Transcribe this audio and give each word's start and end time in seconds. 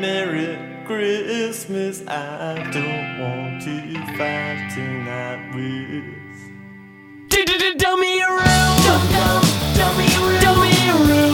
Merry 0.00 0.56
Christmas. 0.86 2.06
I 2.06 2.54
don't 2.70 3.18
want 3.20 3.62
to 3.62 3.94
fight 4.16 4.70
tonight 4.72 5.54
with. 5.54 6.14
Dummy 7.78 8.20
around. 8.22 8.82
Dum 8.84 9.12
dum. 9.12 9.42
Dummy 9.76 10.06
around. 10.16 10.42
Dummy 10.42 10.90
around. 10.90 11.27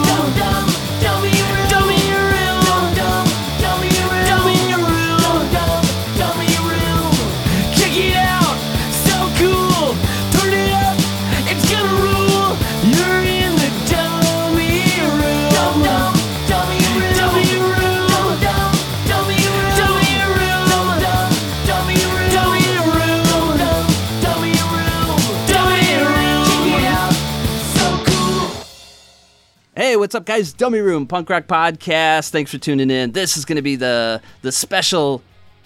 What's 30.15 30.21
up, 30.21 30.33
guys? 30.33 30.53
Dummy 30.53 30.79
Room 30.79 31.07
Punk 31.07 31.29
Rock 31.29 31.45
Podcast. 31.45 32.29
Thanks 32.29 32.49
for 32.49 32.57
tuning 32.57 32.89
in. 32.89 33.11
This 33.11 33.35
is 33.35 33.43
going 33.43 33.57
to 33.57 33.61
be 33.61 33.75
the 33.75 34.21
the 34.43 34.51
special, 34.53 35.21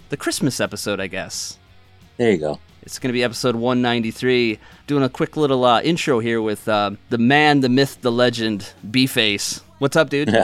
the 0.10 0.18
Christmas 0.18 0.60
episode, 0.60 1.00
I 1.00 1.06
guess. 1.06 1.60
There 2.18 2.32
you 2.32 2.40
go. 2.40 2.60
It's 2.82 2.98
going 2.98 3.10
to 3.10 3.14
be 3.14 3.24
episode 3.24 3.56
193. 3.56 4.58
Doing 4.88 5.04
a 5.04 5.10
quick 5.10 5.38
little 5.38 5.64
uh, 5.66 5.82
intro 5.82 6.18
here 6.18 6.42
with 6.42 6.68
uh, 6.68 6.94
the 7.12 7.20
man, 7.20 7.60
the 7.60 7.70
myth, 7.70 8.00
the 8.02 8.12
legend, 8.12 8.74
B-Face. 8.90 9.62
What's 9.78 9.96
up, 9.96 10.10
dude? 10.10 10.36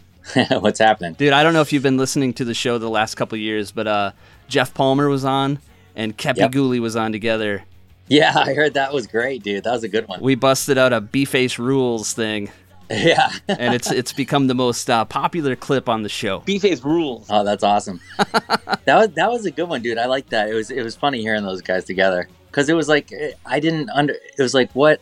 What's 0.48 0.78
happening? 0.78 1.12
dude, 1.12 1.34
I 1.34 1.42
don't 1.42 1.52
know 1.52 1.60
if 1.60 1.70
you've 1.70 1.82
been 1.82 1.98
listening 1.98 2.32
to 2.34 2.46
the 2.46 2.54
show 2.54 2.78
the 2.78 2.88
last 2.88 3.16
couple 3.16 3.36
years, 3.36 3.72
but 3.72 3.86
uh, 3.86 4.12
Jeff 4.48 4.72
Palmer 4.72 5.10
was 5.10 5.26
on 5.26 5.58
and 5.94 6.16
Kepi 6.16 6.38
Yep. 6.38 6.52
Ghoulie 6.52 6.80
was 6.80 6.96
on 6.96 7.12
together. 7.12 7.64
Yeah, 8.08 8.32
I 8.38 8.54
heard 8.54 8.72
that 8.74 8.94
was 8.94 9.06
great, 9.06 9.42
dude. 9.42 9.64
That 9.64 9.72
was 9.72 9.84
a 9.84 9.88
good 9.88 10.08
one. 10.08 10.22
We 10.22 10.34
busted 10.34 10.78
out 10.78 10.94
a 10.94 11.02
B-Face 11.02 11.58
rules 11.58 12.14
thing, 12.14 12.50
Yeah. 12.94 13.30
and 13.46 13.72
it's 13.72 13.90
it's 13.92 14.12
become 14.12 14.48
the 14.48 14.54
most 14.54 14.90
uh, 14.90 15.04
popular 15.04 15.54
clip 15.54 15.88
on 15.88 16.02
the 16.02 16.08
show. 16.08 16.40
B-Face 16.40 16.82
rules. 16.82 17.26
oh, 17.30 17.44
that's 17.44 17.62
awesome. 17.62 18.00
that 18.18 18.82
was 18.86 19.08
that 19.10 19.30
was 19.30 19.46
a 19.46 19.50
good 19.52 19.68
one, 19.68 19.80
dude. 19.80 19.96
I 19.96 20.06
like 20.06 20.28
that. 20.30 20.48
It 20.48 20.54
was 20.54 20.70
it 20.70 20.82
was 20.82 20.96
funny 20.96 21.20
hearing 21.20 21.44
those 21.44 21.62
guys 21.62 21.84
together 21.84 22.28
because 22.48 22.68
it 22.68 22.74
was 22.74 22.88
like 22.88 23.12
I 23.46 23.60
didn't 23.60 23.90
under. 23.90 24.14
It 24.14 24.42
was 24.42 24.54
like 24.54 24.72
what? 24.72 25.00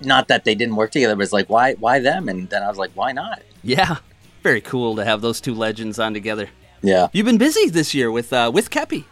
Not 0.00 0.28
that 0.28 0.44
they 0.44 0.54
didn't 0.56 0.76
work 0.76 0.90
together, 0.90 1.14
but 1.14 1.22
it's 1.22 1.32
like 1.32 1.48
why 1.48 1.74
why 1.74 2.00
them? 2.00 2.28
And 2.28 2.48
then 2.50 2.62
I 2.62 2.68
was 2.68 2.78
like, 2.78 2.90
why 2.94 3.12
not? 3.12 3.42
Yeah, 3.62 3.98
very 4.42 4.60
cool 4.60 4.96
to 4.96 5.04
have 5.04 5.20
those 5.20 5.40
two 5.40 5.54
legends 5.54 5.98
on 6.00 6.14
together. 6.14 6.48
Yeah. 6.82 7.08
You've 7.12 7.26
been 7.26 7.38
busy 7.38 7.68
this 7.68 7.94
year 7.94 8.10
with 8.10 8.32
uh, 8.32 8.50
with 8.52 8.70
Kepi. 8.70 9.04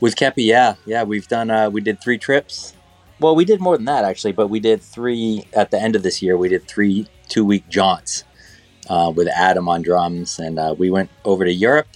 With 0.00 0.14
Kepi, 0.16 0.44
yeah, 0.44 0.74
yeah, 0.86 1.02
we've 1.02 1.26
done. 1.28 1.50
Uh, 1.50 1.70
we 1.70 1.80
did 1.80 2.00
three 2.00 2.18
trips. 2.18 2.74
Well, 3.20 3.34
we 3.36 3.44
did 3.44 3.60
more 3.60 3.76
than 3.76 3.86
that 3.86 4.04
actually, 4.04 4.32
but 4.32 4.48
we 4.48 4.60
did 4.60 4.82
three 4.82 5.46
at 5.52 5.70
the 5.70 5.80
end 5.80 5.96
of 5.96 6.02
this 6.02 6.20
year. 6.22 6.36
We 6.36 6.48
did 6.48 6.66
three 6.68 7.06
two 7.28 7.44
week 7.44 7.68
jaunts 7.68 8.24
uh, 8.88 9.12
with 9.14 9.28
Adam 9.28 9.68
on 9.68 9.82
drums, 9.82 10.38
and 10.38 10.58
uh, 10.58 10.74
we 10.76 10.90
went 10.90 11.10
over 11.24 11.44
to 11.44 11.52
Europe 11.52 11.88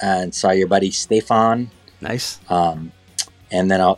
and 0.00 0.34
saw 0.34 0.50
your 0.50 0.66
buddy 0.68 0.90
Stefan, 0.90 1.70
Nice. 2.00 2.40
um, 2.48 2.92
and 3.50 3.70
then 3.70 3.80
I 3.80 3.94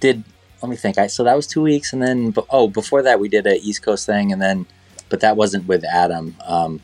did. 0.00 0.24
Let 0.62 0.70
me 0.70 0.76
think. 0.76 0.96
I 0.96 1.08
so 1.08 1.24
that 1.24 1.36
was 1.36 1.46
two 1.46 1.62
weeks, 1.62 1.92
and 1.92 2.02
then 2.02 2.34
oh, 2.50 2.68
before 2.68 3.02
that 3.02 3.20
we 3.20 3.28
did 3.28 3.46
a 3.46 3.56
East 3.60 3.82
Coast 3.82 4.06
thing, 4.06 4.32
and 4.32 4.40
then 4.40 4.66
but 5.08 5.20
that 5.20 5.36
wasn't 5.36 5.66
with 5.68 5.84
Adam. 5.84 6.36
Um, 6.46 6.80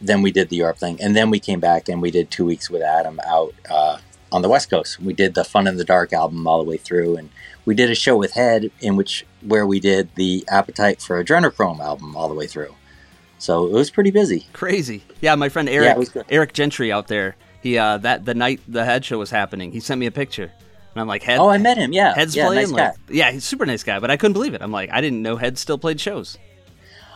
then 0.00 0.22
we 0.22 0.30
did 0.30 0.48
the 0.48 0.56
Europe 0.56 0.78
thing, 0.78 0.98
and 1.02 1.14
then 1.14 1.28
we 1.28 1.40
came 1.40 1.60
back 1.60 1.88
and 1.88 2.00
we 2.00 2.10
did 2.10 2.30
two 2.30 2.44
weeks 2.44 2.70
with 2.70 2.82
Adam 2.82 3.20
out 3.26 3.52
uh, 3.68 3.98
on 4.32 4.42
the 4.42 4.48
West 4.48 4.70
Coast. 4.70 5.00
We 5.00 5.12
did 5.12 5.34
the 5.34 5.44
Fun 5.44 5.66
in 5.66 5.76
the 5.76 5.84
Dark 5.84 6.12
album 6.12 6.46
all 6.46 6.62
the 6.62 6.68
way 6.70 6.76
through, 6.76 7.16
and 7.16 7.30
we 7.68 7.74
did 7.74 7.90
a 7.90 7.94
show 7.94 8.16
with 8.16 8.32
Head 8.32 8.70
in 8.80 8.96
which 8.96 9.26
where 9.42 9.66
we 9.66 9.78
did 9.78 10.08
the 10.14 10.42
Appetite 10.48 11.02
for 11.02 11.22
Adrenochrome 11.22 11.80
album 11.80 12.16
all 12.16 12.26
the 12.26 12.34
way 12.34 12.46
through. 12.46 12.74
So 13.38 13.66
it 13.66 13.72
was 13.72 13.90
pretty 13.90 14.10
busy. 14.10 14.46
Crazy. 14.54 15.04
Yeah, 15.20 15.34
my 15.34 15.50
friend 15.50 15.68
Eric 15.68 16.10
good. 16.14 16.24
Eric 16.30 16.54
Gentry 16.54 16.90
out 16.90 17.08
there. 17.08 17.36
He 17.60 17.76
uh 17.76 17.98
that 17.98 18.24
the 18.24 18.32
night 18.32 18.62
the 18.66 18.86
head 18.86 19.04
show 19.04 19.18
was 19.18 19.28
happening, 19.28 19.70
he 19.72 19.80
sent 19.80 20.00
me 20.00 20.06
a 20.06 20.10
picture. 20.10 20.50
And 20.94 21.00
I'm 21.02 21.06
like, 21.06 21.22
Head 21.22 21.40
Oh, 21.40 21.50
I 21.50 21.58
met 21.58 21.76
him. 21.76 21.92
Yeah, 21.92 22.14
Head's 22.14 22.34
yeah, 22.34 22.46
playing 22.46 22.70
nice 22.70 22.70
like 22.70 22.94
guy. 22.94 23.00
Yeah, 23.10 23.30
he's 23.32 23.42
a 23.44 23.46
super 23.46 23.66
nice 23.66 23.84
guy, 23.84 23.98
but 23.98 24.10
I 24.10 24.16
couldn't 24.16 24.32
believe 24.32 24.54
it. 24.54 24.62
I'm 24.62 24.72
like, 24.72 24.88
I 24.90 25.02
didn't 25.02 25.20
know 25.20 25.36
Head 25.36 25.58
still 25.58 25.76
played 25.76 26.00
shows. 26.00 26.38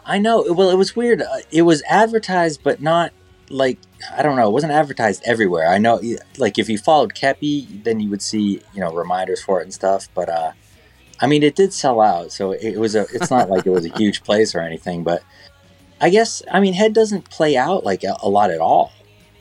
I 0.05 0.19
know. 0.19 0.45
Well, 0.53 0.69
it 0.69 0.77
was 0.77 0.95
weird. 0.95 1.23
Uh, 1.23 1.39
It 1.51 1.63
was 1.63 1.83
advertised, 1.89 2.63
but 2.63 2.83
not 2.83 3.15
like 3.53 3.79
I 4.17 4.23
don't 4.23 4.37
know. 4.37 4.49
It 4.49 4.53
wasn't 4.53 4.73
advertised 4.73 5.23
everywhere. 5.25 5.69
I 5.69 5.79
know, 5.79 6.01
like 6.39 6.59
if 6.59 6.69
you 6.69 6.79
followed 6.79 7.15
Kepi, 7.15 7.85
then 7.85 8.01
you 8.01 8.11
would 8.11 8.23
see 8.23 8.61
you 8.75 8.81
know 8.81 8.93
reminders 8.93 9.43
for 9.43 9.61
it 9.61 9.65
and 9.65 9.75
stuff. 9.75 10.09
But 10.15 10.29
uh, 10.29 10.53
I 11.21 11.27
mean, 11.27 11.43
it 11.43 11.55
did 11.55 11.73
sell 11.73 12.01
out, 12.01 12.33
so 12.33 12.53
it 12.53 12.79
was 12.79 12.95
a. 12.95 13.03
It's 13.13 13.31
not 13.31 13.51
like 13.51 13.67
it 13.67 13.71
was 13.71 13.85
a 13.85 13.89
huge 13.99 14.25
place 14.25 14.55
or 14.55 14.61
anything, 14.61 15.05
but 15.05 15.23
I 16.01 16.11
guess 16.11 16.43
I 16.51 16.61
mean 16.61 16.75
Head 16.75 16.95
doesn't 16.95 17.31
play 17.31 17.57
out 17.57 17.85
like 17.85 18.03
a, 18.05 18.17
a 18.23 18.29
lot 18.29 18.51
at 18.51 18.61
all. 18.61 18.93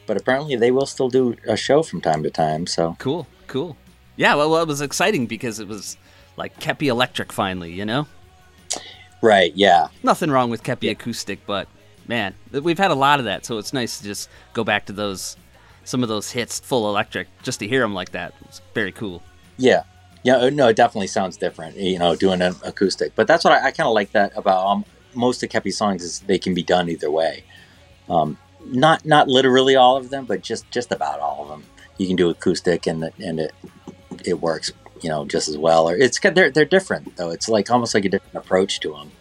But 0.07 0.17
apparently, 0.17 0.55
they 0.55 0.71
will 0.71 0.85
still 0.85 1.09
do 1.09 1.35
a 1.47 1.55
show 1.55 1.83
from 1.83 2.01
time 2.01 2.23
to 2.23 2.29
time. 2.29 2.67
So 2.67 2.97
Cool, 2.99 3.27
cool. 3.47 3.77
Yeah, 4.17 4.35
well, 4.35 4.51
well 4.51 4.61
it 4.61 4.67
was 4.67 4.81
exciting 4.81 5.25
because 5.25 5.59
it 5.59 5.67
was 5.67 5.95
like 6.37 6.59
Kepi 6.59 6.87
Electric 6.87 7.31
finally, 7.31 7.71
you 7.71 7.85
know? 7.85 8.07
right, 9.21 9.55
yeah, 9.55 9.87
Nothing 10.03 10.31
wrong 10.31 10.49
with 10.49 10.63
Kepi 10.63 10.89
Acoustic, 10.89 11.45
but 11.45 11.67
man, 12.11 12.35
we've 12.51 12.77
had 12.77 12.91
a 12.91 12.95
lot 12.95 13.19
of 13.19 13.25
that, 13.25 13.45
so 13.45 13.57
it's 13.57 13.71
nice 13.71 13.99
to 13.99 14.03
just 14.03 14.27
go 14.51 14.65
back 14.65 14.85
to 14.87 14.91
those 14.93 15.37
some 15.85 16.03
of 16.03 16.09
those 16.09 16.29
hits 16.29 16.59
full 16.59 16.89
electric 16.89 17.27
just 17.41 17.59
to 17.61 17.67
hear 17.67 17.79
them 17.79 17.93
like 17.93 18.11
that. 18.11 18.33
It's 18.41 18.61
very 18.73 18.91
cool. 18.91 19.23
Yeah, 19.57 19.83
yeah. 20.23 20.35
uh, 20.35 20.49
No, 20.49 20.67
it 20.67 20.75
definitely 20.75 21.07
sounds 21.07 21.37
different. 21.37 21.77
You 21.77 21.97
know, 21.99 22.17
doing 22.17 22.41
an 22.41 22.53
acoustic. 22.65 23.15
But 23.15 23.27
that's 23.27 23.45
what 23.45 23.53
I, 23.53 23.67
I 23.67 23.71
kind 23.71 23.87
of 23.87 23.93
like 23.93 24.11
that 24.11 24.33
about 24.35 24.67
um, 24.67 24.85
most 25.15 25.41
of 25.41 25.49
Kepi's 25.49 25.77
songs 25.77 26.03
is 26.03 26.19
they 26.19 26.37
can 26.37 26.53
be 26.53 26.63
done 26.63 26.89
either 26.89 27.09
way. 27.09 27.45
Um, 28.09 28.37
not 28.65 29.05
not 29.05 29.29
literally 29.29 29.77
all 29.77 29.95
of 29.95 30.09
them, 30.09 30.25
but 30.25 30.41
just 30.41 30.69
just 30.69 30.91
about 30.91 31.21
all 31.21 31.43
of 31.43 31.47
them. 31.47 31.63
You 31.97 32.07
can 32.07 32.17
do 32.17 32.29
acoustic 32.29 32.87
and 32.87 33.09
and 33.19 33.39
it 33.39 33.53
it 34.25 34.41
works. 34.41 34.69
You 35.01 35.09
know, 35.09 35.25
just 35.25 35.47
as 35.47 35.57
well. 35.57 35.89
Or 35.89 35.95
it's 35.95 36.19
they're 36.19 36.51
they're 36.51 36.65
different 36.65 37.15
though. 37.15 37.29
It's 37.29 37.47
like 37.47 37.71
almost 37.71 37.95
like 37.95 38.03
a 38.03 38.09
different 38.09 38.35
approach 38.35 38.81
to 38.81 38.91
them. 38.91 39.11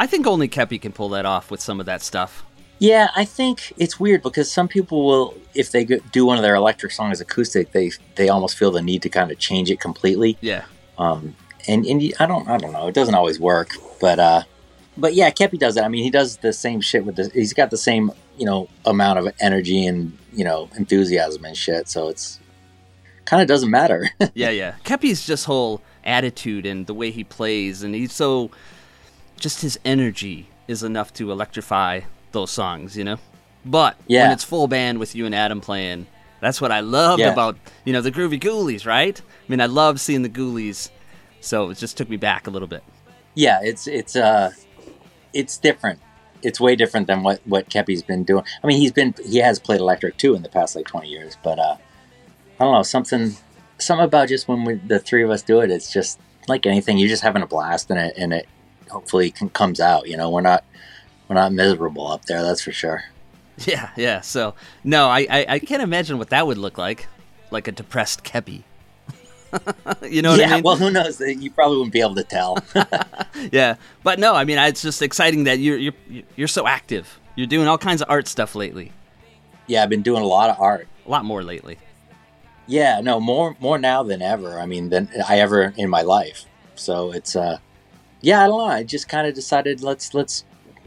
I 0.00 0.06
think 0.06 0.26
only 0.26 0.48
Kepi 0.48 0.80
can 0.80 0.92
pull 0.92 1.10
that 1.10 1.26
off 1.26 1.50
with 1.50 1.60
some 1.60 1.78
of 1.78 1.84
that 1.84 2.00
stuff. 2.00 2.42
Yeah, 2.78 3.10
I 3.14 3.26
think 3.26 3.74
it's 3.76 4.00
weird 4.00 4.22
because 4.22 4.50
some 4.50 4.66
people 4.66 5.04
will, 5.04 5.34
if 5.54 5.70
they 5.70 5.84
do 5.84 6.24
one 6.24 6.38
of 6.38 6.42
their 6.42 6.54
electric 6.54 6.92
songs 6.92 7.20
acoustic, 7.20 7.72
they 7.72 7.90
they 8.16 8.30
almost 8.30 8.56
feel 8.56 8.70
the 8.70 8.80
need 8.80 9.02
to 9.02 9.10
kind 9.10 9.30
of 9.30 9.38
change 9.38 9.70
it 9.70 9.78
completely. 9.78 10.38
Yeah. 10.40 10.64
um, 10.96 11.36
and 11.68 11.84
and 11.84 12.14
I 12.18 12.24
don't 12.24 12.48
I 12.48 12.56
don't 12.56 12.72
know. 12.72 12.88
It 12.88 12.94
doesn't 12.94 13.14
always 13.14 13.38
work, 13.38 13.72
but 14.00 14.18
uh, 14.18 14.42
but 14.96 15.12
yeah, 15.12 15.30
Kepi 15.30 15.58
does 15.58 15.76
it. 15.76 15.84
I 15.84 15.88
mean, 15.88 16.02
he 16.02 16.08
does 16.08 16.38
the 16.38 16.54
same 16.54 16.80
shit 16.80 17.04
with 17.04 17.16
the. 17.16 17.30
He's 17.34 17.52
got 17.52 17.68
the 17.68 17.76
same 17.76 18.10
you 18.38 18.46
know 18.46 18.70
amount 18.86 19.18
of 19.18 19.34
energy 19.38 19.84
and 19.84 20.16
you 20.32 20.44
know 20.44 20.70
enthusiasm 20.78 21.44
and 21.44 21.54
shit. 21.54 21.90
So 21.90 22.08
it's 22.08 22.40
kind 23.26 23.42
of 23.42 23.48
doesn't 23.48 23.70
matter. 23.70 24.08
Yeah, 24.34 24.48
yeah. 24.48 24.76
Kepi's 24.84 25.26
just 25.26 25.44
whole 25.44 25.82
attitude 26.02 26.64
and 26.64 26.86
the 26.86 26.94
way 26.94 27.10
he 27.10 27.24
plays 27.24 27.82
and 27.82 27.94
he's 27.94 28.14
so 28.14 28.50
just 29.40 29.62
his 29.62 29.78
energy 29.84 30.48
is 30.68 30.82
enough 30.82 31.12
to 31.14 31.30
electrify 31.32 32.00
those 32.32 32.50
songs, 32.50 32.96
you 32.96 33.02
know? 33.04 33.18
But 33.64 33.96
when 34.22 34.30
it's 34.32 34.44
full 34.44 34.68
band 34.68 34.98
with 34.98 35.14
you 35.14 35.26
and 35.26 35.34
Adam 35.34 35.60
playing, 35.60 36.06
that's 36.40 36.60
what 36.60 36.70
I 36.72 36.80
loved 36.80 37.20
Yeah. 37.20 37.32
about, 37.32 37.56
you 37.84 37.92
know, 37.92 38.00
the 38.00 38.12
Groovie 38.12 38.40
Ghoulies, 38.40 38.86
right? 38.86 39.20
I 39.20 39.44
mean, 39.50 39.60
I 39.60 39.66
love 39.66 40.00
seeing 40.00 40.22
the 40.22 40.28
Ghoulies. 40.30 40.90
So 41.40 41.70
it 41.70 41.78
just 41.78 41.96
took 41.96 42.08
me 42.08 42.16
back 42.16 42.46
a 42.46 42.50
little 42.50 42.68
bit. 42.68 42.82
yeah, 43.34 43.60
it's 43.62 43.86
it's 43.86 44.14
uh, 44.16 44.50
it's 45.32 45.56
different. 45.58 45.98
It's 46.42 46.58
way 46.60 46.76
different 46.76 47.06
than 47.06 47.22
what 47.22 47.40
what 47.44 47.68
Kepi's 47.68 48.02
been 48.02 48.24
doing. 48.24 48.44
I 48.62 48.66
mean, 48.66 48.78
he's 48.78 48.92
been 48.92 49.14
he 49.24 49.38
has 49.38 49.58
played 49.58 49.80
electric 49.80 50.16
too 50.18 50.34
in 50.34 50.42
the 50.42 50.48
past 50.48 50.76
like 50.76 50.86
twenty 50.86 51.08
years, 51.08 51.36
but 51.42 51.58
uh, 51.58 51.76
I 52.58 52.64
don't 52.64 52.72
know 52.74 52.82
something 52.82 53.36
something 53.78 54.04
about 54.04 54.28
just 54.28 54.48
when 54.48 54.64
we, 54.64 54.74
the 54.74 54.98
three 54.98 55.22
of 55.22 55.30
us 55.30 55.42
do 55.42 55.60
it. 55.60 55.70
It's 55.70 55.92
just 55.92 56.18
like 56.48 56.66
anything. 56.66 56.98
You're 56.98 57.08
just 57.08 57.22
having 57.22 57.42
a 57.42 57.46
blast 57.46 57.90
in 57.90 57.96
it, 57.98 58.14
and 58.18 58.32
it 58.32 58.46
hopefully 58.90 59.30
can, 59.30 59.48
comes 59.50 59.80
out. 59.80 60.08
You 60.08 60.16
know, 60.16 60.30
we're 60.30 60.40
not 60.40 60.64
we're 61.28 61.36
not 61.36 61.52
miserable 61.52 62.06
up 62.06 62.24
there. 62.26 62.42
That's 62.42 62.62
for 62.62 62.72
sure. 62.72 63.04
Yeah, 63.66 63.90
yeah. 63.96 64.20
So, 64.20 64.54
no, 64.84 65.08
I, 65.08 65.26
I, 65.30 65.46
I 65.48 65.58
can't 65.58 65.82
imagine 65.82 66.18
what 66.18 66.30
that 66.30 66.46
would 66.46 66.58
look 66.58 66.78
like. 66.78 67.06
Like 67.50 67.68
a 67.68 67.72
depressed 67.72 68.24
Kepi. 68.24 68.62
you 70.08 70.22
know 70.22 70.30
what 70.30 70.40
yeah. 70.40 70.50
I 70.50 70.54
mean? 70.54 70.62
Well, 70.62 70.76
who 70.76 70.90
knows? 70.90 71.20
You 71.20 71.50
probably 71.50 71.78
wouldn't 71.78 71.92
be 71.92 72.00
able 72.00 72.14
to 72.14 72.24
tell. 72.24 72.58
yeah, 73.52 73.76
but 74.02 74.18
no, 74.18 74.34
I 74.34 74.44
mean, 74.44 74.58
it's 74.58 74.82
just 74.82 75.02
exciting 75.02 75.44
that 75.44 75.58
you're 75.58 75.76
you're 75.76 75.94
you're 76.36 76.48
so 76.48 76.66
active. 76.66 77.18
You're 77.36 77.46
doing 77.46 77.66
all 77.66 77.78
kinds 77.78 78.02
of 78.02 78.10
art 78.10 78.28
stuff 78.28 78.54
lately. 78.54 78.92
yeah, 79.66 79.82
I've 79.82 79.88
been 79.88 80.02
doing 80.02 80.22
a 80.22 80.26
lot 80.26 80.50
of 80.50 80.60
art. 80.60 80.88
A 81.06 81.10
lot 81.10 81.24
more 81.24 81.42
lately. 81.42 81.78
Yeah, 82.66 83.00
no, 83.00 83.18
more 83.18 83.56
more 83.58 83.78
now 83.78 84.02
than 84.04 84.22
ever. 84.22 84.60
I 84.60 84.66
mean, 84.66 84.90
than 84.90 85.08
I 85.28 85.40
ever 85.40 85.74
in 85.76 85.90
my 85.90 86.02
life. 86.02 86.44
So 86.76 87.12
it's 87.12 87.34
uh, 87.34 87.58
yeah, 88.20 88.44
I 88.44 88.46
don't 88.46 88.58
know. 88.58 88.64
I 88.64 88.82
just 88.82 89.08
kind 89.08 89.26
of 89.26 89.34
decided 89.34 89.82
let's 89.82 90.14
let's 90.14 90.44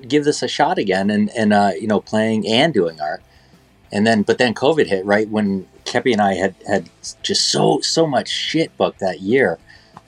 give 0.08 0.24
this 0.26 0.44
a 0.44 0.48
shot 0.48 0.78
again, 0.78 1.10
and 1.10 1.30
and 1.32 1.54
uh, 1.54 1.72
you 1.80 1.88
know, 1.88 2.00
playing 2.00 2.48
and 2.48 2.74
doing 2.74 3.00
art, 3.02 3.24
and 3.92 4.06
then 4.06 4.24
but 4.24 4.38
then 4.38 4.54
COVID 4.54 4.88
hit 4.88 5.06
right 5.06 5.28
when 5.30 5.68
Kepi 5.86 6.14
and 6.14 6.22
I 6.22 6.36
had 6.36 6.56
had 6.68 6.90
just 7.22 7.52
so 7.52 7.82
so 7.82 8.06
much 8.06 8.30
shit 8.30 8.76
booked 8.78 9.00
that 9.00 9.22
year, 9.22 9.58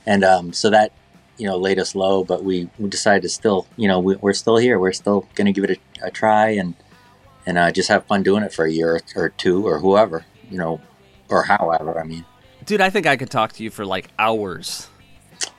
and 0.05 0.23
um, 0.23 0.53
so 0.53 0.69
that 0.69 0.91
you 1.37 1.47
know 1.47 1.57
laid 1.57 1.79
us 1.79 1.95
low. 1.95 2.23
But 2.23 2.43
we, 2.43 2.69
we 2.77 2.89
decided 2.89 3.23
to 3.23 3.29
still 3.29 3.67
you 3.77 3.87
know 3.87 3.99
we, 3.99 4.15
we're 4.17 4.33
still 4.33 4.57
here. 4.57 4.79
We're 4.79 4.93
still 4.93 5.27
gonna 5.35 5.51
give 5.51 5.63
it 5.63 5.79
a, 6.01 6.07
a 6.07 6.11
try 6.11 6.49
and 6.49 6.75
and 7.45 7.57
uh, 7.57 7.71
just 7.71 7.89
have 7.89 8.05
fun 8.05 8.23
doing 8.23 8.43
it 8.43 8.53
for 8.53 8.65
a 8.65 8.71
year 8.71 9.01
or 9.15 9.29
two 9.29 9.67
or 9.67 9.79
whoever 9.79 10.25
you 10.49 10.57
know 10.57 10.79
or 11.29 11.43
however. 11.43 11.99
I 11.99 12.03
mean, 12.03 12.25
Dude, 12.65 12.81
I 12.81 12.89
think 12.89 13.05
I 13.05 13.15
could 13.15 13.29
talk 13.29 13.53
to 13.53 13.63
you 13.63 13.69
for 13.69 13.85
like 13.85 14.07
hours. 14.17 14.89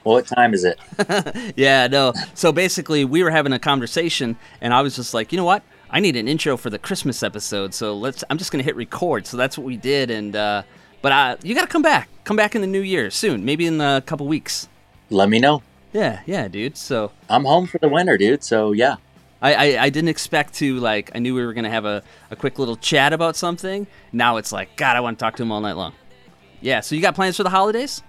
Well, 0.05 0.17
what 0.17 0.27
time 0.27 0.55
is 0.55 0.65
it? 0.65 0.79
Yeah, 1.57 1.87
no. 1.89 2.13
So 2.35 2.53
basically, 2.53 3.05
we 3.05 3.23
were 3.23 3.31
having 3.31 3.53
a 3.53 3.59
conversation, 3.59 4.37
and 4.61 4.73
I 4.73 4.83
was 4.83 4.97
just 4.97 5.15
like, 5.15 5.33
you 5.33 5.37
know 5.37 5.45
what? 5.45 5.63
I 5.91 6.01
need 6.01 6.17
an 6.17 6.29
intro 6.29 6.57
for 6.57 6.71
the 6.71 6.79
Christmas 6.79 7.23
episode, 7.23 7.75
so 7.75 7.97
let's. 7.97 8.25
I'm 8.29 8.39
just 8.39 8.51
gonna 8.53 8.65
hit 8.65 8.77
record. 8.77 9.27
So 9.27 9.37
that's 9.37 9.57
what 9.57 9.67
we 9.67 9.77
did, 9.77 10.11
and 10.11 10.35
uh, 10.35 10.63
but 11.03 11.13
uh, 11.13 11.37
you 11.43 11.55
gotta 11.55 11.67
come 11.67 11.83
back. 11.83 12.09
Come 12.25 12.37
back 12.37 12.55
in 12.55 12.61
the 12.61 12.67
new 12.67 12.81
year 12.81 13.11
soon, 13.11 13.45
maybe 13.45 13.67
in 13.67 13.81
a 13.81 14.03
couple 14.05 14.27
weeks. 14.27 14.69
Let 15.11 15.29
me 15.29 15.39
know. 15.39 15.63
Yeah, 15.93 16.21
yeah, 16.27 16.49
dude. 16.49 16.77
So 16.77 17.13
I'm 17.31 17.45
home 17.45 17.67
for 17.67 17.79
the 17.79 17.89
winter, 17.89 18.19
dude. 18.19 18.43
So 18.43 18.73
yeah. 18.73 18.97
I, 19.43 19.55
I, 19.55 19.83
I 19.85 19.91
didn't 19.91 20.09
expect 20.09 20.55
to 20.55 20.79
like. 20.81 21.11
I 21.15 21.19
knew 21.19 21.35
we 21.35 21.45
were 21.45 21.53
gonna 21.53 21.71
have 21.71 21.85
a, 21.85 22.03
a 22.31 22.37
quick 22.37 22.59
little 22.59 22.77
chat 22.77 23.13
about 23.13 23.37
something. 23.37 23.87
Now 24.13 24.39
it's 24.39 24.51
like, 24.51 24.77
God, 24.77 24.97
I 24.97 25.01
want 25.01 25.19
to 25.19 25.23
talk 25.23 25.37
to 25.37 25.43
him 25.43 25.53
all 25.53 25.61
night 25.61 25.77
long. 25.77 25.93
Yeah. 26.61 26.81
So 26.81 26.95
you 26.95 27.03
got 27.03 27.15
plans 27.15 27.37
for 27.37 27.43
the 27.43 27.51
holidays? 27.51 28.03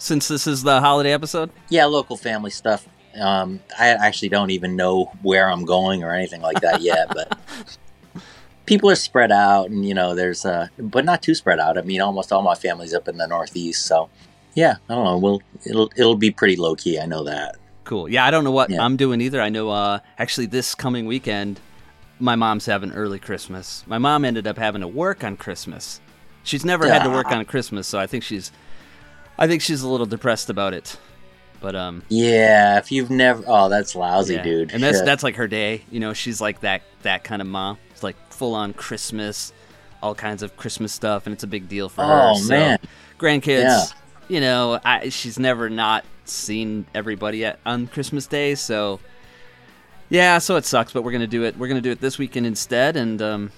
Since 0.00 0.28
this 0.28 0.46
is 0.46 0.62
the 0.62 0.80
holiday 0.80 1.12
episode. 1.12 1.50
Yeah, 1.68 1.84
local 1.84 2.16
family 2.16 2.50
stuff. 2.50 2.88
Um, 3.20 3.60
I 3.78 3.88
actually 3.88 4.30
don't 4.30 4.50
even 4.50 4.74
know 4.74 5.12
where 5.22 5.50
I'm 5.50 5.64
going 5.66 6.02
or 6.02 6.12
anything 6.14 6.40
like 6.40 6.60
that 6.62 6.80
yet, 6.80 7.08
but 7.08 7.38
people 8.66 8.88
are 8.90 8.94
spread 8.94 9.30
out, 9.30 9.68
and 9.68 9.86
you 9.86 9.92
know, 9.94 10.14
there's 10.14 10.44
uh, 10.46 10.68
but 10.78 11.04
not 11.04 11.22
too 11.22 11.34
spread 11.34 11.60
out. 11.60 11.76
I 11.76 11.82
mean, 11.82 12.00
almost 12.00 12.32
all 12.32 12.40
my 12.42 12.54
family's 12.54 12.94
up 12.94 13.08
in 13.08 13.18
the 13.18 13.26
Northeast, 13.26 13.84
so 13.84 14.08
yeah, 14.54 14.76
I 14.88 14.94
don't 14.94 15.04
know. 15.04 15.18
We'll 15.18 15.42
it'll 15.66 15.90
it'll 15.96 16.16
be 16.16 16.30
pretty 16.30 16.56
low 16.56 16.74
key. 16.76 16.98
I 16.98 17.04
know 17.06 17.24
that. 17.24 17.56
Cool. 17.84 18.08
Yeah, 18.08 18.24
I 18.24 18.30
don't 18.30 18.44
know 18.44 18.52
what 18.52 18.70
Yeah. 18.70 18.82
I'm 18.82 18.96
doing 18.96 19.20
either. 19.20 19.40
I 19.40 19.50
know 19.50 19.68
uh 19.68 19.98
actually 20.18 20.46
this 20.46 20.74
coming 20.74 21.06
weekend 21.06 21.60
my 22.18 22.36
mom's 22.36 22.66
having 22.66 22.92
early 22.92 23.18
Christmas. 23.18 23.82
My 23.86 23.98
mom 23.98 24.24
ended 24.24 24.46
up 24.46 24.56
having 24.58 24.82
to 24.82 24.88
work 24.88 25.24
on 25.24 25.36
Christmas. 25.36 26.00
She's 26.42 26.64
never 26.64 26.86
had 26.86 27.02
to 27.02 27.10
work 27.10 27.26
on 27.32 27.44
Christmas, 27.44 27.86
so 27.86 27.98
I 27.98 28.06
think 28.06 28.22
she's 28.24 28.52
I 29.40 29.48
think 29.48 29.62
she's 29.62 29.82
a 29.82 29.88
little 29.88 30.06
depressed 30.06 30.50
about 30.50 30.74
it. 30.74 30.96
But 31.60 31.74
um 31.74 32.02
Yeah, 32.08 32.78
if 32.78 32.92
you've 32.92 33.10
never, 33.10 33.42
oh, 33.46 33.68
that's 33.68 33.94
lousy, 33.96 34.34
yeah. 34.34 34.42
dude. 34.42 34.70
And 34.72 34.82
that's 34.82 34.98
Shit. 34.98 35.06
that's 35.06 35.22
like 35.22 35.34
her 35.36 35.48
day. 35.48 35.82
You 35.90 35.98
know, 36.00 36.12
she's 36.12 36.40
like 36.40 36.60
that 36.60 36.82
that 37.02 37.24
kind 37.24 37.42
of 37.42 37.48
mom. 37.48 37.78
It's 37.90 38.02
like 38.02 38.16
full 38.30 38.54
on 38.54 38.72
Christmas, 38.72 39.52
all 40.02 40.14
kinds 40.14 40.42
of 40.42 40.56
Christmas 40.56 40.92
stuff 40.92 41.26
and 41.26 41.32
it's 41.32 41.42
a 41.42 41.46
big 41.48 41.68
deal 41.68 41.88
for 41.88 42.02
her. 42.04 42.30
Oh, 42.32 42.36
So, 42.36 42.48
man. 42.50 42.78
grandkids, 43.18 43.62
Yeah. 43.62 43.84
you 44.28 44.40
know, 44.40 44.78
I, 44.84 45.08
she's 45.10 45.38
never 45.38 45.68
not 45.68 46.04
seen 46.24 46.86
everybody 46.94 47.44
at 47.44 47.58
on 47.66 47.88
Christmas 47.88 48.26
Day, 48.26 48.54
so 48.54 49.00
yeah, 50.08 50.38
so 50.38 50.56
it 50.56 50.64
sucks, 50.64 50.92
but 50.92 51.02
we're 51.02 51.12
gonna 51.12 51.26
do 51.26 51.44
it. 51.44 51.56
We're 51.58 51.68
gonna 51.68 51.80
do 51.80 51.90
it 51.90 52.00
this 52.00 52.18
weekend 52.18 52.46
instead, 52.46 52.96
and 52.96 53.20
um, 53.22 53.52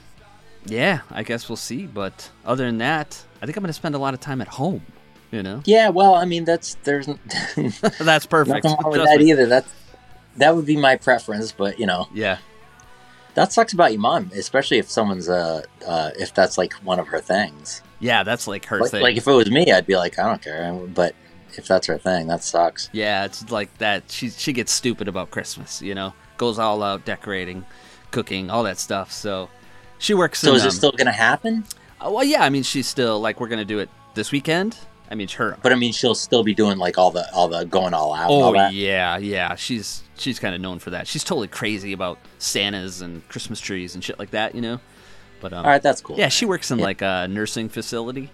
yeah, 0.66 1.00
I 1.10 1.22
guess 1.22 1.48
we'll 1.48 1.56
see. 1.56 1.86
But 1.86 2.30
other 2.44 2.64
than 2.66 2.78
that, 2.78 3.22
I 3.40 3.46
think 3.46 3.56
I'm 3.56 3.62
gonna 3.62 3.72
spend 3.72 3.94
a 3.94 3.98
lot 3.98 4.12
of 4.14 4.20
time 4.20 4.40
at 4.40 4.48
home. 4.48 4.82
You 5.32 5.42
know, 5.42 5.62
Yeah, 5.64 5.88
well, 5.88 6.14
I 6.14 6.24
mean, 6.26 6.44
that's 6.44 6.76
there's 6.84 7.06
that's 7.98 8.26
perfect. 8.26 8.64
nothing 8.64 8.76
wrong 8.84 8.92
with 8.92 9.02
that 9.04 9.18
me. 9.18 9.30
either. 9.30 9.46
That 9.46 9.64
that 10.36 10.54
would 10.54 10.66
be 10.66 10.76
my 10.76 10.96
preference, 10.96 11.52
but 11.52 11.78
you 11.80 11.86
know, 11.86 12.06
Yeah, 12.14 12.38
that 13.34 13.52
sucks 13.52 13.72
about 13.72 13.92
your 13.92 14.00
mom, 14.00 14.30
especially 14.34 14.78
if 14.78 14.90
someone's 14.90 15.28
uh, 15.28 15.62
uh 15.86 16.10
if 16.18 16.34
that's 16.34 16.58
like 16.58 16.74
one 16.84 16.98
of 17.00 17.08
her 17.08 17.20
things. 17.20 17.82
yeah, 17.98 18.22
that's 18.24 18.46
like 18.46 18.66
her 18.66 18.80
Like, 18.80 18.90
thing. 18.90 19.02
like 19.02 19.16
if 19.16 19.26
it 19.26 19.32
was 19.32 19.50
me, 19.50 19.72
I'd 19.72 19.86
be 19.86 19.96
like, 19.96 20.18
I 20.18 20.24
don't 20.24 20.42
care. 20.42 20.70
But 20.72 21.14
if 21.54 21.66
that's 21.66 21.86
her 21.86 21.96
thing, 21.98 22.26
that 22.28 22.42
sucks. 22.44 22.90
Yeah, 22.92 23.24
it's 23.24 23.50
like 23.50 23.76
that. 23.78 24.10
She 24.10 24.28
she 24.30 24.52
gets 24.52 24.70
stupid 24.72 25.08
about 25.08 25.30
Christmas. 25.30 25.80
You 25.80 25.94
know, 25.94 26.12
goes 26.36 26.58
all 26.58 26.82
out 26.82 27.06
decorating, 27.06 27.64
cooking, 28.10 28.50
all 28.50 28.64
that 28.64 28.78
stuff. 28.78 29.10
So 29.12 29.48
she 29.98 30.12
works. 30.12 30.40
So 30.40 30.50
in, 30.50 30.56
is 30.56 30.64
it 30.64 30.68
um, 30.68 30.72
still 30.72 30.92
gonna 30.92 31.10
happen? 31.12 31.64
uh, 32.04 32.10
well, 32.10 32.24
yeah. 32.24 32.42
I 32.44 32.50
mean, 32.50 32.64
she's 32.64 32.86
still 32.86 33.18
like 33.18 33.40
we're 33.40 33.48
gonna 33.48 33.64
do 33.64 33.78
it 33.78 33.88
this 34.14 34.30
weekend. 34.30 34.76
I 35.12 35.14
mean, 35.14 35.28
her. 35.28 35.56
But 35.62 35.72
I 35.72 35.76
mean, 35.76 35.92
she'll 35.92 36.14
still 36.14 36.42
be 36.42 36.54
doing 36.54 36.78
like 36.78 36.98
all 36.98 37.10
the 37.10 37.30
all 37.32 37.46
the 37.48 37.64
going 37.64 37.94
all 37.94 38.12
out. 38.14 38.30
Oh 38.30 38.42
all 38.54 38.70
yeah, 38.72 39.18
yeah. 39.18 39.54
She's 39.54 40.02
she's 40.16 40.38
kind 40.38 40.54
of 40.54 40.60
known 40.60 40.78
for 40.78 40.90
that. 40.90 41.06
She's 41.06 41.22
totally 41.22 41.48
crazy 41.48 41.92
about 41.92 42.18
Santas 42.38 43.00
and 43.02 43.26
Christmas 43.28 43.60
trees 43.60 43.94
and 43.94 44.02
shit 44.02 44.18
like 44.18 44.30
that. 44.30 44.54
You 44.54 44.62
know. 44.62 44.80
But 45.40 45.52
um, 45.52 45.64
All 45.64 45.70
right, 45.70 45.82
that's 45.82 46.00
cool. 46.00 46.16
yeah, 46.16 46.28
she 46.28 46.46
works 46.46 46.70
in 46.70 46.78
Yeah. 46.78 46.84
like 46.84 47.02
a 47.02 47.26
nursing 47.28 47.68
facility. 47.68 48.30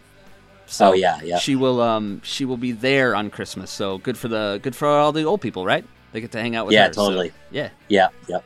So 0.66 0.90
Oh, 0.90 0.92
yeah, 0.92 1.20
yeah. 1.22 1.38
She 1.38 1.56
will 1.56 1.80
um 1.80 2.20
she 2.22 2.44
will 2.44 2.58
be 2.58 2.72
there 2.72 3.14
on 3.16 3.30
Christmas. 3.30 3.70
So 3.70 3.98
good 3.98 4.16
for 4.18 4.28
the 4.28 4.60
good 4.62 4.76
for 4.76 4.86
all 4.86 5.10
the 5.12 5.24
old 5.24 5.40
people, 5.40 5.64
right? 5.66 5.84
They 6.12 6.20
get 6.20 6.30
to 6.32 6.40
hang 6.40 6.54
out 6.56 6.66
with 6.66 6.74
Yeah, 6.74 6.88
her. 6.88 6.92
so, 6.92 7.06
totally. 7.08 7.32
yeah. 7.50 7.70
Yeah. 7.88 8.08
Yep. 8.28 8.44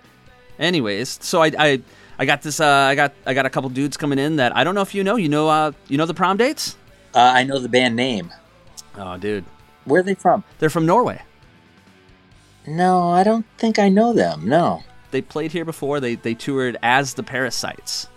Anyways, 0.59 1.19
so 1.23 1.43
I, 1.43 1.51
I 1.59 1.83
I 2.19 2.25
got 2.25 2.43
this 2.43 2.61
uh, 2.61 2.67
I 2.67 2.95
got 2.95 3.13
I 3.27 3.35
got 3.35 3.47
a 3.47 3.51
couple 3.51 3.69
dudes 3.71 3.97
coming 3.97 4.19
in 4.19 4.37
that 4.37 4.57
I 4.57 4.63
don't 4.65 4.75
know 4.77 4.83
if 4.83 4.95
you 4.95 5.03
know. 5.03 5.17
You 5.17 5.29
know 5.29 5.49
uh 5.49 5.73
you 5.89 5.99
know 5.99 6.07
the 6.07 6.15
Promdates? 6.15 6.77
Uh, 7.15 7.33
I 7.35 7.45
know 7.45 7.59
the 7.59 7.69
band 7.69 7.95
name. 7.97 8.33
Oh, 8.97 9.17
dude, 9.19 9.45
Where 9.85 10.01
are 10.01 10.03
they 10.05 10.15
from? 10.15 10.45
they're 10.59 10.71
from 10.71 10.87
Norway. 10.87 11.23
No, 12.67 13.09
I 13.11 13.25
don't 13.25 13.47
think 13.59 13.79
I 13.79 13.89
know 13.89 14.13
them. 14.13 14.49
No. 14.49 14.83
They 15.11 15.21
played 15.23 15.53
here 15.53 15.65
before. 15.65 16.01
They 16.01 16.15
they 16.15 16.35
toured 16.35 16.77
as 16.83 17.15
the 17.15 17.23
Parasites, 17.23 18.09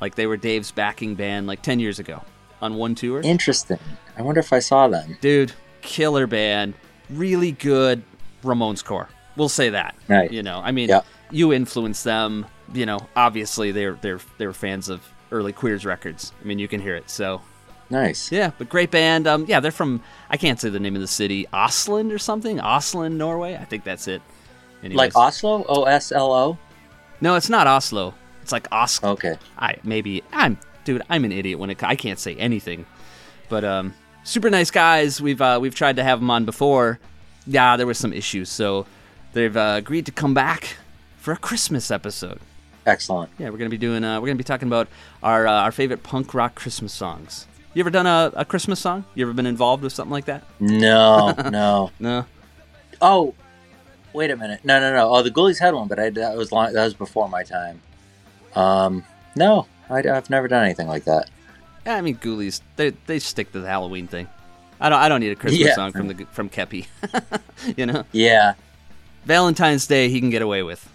like 0.00 0.14
they 0.14 0.26
were 0.26 0.36
Dave's 0.38 0.70
backing 0.70 1.14
band 1.14 1.46
like 1.46 1.60
ten 1.62 1.80
years 1.80 1.98
ago 1.98 2.22
on 2.62 2.76
one 2.76 2.94
tour. 2.94 3.20
Interesting. 3.20 3.78
I 4.16 4.22
wonder 4.22 4.40
if 4.40 4.52
I 4.52 4.58
saw 4.60 4.88
them. 4.88 5.18
Dude, 5.20 5.52
killer 5.82 6.26
band, 6.26 6.74
really 7.10 7.52
good 7.52 8.02
Ramones 8.42 8.82
core. 8.84 9.08
We'll 9.36 9.48
say 9.50 9.70
that. 9.70 9.94
Right. 10.08 10.30
You 10.30 10.42
know, 10.42 10.60
I 10.64 10.70
mean, 10.72 10.88
Yeah. 10.88 11.02
you 11.30 11.52
influenced 11.52 12.04
them. 12.04 12.46
You 12.72 12.86
know, 12.86 13.00
obviously 13.16 13.70
they're 13.72 13.94
they're 14.00 14.20
they 14.38 14.46
were 14.46 14.52
fans 14.54 14.88
of 14.88 15.06
early 15.32 15.52
Queers 15.52 15.84
records. 15.84 16.32
I 16.42 16.46
mean, 16.46 16.58
you 16.58 16.68
can 16.68 16.80
hear 16.80 16.94
it. 16.96 17.10
So 17.10 17.42
Nice. 17.90 18.30
Yeah, 18.30 18.52
but 18.56 18.68
great 18.68 18.90
band. 18.90 19.26
Um, 19.26 19.44
yeah, 19.48 19.60
they're 19.60 19.72
from 19.72 20.02
I 20.30 20.36
can't 20.36 20.60
say 20.60 20.68
the 20.70 20.80
name 20.80 20.94
of 20.94 21.00
the 21.00 21.08
city, 21.08 21.46
Osland 21.52 22.12
or 22.12 22.18
something. 22.18 22.58
Osland, 22.58 23.12
Norway. 23.12 23.56
I 23.56 23.64
think 23.64 23.84
that's 23.84 24.06
it. 24.06 24.22
Anyways. 24.82 24.96
Like 24.96 25.16
Oslo? 25.16 25.64
O 25.68 25.84
S 25.84 26.12
L 26.12 26.32
O? 26.32 26.58
No, 27.20 27.34
it's 27.34 27.50
not 27.50 27.66
Oslo. 27.66 28.14
It's 28.42 28.52
like 28.52 28.68
Oslo. 28.72 29.10
Okay. 29.10 29.36
I 29.58 29.76
maybe 29.82 30.22
I'm 30.32 30.58
dude. 30.84 31.02
I'm 31.10 31.24
an 31.24 31.32
idiot 31.32 31.58
when 31.58 31.70
it. 31.70 31.82
I 31.82 31.96
can't 31.96 32.18
say 32.18 32.36
anything. 32.36 32.86
But 33.48 33.64
um, 33.64 33.94
super 34.22 34.50
nice 34.50 34.70
guys. 34.70 35.20
We've 35.20 35.40
uh, 35.40 35.58
we've 35.60 35.74
tried 35.74 35.96
to 35.96 36.04
have 36.04 36.20
them 36.20 36.30
on 36.30 36.44
before. 36.44 37.00
Yeah, 37.46 37.76
there 37.76 37.86
was 37.86 37.98
some 37.98 38.12
issues, 38.12 38.48
so 38.48 38.86
they've 39.32 39.56
uh, 39.56 39.74
agreed 39.76 40.06
to 40.06 40.12
come 40.12 40.34
back 40.34 40.76
for 41.16 41.32
a 41.32 41.36
Christmas 41.36 41.90
episode. 41.90 42.38
Excellent. 42.86 43.30
Yeah, 43.38 43.50
we're 43.50 43.58
gonna 43.58 43.70
be 43.70 43.78
doing. 43.78 44.04
Uh, 44.04 44.20
we're 44.20 44.28
gonna 44.28 44.36
be 44.36 44.44
talking 44.44 44.68
about 44.68 44.88
our 45.22 45.46
uh, 45.46 45.52
our 45.62 45.72
favorite 45.72 46.02
punk 46.02 46.32
rock 46.32 46.54
Christmas 46.54 46.92
songs. 46.92 47.46
You 47.72 47.80
ever 47.80 47.90
done 47.90 48.06
a, 48.06 48.32
a 48.34 48.44
Christmas 48.44 48.80
song? 48.80 49.04
You 49.14 49.24
ever 49.24 49.32
been 49.32 49.46
involved 49.46 49.82
with 49.82 49.92
something 49.92 50.10
like 50.10 50.24
that? 50.24 50.42
No, 50.58 51.34
no. 51.50 51.90
No. 52.00 52.26
Oh, 53.00 53.34
wait 54.12 54.30
a 54.30 54.36
minute. 54.36 54.60
No, 54.64 54.80
no, 54.80 54.92
no. 54.92 55.08
Oh, 55.14 55.22
the 55.22 55.30
Ghoulies 55.30 55.60
had 55.60 55.74
one, 55.74 55.86
but 55.86 55.98
I, 56.00 56.10
that 56.10 56.36
was 56.36 56.50
long, 56.50 56.72
that 56.72 56.84
was 56.84 56.94
before 56.94 57.28
my 57.28 57.44
time. 57.44 57.80
Um, 58.56 59.04
no, 59.36 59.66
I, 59.88 60.02
have 60.02 60.30
never 60.30 60.48
done 60.48 60.64
anything 60.64 60.88
like 60.88 61.04
that. 61.04 61.30
Yeah, 61.86 61.94
I 61.94 62.00
mean, 62.00 62.16
Ghoulies. 62.16 62.60
They 62.76 62.90
they 63.06 63.18
stick 63.20 63.52
to 63.52 63.60
the 63.60 63.66
Halloween 63.68 64.06
thing. 64.08 64.26
I 64.80 64.88
don't 64.88 64.98
I 64.98 65.08
don't 65.08 65.20
need 65.20 65.30
a 65.32 65.36
Christmas 65.36 65.60
Yeah. 65.68 65.74
song 65.74 65.92
from 65.92 66.08
the 66.08 66.26
from 66.32 66.50
Kepi. 66.50 66.86
you 67.76 67.86
know, 67.86 68.04
Yeah. 68.12 68.54
Valentine's 69.24 69.86
Day 69.86 70.08
he 70.08 70.20
can 70.20 70.30
get 70.30 70.42
away 70.42 70.62
with. 70.62 70.88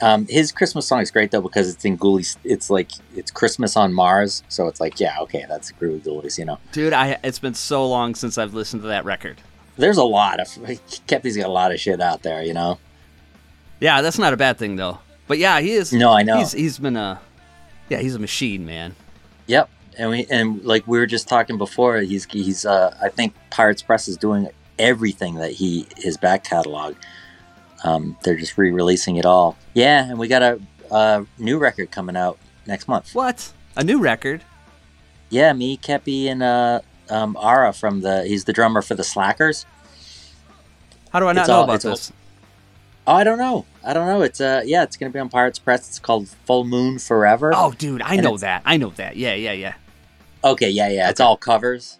Um, 0.00 0.26
his 0.28 0.52
Christmas 0.52 0.86
song 0.86 1.00
is 1.00 1.10
great 1.10 1.30
though 1.30 1.40
because 1.40 1.68
it's 1.72 1.84
in 1.84 1.98
Ghoulies. 1.98 2.36
It's 2.44 2.70
like 2.70 2.90
it's 3.14 3.30
Christmas 3.30 3.76
on 3.76 3.92
Mars, 3.92 4.42
so 4.48 4.68
it's 4.68 4.80
like 4.80 5.00
yeah, 5.00 5.18
okay, 5.20 5.44
that's 5.48 5.72
Groovie 5.72 6.00
Ghoulies. 6.02 6.38
You 6.38 6.44
know, 6.44 6.58
Dude, 6.72 6.92
I 6.92 7.18
it's 7.24 7.38
been 7.38 7.54
so 7.54 7.86
long 7.88 8.14
since 8.14 8.38
I've 8.38 8.54
listened 8.54 8.82
to 8.82 8.88
that 8.88 9.04
record. 9.04 9.40
there's 9.76 9.96
a 9.96 10.04
lot 10.04 10.40
of 10.40 10.46
Kepi's 11.08 11.36
got 11.36 11.46
a 11.46 11.52
lot 11.52 11.72
of 11.72 11.80
shit 11.80 12.00
out 12.00 12.22
there. 12.22 12.42
You 12.42 12.54
know. 12.54 12.78
Yeah, 13.80 14.02
that's 14.02 14.18
not 14.18 14.32
a 14.32 14.36
bad 14.36 14.58
thing 14.58 14.76
though. 14.76 14.98
But 15.26 15.38
yeah, 15.38 15.60
he 15.60 15.72
is. 15.72 15.92
No, 15.92 16.12
I 16.12 16.22
know. 16.22 16.38
He's 16.38 16.52
he's 16.52 16.78
been 16.78 16.96
a, 16.96 17.20
yeah, 17.88 17.98
he's 17.98 18.14
a 18.14 18.18
machine, 18.18 18.64
man. 18.64 18.94
Yep. 19.46 19.68
And 19.98 20.10
we 20.10 20.26
and 20.30 20.64
like 20.64 20.86
we 20.86 20.98
were 20.98 21.06
just 21.06 21.28
talking 21.28 21.58
before, 21.58 21.98
he's 21.98 22.24
he's 22.26 22.64
uh 22.64 22.96
I 23.02 23.08
think 23.08 23.34
Pirates 23.50 23.82
Press 23.82 24.06
is 24.08 24.16
doing 24.16 24.48
everything 24.78 25.34
that 25.36 25.52
he 25.52 25.86
his 25.96 26.16
back 26.16 26.44
catalog. 26.44 26.94
Um, 27.84 28.16
they're 28.22 28.36
just 28.36 28.58
re-releasing 28.58 29.16
it 29.16 29.24
all. 29.26 29.56
Yeah, 29.74 30.04
and 30.08 30.18
we 30.18 30.26
got 30.28 30.42
a, 30.42 30.60
a 30.90 31.26
new 31.38 31.58
record 31.58 31.90
coming 31.90 32.16
out 32.16 32.38
next 32.66 32.88
month. 32.88 33.14
What? 33.14 33.52
A 33.76 33.84
new 33.84 34.00
record? 34.00 34.42
Yeah, 35.30 35.52
me, 35.52 35.76
Kepi, 35.76 36.26
and 36.26 36.42
uh, 36.42 36.80
um, 37.10 37.36
Ara 37.40 37.72
from 37.72 38.00
the 38.00 38.24
he's 38.24 38.44
the 38.44 38.52
drummer 38.52 38.82
for 38.82 38.94
the 38.94 39.04
Slackers. 39.04 39.64
How 41.12 41.20
do 41.20 41.26
I 41.26 41.32
not 41.32 41.42
It's 41.42 41.48
know 41.48 41.54
all- 41.56 41.64
about 41.64 41.74
it's 41.76 41.84
all- 41.84 41.90
this? 41.92 42.12
Oh, 43.06 43.14
I 43.14 43.24
don't 43.24 43.38
know. 43.38 43.64
I 43.82 43.94
don't 43.94 44.06
know. 44.06 44.20
It's 44.20 44.38
uh, 44.38 44.62
yeah, 44.66 44.82
it's 44.82 44.96
gonna 44.98 45.08
be 45.10 45.18
on 45.18 45.30
Pirates 45.30 45.58
Press. 45.58 45.88
It's 45.88 45.98
called 45.98 46.28
Full 46.44 46.64
Moon 46.64 46.98
Forever. 46.98 47.52
Oh, 47.54 47.72
dude, 47.72 48.02
I 48.02 48.14
And 48.16 48.22
know 48.22 48.36
that. 48.36 48.60
I 48.66 48.76
know 48.76 48.90
that. 48.90 49.16
Yeah, 49.16 49.32
yeah, 49.32 49.52
yeah. 49.52 49.74
okay, 50.44 50.68
yeah, 50.68 50.90
yeah. 50.90 51.08
It's 51.08 51.18
all 51.20 51.36
covers. 51.38 51.98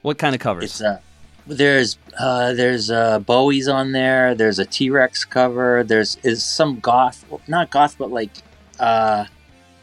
What 0.00 0.18
kind 0.18 0.34
of 0.34 0.40
covers? 0.40 0.64
It's 0.64 0.80
uh, 0.80 0.98
there's 1.46 1.98
uh, 2.18 2.52
there's 2.54 2.90
uh, 2.90 3.18
Bowie's 3.20 3.68
on 3.68 3.92
there. 3.92 4.34
There's 4.34 4.58
a 4.58 4.64
T 4.64 4.90
Rex 4.90 5.24
cover. 5.24 5.82
There's 5.84 6.16
is 6.22 6.44
some 6.44 6.80
goth, 6.80 7.24
not 7.48 7.70
goth, 7.70 7.96
but 7.98 8.10
like 8.10 8.30
uh, 8.78 9.26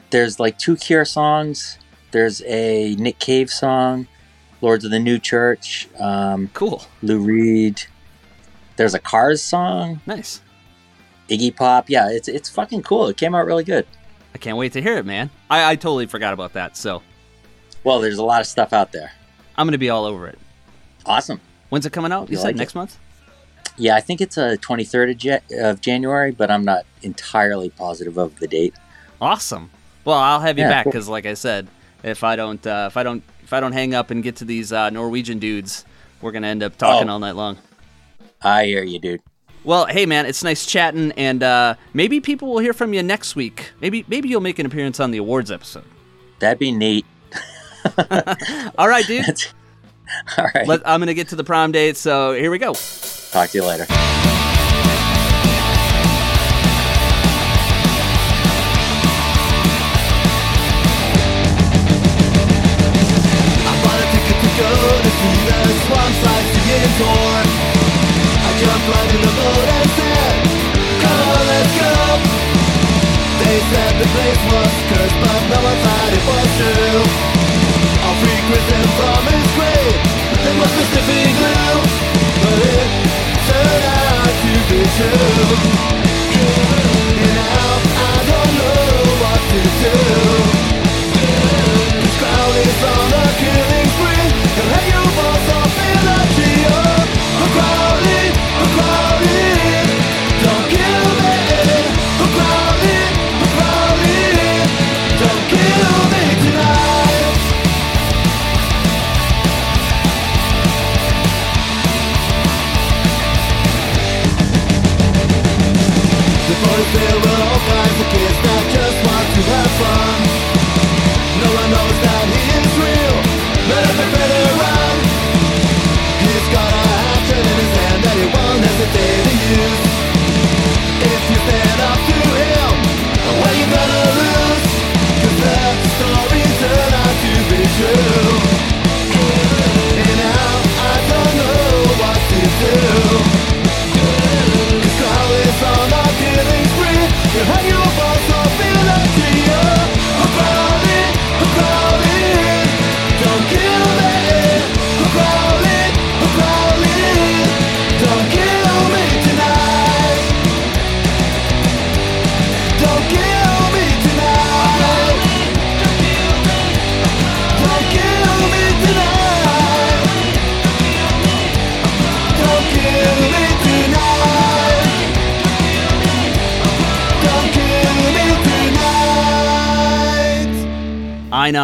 there's 0.09 0.39
like 0.39 0.57
two 0.57 0.75
Cure 0.75 1.05
songs. 1.05 1.77
There's 2.11 2.41
a 2.43 2.95
Nick 2.95 3.19
Cave 3.19 3.49
song, 3.51 4.07
Lords 4.61 4.83
of 4.85 4.91
the 4.91 4.99
New 4.99 5.19
Church, 5.19 5.87
um, 5.99 6.49
cool. 6.53 6.83
Lou 7.03 7.19
Reed. 7.19 7.83
There's 8.77 8.93
a 8.93 8.99
Cars 8.99 9.41
song, 9.43 10.01
Nice. 10.05 10.41
Iggy 11.29 11.55
Pop. 11.55 11.89
Yeah, 11.89 12.09
it's 12.09 12.27
it's 12.27 12.49
fucking 12.49 12.81
cool. 12.83 13.07
It 13.07 13.17
came 13.17 13.35
out 13.35 13.45
really 13.45 13.63
good. 13.63 13.85
I 14.33 14.37
can't 14.37 14.57
wait 14.57 14.73
to 14.73 14.81
hear 14.81 14.97
it, 14.97 15.05
man. 15.05 15.29
I, 15.49 15.71
I 15.71 15.75
totally 15.75 16.05
forgot 16.07 16.33
about 16.33 16.53
that, 16.53 16.77
so 16.77 17.01
Well, 17.83 17.99
there's 17.99 18.17
a 18.17 18.23
lot 18.23 18.41
of 18.41 18.47
stuff 18.47 18.73
out 18.73 18.91
there. 18.91 19.11
I'm 19.57 19.67
gonna 19.67 19.77
be 19.77 19.89
all 19.89 20.05
over 20.05 20.27
it. 20.27 20.39
Awesome. 21.05 21.41
When's 21.69 21.85
it 21.85 21.91
coming 21.93 22.11
out? 22.11 22.29
You, 22.29 22.33
You 22.33 22.37
said 22.37 22.45
like 22.45 22.55
it? 22.55 22.59
next 22.59 22.75
month. 22.75 22.97
Yeah, 23.77 23.95
I 23.95 24.01
think 24.01 24.19
it's 24.21 24.37
a 24.37 24.57
23rd 24.57 25.11
of, 25.11 25.23
Ja- 25.23 25.69
of 25.69 25.81
January, 25.81 26.31
but 26.31 26.51
I'm 26.51 26.65
not 26.65 26.85
entirely 27.01 27.69
positive 27.69 28.17
of 28.17 28.37
the 28.39 28.47
date. 28.47 28.73
Awesome. 29.21 29.69
Well, 30.03 30.17
I'll 30.17 30.39
have 30.41 30.57
you 30.57 30.63
Yeah, 30.65 30.69
back 30.69 30.83
cool. 30.85 30.91
because, 30.91 31.07
like 31.07 31.25
I 31.25 31.33
said, 31.35 31.67
if 32.03 32.23
I 32.23 32.35
don't, 32.35 32.65
uh, 32.65 32.85
if 32.89 32.97
I 32.97 33.03
don't, 33.03 33.23
if 33.43 33.53
I 33.53 33.59
don't 33.59 33.71
hang 33.71 33.93
up 33.93 34.11
and 34.11 34.21
get 34.23 34.37
to 34.37 34.45
these 34.45 34.71
uh, 34.73 34.89
Norwegian 34.89 35.39
dudes, 35.39 35.85
we're 36.21 36.31
gonna 36.31 36.47
end 36.47 36.63
up 36.63 36.77
talking 36.77 37.09
Oh. 37.09 37.13
all 37.13 37.19
night 37.19 37.35
long. 37.35 37.57
I 38.41 38.65
hear 38.65 38.83
you, 38.83 38.99
dude. 38.99 39.21
Well, 39.63 39.85
hey 39.85 40.05
man, 40.05 40.25
it's 40.25 40.43
nice 40.43 40.65
chatting, 40.65 41.11
and 41.13 41.43
uh, 41.43 41.75
maybe 41.93 42.19
people 42.21 42.49
will 42.49 42.59
hear 42.59 42.73
from 42.73 42.93
you 42.93 43.03
next 43.03 43.35
week. 43.35 43.71
Maybe, 43.81 44.05
maybe 44.07 44.29
you'll 44.29 44.39
make 44.41 44.57
an 44.59 44.65
appearance 44.65 44.99
on 45.01 45.11
the 45.11 45.17
awards 45.17 45.51
episode. 45.51 45.83
That'd 46.39 46.59
be 46.59 46.71
neat. 46.71 47.05
All 48.77 48.87
right, 48.87 49.05
dude. 49.05 49.25
That's 49.25 49.53
all 50.37 50.47
right. 50.53 50.67
Let, 50.67 50.87
I'm 50.87 50.99
gonna 50.99 51.13
get 51.13 51.29
to 51.29 51.35
the 51.35 51.43
Promdate, 51.43 51.95
so 51.95 52.33
here 52.33 52.51
we 52.51 52.57
go. 52.57 52.73
Talk 52.73 53.49
to 53.51 53.57
you 53.57 53.65
later. 53.65 53.85
I 63.59 63.73
bought 63.83 64.01
a 64.01 64.07
ticket 64.13 64.37
to 64.39 64.49
go 64.57 64.71
to 65.03 65.11
see 65.19 65.37
the 65.45 65.59
Swan 65.85 66.11
sightseeing 66.23 66.93
tour. 66.97 67.37
I 68.39 68.49
jumped 68.59 68.87
right 68.89 69.11
in 69.13 69.21
the 69.21 69.33
boat 69.37 69.67
and 69.77 69.89
said, 69.93 70.35
Come 71.03 71.19
on, 71.29 71.43
let's 71.49 71.73
go. 71.77 71.93
They 73.39 73.57
said 73.71 73.93
the 74.01 74.07
place 74.09 74.41
was 74.49 74.73
cursed, 74.89 75.17
but 75.21 75.41
no 75.53 75.59
one 75.63 75.79
thought 75.85 76.11
it 76.17 76.23
was 76.27 76.49
true. 76.59 77.01
I'll 78.03 78.17
frequent 78.23 78.65
them 78.69 78.87
from 78.97 79.48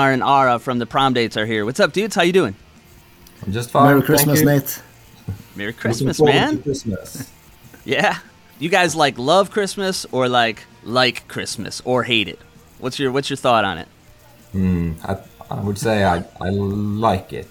Einar 0.05 0.13
and 0.13 0.23
Are 0.23 0.59
from 0.59 0.77
the 0.77 0.85
Promdates 0.85 1.35
are 1.35 1.47
here. 1.47 1.65
What's 1.65 1.79
up, 1.79 1.91
dudes? 1.91 2.13
How 2.13 2.21
you 2.21 2.31
doing? 2.31 2.55
I'm 3.43 3.51
just 3.51 3.71
fine. 3.71 3.87
Merry 3.87 4.03
Christmas. 4.03 4.41
Nate. 4.41 4.83
Merry 5.55 5.73
Christmas, 5.73 6.21
man. 6.21 6.57
to 6.57 6.63
Christmas. 6.63 7.31
Yeah. 7.85 8.19
You 8.59 8.69
guys 8.69 8.95
like 8.95 9.17
love 9.17 9.49
Christmas 9.49 10.05
or 10.11 10.29
like 10.29 10.65
like 10.83 11.27
Christmas 11.27 11.81
or 11.85 12.03
hate 12.03 12.27
it? 12.27 12.39
What's 12.77 12.99
your 12.99 13.11
what's 13.11 13.31
your 13.31 13.37
thought 13.37 13.65
on 13.65 13.79
it? 13.79 13.87
Hmm, 14.51 14.93
I, 15.03 15.17
I 15.49 15.59
would 15.61 15.79
say 15.79 16.03
I, 16.03 16.23
I 16.39 16.49
like 16.49 17.33
it. 17.33 17.49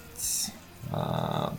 Uh, 0.93 1.51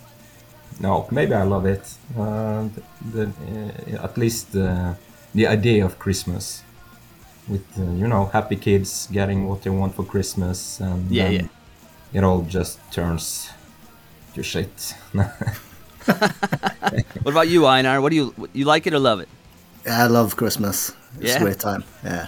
no, 0.81 1.09
maybe 1.11 1.35
I 1.35 1.43
love 1.43 1.67
it. 1.67 1.85
Uh, 2.19 2.69
the, 3.13 3.25
uh, 3.27 4.03
at 4.03 4.17
least 4.17 4.57
uh, 4.57 4.95
the 5.35 5.47
idea 5.47 5.85
of 5.85 5.99
Christmas, 5.99 6.63
with 7.49 7.65
uh, 7.79 7.83
you 7.83 8.09
know 8.09 8.27
happy 8.27 8.57
kids 8.57 9.09
getting 9.13 9.47
what 9.49 9.63
they 9.63 9.71
want 9.71 9.95
for 9.95 10.05
Christmas, 10.05 10.81
and 10.81 11.11
Yeah, 11.11 11.25
then 11.25 11.33
yeah. 12.13 12.21
it 12.21 12.25
all 12.25 12.43
just 12.43 12.79
turns 12.93 13.51
to 14.35 14.43
shit. 14.43 14.95
What 17.23 17.33
about 17.33 17.49
you, 17.49 17.67
Einar? 17.67 18.01
What 18.01 18.11
do 18.11 18.17
you 18.17 18.49
you 18.53 18.65
like 18.65 18.87
it 18.87 18.95
or 18.95 18.99
love 19.01 19.21
it? 19.21 19.29
Yeah, 19.85 20.05
I 20.05 20.07
love 20.07 20.37
Christmas. 20.37 20.93
It's 21.21 21.31
Yeah? 21.33 21.37
a 21.37 21.41
great 21.41 21.59
time. 21.59 21.85
Yeah. 22.05 22.27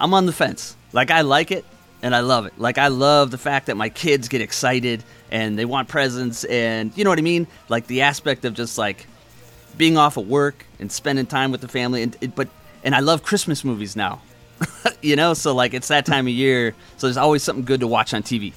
I'm 0.00 0.14
on 0.14 0.26
the 0.26 0.32
fence. 0.32 0.76
Like 0.92 1.10
I 1.10 1.20
like 1.22 1.50
it 1.50 1.64
and 2.02 2.14
I 2.14 2.20
love 2.20 2.46
it. 2.46 2.52
Like 2.58 2.78
I 2.78 2.88
love 2.88 3.30
the 3.30 3.38
fact 3.38 3.66
that 3.66 3.76
my 3.76 3.88
kids 3.90 4.28
get 4.28 4.40
excited 4.40 5.04
and 5.30 5.58
they 5.58 5.64
want 5.64 5.88
presents 5.88 6.44
and 6.44 6.92
you 6.96 7.04
know 7.04 7.10
what 7.10 7.18
I 7.18 7.22
mean? 7.22 7.46
Like 7.68 7.86
the 7.86 8.02
aspect 8.02 8.44
of 8.44 8.54
just 8.54 8.78
like 8.78 9.06
being 9.76 9.96
off 9.98 10.16
of 10.16 10.26
work 10.28 10.64
and 10.80 10.90
spending 10.90 11.26
time 11.26 11.50
with 11.52 11.60
the 11.60 11.68
family 11.68 12.02
and 12.02 12.34
but 12.34 12.48
and 12.84 12.94
I 12.94 13.00
love 13.00 13.22
Christmas 13.22 13.62
movies 13.64 13.94
now. 13.96 14.20
you 15.02 15.16
know, 15.16 15.34
so 15.34 15.54
like 15.54 15.74
it's 15.74 15.88
that 15.88 16.06
time 16.06 16.26
of 16.26 16.32
year, 16.32 16.74
so 16.96 17.06
there's 17.06 17.16
always 17.16 17.42
something 17.42 17.64
good 17.64 17.80
to 17.80 17.86
watch 17.86 18.14
on 18.14 18.22
TV. 18.22 18.52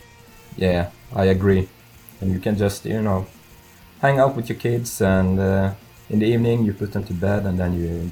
Yeah, 0.57 0.89
I 1.13 1.25
agree. 1.25 1.67
And 2.21 2.31
you 2.31 2.39
can 2.39 2.57
just, 2.57 2.85
you 2.85 3.01
know, 3.01 3.25
hang 4.01 4.19
out 4.19 4.35
with 4.35 4.50
your 4.50 4.57
kids, 4.57 5.01
and 5.01 5.39
uh, 5.39 5.74
in 6.09 6.19
the 6.19 6.25
evening 6.27 6.65
you 6.65 6.74
put 6.74 6.91
them 6.93 7.03
to 7.05 7.13
bed, 7.13 7.45
and 7.45 7.59
then 7.59 7.74
you 7.74 8.12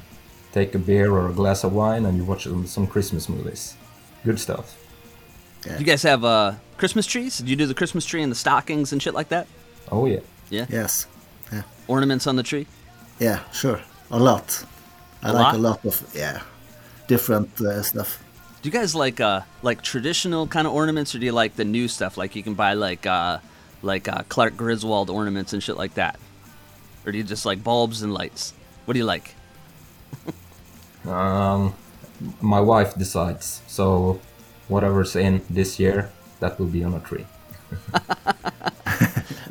take 0.51 0.75
a 0.75 0.79
beer 0.79 1.12
or 1.12 1.29
a 1.29 1.33
glass 1.33 1.63
of 1.63 1.73
wine, 1.73 2.05
and 2.05 2.17
you 2.17 2.23
watch 2.25 2.43
some, 2.43 2.67
some 2.67 2.88
Christmas 2.88 3.29
movies. 3.29 3.75
Good 4.25 4.39
stuff. 4.39 4.77
Do 5.62 5.75
you 5.79 5.85
guys 5.85 6.03
have 6.03 6.25
uh 6.25 6.53
Christmas 6.77 7.05
trees? 7.05 7.38
Did 7.38 7.50
you 7.50 7.55
do 7.55 7.65
the 7.65 7.73
Christmas 7.73 8.05
tree 8.05 8.21
and 8.21 8.29
the 8.31 8.35
stockings 8.35 8.91
and 8.91 9.01
shit 9.01 9.13
like 9.13 9.29
that? 9.29 9.47
Oh 9.89 10.05
yeah. 10.05 10.19
Yeah. 10.50 10.65
Yes. 10.69 11.07
Yeah. 11.53 11.63
Ornaments 11.88 12.27
on 12.27 12.35
the 12.35 12.43
tree? 12.43 12.67
Yeah, 13.19 13.39
sure. 13.53 13.79
A 14.12 14.19
lot. 14.19 14.65
I 15.21 15.29
A 15.29 15.33
like 15.33 15.43
lot? 15.43 15.55
a 15.55 15.57
lot 15.57 15.85
of 15.85 16.12
yeah, 16.13 16.41
different 17.13 17.50
uh, 17.62 17.82
stuff. 17.84 18.10
Do 18.62 18.70
you 18.70 18.74
guys 18.79 18.96
like 18.96 19.20
uh 19.20 19.41
like 19.62 19.79
traditional 19.82 20.48
kind 20.48 20.65
of 20.67 20.74
ornaments, 20.74 21.13
or 21.13 21.20
do 21.20 21.25
you 21.25 21.36
like 21.43 21.53
the 21.62 21.67
new 21.77 21.88
stuff? 21.88 22.17
Like 22.22 22.32
you 22.38 22.43
can 22.48 22.55
buy 22.55 22.74
like 22.88 23.05
uh 23.05 23.39
like 23.82 24.08
uh, 24.08 24.24
Clark 24.34 24.53
Griswold 24.55 25.10
ornaments 25.10 25.53
and 25.53 25.62
shit 25.62 25.77
like 25.84 25.93
that, 25.96 26.15
or 27.05 27.12
do 27.12 27.17
you 27.17 27.24
just 27.24 27.46
like 27.46 27.60
bulbs 27.63 28.01
and 28.03 28.13
lights? 28.13 28.53
What 28.86 28.93
do 28.93 29.00
you 29.00 29.10
like? 29.15 29.36
Um, 31.03 31.75
my 32.39 32.62
wife 32.62 32.96
decides. 32.96 33.62
So 33.67 34.22
whatever's 34.70 35.17
in 35.17 35.41
this 35.50 35.77
year, 35.77 36.10
that 36.39 36.58
will 36.58 36.72
be 36.72 36.82
on 36.82 36.93
a 36.93 37.01
tree. 37.01 37.25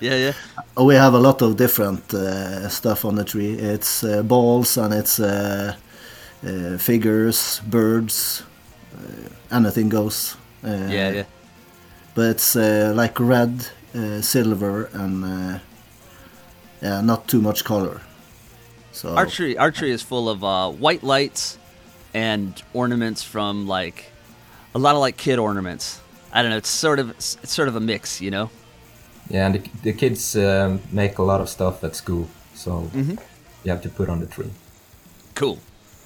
Yeah, 0.03 0.17
yeah. 0.17 0.33
Oh, 0.77 0.85
we 0.91 0.97
have 0.97 1.15
a 1.15 1.19
lot 1.19 1.43
of 1.43 1.57
different 1.57 2.13
uh, 2.13 2.69
stuff 2.69 3.05
on 3.05 3.15
the 3.15 3.25
tree. 3.25 3.53
It's 3.53 4.03
uh, 4.03 4.23
balls 4.25 4.77
and 4.77 4.93
it's 4.93 5.21
uh, 5.21 5.77
uh, 6.45 6.79
figures, 6.79 7.61
birds, 7.71 8.43
uh, 8.95 9.57
anything 9.57 9.89
goes. 9.89 10.37
Uh, 10.65 10.69
Yeah, 10.91 11.11
yeah. 11.13 11.25
But 12.15 12.31
it's 12.37 12.57
uh, 12.57 12.93
like 12.95 13.19
red, 13.21 13.67
uh, 13.95 14.21
silver, 14.21 14.91
and 14.93 15.25
uh, 15.25 15.59
yeah, 16.83 17.01
not 17.01 17.27
too 17.29 17.41
much 17.41 17.65
color. 17.65 18.01
So 18.93 19.17
Archery 19.17 19.57
archery 19.57 19.91
is 19.91 20.03
full 20.03 20.29
of 20.29 20.45
uh, 20.45 20.71
white 20.71 21.03
lights 21.03 21.59
and 22.13 22.63
ornaments 22.75 23.23
from 23.23 23.67
like 23.67 24.05
a 24.75 24.79
lot 24.79 24.95
of 24.95 25.01
like 25.01 25.17
kid 25.17 25.39
ornaments. 25.39 26.01
I 26.33 26.43
don't 26.43 26.51
know. 26.51 26.59
It's 26.59 26.69
sort 26.69 26.99
of 26.99 27.11
it's 27.11 27.39
sort 27.53 27.69
of 27.69 27.77
a 27.77 27.81
mix, 27.81 28.21
you 28.21 28.31
know. 28.31 28.51
Yeah, 29.31 29.47
and 29.47 29.55
the, 29.55 29.71
the 29.83 29.93
kids 29.93 30.37
um, 30.37 30.81
make 30.91 31.19
a 31.19 31.23
lot 31.23 31.41
of 31.41 31.49
stuff 31.49 31.83
at 31.85 31.97
school, 31.97 32.29
so 32.55 32.91
you 33.65 33.71
have 33.71 33.81
to 33.83 33.89
put 33.89 34.09
on 34.09 34.21
the 34.21 34.27
tree. 34.27 34.51
Cool. 35.35 35.59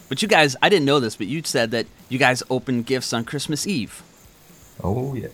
But 0.09 0.23
you 0.23 0.29
guys, 0.29 0.57
I 0.63 0.69
didn't 0.69 0.85
know 0.87 1.01
this, 1.01 1.17
but 1.17 1.27
you 1.27 1.43
said 1.45 1.71
that 1.73 1.87
you 2.09 2.19
guys 2.19 2.43
open 2.49 2.83
gifts 2.83 3.13
on 3.13 3.25
Christmas 3.25 3.67
Eve. 3.67 4.03
Oh 4.83 5.15
yeah. 5.15 5.29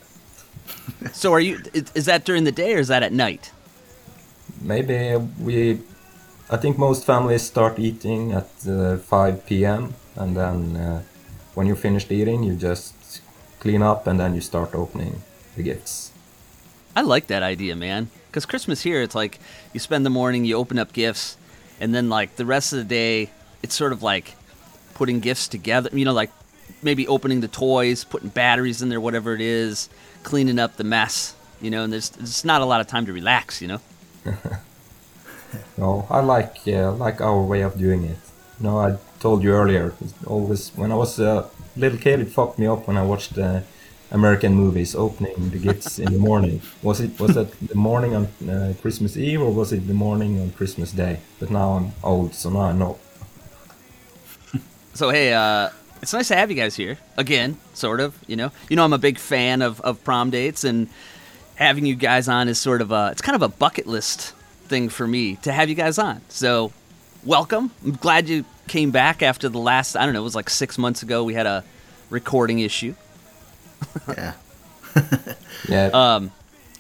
So 1.13 1.33
are 1.33 1.41
you? 1.41 1.61
Is, 1.73 2.07
that 2.07 2.25
during 2.25 2.45
the 2.45 2.53
day 2.53 2.75
or 2.75 2.79
is 2.79 2.89
that 2.89 3.03
at 3.03 3.13
night? 3.13 3.53
Maybe 4.61 5.17
we. 5.41 5.81
I 6.51 6.57
think 6.57 6.79
most 6.79 7.05
families 7.05 7.43
start 7.43 7.79
eating 7.79 8.33
at 8.33 8.49
uh, 8.69 8.99
5 8.99 9.47
p.m. 9.47 9.95
and 10.17 10.37
then 10.37 10.77
uh, 10.77 11.03
when 11.55 11.67
you're 11.67 11.77
finished 11.77 12.13
eating, 12.13 12.43
you 12.43 12.55
just 12.55 13.21
clean 13.59 13.83
up 13.83 14.07
and 14.07 14.21
then 14.21 14.35
you 14.35 14.41
start 14.41 14.75
opening 14.75 15.23
the 15.57 15.63
gifts. 15.63 16.13
I 16.95 17.01
like 17.01 17.29
that 17.29 17.43
idea, 17.43 17.75
man. 17.75 18.11
Because 18.27 18.45
Christmas 18.45 18.83
here, 18.83 19.03
it's 19.03 19.15
like 19.15 19.39
you 19.73 19.81
spend 19.81 20.05
the 20.05 20.11
morning, 20.11 20.45
you 20.45 20.57
open 20.57 20.79
up 20.79 20.93
gifts, 20.93 21.37
and 21.81 21.95
then 21.95 22.09
like 22.09 22.37
the 22.37 22.47
rest 22.47 22.73
of 22.73 22.79
the 22.79 22.85
day, 22.85 23.31
it's 23.63 23.75
sort 23.75 23.93
of 23.93 24.03
like 24.03 24.35
putting 25.03 25.19
gifts 25.19 25.49
together. 25.49 25.91
You 25.93 26.05
know, 26.05 26.13
like 26.13 26.31
maybe 26.81 27.09
opening 27.09 27.41
the 27.41 27.49
toys, 27.49 28.05
putting 28.05 28.29
batteries 28.29 28.83
in 28.83 28.89
there, 28.89 29.01
whatever 29.01 29.35
it 29.35 29.41
is, 29.41 29.89
cleaning 30.23 30.61
up 30.61 30.77
the 30.77 30.85
mess. 30.85 31.35
You 31.61 31.71
know, 31.73 31.83
and 31.85 31.93
there's 31.93 32.11
there's 32.11 32.45
not 32.45 32.61
a 32.61 32.65
lot 32.73 32.81
of 32.81 32.87
time 32.87 33.05
to 33.07 33.13
relax. 33.13 33.61
You 33.63 33.69
know. 33.73 33.81
No, 35.77 36.07
I 36.09 36.21
like 36.21 36.57
uh, 36.67 36.93
like 36.93 37.21
our 37.21 37.43
way 37.53 37.61
of 37.69 37.77
doing 37.77 38.05
it. 38.05 38.19
No, 38.59 38.79
I 38.79 38.97
told 39.21 39.43
you 39.45 39.51
earlier. 39.53 39.93
It's 40.01 40.15
always 40.27 40.71
when 40.81 40.91
I 40.93 40.95
was 40.95 41.19
a 41.19 41.51
little 41.77 41.99
kid, 41.99 42.21
it 42.21 42.31
fucked 42.39 42.59
me 42.59 42.67
up 42.67 42.87
when 42.89 42.97
I 42.97 43.05
watched 43.13 43.37
uh, 43.37 43.61
American 44.11 44.55
movies 44.55 44.95
opening 44.95 45.51
the 45.51 45.59
gifts 45.59 45.99
in 45.99 46.13
the 46.13 46.19
morning. 46.19 46.63
Was 46.83 47.01
it 47.01 47.21
was 47.21 47.35
that 47.35 47.51
the 47.73 47.81
morning 47.89 48.13
on 48.19 48.25
uh, 48.49 48.75
Christmas 48.83 49.17
Eve 49.17 49.43
or 49.43 49.53
was 49.61 49.73
it 49.73 49.87
the 49.87 49.99
morning 50.07 50.41
on 50.41 50.51
Christmas 50.53 50.93
Day? 50.93 51.15
But 51.39 51.51
now 51.51 51.69
I'm 51.77 51.89
old, 52.03 52.35
so 52.35 52.51
now 52.51 52.67
I 52.73 52.73
know. 52.73 52.99
So 54.95 55.11
hey, 55.11 55.33
uh, 55.33 55.71
it's 56.03 56.13
nice 56.13 56.29
to 56.29 56.37
have 56.37 56.51
you 56.51 56.57
guys 56.57 56.77
here 56.77 56.99
again. 57.17 57.57
Sort 57.75 58.01
of, 58.01 58.15
you 58.27 58.37
know. 58.37 58.53
You 58.69 58.77
know, 58.77 58.85
I'm 58.85 58.93
a 58.93 58.99
big 58.99 59.19
fan 59.19 59.63
of, 59.63 59.81
of 59.81 60.03
Promdates, 60.05 60.65
and 60.65 60.89
having 61.55 61.87
you 61.87 61.95
guys 61.95 62.29
on 62.29 62.49
is 62.49 62.59
sort 62.59 62.81
of 62.83 62.93
a 62.93 63.09
it's 63.13 63.23
kind 63.23 63.37
of 63.37 63.43
a 63.43 63.49
bucket 63.49 63.87
list 63.87 64.33
thing 64.67 64.89
for 64.89 65.07
me 65.07 65.37
to 65.37 65.53
have 65.53 65.69
you 65.69 65.75
guys 65.75 65.99
on. 65.99 66.21
So, 66.29 66.73
welcome. 67.25 67.71
I'm 67.85 67.93
glad 67.93 68.29
you 68.29 68.45
came 68.69 68.91
back 68.91 69.23
after 69.23 69.49
the 69.49 69.59
last. 69.59 69.97
I 69.97 70.05
don't 70.05 70.15
know, 70.15 70.21
it 70.21 70.25
was 70.25 70.35
like 70.35 70.51
six 70.51 70.77
months 70.79 71.03
ago. 71.03 71.25
We 71.25 71.35
had 71.35 71.47
a 71.47 71.65
recording 72.11 72.59
issue. 72.59 72.95
yeah, 74.09 74.35
Yeah, 75.69 75.91
Um, 75.93 76.33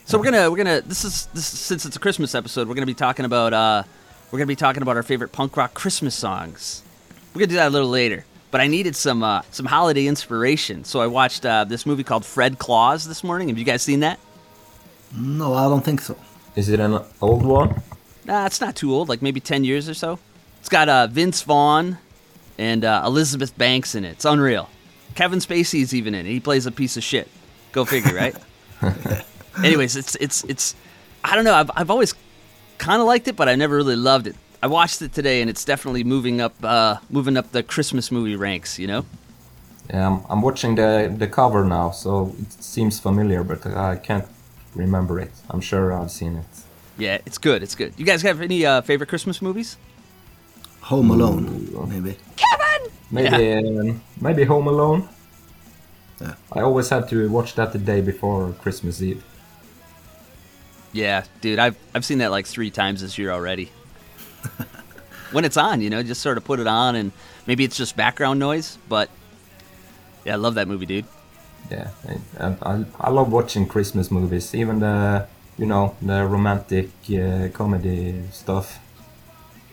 so 0.04 0.18
we're 0.18 0.24
gonna 0.24 0.50
we're 0.50 0.56
gonna 0.58 0.80
this 0.82 1.04
is 1.04 1.26
this 1.32 1.52
is, 1.52 1.58
since 1.58 1.86
it's 1.86 1.96
a 1.96 2.00
Christmas 2.00 2.34
episode, 2.34 2.68
we're 2.68 2.74
gonna 2.74 2.86
be 2.86 2.94
talking 2.94 3.24
about 3.24 3.52
uh, 3.54 3.84
we're 4.30 4.38
gonna 4.38 4.46
be 4.46 4.56
talking 4.56 4.82
about 4.82 4.96
our 4.96 5.02
favorite 5.02 5.32
punk 5.32 5.56
rock 5.56 5.72
Christmas 5.74 6.14
songs. 6.14 6.82
We're 7.34 7.40
gonna 7.40 7.46
do 7.48 7.54
that 7.56 7.68
a 7.68 7.70
little 7.70 7.88
later. 7.88 8.24
But 8.50 8.60
I 8.60 8.66
needed 8.66 8.94
some 8.94 9.22
uh, 9.22 9.42
some 9.50 9.64
holiday 9.66 10.06
inspiration, 10.06 10.84
so 10.84 11.00
I 11.00 11.06
watched 11.06 11.46
uh, 11.46 11.64
this 11.64 11.86
movie 11.86 12.04
called 12.04 12.24
Fred 12.26 12.58
Claus 12.58 13.06
this 13.06 13.24
morning. 13.24 13.48
Have 13.48 13.58
you 13.58 13.64
guys 13.64 13.82
seen 13.82 14.00
that? 14.00 14.18
no, 15.16 15.54
I 15.54 15.64
don't 15.68 15.84
think 15.84 16.00
so. 16.00 16.16
is 16.56 16.68
it 16.68 16.80
an 16.80 16.98
old 17.20 17.44
one? 17.44 17.82
Nah, 18.24 18.46
it's 18.46 18.60
not 18.60 18.76
too 18.76 18.94
old, 18.94 19.08
like 19.08 19.22
maybe 19.22 19.40
ten 19.40 19.64
years 19.64 19.88
or 19.88 19.94
so. 19.94 20.18
It's 20.60 20.68
got 20.68 20.88
uh, 20.88 21.06
Vince 21.06 21.42
Vaughn 21.42 21.98
and 22.58 22.84
uh, 22.84 23.02
Elizabeth 23.04 23.56
Banks 23.56 23.94
in 23.94 24.04
it. 24.04 24.10
It's 24.12 24.24
unreal. 24.24 24.68
Kevin 25.14 25.38
Spacey's 25.40 25.94
even 25.94 26.14
in 26.14 26.26
it. 26.26 26.30
He 26.30 26.40
plays 26.40 26.66
a 26.66 26.70
piece 26.70 26.96
of 26.96 27.02
shit. 27.02 27.28
Go 27.72 27.84
figure, 27.84 28.14
right? 28.14 28.36
Anyways, 29.64 29.96
it's 29.96 30.14
it's 30.16 30.44
it's. 30.44 30.74
I 31.24 31.34
don't 31.36 31.44
know. 31.44 31.54
I've 31.54 31.70
I've 31.74 31.90
always 31.90 32.14
kind 32.78 33.00
of 33.00 33.06
liked 33.06 33.28
it, 33.28 33.36
but 33.36 33.48
I 33.48 33.54
never 33.54 33.76
really 33.76 33.96
loved 33.96 34.26
it. 34.26 34.36
I 34.62 34.68
watched 34.68 35.02
it 35.02 35.12
today, 35.12 35.40
and 35.40 35.50
it's 35.50 35.64
definitely 35.64 36.04
moving 36.04 36.40
up 36.40 36.54
uh, 36.62 36.96
moving 37.10 37.36
up 37.36 37.50
the 37.50 37.62
Christmas 37.62 38.12
movie 38.12 38.36
ranks. 38.36 38.78
You 38.78 38.86
know. 38.86 39.04
Yeah, 39.90 40.06
I'm, 40.06 40.24
I'm 40.28 40.40
watching 40.42 40.76
the 40.76 41.12
the 41.18 41.26
cover 41.26 41.64
now, 41.64 41.90
so 41.90 42.32
it 42.40 42.52
seems 42.62 43.00
familiar, 43.00 43.42
but 43.42 43.66
I 43.66 43.96
can't 43.96 44.26
remember 44.74 45.18
it. 45.18 45.32
I'm 45.50 45.60
sure 45.60 45.92
I've 45.92 46.10
seen 46.10 46.36
it. 46.36 46.46
Yeah, 46.96 47.18
it's 47.26 47.38
good. 47.38 47.62
It's 47.62 47.74
good. 47.74 47.92
You 47.96 48.04
guys 48.04 48.22
have 48.22 48.40
any 48.40 48.64
uh, 48.64 48.82
favorite 48.82 49.08
Christmas 49.08 49.42
movies? 49.42 49.76
Home 50.82 51.10
Alone, 51.10 51.68
maybe. 51.88 52.16
Kevin. 52.36 52.92
Maybe 53.10 53.52
um, 53.52 54.02
maybe 54.20 54.44
Home 54.44 54.68
Alone. 54.68 55.08
Yeah. 56.20 56.34
I 56.52 56.60
always 56.60 56.88
had 56.88 57.08
to 57.08 57.28
watch 57.28 57.54
that 57.56 57.72
the 57.72 57.78
day 57.78 58.00
before 58.00 58.52
Christmas 58.62 59.02
Eve. 59.02 59.24
Yeah, 60.92 61.24
dude, 61.40 61.58
I've 61.58 61.76
I've 61.94 62.04
seen 62.04 62.18
that 62.18 62.30
like 62.30 62.46
three 62.46 62.70
times 62.70 63.00
this 63.00 63.18
year 63.18 63.32
already. 63.32 63.70
When 65.32 65.44
it's 65.44 65.56
on, 65.56 65.80
you 65.80 65.90
know, 65.90 66.02
just 66.02 66.20
sort 66.22 66.36
of 66.36 66.44
put 66.44 66.60
it 66.60 66.66
on, 66.66 66.96
and 66.96 67.12
maybe 67.46 67.64
it's 67.64 67.76
just 67.76 67.96
background 67.96 68.38
noise, 68.38 68.78
but 68.88 69.08
yeah, 70.24 70.34
I 70.34 70.36
love 70.36 70.54
that 70.54 70.68
movie, 70.68 70.86
dude. 70.86 71.06
Yeah, 71.70 71.90
I, 72.38 72.46
I, 72.62 72.84
I 73.00 73.10
love 73.10 73.32
watching 73.32 73.66
Christmas 73.66 74.10
movies, 74.10 74.54
even 74.54 74.80
the 74.80 75.26
you 75.58 75.66
know 75.66 75.96
the 76.02 76.24
romantic 76.26 76.90
uh, 77.14 77.48
comedy 77.52 78.22
stuff. 78.30 78.78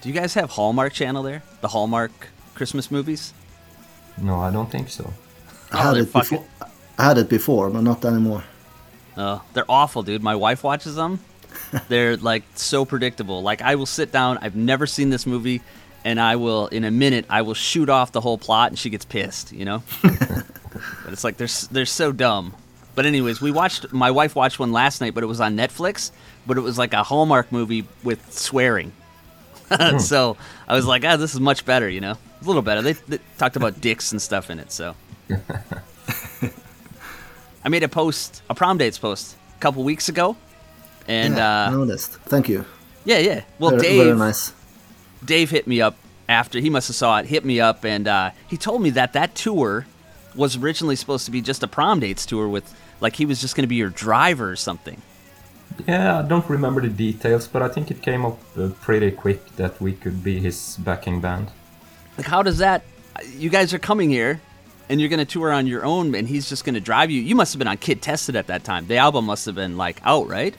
Do 0.02 0.08
you 0.10 0.16
guys 0.16 0.34
have 0.36 0.52
Hallmark 0.52 0.94
Channel 0.94 1.24
there? 1.24 1.44
The 1.62 1.70
Hallmark 1.70 2.12
Christmas 2.56 2.90
movies? 2.90 3.34
No, 4.18 4.40
I 4.40 4.52
don't 4.52 4.70
think 4.72 4.90
so. 4.90 5.14
I 5.72 5.78
Oh, 5.80 5.82
had 5.84 5.96
they're 5.96 6.04
it 6.04 6.14
before. 6.14 6.46
I 6.98 7.04
had 7.06 7.18
it 7.18 7.30
before, 7.30 7.70
but 7.70 7.82
not 7.82 8.04
anymore. 8.06 8.44
Oh, 9.18 9.42
they're 9.54 9.70
awful, 9.70 10.04
dude. 10.04 10.24
My 10.24 10.36
wife 10.36 10.64
watches 10.64 10.96
them. 10.96 11.20
They're 11.88 12.18
like 12.18 12.44
so 12.56 12.86
predictable. 12.86 13.42
Like 13.42 13.62
I 13.62 13.76
will 13.76 13.86
sit 13.86 14.12
down. 14.12 14.40
I've 14.42 14.56
never 14.56 14.88
seen 14.88 15.10
this 15.10 15.26
movie, 15.26 15.62
and 16.04 16.20
I 16.20 16.36
will 16.36 16.68
in 16.68 16.84
a 16.84 16.92
minute 16.92 17.26
I 17.30 17.42
will 17.42 17.54
shoot 17.54 17.90
off 17.90 18.12
the 18.12 18.22
whole 18.22 18.38
plot, 18.38 18.72
and 18.72 18.80
she 18.80 18.90
gets 18.90 19.06
pissed. 19.06 19.52
You 19.52 19.66
know. 19.66 19.84
but 20.02 21.14
it's 21.14 21.24
like 21.24 21.38
they're 21.38 21.48
they're 21.72 21.86
so 21.86 22.12
dumb. 22.12 22.54
But 22.96 23.06
anyways, 23.06 23.40
we 23.40 23.52
watched. 23.52 23.94
My 23.94 24.12
wife 24.12 24.36
watched 24.36 24.60
one 24.60 24.72
last 24.72 25.02
night, 25.02 25.14
but 25.14 25.24
it 25.24 25.28
was 25.28 25.40
on 25.40 25.56
Netflix. 25.56 26.12
But 26.48 26.58
it 26.58 26.62
was 26.62 26.78
like 26.78 26.94
a 26.94 27.04
Hallmark 27.04 27.52
movie 27.52 27.86
with 28.04 28.34
swearing. 28.34 28.92
so 30.00 30.36
I 30.68 30.74
was 30.74 30.86
like, 30.86 31.06
ah, 31.06 31.16
this 31.16 31.34
is 31.34 31.40
much 31.40 31.66
better. 31.66 31.88
You 31.88 32.02
know, 32.02 32.14
a 32.14 32.46
little 32.46 32.62
better. 32.64 32.82
They, 32.82 32.94
they 32.94 33.20
talked 33.38 33.56
about 33.56 33.80
dicks 33.82 34.12
and 34.12 34.22
stuff 34.22 34.50
in 34.50 34.60
it. 34.60 34.72
So. 34.72 34.96
I 37.64 37.68
made 37.70 37.84
a 37.84 37.90
post, 37.90 38.42
a 38.50 38.56
Promdates 38.56 38.98
post, 38.98 39.36
a 39.56 39.60
couple 39.60 39.84
weeks 39.84 40.10
ago, 40.10 40.38
and 41.10 41.36
yeah, 41.36 41.64
I 41.64 41.66
uh, 41.66 41.72
noticed. 41.72 42.14
Thank 42.22 42.48
you. 42.48 42.64
yeah, 43.04 43.18
yeah. 43.18 43.44
Well, 43.58 43.72
very, 43.72 43.82
Dave, 43.82 44.04
very 44.06 44.18
nice. 44.18 44.54
Dave 45.26 45.50
hit 45.50 45.68
me 45.68 45.82
up 45.82 45.98
after 46.30 46.60
he 46.60 46.70
must 46.70 46.88
have 46.88 46.96
saw 46.96 47.18
it. 47.18 47.26
Hit 47.26 47.44
me 47.44 47.60
up, 47.60 47.84
and 47.84 48.08
uh, 48.08 48.32
he 48.48 48.56
told 48.56 48.82
me 48.82 48.92
that 48.92 49.14
that 49.14 49.36
tour 49.36 49.88
was 50.36 50.56
originally 50.56 50.96
supposed 50.96 51.26
to 51.26 51.32
be 51.32 51.42
just 51.42 51.64
a 51.64 51.68
Promdates 51.68 52.26
tour 52.26 52.48
with, 52.48 52.74
like, 53.02 53.16
he 53.16 53.26
was 53.26 53.42
just 53.42 53.56
going 53.56 53.64
to 53.64 53.68
be 53.68 53.76
your 53.76 53.90
driver 53.90 54.50
or 54.50 54.56
something. 54.56 55.02
Yeah, 55.88 56.20
I 56.20 56.22
don't 56.22 56.48
remember 56.48 56.82
the 56.82 56.90
details, 56.90 57.48
but 57.48 57.62
I 57.62 57.68
think 57.68 57.90
it 57.90 58.02
came 58.02 58.26
up 58.26 58.40
uh, 58.58 58.70
pretty 58.82 59.12
quick 59.12 59.56
that 59.56 59.82
we 59.82 59.94
could 59.94 60.24
be 60.24 60.40
his 60.40 60.78
backing 60.78 61.20
band. 61.22 61.50
Like, 62.18 62.28
how 62.28 62.44
does 62.44 62.60
that? 62.60 62.84
You 63.36 63.50
guys 63.50 63.74
are 63.74 63.80
coming 63.80 64.10
here, 64.10 64.40
and 64.90 65.00
you're 65.00 65.10
going 65.10 65.26
to 65.26 65.26
tour 65.26 65.52
on 65.52 65.66
your 65.66 65.84
own, 65.84 66.14
and 66.14 66.28
he's 66.28 66.48
just 66.48 66.66
going 66.66 66.76
to 66.76 66.82
drive 66.82 67.10
you. 67.10 67.22
You 67.22 67.36
must 67.36 67.54
have 67.54 67.60
been 67.60 67.68
on 67.68 67.78
Kid 67.78 68.02
Tested 68.02 68.36
at 68.36 68.48
that 68.48 68.64
time. 68.64 68.88
The 68.88 68.98
album 68.98 69.26
must 69.26 69.46
have 69.46 69.56
been 69.56 69.78
like 69.78 70.00
out, 70.04 70.28
right? 70.28 70.54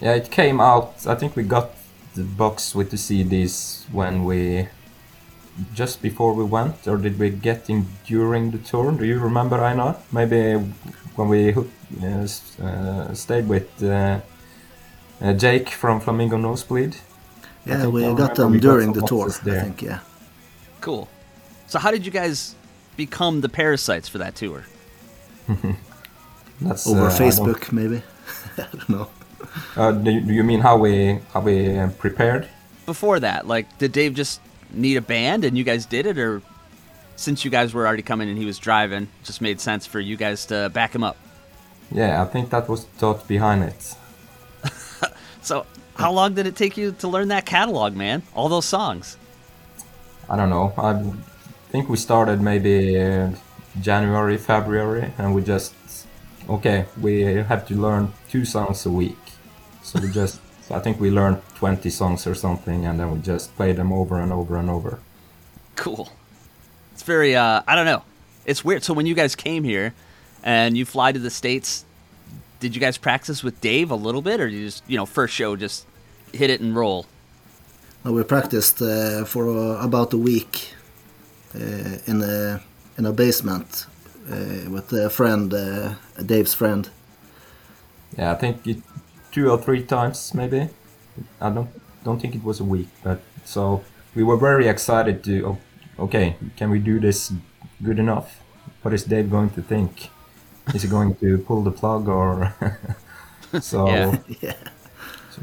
Yeah, 0.00 0.14
it 0.14 0.30
came 0.30 0.60
out. 0.60 1.06
I 1.06 1.14
think 1.14 1.36
we 1.36 1.42
got 1.42 1.70
the 2.14 2.22
box 2.22 2.74
with 2.74 2.90
the 2.90 2.96
CDs 2.96 3.84
when 3.92 4.24
we 4.24 4.68
just 5.74 6.02
before 6.02 6.32
we 6.34 6.44
went, 6.44 6.86
or 6.88 6.96
did 6.96 7.18
we 7.18 7.30
get 7.30 7.68
in 7.68 7.86
during 8.06 8.50
the 8.50 8.58
tour? 8.58 8.92
Do 8.92 9.04
you 9.04 9.18
remember, 9.18 9.62
Einar? 9.62 9.96
Maybe 10.10 10.54
when 11.16 11.28
we 11.28 11.54
uh, 12.02 12.26
uh, 12.62 13.14
stayed 13.14 13.48
with 13.48 13.82
uh, 13.82 14.20
uh, 15.20 15.32
Jake 15.34 15.68
from 15.70 16.00
Flamingo 16.00 16.36
Nosebleed. 16.36 16.96
Yeah, 17.66 17.86
we 17.86 18.02
got 18.14 18.34
them 18.34 18.52
we 18.52 18.60
during 18.60 18.92
some 18.92 19.00
the 19.00 19.06
tour. 19.06 19.26
boxes 19.26 19.46
I 19.46 19.60
think. 19.60 19.82
Yeah. 19.82 20.00
Cool. 20.80 21.08
So 21.66 21.78
how 21.78 21.90
did 21.90 22.04
you 22.04 22.10
guys 22.10 22.54
become 22.96 23.40
the 23.40 23.48
parasites 23.48 24.08
for 24.08 24.18
that 24.18 24.34
tour? 24.34 24.64
That's 26.60 26.86
Over 26.86 27.06
uh, 27.06 27.10
Facebook, 27.10 27.72
maybe. 27.72 28.02
I 28.58 28.66
don't 28.72 28.88
know. 28.88 29.08
Uh, 29.76 29.92
do, 29.92 30.10
you- 30.10 30.20
do 30.20 30.32
you 30.32 30.44
mean 30.44 30.60
how 30.60 30.76
we 30.76 31.18
how 31.32 31.40
we 31.40 31.78
uh, 31.78 31.88
prepared? 31.98 32.48
Before 32.86 33.20
that, 33.20 33.46
like, 33.46 33.66
did 33.78 33.92
Dave 33.92 34.14
just 34.14 34.40
need 34.72 34.96
a 34.96 35.00
band 35.00 35.44
and 35.44 35.56
you 35.56 35.64
guys 35.64 35.86
did 35.86 36.06
it, 36.06 36.18
or 36.18 36.42
since 37.16 37.44
you 37.44 37.50
guys 37.50 37.72
were 37.74 37.86
already 37.86 38.02
coming 38.02 38.28
and 38.28 38.36
he 38.38 38.44
was 38.44 38.58
driving, 38.58 39.06
just 39.22 39.40
made 39.40 39.60
sense 39.60 39.86
for 39.86 40.00
you 40.00 40.16
guys 40.16 40.46
to 40.46 40.68
back 40.70 40.94
him 40.94 41.04
up? 41.04 41.16
Yeah, 41.92 42.22
I 42.22 42.24
think 42.26 42.50
that 42.50 42.68
was 42.68 42.84
thought 42.98 43.26
behind 43.28 43.62
it. 43.64 43.94
So 45.42 45.66
how 45.96 46.12
long 46.12 46.34
did 46.34 46.46
it 46.46 46.54
take 46.56 46.76
you 46.76 46.92
to 47.00 47.08
learn 47.08 47.28
that 47.28 47.44
catalog, 47.46 47.94
man? 47.96 48.22
All 48.34 48.48
those 48.48 48.64
songs. 48.64 49.16
I 50.30 50.36
don't 50.36 50.50
know. 50.50 50.72
I 50.78 50.92
think 51.70 51.88
we 51.88 51.96
started 51.96 52.40
maybe 52.40 53.00
uh, 53.00 53.30
January, 53.80 54.36
February, 54.38 55.12
and 55.18 55.34
we 55.34 55.42
just 55.42 55.74
okay. 56.48 56.86
We 57.00 57.22
have 57.22 57.66
to 57.68 57.74
learn 57.74 58.12
two 58.30 58.44
songs 58.44 58.86
a 58.86 58.90
week, 58.90 59.18
so 59.82 60.00
we 60.00 60.10
just. 60.10 60.40
I 60.70 60.78
think 60.78 61.00
we 61.00 61.10
learned 61.10 61.42
20 61.56 61.90
songs 61.90 62.26
or 62.26 62.34
something, 62.34 62.86
and 62.86 62.98
then 62.98 63.10
we 63.10 63.18
just 63.18 63.54
played 63.56 63.76
them 63.76 63.92
over 63.92 64.18
and 64.20 64.32
over 64.32 64.56
and 64.56 64.70
over. 64.70 65.00
Cool. 65.76 66.10
It's 66.92 67.02
very 67.02 67.34
uh 67.34 67.62
I 67.66 67.74
don't 67.74 67.86
know. 67.86 68.02
It's 68.46 68.64
weird. 68.64 68.82
So 68.84 68.94
when 68.94 69.06
you 69.06 69.14
guys 69.14 69.34
came 69.34 69.64
here 69.64 69.92
and 70.42 70.76
you 70.76 70.84
fly 70.84 71.12
to 71.12 71.18
the 71.18 71.30
states, 71.30 71.84
did 72.60 72.74
you 72.74 72.80
guys 72.80 72.96
practice 72.96 73.42
with 73.42 73.60
Dave 73.60 73.90
a 73.90 73.96
little 73.96 74.22
bit 74.22 74.40
or 74.40 74.48
did 74.48 74.56
you 74.56 74.66
just, 74.66 74.82
you 74.86 74.96
know, 74.96 75.06
first 75.06 75.34
show 75.34 75.56
just 75.56 75.86
hit 76.32 76.48
it 76.48 76.60
and 76.60 76.74
roll? 76.74 77.06
No, 78.04 78.12
we 78.12 78.22
practiced 78.24 78.80
uh, 78.82 79.24
for 79.24 79.48
uh, 79.48 79.84
about 79.84 80.12
a 80.12 80.18
week 80.18 80.74
uh, 81.54 81.98
in 82.06 82.22
a 82.22 82.60
in 82.98 83.06
a 83.06 83.12
basement 83.12 83.86
uh, 84.30 84.70
with 84.70 84.92
a 84.92 85.10
friend, 85.10 85.52
uh, 85.54 85.94
Dave's 86.24 86.54
friend. 86.54 86.88
Yeah, 88.18 88.32
I 88.32 88.34
think 88.34 88.66
it, 88.66 88.78
two 89.32 89.50
or 89.50 89.58
three 89.58 89.82
times 89.82 90.34
maybe. 90.34 90.68
I 91.40 91.50
don't 91.50 91.68
don't 92.04 92.20
think 92.20 92.34
it 92.34 92.44
was 92.44 92.60
a 92.60 92.64
week, 92.64 92.88
but 93.02 93.20
so 93.44 93.82
we 94.14 94.22
were 94.22 94.36
very 94.36 94.68
excited 94.68 95.24
to. 95.24 95.46
oh, 95.46 95.58
Okay, 95.98 96.36
can 96.56 96.70
we 96.70 96.78
do 96.78 96.98
this 96.98 97.32
good 97.82 97.98
enough? 97.98 98.40
What 98.82 98.94
is 98.94 99.04
Dave 99.04 99.30
going 99.30 99.50
to 99.50 99.62
think? 99.62 100.08
Is 100.74 100.82
he 100.82 100.88
going 100.88 101.14
to 101.16 101.38
pull 101.38 101.62
the 101.62 101.70
plug 101.70 102.08
or? 102.08 102.54
so, 103.60 103.86
Yeah. 103.88 104.18
Yeah. 104.40 104.54
so 105.30 105.42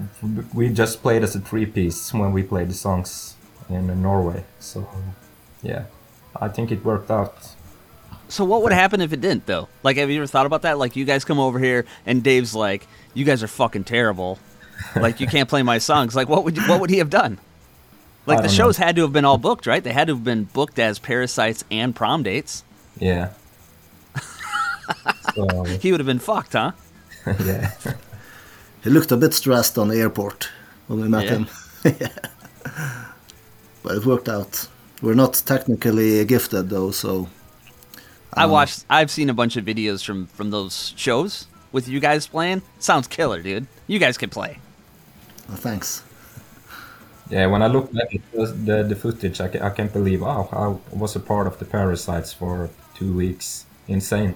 we 0.53 0.69
just 0.69 1.01
played 1.01 1.23
as 1.23 1.35
a 1.35 1.39
three 1.39 1.65
piece 1.65 2.13
when 2.13 2.31
we 2.33 2.41
played 2.43 2.69
the 2.69 2.73
songs 2.73 3.35
in 3.69 4.01
Norway. 4.01 4.43
So 4.59 4.87
yeah, 5.61 5.85
I 6.35 6.47
think 6.49 6.71
it 6.71 6.83
worked 6.83 7.11
out. 7.11 7.35
So 8.27 8.43
what 8.43 8.61
would 8.63 8.73
happen 8.73 9.01
if 9.01 9.13
it 9.13 9.21
didn't 9.21 9.45
though? 9.45 9.67
Like 9.83 9.97
have 9.97 10.09
you 10.09 10.17
ever 10.17 10.27
thought 10.27 10.45
about 10.47 10.63
that? 10.63 10.77
Like 10.79 10.95
you 10.95 11.05
guys 11.05 11.23
come 11.25 11.39
over 11.39 11.59
here 11.59 11.85
and 12.05 12.23
Dave's 12.23 12.55
like, 12.55 12.87
"You 13.13 13.25
guys 13.25 13.43
are 13.43 13.47
fucking 13.47 13.85
terrible. 13.85 14.39
Like 14.95 15.19
you 15.19 15.27
can't 15.27 15.49
play 15.49 15.63
my 15.63 15.77
songs." 15.77 16.15
Like 16.15 16.29
what 16.29 16.43
would 16.43 16.57
you, 16.57 16.63
what 16.63 16.79
would 16.79 16.89
he 16.89 16.97
have 16.99 17.09
done? 17.09 17.39
Like 18.25 18.41
the 18.43 18.49
shows 18.49 18.79
know. 18.79 18.85
had 18.85 18.95
to 18.97 19.01
have 19.01 19.13
been 19.13 19.25
all 19.25 19.37
booked, 19.37 19.65
right? 19.65 19.83
They 19.83 19.93
had 19.93 20.07
to 20.07 20.13
have 20.13 20.23
been 20.23 20.43
booked 20.45 20.77
as 20.77 20.99
parasites 20.99 21.63
and 21.71 21.95
Promdates. 21.95 22.63
Yeah. 22.99 23.29
so 25.33 25.63
He 25.81 25.91
would 25.91 25.99
have 25.99 26.07
been 26.07 26.19
fucked, 26.19 26.53
huh? 26.53 26.73
yeah. 27.45 27.71
He 28.83 28.89
looked 28.89 29.11
a 29.11 29.17
bit 29.17 29.33
stressed 29.33 29.77
on 29.77 29.87
the 29.87 29.97
airport 29.97 30.49
when 30.87 31.01
we 31.01 31.07
met 31.07 31.25
Yeah. 31.25 31.29
him. 31.31 31.47
yeah. 31.85 32.07
But 33.83 33.95
it 33.97 34.05
worked 34.05 34.29
out. 34.29 34.67
We're 35.01 35.15
not 35.15 35.41
technically 35.45 36.23
gifted 36.25 36.69
though, 36.69 36.91
so 36.91 37.29
I 38.33 38.43
uh, 38.43 38.49
watched. 38.49 38.85
I've 38.89 39.09
seen 39.09 39.29
a 39.29 39.33
bunch 39.33 39.55
of 39.55 39.65
videos 39.65 40.03
from 40.05 40.27
from 40.27 40.51
those 40.51 40.93
shows 40.97 41.47
with 41.71 41.87
you 41.87 41.99
guys 41.99 42.27
playing. 42.27 42.61
Sounds 42.79 43.07
killer, 43.07 43.41
dude. 43.41 43.67
You 43.87 43.99
guys 43.99 44.17
can 44.17 44.29
play. 44.29 44.59
uh, 45.51 45.55
thanks. 45.55 46.03
Yeah, 47.29 47.45
when 47.45 47.61
I 47.61 47.67
look 47.67 47.91
back 47.93 48.15
at 48.15 48.21
the, 48.31 48.45
the, 48.47 48.83
the 48.83 48.95
footage, 48.95 49.39
I, 49.39 49.49
ca- 49.49 49.63
I 49.63 49.69
can't 49.69 49.93
believe, 49.93 50.23
oh, 50.23 50.49
I 50.51 50.95
was 50.95 51.15
a 51.15 51.19
part 51.19 51.45
of 51.45 51.59
the 51.59 51.65
Parasites 51.65 52.33
for 52.33 52.69
two 52.95 53.13
weeks. 53.13 53.65
Insane. 53.87 54.35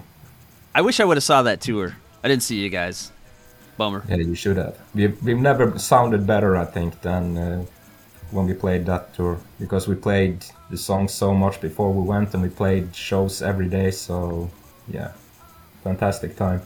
I 0.76 0.82
wish 0.82 1.00
I 1.00 1.06
would 1.06 1.17
have 1.17 1.24
saw 1.24 1.41
that 1.41 1.60
tour. 1.62 1.96
I 2.24 2.28
didn't 2.28 2.43
see 2.43 2.58
you 2.58 2.69
guys. 2.69 3.12
Bummer. 3.78 4.04
Yeah, 4.08 4.17
you 4.17 4.36
should 4.36 4.58
have. 4.58 4.78
We've, 4.93 5.22
we've 5.24 5.38
never 5.38 5.80
sounded 5.80 6.28
better, 6.28 6.56
I 6.56 6.65
think, 6.65 7.02
than 7.02 7.38
uh, 7.38 7.65
when 8.30 8.46
we 8.46 8.54
played 8.54 8.86
that 8.86 9.15
tour. 9.15 9.39
Because 9.60 9.88
we 9.88 9.96
played 9.96 10.46
the 10.69 10.78
songs 10.78 11.12
so 11.13 11.34
much 11.34 11.60
before 11.62 11.91
we 11.91 12.08
went 12.08 12.34
and 12.36 12.43
we 12.43 12.50
played 12.50 12.96
shows 12.96 13.41
every 13.41 13.67
day, 13.67 13.89
so 13.89 14.50
yeah, 14.88 15.13
fantastic 15.84 16.36
time. 16.36 16.62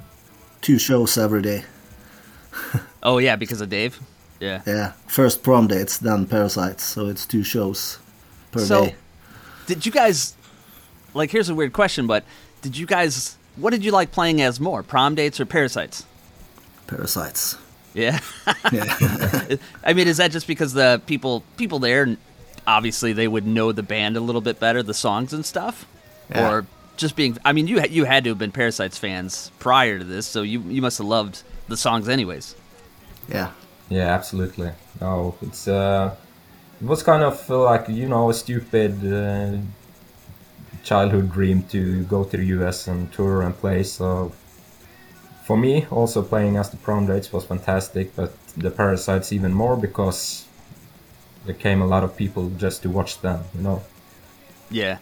Two 0.61 0.77
shows 0.79 1.17
every 1.17 1.41
day. 1.41 1.63
Oh 3.03 3.19
yeah, 3.19 3.35
because 3.35 3.61
of 3.61 3.69
Dave. 3.69 3.99
Yeah. 4.39 4.61
Yeah. 4.65 4.93
First 5.07 5.43
Promdates, 5.43 5.97
then 5.97 6.25
parasites. 6.25 6.83
So 6.83 7.07
it's 7.07 7.25
two 7.25 7.43
shows 7.43 7.99
per 8.51 8.59
So, 8.59 8.85
day. 8.85 8.95
did 9.67 9.85
you 9.85 9.91
guys 9.91 10.35
like? 11.13 11.31
Here's 11.31 11.49
a 11.49 11.55
weird 11.55 11.73
question, 11.73 12.07
but 12.07 12.23
did 12.61 12.77
you 12.77 12.85
guys? 12.85 13.37
What 13.55 13.71
did 13.71 13.83
you 13.83 13.91
like 13.91 14.11
playing 14.11 14.41
as 14.41 14.59
more, 14.59 14.83
Promdates 14.83 15.39
or 15.39 15.45
parasites? 15.45 16.05
Parasites. 16.87 17.57
Yeah. 17.93 18.19
Yeah. 18.71 19.55
I 19.83 19.93
mean, 19.93 20.07
is 20.07 20.17
that 20.17 20.31
just 20.31 20.45
because 20.47 20.73
the 20.73 21.01
people 21.07 21.43
people 21.57 21.79
there, 21.79 22.17
obviously 22.67 23.13
they 23.13 23.27
would 23.27 23.47
know 23.47 23.71
the 23.71 23.83
band 23.83 24.17
a 24.17 24.21
little 24.21 24.41
bit 24.41 24.59
better, 24.59 24.83
the 24.83 24.93
songs 24.93 25.33
and 25.33 25.45
stuff, 25.45 25.85
Yeah. 26.29 26.49
or 26.51 26.65
just 26.97 27.15
being? 27.15 27.37
I 27.45 27.53
mean, 27.53 27.67
you 27.67 27.81
you 27.89 28.05
had 28.05 28.23
to 28.25 28.31
have 28.31 28.37
been 28.37 28.51
Parasites 28.51 28.97
fans 28.97 29.51
prior 29.59 29.99
to 29.99 30.03
this, 30.03 30.25
so 30.25 30.41
you 30.41 30.61
you 30.61 30.81
must 30.81 30.97
have 30.97 31.07
loved 31.07 31.43
the 31.67 31.77
songs 31.77 32.09
anyways. 32.09 32.55
yeah. 33.29 33.51
Yeah, 33.89 34.13
absolutely. 34.13 34.71
No, 34.99 35.35
it's 35.41 35.67
uh, 35.67 36.13
it 36.81 36.87
was 36.87 37.03
kind 37.03 37.23
of 37.23 37.49
like 37.49 37.87
you 37.87 38.07
know 38.09 38.29
a 38.29 38.33
stupid 38.33 38.93
uh, 39.05 39.57
childhood 40.83 41.31
dream 41.31 41.63
to 41.63 42.03
go 42.03 42.23
to 42.23 42.37
the 42.37 42.45
US 42.57 42.87
and 42.87 43.11
tour 43.13 43.43
and 43.43 43.57
play. 43.57 43.83
So 43.83 44.33
for 45.45 45.57
me, 45.57 45.85
also 45.89 46.21
playing 46.21 46.57
as 46.57 46.69
the 46.69 46.77
Promdates 46.77 47.31
was 47.31 47.45
fantastic, 47.45 48.15
but 48.15 48.33
the 48.57 48.71
Parasites 48.71 49.31
even 49.31 49.53
more 49.53 49.77
because 49.77 50.45
there 51.45 51.55
came 51.55 51.81
a 51.81 51.87
lot 51.87 52.03
of 52.03 52.17
people 52.17 52.49
just 52.57 52.81
to 52.83 52.89
watch 52.89 53.21
them. 53.21 53.43
You 53.55 53.61
know. 53.61 53.83
Yeah, 54.69 54.97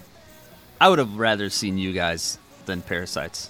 I 0.80 0.90
would 0.90 1.00
have 1.00 1.18
rather 1.18 1.50
seen 1.50 1.78
you 1.78 1.94
guys 1.94 2.38
than 2.66 2.82
Parasites. 2.82 3.50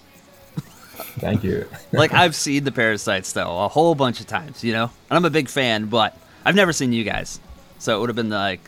Thank 1.19 1.43
you. 1.43 1.67
Like 1.91 2.13
I've 2.13 2.35
seen 2.35 2.65
the 2.65 2.71
Parasites 2.73 3.31
though 3.33 3.63
a 3.63 3.69
whole 3.69 3.95
bunch 3.95 4.19
of 4.19 4.27
times, 4.27 4.63
you 4.63 4.73
know, 4.73 4.91
and 5.09 5.17
I'm 5.17 5.23
a 5.23 5.29
big 5.29 5.47
fan, 5.47 5.85
but 5.85 6.17
I've 6.43 6.55
never 6.55 6.73
seen 6.73 6.91
you 6.91 7.05
guys, 7.05 7.39
so 7.79 7.95
it 7.95 7.99
would 8.01 8.09
have 8.09 8.17
been 8.17 8.29
like 8.29 8.59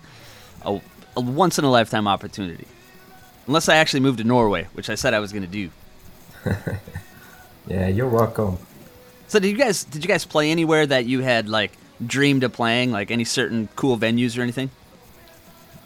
a, 0.62 0.80
a 1.18 1.22
once 1.22 1.60
in 1.60 1.66
a 1.66 1.70
lifetime 1.70 2.08
opportunity. 2.08 2.66
Unless 3.48 3.68
I 3.68 3.76
actually 3.78 4.00
moved 4.00 4.20
to 4.20 4.24
Norway, 4.24 4.68
which 4.74 4.90
I 4.90 4.96
said 4.96 5.14
I 5.14 5.20
was 5.20 5.32
going 5.34 5.44
to 5.44 5.50
do. 5.50 5.70
yeah, 7.68 7.88
you're 7.88 8.08
welcome. 8.08 8.58
So 9.28 9.40
did 9.40 9.50
you 9.50 9.58
guys 9.58 9.84
did 9.84 10.04
you 10.04 10.08
guys 10.08 10.24
play 10.24 10.50
anywhere 10.50 10.86
that 10.86 11.06
you 11.06 11.20
had 11.20 11.50
like 11.50 11.74
dreamed 12.06 12.44
of 12.44 12.54
playing, 12.54 12.92
like 12.92 13.12
any 13.12 13.26
certain 13.26 13.68
cool 13.76 13.98
venues 13.98 14.38
or 14.38 14.42
anything? 14.42 14.70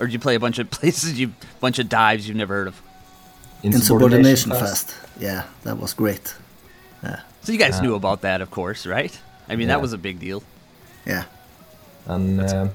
Or 0.01 0.07
did 0.07 0.13
you 0.13 0.19
play 0.19 0.33
a 0.35 0.39
bunch 0.39 0.57
of 0.59 0.69
places 0.79 1.19
you 1.19 1.33
bunch 1.59 1.77
of 1.79 1.87
dives 1.87 2.27
you've 2.27 2.35
never 2.37 2.55
heard 2.55 2.67
of? 2.67 2.81
Insubordination 3.63 4.49
Fest. 4.51 4.95
Yeah, 5.19 5.43
that 5.63 5.77
was 5.77 5.93
great. 5.93 6.33
Yeah. 7.03 7.19
So 7.43 7.51
you 7.51 7.59
guys 7.59 7.75
Yeah. 7.75 7.81
knew 7.83 7.95
about 7.95 8.21
that, 8.21 8.41
of 8.41 8.49
course, 8.49 8.87
right? 8.87 9.15
I 9.47 9.55
mean, 9.55 9.67
Yeah. 9.67 9.75
that 9.75 9.81
was 9.81 9.93
a 9.93 9.97
big 9.99 10.19
deal. 10.19 10.41
Yeah. 11.05 11.25
And 12.07 12.41
uh, 12.41 12.67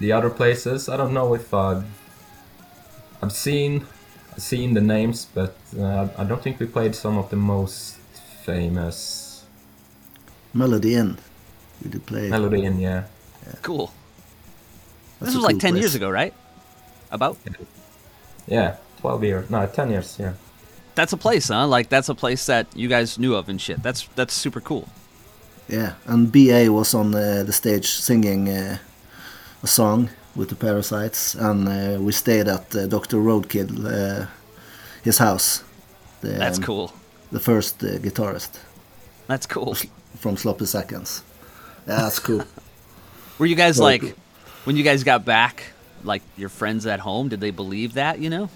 the 0.00 0.10
other 0.12 0.28
places, 0.30 0.88
I 0.88 0.96
don't 0.96 1.12
know 1.14 1.34
if 1.34 1.54
I've, 1.54 1.84
I've 3.22 3.32
seen 3.32 3.86
seen 4.38 4.74
the 4.74 4.80
names, 4.80 5.26
but 5.34 5.54
uh, 5.78 6.08
I 6.18 6.24
don't 6.24 6.42
think 6.42 6.58
we 6.58 6.66
played 6.66 6.94
some 6.94 7.18
of 7.18 7.28
the 7.30 7.36
most 7.36 7.96
famous 8.44 9.44
Melody 10.54 10.94
Inn. 10.94 11.18
We 11.84 11.90
did 11.90 12.06
play. 12.06 12.28
Melody 12.30 12.64
Inn 12.64 12.80
yeah. 12.80 13.04
Cool. 13.62 13.92
That's 15.20 15.32
this 15.32 15.34
a 15.34 15.38
was 15.38 15.44
like 15.44 15.58
ten 15.60 15.72
place. 15.72 15.82
years 15.82 15.94
ago, 15.94 16.10
right? 16.10 16.32
About. 17.12 17.36
Yeah, 18.48 18.76
12 19.00 19.24
years. 19.24 19.50
No, 19.50 19.66
10 19.66 19.90
years, 19.90 20.16
yeah. 20.18 20.32
That's 20.94 21.12
a 21.12 21.16
place, 21.16 21.48
huh? 21.48 21.66
Like 21.66 21.88
that's 21.88 22.08
a 22.08 22.14
place 22.14 22.44
that 22.46 22.66
you 22.74 22.88
guys 22.88 23.18
knew 23.18 23.34
of 23.34 23.48
and 23.48 23.60
shit. 23.60 23.82
That's 23.82 24.08
that's 24.14 24.34
super 24.34 24.60
cool. 24.60 24.88
Yeah, 25.68 25.94
and 26.06 26.30
BA 26.32 26.70
was 26.70 26.94
on 26.94 27.14
uh, 27.14 27.44
the 27.46 27.52
stage 27.52 27.86
singing 27.86 28.48
uh, 28.48 28.76
a 29.62 29.66
song 29.66 30.10
with 30.36 30.48
the 30.48 30.54
Parasites, 30.54 31.34
and 31.34 31.68
uh, 31.68 31.98
we 32.00 32.12
stayed 32.12 32.48
at 32.48 32.74
uh, 32.76 32.86
Dr. 32.86 33.16
Roadkill, 33.18 33.70
uh, 33.86 34.26
his 35.02 35.18
house. 35.18 35.64
The, 36.20 36.28
That's 36.28 36.58
um, 36.58 36.64
cool. 36.64 36.92
The 37.30 37.40
first 37.40 37.82
uh, 37.82 37.98
guitarist 37.98 38.58
That's 39.26 39.46
cool. 39.46 39.76
from 40.18 40.36
Sloppy 40.36 40.66
Seconds. 40.66 41.22
Yeah, 41.86 42.02
that's 42.02 42.18
cool. 42.18 42.44
Were 43.38 43.46
you 43.46 43.56
guys 43.56 43.78
Very 43.78 43.84
like 43.92 44.00
cool. 44.02 44.12
when 44.64 44.76
you 44.76 44.84
guys 44.84 45.02
got 45.04 45.24
back, 45.24 45.72
like 46.04 46.22
your 46.36 46.48
friends 46.48 46.86
at 46.86 47.00
home, 47.00 47.28
did 47.28 47.40
they 47.40 47.50
believe 47.50 47.94
that, 47.94 48.18
you 48.18 48.30
know? 48.30 48.48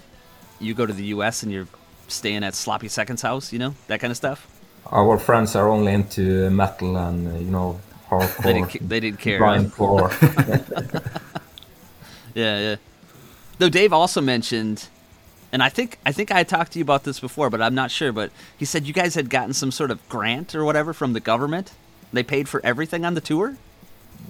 you 0.59 0.73
go 0.73 0.85
to 0.85 0.93
the 0.93 1.05
U.S. 1.05 1.43
and 1.43 1.51
you're 1.51 1.67
staying 2.07 2.43
at 2.43 2.55
Sloppy 2.55 2.87
Seconds 2.87 3.21
house, 3.21 3.53
you 3.53 3.59
know, 3.59 3.75
that 3.87 3.99
kind 3.99 4.11
of 4.11 4.17
stuff. 4.17 4.47
Our 4.91 5.17
friends 5.17 5.55
are 5.55 5.67
only 5.67 5.93
into 5.93 6.49
metal 6.49 6.97
and 6.97 7.39
you 7.41 7.51
know 7.51 7.79
hardcore. 8.09 8.43
They 8.43 8.53
didn't, 8.53 8.89
they 8.89 8.99
didn't 8.99 9.19
care. 9.19 9.39
grindcore. 9.39 10.11
Yeah, 12.33 12.59
yeah. 12.59 12.75
Though 13.57 13.69
Dave 13.69 13.91
also 13.91 14.21
mentioned, 14.21 14.89
and 15.51 15.63
I 15.63 15.69
think 15.69 15.97
I 16.05 16.11
think 16.11 16.31
I 16.31 16.43
talked 16.43 16.73
to 16.73 16.79
you 16.79 16.83
about 16.83 17.03
this 17.03 17.19
before, 17.19 17.49
but 17.49 17.63
I'm 17.63 17.73
not 17.73 17.89
sure. 17.89 18.11
But 18.11 18.29
he 18.55 18.63
said 18.63 18.85
you 18.85 18.93
guys 18.93 19.15
had 19.15 19.31
gotten 19.31 19.53
some 19.53 19.71
sort 19.71 19.89
of 19.89 20.07
grant 20.07 20.53
or 20.53 20.63
whatever 20.63 20.93
from 20.93 21.13
the 21.13 21.19
government. 21.19 21.73
They 22.13 22.21
paid 22.21 22.47
for 22.47 22.63
everything 22.63 23.05
on 23.05 23.15
the 23.15 23.21
tour. 23.21 23.57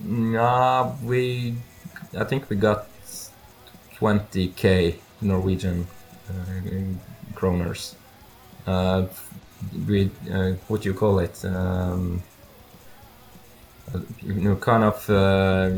nah, 0.05 0.93
we. 1.03 1.55
I 2.17 2.23
think 2.23 2.49
we 2.49 2.55
got 2.55 2.87
20k 3.99 4.95
Norwegian 5.21 5.87
uh, 6.29 7.33
kroners. 7.33 7.95
Uh, 8.65 9.05
we 9.87 10.11
uh, 10.31 10.51
what 10.67 10.81
do 10.81 10.89
you 10.89 10.93
call 10.93 11.19
it? 11.19 11.43
Um, 11.45 12.21
uh, 13.93 13.99
you 14.21 14.33
know, 14.33 14.55
kind 14.55 14.83
of 14.83 15.09
uh, 15.09 15.69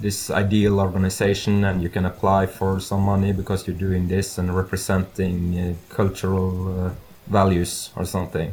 this 0.00 0.30
ideal 0.30 0.80
organization, 0.80 1.64
and 1.64 1.82
you 1.82 1.88
can 1.88 2.04
apply 2.04 2.46
for 2.46 2.80
some 2.80 3.02
money 3.02 3.32
because 3.32 3.66
you're 3.66 3.76
doing 3.76 4.08
this 4.08 4.38
and 4.38 4.54
representing 4.54 5.58
uh, 5.58 5.94
cultural 5.94 6.86
uh, 6.86 6.90
values 7.28 7.90
or 7.96 8.04
something. 8.04 8.52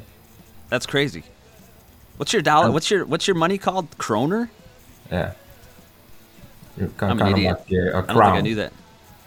That's 0.69 0.85
crazy. 0.85 1.23
What's 2.17 2.31
your 2.31 2.41
dollar? 2.43 2.67
Um, 2.67 2.73
What's 2.73 2.89
your 2.91 3.05
what's 3.05 3.27
your 3.27 3.35
money 3.35 3.57
called? 3.57 3.97
Kroner? 3.97 4.49
Yeah. 5.11 5.33
You're 6.77 6.87
I'm 6.87 6.93
kind, 6.95 7.11
an 7.11 7.17
kind 7.19 7.37
idiot. 7.37 7.57
like 7.69 7.71
uh, 7.71 7.97
a 7.97 8.03
I 8.03 8.05
don't 8.05 8.07
think 8.07 8.19
I 8.19 8.41
knew 8.41 8.55
that. 8.55 8.73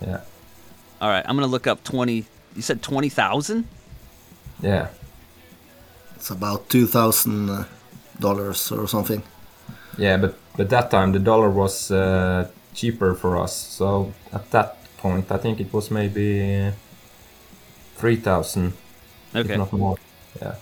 Yeah. 0.00 0.20
All 1.00 1.09
right, 1.11 1.24
I'm 1.28 1.37
gonna 1.37 1.46
look 1.46 1.66
up 1.66 1.82
twenty. 1.85 2.24
You 2.54 2.62
said 2.62 2.82
twenty 2.82 3.09
thousand? 3.09 3.66
Yeah. 4.62 4.88
It's 6.16 6.30
about 6.30 6.68
two 6.68 6.87
thousand 6.87 7.50
uh, 7.50 7.64
dollars 8.18 8.72
or 8.72 8.87
something. 8.88 9.22
Yeah, 9.98 10.16
but 10.16 10.35
but 10.56 10.68
that 10.70 10.90
time 10.90 11.12
the 11.12 11.18
dollar 11.18 11.50
was 11.50 11.90
uh, 11.90 12.48
cheaper 12.74 13.14
for 13.14 13.37
us. 13.37 13.54
So 13.54 14.12
at 14.32 14.50
that 14.50 14.76
point, 14.98 15.30
I 15.30 15.37
think 15.38 15.61
it 15.61 15.72
was 15.72 15.90
maybe 15.90 16.72
three 17.96 18.16
thousand, 18.16 18.72
Okay, 19.35 19.52
if 19.52 19.59
not 19.59 19.72
more. 19.72 19.96
Yeah. 20.40 20.54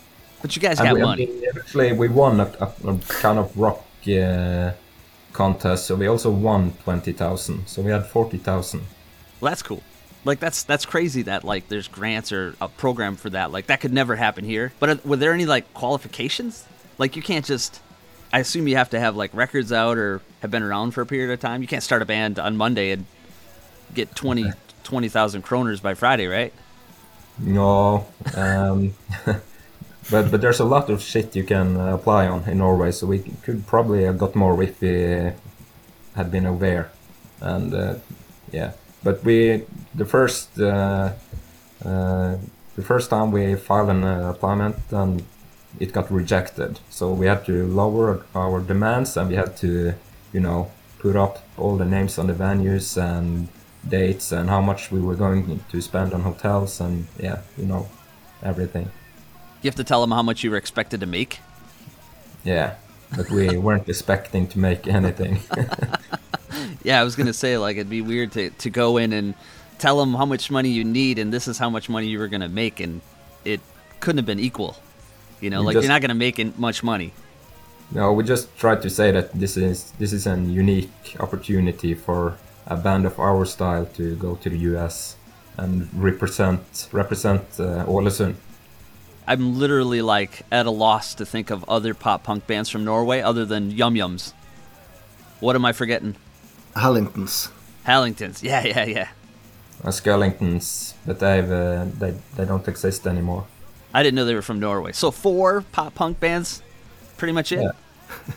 but 0.42 0.54
you 0.56 0.62
guys 0.62 0.78
And 0.80 0.88
got 0.88 0.94
we, 0.94 1.02
I 1.02 1.04
money. 1.04 1.26
mean, 1.26 1.42
actually, 1.56 1.92
we 1.92 2.08
won 2.08 2.40
a, 2.40 2.46
a, 2.60 2.88
a 2.88 2.98
kind 3.08 3.38
of 3.38 3.56
rock 3.56 3.82
uh, 4.08 4.72
contest, 5.32 5.86
so 5.86 5.94
we 5.96 6.06
also 6.08 6.30
won 6.30 6.72
twenty 6.84 7.12
thousand. 7.12 7.66
So 7.68 7.82
we 7.82 7.90
had 7.92 8.06
forty 8.06 8.38
thousand. 8.38 8.82
Well, 9.44 9.50
that's 9.50 9.62
cool. 9.62 9.82
Like 10.24 10.40
that's 10.40 10.62
that's 10.62 10.86
crazy 10.86 11.20
that 11.24 11.44
like 11.44 11.68
there's 11.68 11.86
grants 11.86 12.32
or 12.32 12.56
a 12.62 12.68
program 12.68 13.14
for 13.14 13.28
that. 13.28 13.52
Like 13.52 13.66
that 13.66 13.82
could 13.82 13.92
never 13.92 14.16
happen 14.16 14.42
here. 14.42 14.72
But 14.80 14.88
are, 14.88 14.98
were 15.04 15.16
there 15.16 15.34
any 15.34 15.44
like 15.44 15.74
qualifications? 15.74 16.66
Like 16.96 17.14
you 17.14 17.20
can't 17.20 17.44
just. 17.44 17.82
I 18.32 18.38
assume 18.38 18.66
you 18.66 18.76
have 18.76 18.88
to 18.90 18.98
have 18.98 19.16
like 19.16 19.34
records 19.34 19.70
out 19.70 19.98
or 19.98 20.22
have 20.40 20.50
been 20.50 20.62
around 20.62 20.92
for 20.92 21.02
a 21.02 21.06
period 21.06 21.30
of 21.30 21.40
time. 21.40 21.60
You 21.60 21.68
can't 21.68 21.82
start 21.82 22.00
a 22.00 22.06
band 22.06 22.38
on 22.38 22.56
Monday 22.56 22.90
and 22.90 23.04
get 23.92 24.16
20 24.16 24.50
20,000 24.82 25.44
kroners 25.44 25.82
by 25.82 25.92
Friday, 25.92 26.26
right? 26.26 26.54
No, 27.38 28.06
um, 28.34 28.94
but 29.26 30.30
but 30.30 30.40
there's 30.40 30.60
a 30.60 30.64
lot 30.64 30.88
of 30.88 31.02
shit 31.02 31.36
you 31.36 31.44
can 31.44 31.76
uh, 31.76 31.96
apply 31.96 32.28
on 32.28 32.48
in 32.48 32.56
Norway, 32.58 32.92
so 32.92 33.06
we 33.06 33.18
could 33.18 33.66
probably 33.66 34.04
have 34.04 34.16
got 34.16 34.34
more 34.34 34.62
if 34.62 34.80
we 34.80 35.32
had 36.16 36.30
been 36.30 36.46
aware. 36.46 36.90
And 37.42 37.74
uh, 37.74 37.96
yeah, 38.50 38.72
but 39.04 39.22
we 39.22 39.62
the 39.94 40.04
first 40.04 40.58
uh, 40.58 41.12
uh, 41.84 42.36
the 42.76 42.82
first 42.82 43.10
time 43.10 43.30
we 43.30 43.54
filed 43.54 43.90
an 43.90 44.02
uh, 44.02 44.30
appliement 44.30 44.76
and 44.90 45.22
it 45.78 45.92
got 45.92 46.10
rejected, 46.10 46.80
so 46.90 47.12
we 47.12 47.26
had 47.26 47.44
to 47.44 47.66
lower 47.66 48.24
our 48.34 48.60
demands 48.60 49.16
and 49.16 49.28
we 49.28 49.36
had 49.36 49.56
to 49.58 49.94
you 50.32 50.40
know 50.40 50.70
put 50.98 51.16
up 51.16 51.44
all 51.58 51.76
the 51.76 51.84
names 51.84 52.18
on 52.18 52.26
the 52.26 52.32
venues 52.32 52.96
and 52.96 53.48
dates 53.88 54.32
and 54.32 54.48
how 54.48 54.60
much 54.60 54.90
we 54.90 55.00
were 55.00 55.14
going 55.14 55.62
to 55.70 55.80
spend 55.80 56.14
on 56.14 56.22
hotels 56.22 56.80
and 56.80 57.06
yeah, 57.18 57.40
you 57.58 57.66
know, 57.66 57.86
everything. 58.42 58.90
You 59.62 59.68
have 59.68 59.74
to 59.76 59.84
tell 59.84 60.00
them 60.00 60.12
how 60.12 60.22
much 60.22 60.42
you 60.42 60.50
were 60.50 60.56
expected 60.56 61.00
to 61.00 61.06
make. 61.06 61.40
Yeah, 62.44 62.74
but 63.16 63.30
we 63.30 63.56
weren't 63.58 63.88
expecting 63.88 64.46
to 64.48 64.58
make 64.58 64.86
anything. 64.86 65.40
Yeah, 66.84 67.00
I 67.00 67.04
was 67.04 67.16
gonna 67.16 67.32
say 67.32 67.58
like 67.58 67.76
it'd 67.76 67.90
be 67.90 68.02
weird 68.02 68.32
to 68.32 68.50
to 68.50 68.70
go 68.70 68.96
in 68.98 69.12
and 69.12 69.34
tell 69.78 69.98
them 69.98 70.14
how 70.14 70.26
much 70.26 70.50
money 70.50 70.68
you 70.70 70.84
need 70.84 71.18
and 71.18 71.32
this 71.32 71.48
is 71.48 71.58
how 71.58 71.68
much 71.70 71.88
money 71.88 72.06
you 72.06 72.18
were 72.20 72.28
gonna 72.28 72.48
make 72.48 72.78
and 72.78 73.00
it 73.44 73.60
couldn't 74.00 74.18
have 74.18 74.26
been 74.26 74.38
equal. 74.40 74.76
You 75.40 75.50
know, 75.50 75.60
You 75.60 75.66
like 75.66 75.74
just- 75.74 75.84
you're 75.84 75.92
not 75.92 76.00
gonna 76.02 76.14
make 76.14 76.38
in- 76.38 76.54
much 76.56 76.82
money. 76.82 77.12
no, 77.92 78.12
we 78.12 78.22
just 78.24 78.54
tried 78.56 78.80
to 78.82 78.90
say 78.90 79.10
that 79.10 79.32
this 79.38 79.56
is 79.56 79.92
this 79.98 80.12
is 80.12 80.26
an 80.26 80.52
unique 80.52 81.16
opportunity 81.20 81.94
for 81.94 82.36
a 82.66 82.76
band 82.76 83.04
of 83.06 83.18
our 83.18 83.44
style 83.44 83.86
to 83.96 84.14
go 84.16 84.36
to 84.36 84.48
the 84.50 84.58
US 84.72 85.16
and 85.56 85.88
represent 85.94 86.88
represent 86.92 87.42
uh, 87.58 87.84
Ålesund. 87.86 88.34
I'm 89.26 89.58
literally 89.58 90.02
like 90.02 90.42
at 90.52 90.66
a 90.66 90.70
loss 90.70 91.14
to 91.14 91.24
think 91.24 91.50
of 91.50 91.64
other 91.68 91.94
pop 91.94 92.24
punk 92.24 92.46
bands 92.46 92.68
from 92.68 92.84
Norway 92.84 93.20
other 93.22 93.44
than 93.46 93.70
Yum 93.70 93.94
Yums. 93.94 94.32
What 95.40 95.56
am 95.56 95.64
I 95.64 95.72
forgetting? 95.72 96.14
Hallingtons. 96.76 97.50
Hallingtons. 97.86 98.42
Yeah, 98.42 98.64
yeah, 98.64 98.84
yeah. 98.84 99.08
Uh, 99.82 99.88
Skellingtons, 99.88 100.94
but 101.06 101.18
they've 101.20 101.50
uh, 101.50 101.86
they 101.98 102.14
they 102.36 102.44
don't 102.44 102.66
exist 102.68 103.06
anymore. 103.06 103.46
I 103.92 104.02
didn't 104.02 104.16
know 104.16 104.24
they 104.24 104.34
were 104.34 104.42
from 104.42 104.58
Norway. 104.58 104.92
So 104.92 105.10
four 105.10 105.62
pop 105.72 105.94
punk 105.94 106.18
bands, 106.20 106.62
pretty 107.16 107.32
much 107.32 107.52
it. 107.52 107.60
Yeah. 107.60 107.70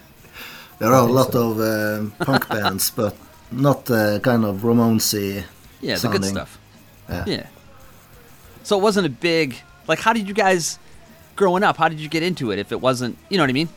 There 0.79 0.93
are 0.93 1.07
a 1.07 1.11
lot 1.11 1.31
so. 1.31 1.51
of 1.51 1.59
uh, 1.59 2.23
punk 2.23 2.47
bands, 2.55 2.91
but 2.91 3.15
not 3.51 3.89
uh, 3.89 4.19
kind 4.19 4.45
of 4.45 4.57
Ramonesy. 4.57 5.43
Yeah, 5.81 5.97
the 5.97 6.07
good 6.09 6.25
stuff. 6.25 6.59
Yeah. 7.09 7.23
Yeah. 7.25 7.47
So 8.61 8.77
it 8.77 8.83
wasn't 8.83 9.07
a 9.07 9.09
big 9.09 9.55
like. 9.87 9.99
How 9.99 10.13
did 10.13 10.27
you 10.27 10.35
guys 10.35 10.77
growing 11.35 11.63
up? 11.63 11.77
How 11.77 11.89
did 11.89 11.99
you 11.99 12.09
get 12.09 12.21
into 12.21 12.51
it? 12.51 12.59
If 12.59 12.71
it 12.71 12.79
wasn't, 12.79 13.17
you 13.29 13.37
know 13.37 13.43
what 13.43 13.49
I 13.49 13.53
mean? 13.53 13.69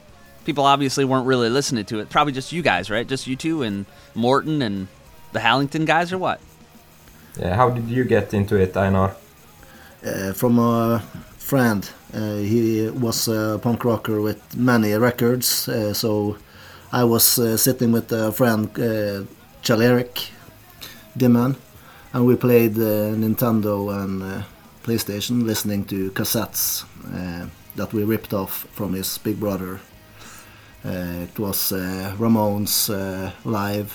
People 0.51 0.65
obviously 0.65 1.05
weren't 1.05 1.29
really 1.29 1.49
listening 1.49 1.85
to 1.85 2.01
it. 2.01 2.11
Probably 2.11 2.33
just 2.33 2.51
you 2.51 2.61
guys, 2.61 2.91
right? 2.91 3.07
Just 3.07 3.29
you 3.29 3.37
two 3.37 3.63
and 3.63 3.87
Morton 4.17 4.63
and 4.63 4.89
the 5.31 5.39
Hallington 5.39 5.85
guys, 5.85 6.13
or 6.13 6.19
what? 6.19 6.41
Yeah, 7.39 7.55
how 7.55 7.71
did 7.71 7.89
you 7.89 8.03
get 8.03 8.35
into 8.35 8.57
it, 8.57 8.77
Einar? 8.77 9.15
Uh, 10.05 10.33
from 10.33 10.59
a 10.59 11.05
friend. 11.39 11.89
Uh, 12.13 12.39
he 12.39 12.91
was 12.91 13.29
a 13.29 13.61
punk 13.63 13.85
rocker 13.85 14.21
with 14.21 14.57
many 14.57 14.93
records, 14.95 15.69
uh, 15.69 15.95
so 15.95 16.37
I 16.91 17.05
was 17.05 17.39
uh, 17.39 17.57
sitting 17.57 17.93
with 17.93 18.11
a 18.11 18.33
friend, 18.33 18.69
uh, 18.75 19.23
Kjell 19.63 19.85
Erik 19.85 20.33
Dimman, 21.17 21.55
and 22.13 22.27
we 22.27 22.35
played 22.35 22.77
uh, 22.77 23.15
Nintendo 23.15 24.03
and 24.03 24.21
uh, 24.21 24.43
PlayStation, 24.83 25.45
listening 25.45 25.85
to 25.85 26.11
cassettes 26.11 26.83
uh, 27.15 27.47
that 27.77 27.93
we 27.93 28.03
ripped 28.03 28.35
off 28.35 28.67
from 28.73 28.95
his 28.95 29.17
big 29.19 29.39
brother. 29.39 29.79
Uh, 30.85 31.25
it 31.29 31.39
was 31.39 31.73
uh, 31.73 32.15
Ramones 32.19 32.89
uh, 32.89 33.31
live. 33.45 33.93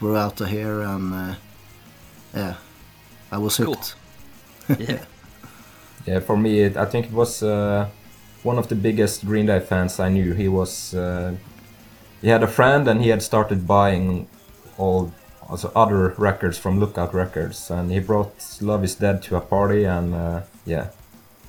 We're 0.00 0.16
out 0.16 0.40
of 0.40 0.48
here, 0.48 0.80
and 0.82 1.14
uh, 1.14 1.34
yeah, 2.34 2.54
I 3.32 3.38
was 3.38 3.56
Cool. 3.56 3.74
hooked. 3.74 3.94
Yeah. 4.78 5.04
Yeah, 6.06 6.20
for 6.20 6.36
me, 6.36 6.60
it, 6.60 6.76
I 6.76 6.84
think 6.86 7.06
it 7.06 7.12
was 7.12 7.42
uh, 7.42 7.88
one 8.42 8.58
of 8.58 8.68
the 8.68 8.74
biggest 8.74 9.26
Green 9.26 9.46
Day 9.46 9.60
fans 9.60 9.98
I 10.00 10.08
knew. 10.08 10.32
He 10.32 10.48
was, 10.48 10.94
uh, 10.94 11.34
he 12.22 12.28
had 12.28 12.42
a 12.42 12.46
friend 12.46 12.88
and 12.88 13.02
he 13.02 13.10
had 13.10 13.22
started 13.22 13.66
buying 13.66 14.26
all 14.78 15.12
also 15.48 15.70
other 15.74 16.14
records 16.16 16.56
from 16.58 16.78
Lookout 16.78 17.12
Records, 17.12 17.70
and 17.70 17.90
he 17.90 17.98
brought 17.98 18.32
Love 18.60 18.84
Is 18.84 18.94
Dead 18.94 19.20
to 19.24 19.36
a 19.36 19.40
party, 19.40 19.84
and 19.84 20.14
uh, 20.14 20.40
yeah, 20.64 20.90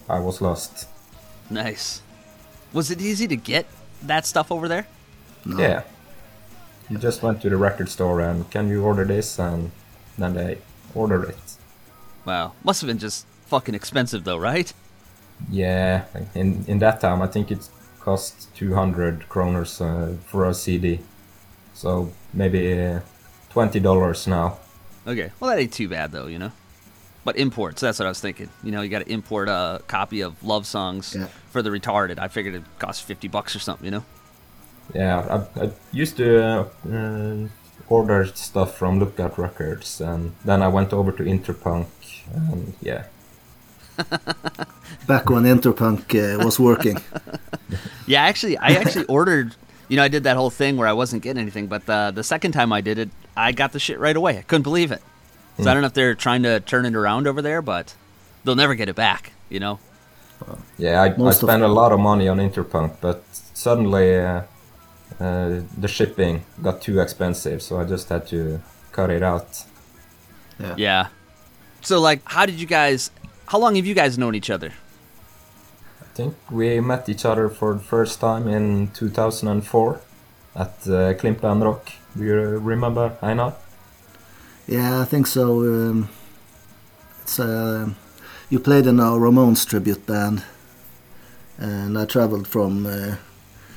I 0.10 0.20
was 0.20 0.42
lost. 0.42 0.88
Nice. 1.50 2.02
Was 2.74 2.90
it 2.90 3.00
easy 3.00 3.28
to 3.28 3.36
get 3.36 3.68
that 4.04 4.26
stuff 4.26 4.52
over 4.52 4.68
there? 4.68 4.88
No. 5.46 5.60
Yeah, 5.60 5.84
you 6.90 6.98
just 6.98 7.24
went 7.24 7.42
to 7.42 7.50
the 7.50 7.58
record 7.58 7.90
store 7.90 8.22
and 8.22 8.50
can 8.52 8.68
you 8.68 8.84
order 8.84 9.06
this, 9.06 9.40
and 9.40 9.72
then 10.18 10.34
they 10.34 10.58
order 10.94 11.24
it. 11.24 11.38
Wow. 12.26 12.54
Must 12.64 12.82
have 12.82 12.88
been 12.88 13.00
just 13.00 13.26
fucking 13.48 13.76
expensive 13.76 14.24
though, 14.24 14.38
right? 14.38 14.72
Yeah, 15.50 16.06
in 16.36 16.64
in 16.68 16.80
that 16.80 17.02
time, 17.02 17.22
I 17.22 17.28
think 17.28 17.52
it 17.52 17.68
cost 18.00 18.54
200 18.56 19.28
kroners 19.30 19.82
uh, 19.82 20.18
for 20.26 20.48
a 20.48 20.54
CD. 20.54 21.00
So 21.74 22.12
maybe 22.34 22.74
uh, 22.74 23.00
$20 23.54 24.28
now. 24.28 24.58
Okay. 25.08 25.32
Well, 25.40 25.52
that 25.52 25.60
ain't 25.60 25.74
too 25.74 25.88
bad 25.88 26.12
though, 26.12 26.28
you 26.28 26.40
know. 26.40 26.52
But 27.24 27.38
imports, 27.38 27.82
that's 27.82 28.00
what 28.00 28.08
I 28.08 28.10
was 28.10 28.20
thinking. 28.20 28.50
You 28.64 28.72
know, 28.72 28.82
you 28.82 28.90
got 28.90 29.06
to 29.06 29.12
import 29.12 29.48
a 29.48 29.82
copy 29.88 30.22
of 30.22 30.42
love 30.44 30.66
songs 30.66 31.16
Yeah. 31.16 31.28
for 31.52 31.62
the 31.62 31.70
retarded. 31.70 32.18
I 32.18 32.28
figured 32.30 32.56
it 32.56 32.64
cost 32.80 33.04
50 33.04 33.28
bucks 33.28 33.56
or 33.56 33.60
something, 33.60 33.86
you 33.86 33.92
know. 33.92 34.06
Yeah, 34.96 35.46
I, 35.56 35.62
I 35.66 35.72
used 35.92 36.18
to 36.18 36.44
uh, 36.44 36.66
uh, 36.92 37.48
ordered 37.88 38.36
stuff 38.38 38.76
from 38.76 39.00
Lookout 39.00 39.38
Records, 39.38 40.02
and 40.02 40.32
then 40.44 40.62
I 40.64 40.68
went 40.68 40.92
over 40.94 41.12
to 41.12 41.24
Interpunk, 41.24 41.88
and 42.34 42.74
yeah, 42.82 43.04
Back 45.08 45.30
when 45.30 45.44
Interpunk 45.44 46.14
uh, 46.16 46.44
was 46.44 46.60
working. 46.60 46.98
Yeah, 48.08 48.24
actually, 48.24 48.58
I 48.58 48.70
actually 48.72 49.06
ordered. 49.18 49.56
You 49.88 49.96
know, 49.96 50.04
I 50.04 50.10
did 50.10 50.24
that 50.24 50.36
whole 50.36 50.50
thing 50.50 50.76
where 50.76 50.88
I 50.88 50.92
wasn't 50.94 51.24
getting 51.24 51.40
anything, 51.42 51.68
but 51.68 51.86
the 51.86 52.12
the 52.14 52.24
second 52.24 52.52
time 52.52 52.74
I 52.74 52.82
did 52.82 52.98
it, 52.98 53.10
I 53.38 53.54
got 53.54 53.72
the 53.72 53.80
shit 53.80 54.00
right 54.00 54.16
away. 54.18 54.38
I 54.38 54.42
couldn't 54.42 54.64
believe 54.64 54.92
it. 54.92 55.02
So 55.63 55.69
I 55.69 55.74
don't 55.74 55.82
know 55.82 55.88
if 55.88 55.93
they're 55.93 56.15
trying 56.15 56.43
to 56.43 56.60
turn 56.60 56.86
it 56.86 56.95
around 56.95 57.28
over 57.28 57.41
there, 57.41 57.62
but 57.62 57.95
they'll 58.43 58.56
never 58.56 58.76
get 58.76 58.89
it 58.89 58.95
back. 58.95 59.34
You 59.50 59.60
know. 59.60 59.80
yeah, 60.78 61.02
I, 61.02 61.24
I 61.24 61.32
spent 61.32 61.62
a 61.62 61.67
lot 61.67 61.91
of 61.91 62.00
money 62.00 62.28
on 62.28 62.38
Interpunk, 62.38 62.95
but 63.02 63.24
suddenly 63.54 64.17
uh, 64.17 64.43
uh, 65.19 65.62
the 65.78 65.88
shipping 65.88 66.43
got 66.62 66.82
too 66.82 67.00
expensive, 67.00 67.62
so 67.62 67.80
I 67.80 67.84
just 67.86 68.10
had 68.10 68.28
to 68.28 68.62
cut 68.91 69.10
it 69.10 69.24
out. 69.24 69.65
Yeah. 70.78 71.08
So 71.82 72.00
like, 72.00 72.21
how 72.26 72.45
did 72.45 72.60
you 72.60 72.67
guys? 72.67 73.12
How 73.47 73.60
long 73.60 73.76
have 73.76 73.86
you 73.86 73.93
guys 73.93 74.17
known 74.17 74.36
each 74.36 74.50
other? 74.50 74.71
I 76.02 76.06
think 76.13 76.36
we 76.50 76.80
met 76.80 77.08
each 77.10 77.26
other 77.26 77.50
for 77.50 77.74
the 77.74 77.80
first 77.80 78.19
time 78.19 78.47
in 78.47 78.89
2004 78.89 80.02
at 80.56 80.67
uh, 80.67 81.13
Klimpland 81.13 81.63
Rock. 81.63 81.91
Do 82.17 82.24
you 82.24 82.36
remember, 82.60 83.17
Einar? 83.21 83.56
Yeah, 84.67 85.02
I 85.02 85.06
think 85.06 85.28
so. 85.28 85.60
Um, 85.62 86.10
it's 87.21 87.39
uh, 87.39 87.89
you 88.50 88.60
played 88.60 88.86
in 88.88 89.00
our 89.00 89.19
Ramones 89.19 89.65
tribute 89.65 90.06
band, 90.06 90.43
and 91.58 91.97
I 91.97 92.06
traveled 92.06 92.47
from 92.47 92.86
uh, 92.86 93.15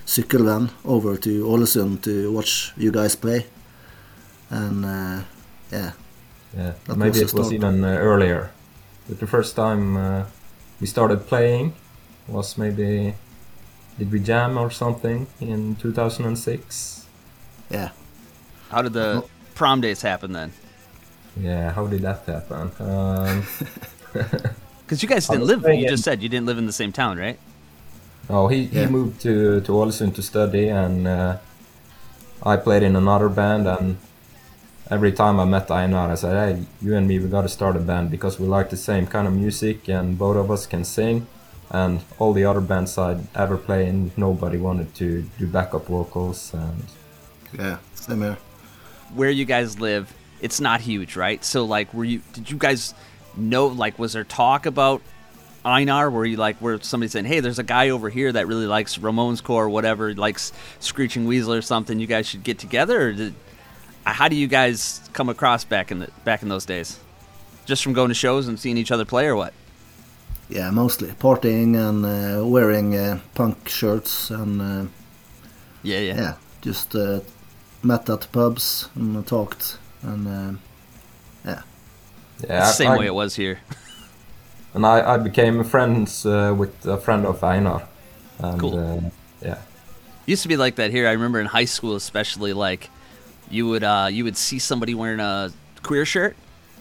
Sykkylven 0.06 0.70
over 0.84 1.16
to 1.16 1.44
Ålesund 1.44 2.02
to 2.02 2.32
watch 2.32 2.72
you 2.76 2.90
guys 2.92 3.16
play. 3.16 3.46
And 4.50 4.84
uh, 4.84 5.22
yeah, 5.72 5.92
Yeah, 6.56 6.72
That 6.86 6.96
maybe 6.96 7.20
was 7.20 7.32
it 7.32 7.34
was 7.34 7.52
even 7.52 7.84
uh, 7.84 7.98
earlier. 7.98 8.50
But 9.08 9.18
the 9.18 9.26
first 9.26 9.56
time 9.56 9.96
uh, 9.96 10.24
we 10.80 10.86
started 10.86 11.26
playing 11.26 11.72
was 12.28 12.56
maybe 12.58 13.14
did 13.98 14.12
we 14.12 14.18
jam 14.20 14.58
or 14.58 14.70
something 14.70 15.26
in 15.40 15.76
2006? 15.76 17.06
yeah, 17.70 17.90
How 18.70 18.82
did 18.82 18.92
the 18.92 19.22
Promdates 19.54 20.02
happen 20.02 20.32
then? 20.32 20.52
Yeah, 21.40 21.72
how 21.72 21.86
did 21.86 22.02
that 22.02 22.24
happen? 22.26 22.70
Um, 22.80 23.44
Because 24.84 25.02
you 25.02 25.08
guys 25.08 25.26
didn't 25.28 25.40
was 25.40 25.48
live. 25.48 25.58
You 25.60 25.64
playing- 25.64 25.88
just 25.88 26.04
said 26.04 26.22
you 26.22 26.28
didn't 26.28 26.46
live 26.46 26.58
in 26.58 26.66
the 26.66 26.72
same 26.72 26.92
town, 26.92 27.18
right? 27.18 27.38
oh, 28.30 28.48
he, 28.48 28.64
he 28.66 28.86
moved 28.86 29.20
to 29.22 29.60
to 29.60 29.72
Ålesund 29.72 30.14
to 30.14 30.22
study, 30.22 30.68
and 30.68 31.06
uh, 31.06 31.36
I 32.42 32.56
played 32.56 32.82
in 32.82 32.96
another 32.96 33.28
band. 33.28 33.66
And 33.66 33.96
every 34.90 35.12
time 35.12 35.40
I 35.40 35.44
met 35.44 35.70
Einar, 35.70 36.12
I 36.12 36.14
said, 36.16 36.34
"Hey, 36.56 36.62
you 36.80 36.96
and 36.96 37.06
me, 37.08 37.18
we 37.18 37.28
got 37.28 37.42
to 37.42 37.48
start 37.48 37.76
a 37.76 37.80
band 37.80 38.10
because 38.10 38.38
we 38.40 38.46
like 38.46 38.68
the 38.70 38.76
same 38.76 39.06
kind 39.06 39.26
of 39.26 39.34
music, 39.34 39.88
and 39.88 40.16
both 40.18 40.36
of 40.36 40.50
us 40.50 40.66
can 40.66 40.84
sing." 40.84 41.26
And 41.70 42.00
all 42.18 42.32
the 42.32 42.44
other 42.44 42.60
bands 42.60 42.96
I'd 42.98 43.26
ever 43.34 43.56
play 43.56 43.88
in, 43.88 44.12
nobody 44.16 44.58
wanted 44.58 44.94
to 44.96 45.06
do 45.38 45.46
backup 45.46 45.86
vocals, 45.88 46.52
and 46.54 46.84
yeah, 47.58 47.78
same 47.94 48.20
here. 48.22 48.38
Where 49.14 49.30
you 49.30 49.44
guys 49.44 49.80
live, 49.80 50.12
it's 50.44 50.60
not 50.60 50.82
huge, 50.82 51.16
right? 51.16 51.42
So 51.42 51.64
like, 51.64 51.92
were 51.94 52.04
you? 52.04 52.20
Did 52.34 52.50
you 52.50 52.58
guys 52.58 52.92
know? 53.34 53.66
Like, 53.66 53.98
was 53.98 54.12
there 54.12 54.24
talk 54.24 54.66
about 54.66 55.00
Einar? 55.64 56.10
Were 56.10 56.26
you 56.26 56.36
like, 56.36 56.58
where 56.58 56.78
somebody 56.82 57.08
saying, 57.08 57.24
"Hey, 57.24 57.40
there's 57.40 57.58
a 57.58 57.64
guy 57.64 57.88
over 57.88 58.10
here 58.10 58.30
that 58.30 58.46
really 58.46 58.66
likes 58.66 58.98
Ramones 58.98 59.42
core, 59.42 59.64
or 59.64 59.70
whatever, 59.70 60.14
likes 60.14 60.52
Screeching 60.80 61.24
Weasel 61.24 61.54
or 61.54 61.62
something. 61.62 61.98
You 61.98 62.06
guys 62.06 62.26
should 62.28 62.44
get 62.44 62.58
together." 62.58 63.08
Or 63.08 63.12
did, 63.14 63.34
how 64.04 64.28
do 64.28 64.36
you 64.36 64.46
guys 64.46 65.00
come 65.14 65.30
across 65.30 65.64
back 65.64 65.90
in 65.90 66.00
the 66.00 66.10
back 66.24 66.42
in 66.42 66.50
those 66.50 66.66
days? 66.66 67.00
Just 67.64 67.82
from 67.82 67.94
going 67.94 68.08
to 68.10 68.14
shows 68.14 68.46
and 68.46 68.60
seeing 68.60 68.76
each 68.76 68.92
other 68.92 69.06
play, 69.06 69.26
or 69.26 69.36
what? 69.36 69.54
Yeah, 70.50 70.70
mostly 70.70 71.08
partying 71.08 71.74
and 71.74 72.04
uh, 72.04 72.46
wearing 72.46 72.94
uh, 72.94 73.20
punk 73.34 73.66
shirts 73.66 74.30
and 74.30 74.60
uh, 74.60 74.84
Yeah, 75.82 76.00
yeah. 76.00 76.16
yeah, 76.16 76.34
just 76.60 76.94
uh, 76.94 77.20
met 77.82 78.10
at 78.10 78.30
pubs 78.30 78.90
and 78.94 79.26
talked 79.26 79.78
and 80.04 80.28
uh, 80.28 80.58
yeah, 81.44 81.62
yeah, 82.48 82.64
Same 82.70 82.90
I, 82.92 82.98
way 82.98 83.06
it 83.06 83.14
was 83.14 83.36
here. 83.36 83.58
And 84.74 84.84
I, 84.84 85.14
I 85.14 85.18
became 85.18 85.62
friends 85.62 86.26
uh, 86.26 86.52
with 86.58 86.84
a 86.84 86.96
friend 86.96 87.24
of 87.26 87.44
Einar, 87.44 87.86
and 88.40 88.58
Cool. 88.60 88.76
uh, 88.76 89.00
yeah, 89.40 89.58
used 90.26 90.42
to 90.42 90.48
be 90.48 90.56
like 90.56 90.74
that 90.76 90.90
here. 90.90 91.06
I 91.06 91.12
remember 91.12 91.38
in 91.38 91.46
high 91.46 91.66
school, 91.66 91.94
especially 91.94 92.52
like 92.52 92.90
you 93.48 93.68
would 93.68 93.84
uh, 93.84 94.08
you 94.10 94.24
would 94.24 94.36
see 94.36 94.58
somebody 94.58 94.92
wearing 94.92 95.20
a 95.20 95.52
queer 95.84 96.04
shirt, 96.04 96.34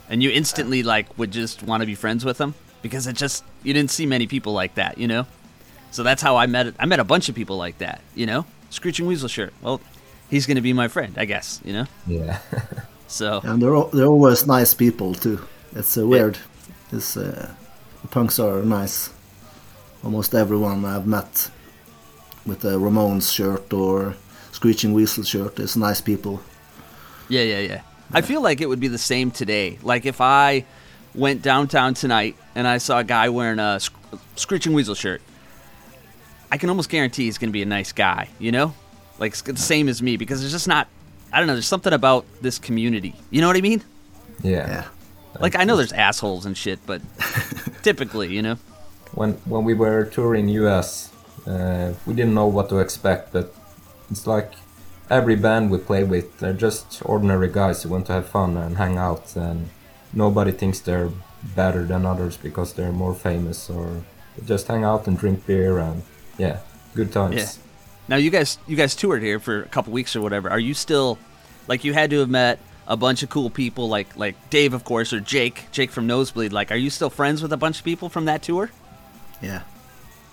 and 0.10 0.24
you 0.24 0.32
instantly 0.32 0.82
like 0.82 1.06
would 1.20 1.30
just 1.30 1.62
want 1.62 1.82
to 1.82 1.86
be 1.86 1.94
friends 1.94 2.26
with 2.26 2.40
them 2.40 2.56
because 2.82 3.06
it 3.06 3.16
just 3.16 3.44
you 3.62 3.76
didn't 3.76 3.92
see 3.92 4.08
many 4.08 4.26
people 4.26 4.54
like 4.54 4.74
that, 4.74 4.98
you 4.98 5.08
know. 5.08 5.28
So 5.92 6.02
that's 6.02 6.24
how 6.24 6.36
I 6.36 6.48
met. 6.48 6.74
I 6.80 6.88
met 6.88 7.00
a 7.00 7.04
bunch 7.04 7.30
of 7.30 7.36
people 7.36 7.58
like 7.58 7.78
that, 7.78 8.02
you 8.16 8.26
know. 8.26 8.48
Screeching 8.72 9.06
Weasel 9.06 9.30
shirt. 9.30 9.54
Well, 9.62 9.82
he's 10.32 10.48
gonna 10.48 10.62
be 10.66 10.74
my 10.74 10.88
friend, 10.88 11.14
I 11.16 11.26
guess, 11.26 11.62
you 11.64 11.74
know. 11.74 11.86
yeah. 12.08 12.40
So 13.08 13.42
and 13.44 13.62
they're 13.62 13.76
al- 13.76 13.90
they're 13.90 14.08
always 14.08 14.48
nice 14.48 14.74
people 14.74 15.14
too. 15.14 15.40
It's 15.76 15.98
uh, 15.98 16.08
weird. 16.08 16.38
It's 16.92 17.18
uh, 17.18 17.54
the 18.02 18.08
punks 18.08 18.40
are 18.40 18.62
nice. 18.62 19.10
Almost 20.04 20.36
everyone 20.36 20.84
I've 20.86 21.08
met 21.08 21.50
with 22.46 22.66
a 22.66 22.74
Ramones 22.78 23.34
shirt 23.34 23.72
or 23.74 24.16
Screeching 24.52 24.94
Weasel 24.94 25.24
shirt 25.24 25.60
is 25.60 25.78
nice 25.78 26.02
people. 26.02 26.42
Yeah, 27.30 27.44
yeah, 27.44 27.60
yeah. 27.60 27.82
I 28.12 28.22
feel 28.22 28.42
like 28.42 28.62
it 28.62 28.68
would 28.68 28.80
be 28.80 28.90
the 28.90 28.98
same 28.98 29.32
today. 29.32 29.80
Like 29.82 30.06
if 30.06 30.22
I 30.22 30.66
went 31.16 31.42
downtown 31.42 31.94
tonight 31.94 32.36
and 32.54 32.68
I 32.68 32.78
saw 32.78 33.00
a 33.00 33.04
guy 33.04 33.30
wearing 33.30 33.60
a 33.60 33.80
Screeching 34.36 34.74
Weasel 34.74 34.96
shirt, 34.96 35.22
I 36.52 36.58
can 36.58 36.70
almost 36.70 36.90
guarantee 36.90 37.26
he's 37.26 37.38
going 37.38 37.50
to 37.50 37.54
be 37.54 37.64
a 37.64 37.66
nice 37.66 37.92
guy, 37.92 38.30
you 38.38 38.52
know? 38.52 38.76
Like 39.20 39.32
it's 39.32 39.42
the 39.42 39.56
same 39.58 39.90
as 39.90 40.02
me 40.02 40.18
because 40.18 40.42
there's 40.42 40.52
just 40.52 40.68
not, 40.68 40.88
I 41.34 41.40
don't 41.40 41.48
know, 41.48 41.54
there's 41.54 41.68
something 41.68 41.94
about 41.94 42.26
this 42.42 42.60
community. 42.60 43.16
You 43.32 43.42
know 43.42 43.48
what 43.48 43.58
I 43.58 43.62
mean? 43.62 43.82
yeah, 44.44 44.68
Yeah, 44.68 44.86
Like 45.40 45.56
I 45.56 45.64
know 45.64 45.76
there's 45.76 45.92
assholes 45.92 46.46
and 46.46 46.56
shit, 46.56 46.80
but 46.86 47.02
typically, 47.82 48.30
you 48.34 48.44
know? 48.44 48.58
When 49.14 49.34
when 49.46 49.64
we 49.64 49.74
were 49.74 50.06
touring 50.06 50.48
US, 50.50 51.12
uh, 51.48 51.94
we 52.06 52.14
didn't 52.14 52.36
know 52.36 52.48
what 52.48 52.70
to 52.70 52.78
expect, 52.78 53.34
but 53.34 53.54
it's 54.12 54.28
like 54.28 54.52
every 55.10 55.36
band 55.36 55.72
we 55.72 55.78
play 55.80 56.04
with, 56.04 56.38
they're 56.40 56.54
just 56.68 57.02
ordinary 57.06 57.50
guys 57.52 57.84
who 57.84 57.90
want 57.90 58.06
to 58.08 58.14
have 58.14 58.28
fun 58.28 58.56
and 58.58 58.78
hang 58.78 58.98
out, 58.98 59.36
and 59.36 59.70
nobody 60.14 60.52
thinks 60.52 60.80
they're 60.80 61.12
better 61.56 61.84
than 61.84 62.06
others 62.06 62.38
because 62.38 62.74
they're 62.74 62.92
more 62.92 63.14
famous, 63.14 63.70
or 63.70 64.04
just 64.46 64.68
hang 64.68 64.84
out 64.84 65.08
and 65.08 65.18
drink 65.18 65.46
beer 65.48 65.80
and 65.80 66.04
yeah, 66.38 66.60
good 66.96 67.12
times. 67.12 67.36
Yeah. 67.36 67.63
Now 68.08 68.18
you 68.18 68.30
guys, 68.30 68.58
you 68.68 68.76
guys 68.76 68.96
toured 68.96 69.22
here 69.22 69.40
for 69.40 69.64
a 69.64 69.68
couple 69.68 69.94
weeks 69.94 70.16
or 70.16 70.22
whatever. 70.22 70.50
Are 70.50 70.60
you 70.60 70.74
still, 70.74 71.18
like, 71.68 71.84
you 71.84 71.94
had 71.94 72.10
to 72.10 72.20
have 72.20 72.30
met 72.30 72.60
a 72.88 72.98
bunch 72.98 73.24
of 73.24 73.30
cool 73.30 73.50
people, 73.50 73.88
like 73.88 74.16
like 74.18 74.36
Dave, 74.50 74.74
of 74.74 74.84
course, 74.84 75.14
or 75.14 75.20
Jake, 75.20 75.66
Jake 75.72 75.92
from 75.92 76.08
Nosebleed. 76.08 76.52
Like, 76.52 76.72
are 76.72 76.76
you 76.76 76.90
still 76.90 77.10
friends 77.10 77.42
with 77.42 77.54
a 77.54 77.58
bunch 77.58 77.80
of 77.80 77.86
people 77.86 78.10
from 78.10 78.26
that 78.26 78.42
tour? 78.44 78.72
yeah, 79.42 79.64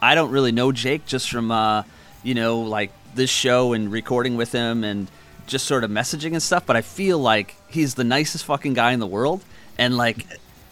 I 0.00 0.14
don't 0.14 0.30
really 0.30 0.52
know 0.52 0.72
Jake 0.72 1.04
just 1.04 1.30
from, 1.30 1.50
uh, 1.50 1.82
you 2.22 2.34
know, 2.34 2.60
like 2.60 2.92
this 3.14 3.30
show 3.30 3.72
and 3.72 3.90
recording 3.90 4.36
with 4.36 4.52
him 4.52 4.84
and 4.84 5.10
just 5.46 5.66
sort 5.66 5.82
of 5.82 5.90
messaging 5.90 6.32
and 6.32 6.42
stuff. 6.42 6.64
But 6.64 6.76
I 6.76 6.82
feel 6.82 7.18
like 7.18 7.56
he's 7.68 7.94
the 7.94 8.04
nicest 8.04 8.44
fucking 8.44 8.74
guy 8.74 8.92
in 8.92 9.00
the 9.00 9.06
world, 9.06 9.44
and 9.78 9.96
like 9.96 10.26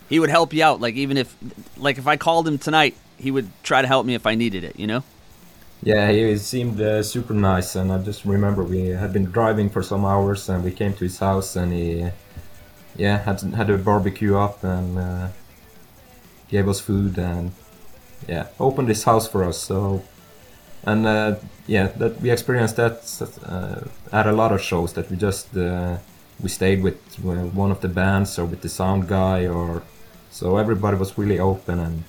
he 0.08 0.18
would 0.18 0.30
help 0.30 0.52
you 0.52 0.62
out. 0.64 0.80
Like 0.80 0.94
even 0.94 1.16
if, 1.16 1.36
like 1.76 1.98
if 1.98 2.06
I 2.06 2.16
called 2.16 2.46
him 2.46 2.58
tonight, 2.58 2.96
he 3.18 3.30
would 3.30 3.50
try 3.62 3.82
to 3.82 3.88
help 3.88 4.06
me 4.06 4.14
if 4.14 4.26
I 4.26 4.34
needed 4.34 4.64
it. 4.64 4.78
You 4.78 4.86
know? 4.86 5.04
Yeah, 5.82 6.10
he 6.10 6.36
seemed 6.38 6.80
uh, 6.80 7.02
super 7.02 7.34
nice, 7.34 7.76
and 7.76 7.92
I 7.92 7.98
just 7.98 8.24
remember 8.24 8.64
we 8.64 8.88
had 8.88 9.12
been 9.12 9.26
driving 9.26 9.70
for 9.70 9.82
some 9.82 10.04
hours, 10.04 10.48
and 10.48 10.64
we 10.64 10.72
came 10.72 10.92
to 10.94 11.04
his 11.04 11.18
house, 11.18 11.54
and 11.54 11.72
he, 11.72 12.10
yeah, 12.96 13.18
had 13.18 13.40
had 13.54 13.70
a 13.70 13.78
barbecue 13.78 14.36
up 14.36 14.64
and 14.64 14.98
uh, 14.98 15.28
gave 16.48 16.68
us 16.68 16.80
food, 16.80 17.16
and 17.18 17.52
yeah, 18.28 18.48
opened 18.58 18.88
his 18.88 19.04
house 19.04 19.28
for 19.28 19.44
us. 19.44 19.58
So, 19.58 20.02
and 20.82 21.06
uh, 21.06 21.36
yeah, 21.68 21.86
that 21.98 22.20
we 22.20 22.30
experienced 22.30 22.76
that 22.76 22.98
uh, 23.46 24.16
at 24.16 24.26
a 24.26 24.32
lot 24.32 24.52
of 24.52 24.60
shows 24.60 24.94
that 24.94 25.08
we 25.10 25.16
just 25.16 25.56
uh, 25.56 25.98
we 26.42 26.48
stayed 26.48 26.82
with 26.82 26.98
uh, 27.24 27.46
one 27.54 27.70
of 27.70 27.80
the 27.80 27.88
bands 27.88 28.38
or 28.38 28.44
with 28.46 28.62
the 28.62 28.68
sound 28.68 29.06
guy, 29.08 29.46
or 29.46 29.82
so 30.30 30.56
everybody 30.56 30.96
was 30.96 31.16
really 31.16 31.38
open 31.38 31.78
and 31.78 32.04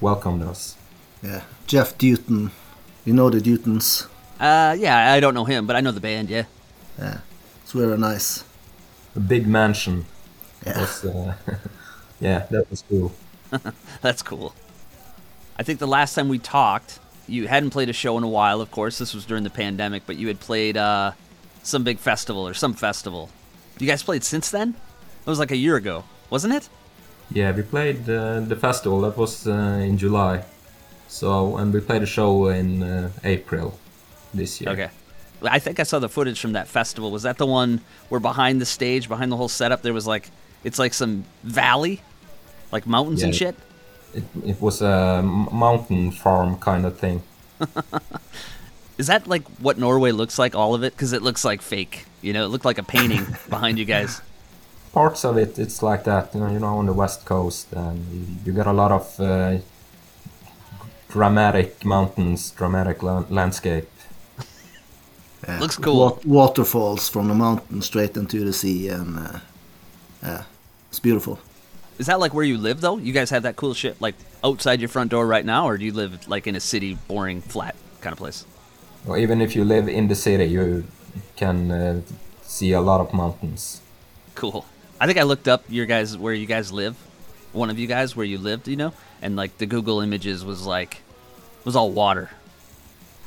welcomed 0.00 0.42
us. 0.42 0.76
yeah. 1.22 1.42
Jeff 1.66 1.96
Dutton, 1.96 2.50
you 3.04 3.12
know 3.14 3.30
the 3.30 3.40
Dutons. 3.40 4.06
Uh, 4.40 4.76
yeah, 4.78 5.12
I 5.12 5.20
don't 5.20 5.34
know 5.34 5.44
him, 5.44 5.66
but 5.66 5.76
I 5.76 5.80
know 5.80 5.92
the 5.92 6.00
band. 6.00 6.28
Yeah. 6.30 6.44
Yeah, 6.98 7.18
it's 7.62 7.72
very 7.72 7.98
nice. 7.98 8.44
A 9.16 9.20
big 9.20 9.46
mansion. 9.46 10.06
Yeah. 10.66 10.80
was 10.80 11.04
uh, 11.04 11.34
yeah 12.20 12.46
that 12.50 12.70
was 12.70 12.82
cool 12.88 13.12
That's 14.00 14.22
cool. 14.22 14.54
I 15.58 15.62
think 15.62 15.78
the 15.78 15.86
last 15.86 16.14
time 16.14 16.28
we 16.28 16.38
talked, 16.38 16.98
you 17.28 17.46
hadn't 17.48 17.70
played 17.70 17.88
a 17.88 17.92
show 17.92 18.18
in 18.18 18.24
a 18.24 18.28
while. 18.28 18.60
Of 18.60 18.70
course, 18.70 18.98
this 18.98 19.14
was 19.14 19.24
during 19.24 19.44
the 19.44 19.50
pandemic, 19.50 20.02
but 20.06 20.16
you 20.16 20.28
had 20.28 20.40
played 20.40 20.76
uh, 20.76 21.12
some 21.62 21.84
big 21.84 21.98
festival 21.98 22.46
or 22.46 22.54
some 22.54 22.74
festival. 22.74 23.30
You 23.78 23.86
guys 23.86 24.02
played 24.02 24.24
since 24.24 24.50
then? 24.50 24.70
It 24.70 25.30
was 25.30 25.38
like 25.38 25.50
a 25.50 25.56
year 25.56 25.76
ago, 25.76 26.04
wasn't 26.30 26.54
it? 26.54 26.68
Yeah, 27.30 27.52
we 27.52 27.62
played 27.62 28.08
uh, 28.08 28.40
the 28.40 28.56
festival. 28.56 29.00
That 29.02 29.16
was 29.16 29.46
uh, 29.46 29.52
in 29.82 29.96
July. 29.96 30.44
So 31.08 31.56
and 31.56 31.72
we 31.72 31.80
played 31.80 32.02
a 32.02 32.06
show 32.06 32.48
in 32.48 32.82
uh, 32.82 33.10
April 33.22 33.78
this 34.32 34.60
year. 34.60 34.70
Okay. 34.70 34.90
I 35.42 35.58
think 35.58 35.78
I 35.78 35.82
saw 35.82 35.98
the 35.98 36.08
footage 36.08 36.40
from 36.40 36.52
that 36.52 36.68
festival. 36.68 37.10
Was 37.10 37.22
that 37.24 37.38
the 37.38 37.46
one 37.46 37.80
where 38.08 38.20
behind 38.20 38.60
the 38.60 38.66
stage, 38.66 39.08
behind 39.08 39.30
the 39.30 39.36
whole 39.36 39.48
setup, 39.48 39.82
there 39.82 39.92
was 39.92 40.06
like, 40.06 40.30
it's 40.62 40.78
like 40.78 40.94
some 40.94 41.24
valley, 41.42 42.02
like 42.72 42.86
mountains 42.86 43.22
and 43.22 43.34
shit? 43.34 43.54
It, 44.14 44.24
it 44.44 44.60
was 44.60 44.80
a 44.80 45.22
mountain 45.22 46.12
farm 46.12 46.58
kind 46.58 46.86
of 46.86 46.98
thing. 46.98 47.22
Is 48.98 49.08
that 49.08 49.26
like 49.26 49.42
what 49.58 49.76
Norway 49.76 50.12
looks 50.12 50.38
like, 50.38 50.54
all 50.54 50.74
of 50.74 50.84
it? 50.84 50.92
Because 50.92 51.12
it 51.12 51.22
looks 51.22 51.44
like 51.44 51.60
fake. 51.62 52.06
You 52.22 52.32
know, 52.32 52.44
it 52.44 52.48
looked 52.48 52.64
like 52.64 52.78
a 52.78 52.84
painting 52.84 53.26
behind 53.48 53.78
you 53.78 53.84
guys. 53.84 54.22
Parts 54.92 55.24
of 55.24 55.36
it, 55.36 55.58
it's 55.58 55.82
like 55.82 56.04
that. 56.04 56.32
You 56.32 56.40
know, 56.40 56.50
you 56.52 56.60
know 56.60 56.78
on 56.78 56.86
the 56.86 56.92
west 56.92 57.24
coast, 57.24 57.72
and 57.72 57.98
you, 58.12 58.26
you 58.44 58.52
got 58.52 58.68
a 58.68 58.72
lot 58.72 58.92
of 58.92 59.20
uh, 59.20 59.58
dramatic 61.14 61.84
mountains, 61.84 62.50
dramatic 62.50 63.00
la- 63.00 63.24
landscape. 63.30 63.88
Yeah. 65.46 65.60
Looks 65.60 65.76
cool. 65.76 66.00
Wa- 66.00 66.18
waterfalls 66.24 67.08
from 67.08 67.28
the 67.28 67.34
mountain 67.34 67.82
straight 67.82 68.16
into 68.16 68.44
the 68.44 68.52
sea, 68.52 68.88
and 68.88 69.16
uh, 69.16 69.38
yeah, 70.24 70.42
it's 70.90 70.98
beautiful. 70.98 71.38
Is 71.98 72.06
that 72.06 72.18
like 72.18 72.34
where 72.34 72.44
you 72.44 72.58
live, 72.58 72.80
though? 72.80 72.98
You 72.98 73.12
guys 73.12 73.30
have 73.30 73.44
that 73.44 73.54
cool 73.54 73.74
shit 73.74 74.00
like 74.00 74.16
outside 74.42 74.80
your 74.80 74.88
front 74.88 75.12
door 75.12 75.24
right 75.24 75.46
now, 75.46 75.68
or 75.68 75.78
do 75.78 75.84
you 75.84 75.92
live 75.92 76.26
like 76.26 76.48
in 76.48 76.56
a 76.56 76.60
city, 76.60 76.98
boring, 77.06 77.40
flat 77.40 77.76
kind 78.00 78.12
of 78.12 78.18
place? 78.18 78.44
Or 79.06 79.16
even 79.16 79.40
if 79.40 79.54
you 79.54 79.64
live 79.64 79.88
in 79.88 80.08
the 80.08 80.16
city, 80.16 80.46
you 80.46 80.82
can 81.36 81.70
uh, 81.70 82.00
see 82.42 82.72
a 82.72 82.80
lot 82.80 83.00
of 83.00 83.14
mountains. 83.14 83.80
Cool. 84.34 84.66
I 85.00 85.06
think 85.06 85.18
I 85.18 85.22
looked 85.22 85.46
up 85.46 85.62
your 85.68 85.86
guys 85.86 86.18
where 86.18 86.34
you 86.34 86.46
guys 86.46 86.72
live. 86.72 86.96
One 87.52 87.70
of 87.70 87.78
you 87.78 87.86
guys 87.86 88.16
where 88.16 88.26
you 88.26 88.38
lived, 88.38 88.66
you 88.66 88.74
know, 88.74 88.92
and 89.22 89.36
like 89.36 89.58
the 89.58 89.66
Google 89.66 90.00
images 90.00 90.44
was 90.44 90.66
like 90.66 91.03
was 91.64 91.76
all 91.76 91.90
water. 91.90 92.30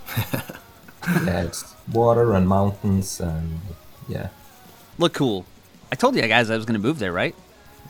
yeah, 0.17 1.43
it's 1.43 1.75
water 1.91 2.33
and 2.33 2.47
mountains, 2.47 3.19
and 3.19 3.59
yeah. 4.07 4.29
Look 4.97 5.13
cool. 5.13 5.45
I 5.91 5.95
told 5.95 6.15
you 6.15 6.21
guys 6.27 6.49
I 6.49 6.55
was 6.55 6.65
gonna 6.65 6.79
move 6.79 6.99
there, 6.99 7.11
right? 7.11 7.35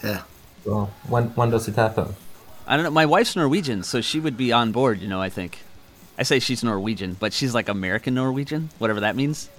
Yeah, 0.03 0.21
Well, 0.65 0.91
when 1.07 1.25
when 1.35 1.49
does 1.49 1.67
it 1.67 1.75
happen? 1.75 2.15
I 2.67 2.75
don't 2.75 2.83
know. 2.83 2.91
My 2.91 3.05
wife's 3.05 3.35
Norwegian, 3.35 3.83
so 3.83 4.01
she 4.01 4.19
would 4.19 4.37
be 4.37 4.51
on 4.51 4.71
board. 4.71 4.99
You 5.01 5.07
know, 5.07 5.21
I 5.21 5.29
think. 5.29 5.59
I 6.19 6.23
say 6.23 6.39
she's 6.39 6.63
Norwegian, 6.63 7.15
but 7.19 7.31
she's 7.31 7.53
like 7.53 7.69
American 7.69 8.15
Norwegian, 8.15 8.69
whatever 8.79 8.99
that 9.01 9.15
means. 9.15 9.49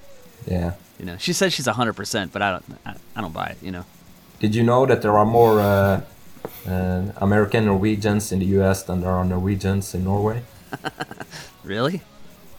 Yeah. 0.45 0.73
You 0.99 1.07
know, 1.07 1.17
she 1.17 1.33
says 1.33 1.53
she's 1.53 1.67
hundred 1.67 1.95
percent, 1.95 2.33
but 2.33 2.43
I 2.43 2.51
don't. 2.51 2.65
I, 2.85 2.95
I 3.17 3.21
don't 3.21 3.33
buy 3.33 3.47
it. 3.47 3.59
You 3.63 3.71
know. 3.71 3.85
Did 4.41 4.55
you 4.55 4.63
know 4.63 4.87
that 4.87 5.03
there 5.03 5.17
are 5.17 5.25
more 5.27 5.61
uh, 5.61 6.01
uh, 6.69 7.03
American 7.17 7.65
Norwegians 7.65 8.31
in 8.31 8.39
the 8.41 8.47
U.S. 8.59 8.83
than 8.85 9.01
there 9.01 9.11
are 9.11 9.25
Norwegians 9.25 9.95
in 9.95 10.05
Norway? 10.05 10.43
Really? 11.65 12.01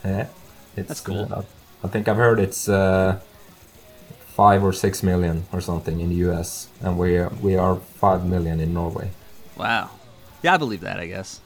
Yeah, 0.06 0.28
it's, 0.76 0.88
That's 0.88 1.02
cool. 1.02 1.28
uh, 1.34 1.42
I 1.84 1.88
think 1.88 2.08
I've 2.08 2.18
heard 2.18 2.40
it's 2.40 2.70
uh, 2.70 3.20
five 4.36 4.64
or 4.64 4.72
six 4.72 5.02
million 5.02 5.46
or 5.52 5.62
something 5.62 6.00
in 6.00 6.10
the 6.10 6.16
U.S. 6.28 6.68
and 6.82 6.98
we 6.98 7.18
are, 7.18 7.30
we 7.42 7.56
are 7.56 7.78
five 7.78 8.26
million 8.26 8.60
in 8.60 8.74
Norway. 8.74 9.10
Wow. 9.58 9.90
Yeah, 10.44 10.54
I 10.54 10.58
believe 10.58 10.82
that. 10.82 11.00
I 11.00 11.08
guess. 11.08 11.42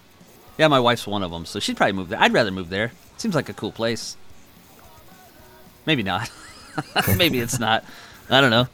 Yeah, 0.58 0.68
my 0.68 0.80
wife's 0.80 1.08
one 1.08 1.24
of 1.24 1.32
them, 1.32 1.46
so 1.46 1.60
she'd 1.60 1.78
probably 1.78 1.94
move 1.94 2.10
there. 2.10 2.20
I'd 2.20 2.34
rather 2.34 2.52
move 2.52 2.70
there. 2.70 2.92
Seems 3.18 3.34
like 3.34 3.50
a 3.50 3.54
cool 3.54 3.72
place. 3.72 4.18
Maybe 5.86 6.04
not. 6.04 6.30
Maybe 7.18 7.40
it's 7.40 7.60
not. 7.60 7.84
I 8.30 8.42
don't 8.42 8.52
know. 8.52 8.68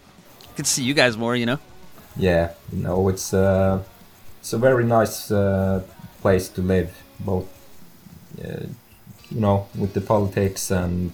I 0.50 0.54
Could 0.56 0.68
see 0.68 0.84
you 0.84 0.94
guys 0.94 1.16
more, 1.16 1.36
you 1.36 1.46
know. 1.46 1.60
Yeah, 2.18 2.52
no, 2.72 3.08
it's 3.08 3.34
uh, 3.34 3.84
it's 4.40 4.52
a 4.52 4.58
very 4.58 4.84
nice 4.84 5.32
uh, 5.32 5.84
place 6.22 6.50
to 6.50 6.62
live, 6.62 6.92
both 7.20 7.48
you 8.38 9.39
know 9.39 9.67
with 9.77 9.93
the 9.93 10.01
politics 10.01 10.71
and 10.71 11.11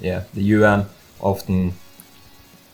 yeah, 0.00 0.24
the 0.34 0.42
UN 0.42 0.86
often 1.20 1.74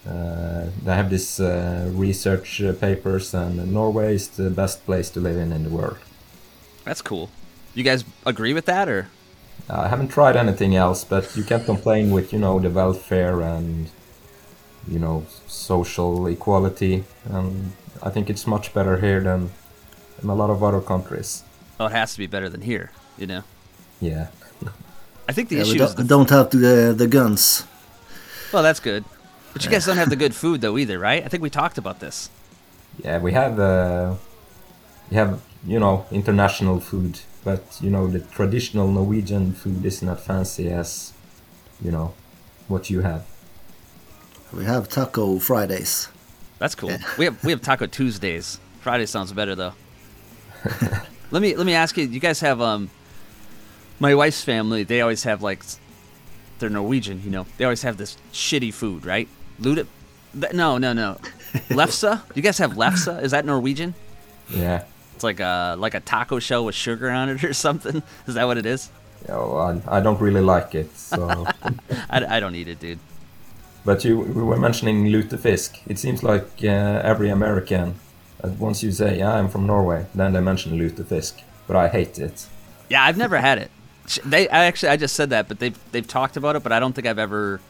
uh, 0.08 0.66
they 0.84 0.94
have 0.94 1.10
this 1.10 1.40
uh, 1.40 1.90
research 1.92 2.62
uh, 2.62 2.72
papers, 2.72 3.34
and 3.34 3.72
Norway 3.72 4.14
is 4.14 4.28
the 4.28 4.50
best 4.50 4.84
place 4.86 5.10
to 5.10 5.20
live 5.20 5.36
in 5.36 5.52
in 5.52 5.64
the 5.64 5.70
world. 5.70 5.98
That's 6.84 7.02
cool. 7.02 7.30
You 7.74 7.82
guys 7.82 8.04
agree 8.24 8.54
with 8.54 8.66
that, 8.66 8.88
or 8.88 9.08
I 9.68 9.88
haven't 9.88 10.08
tried 10.08 10.36
anything 10.36 10.76
else, 10.76 11.02
but 11.02 11.36
you 11.36 11.42
can't 11.42 11.64
complain 11.64 12.12
with 12.12 12.32
you 12.32 12.38
know 12.38 12.60
the 12.60 12.70
welfare 12.70 13.40
and 13.40 13.90
you 14.86 15.00
know 15.00 15.26
social 15.48 16.28
equality, 16.28 17.04
and 17.24 17.72
I 18.02 18.10
think 18.10 18.30
it's 18.30 18.46
much 18.46 18.72
better 18.72 18.98
here 18.98 19.20
than 19.20 19.50
in 20.22 20.28
a 20.28 20.34
lot 20.34 20.50
of 20.50 20.62
other 20.62 20.80
countries. 20.80 21.42
oh, 21.80 21.86
it 21.86 21.92
has 21.92 22.12
to 22.12 22.18
be 22.18 22.28
better 22.28 22.48
than 22.48 22.62
here, 22.62 22.92
you 23.18 23.26
know? 23.26 23.42
Yeah, 24.00 24.28
I 25.28 25.32
think 25.32 25.48
the 25.48 25.56
yeah 25.56 25.62
we 25.64 25.70
issue 25.70 25.82
is 25.82 25.94
don't, 25.94 25.96
the 25.96 26.04
don't 26.04 26.30
have 26.30 26.50
the 26.50 26.94
the 26.96 27.06
guns. 27.06 27.64
well, 28.52 28.62
that's 28.62 28.80
good. 28.80 29.04
But 29.52 29.64
you 29.64 29.70
guys 29.70 29.86
don't 29.86 29.96
have 29.96 30.10
the 30.10 30.16
good 30.16 30.34
food 30.42 30.60
though 30.60 30.76
either, 30.78 30.98
right? 30.98 31.24
I 31.24 31.28
think 31.28 31.42
we 31.42 31.50
talked 31.50 31.78
about 31.78 32.00
this. 32.00 32.30
yeah, 33.02 33.18
we 33.18 33.32
have 33.32 33.58
uh, 33.58 34.14
we 35.10 35.16
have 35.16 35.40
you 35.66 35.80
know 35.80 36.04
international 36.10 36.80
food, 36.80 37.20
but 37.44 37.62
you 37.80 37.90
know 37.90 38.06
the 38.06 38.20
traditional 38.20 38.88
Norwegian 38.88 39.52
food 39.52 39.84
is 39.84 40.02
not 40.02 40.20
fancy 40.20 40.68
as 40.70 41.12
you 41.82 41.90
know 41.90 42.14
what 42.68 42.90
you 42.90 43.00
have. 43.00 43.24
We 44.52 44.64
have 44.64 44.88
Taco 44.88 45.38
Fridays. 45.38 46.08
That's 46.58 46.74
cool. 46.74 46.92
We 47.18 47.24
have 47.24 47.42
we 47.44 47.50
have 47.50 47.62
Taco 47.62 47.86
Tuesdays. 47.86 48.58
Friday 48.80 49.06
sounds 49.06 49.32
better 49.32 49.54
though. 49.54 49.74
let 51.30 51.42
me 51.42 51.56
let 51.56 51.66
me 51.66 51.74
ask 51.74 51.96
you. 51.96 52.06
You 52.06 52.20
guys 52.20 52.40
have 52.40 52.60
um. 52.60 52.90
My 53.99 54.14
wife's 54.14 54.42
family. 54.44 54.82
They 54.84 55.01
always 55.01 55.24
have 55.24 55.42
like, 55.42 55.62
they're 56.59 56.70
Norwegian. 56.70 57.22
You 57.24 57.30
know, 57.30 57.47
they 57.59 57.64
always 57.64 57.82
have 57.82 57.97
this 57.97 58.16
shitty 58.32 58.72
food, 58.74 59.05
right? 59.07 59.28
Luda. 59.61 59.86
No, 60.53 60.76
no, 60.78 60.92
no. 60.92 61.18
Lefse. 61.70 62.20
You 62.34 62.42
guys 62.42 62.59
have 62.59 62.72
lefse? 62.74 63.22
Is 63.22 63.30
that 63.30 63.44
Norwegian? 63.47 63.94
Yeah, 64.51 64.84
It's 65.14 65.24
like 65.24 65.40
a 65.40 65.74
like 65.78 65.94
a 65.94 66.01
taco 66.01 66.38
shell 66.38 66.64
with 66.66 66.74
sugar 66.74 67.11
on 67.11 67.28
it 67.30 67.42
or 67.42 67.53
something. 67.55 68.03
Is 68.28 68.34
that 68.34 68.44
what 68.47 68.59
it 68.59 68.66
is? 68.66 68.90
you 69.22 69.28
know, 69.34 69.57
I, 69.57 69.97
I 69.97 70.01
don't 70.01 70.20
really 70.20 70.42
like 70.42 70.74
it. 70.76 70.94
So, 70.97 71.47
I, 72.11 72.36
I 72.36 72.38
don't 72.38 72.55
eat 72.55 72.68
it, 72.68 72.78
dude. 72.78 72.99
but 73.84 74.05
you 74.05 74.18
we 74.20 74.42
were 74.42 74.59
mentioning 74.59 75.07
lutefisk. 75.07 75.80
It 75.88 75.99
seems 75.99 76.22
like 76.22 76.49
uh, 76.62 77.01
every 77.03 77.28
American, 77.30 77.94
uh, 78.44 78.51
once 78.59 78.82
you 78.84 78.92
say 78.92 79.18
yeah, 79.18 79.32
I'm 79.34 79.49
from 79.49 79.66
Norway, 79.66 80.07
then 80.14 80.34
they 80.34 80.40
mention 80.40 80.78
lutefisk. 80.78 81.42
But 81.66 81.76
I 81.76 81.88
hate 81.88 82.18
it. 82.20 82.47
Yeah, 82.88 83.03
I've 83.03 83.16
never 83.16 83.38
had 83.38 83.59
it. 83.59 83.70
Sh- 84.07 84.18
They 84.24 84.48
I 84.48 84.64
actually 84.64 84.90
I 84.90 84.96
just 84.96 85.14
said 85.14 85.30
that, 85.30 85.48
but 85.48 85.59
they've 85.59 85.78
they've 85.92 86.07
talked 86.07 86.36
about 86.36 86.57
it, 86.57 86.62
but 86.62 86.72
I 86.72 86.80
don't 86.80 86.92
think 86.94 87.07
I've 87.07 87.18
ever. 87.18 87.61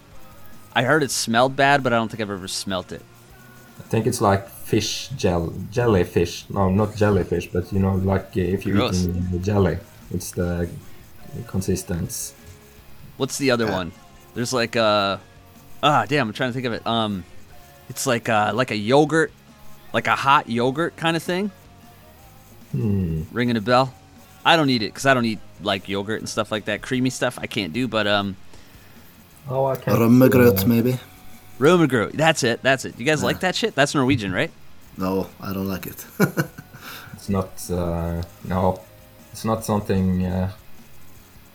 I 0.74 0.82
heard 0.82 1.02
it 1.02 1.10
smelled 1.10 1.56
bad, 1.56 1.82
but 1.82 1.92
I 1.92 1.96
don't 1.96 2.08
think 2.10 2.20
I've 2.20 2.30
ever 2.30 2.48
smelt 2.48 2.92
it. 2.92 3.02
I 3.78 3.82
think 3.88 4.06
it's 4.06 4.20
like 4.20 4.48
fish 4.48 5.08
gel, 5.16 5.52
jellyfish. 5.70 6.44
No, 6.50 6.68
not 6.70 6.96
jellyfish, 6.96 7.48
but 7.52 7.72
you 7.72 7.78
know, 7.78 7.94
like 7.94 8.36
uh, 8.36 8.40
if 8.40 8.66
you're 8.66 8.76
Gross. 8.76 9.04
eating 9.04 9.26
the 9.30 9.38
jelly, 9.38 9.78
it's 10.10 10.32
the 10.32 10.68
consistency. 11.46 12.34
What's 13.16 13.38
the 13.38 13.50
other 13.50 13.70
one? 13.70 13.92
There's 14.34 14.52
like 14.52 14.76
a 14.76 15.20
ah 15.82 16.04
damn, 16.06 16.28
I'm 16.28 16.34
trying 16.34 16.50
to 16.50 16.54
think 16.54 16.66
of 16.66 16.72
it. 16.74 16.86
Um, 16.86 17.24
it's 17.88 18.06
like 18.06 18.28
uh 18.28 18.52
like 18.54 18.70
a 18.70 18.76
yogurt, 18.76 19.32
like 19.92 20.06
a 20.06 20.16
hot 20.16 20.48
yogurt 20.48 20.96
kind 20.96 21.16
of 21.16 21.22
thing. 21.22 21.50
Hmm. 22.72 23.22
Ringing 23.32 23.56
a 23.56 23.60
bell. 23.60 23.94
I 24.46 24.56
don't 24.56 24.70
eat 24.70 24.82
it 24.82 24.94
because 24.94 25.06
I 25.06 25.14
don't 25.14 25.24
eat 25.24 25.40
like 25.60 25.88
yogurt 25.88 26.20
and 26.20 26.28
stuff 26.28 26.52
like 26.52 26.66
that. 26.66 26.80
Creamy 26.80 27.10
stuff 27.10 27.38
I 27.42 27.46
can't 27.46 27.72
do, 27.72 27.88
but 27.88 28.06
um, 28.06 28.36
Oh, 29.48 29.66
I 29.66 29.76
can't. 29.76 29.98
Rømmegrøt, 29.98 30.62
uh, 30.62 30.66
maybe. 30.66 30.98
Romagro. 31.58 32.10
That's 32.12 32.42
it. 32.42 32.62
That's 32.62 32.84
it. 32.84 32.98
You 32.98 33.04
guys 33.04 33.22
like 33.22 33.40
that 33.40 33.54
shit? 33.54 33.74
That's 33.74 33.94
Norwegian, 33.94 34.32
right? 34.32 34.50
No, 34.96 35.26
I 35.40 35.52
don't 35.52 35.68
like 35.68 35.86
it. 35.86 36.04
It's 37.14 37.28
not. 37.28 37.50
Uh, 37.70 38.22
no, 38.44 38.80
it's 39.32 39.44
not 39.44 39.64
something. 39.64 40.26
Uh, 40.26 40.50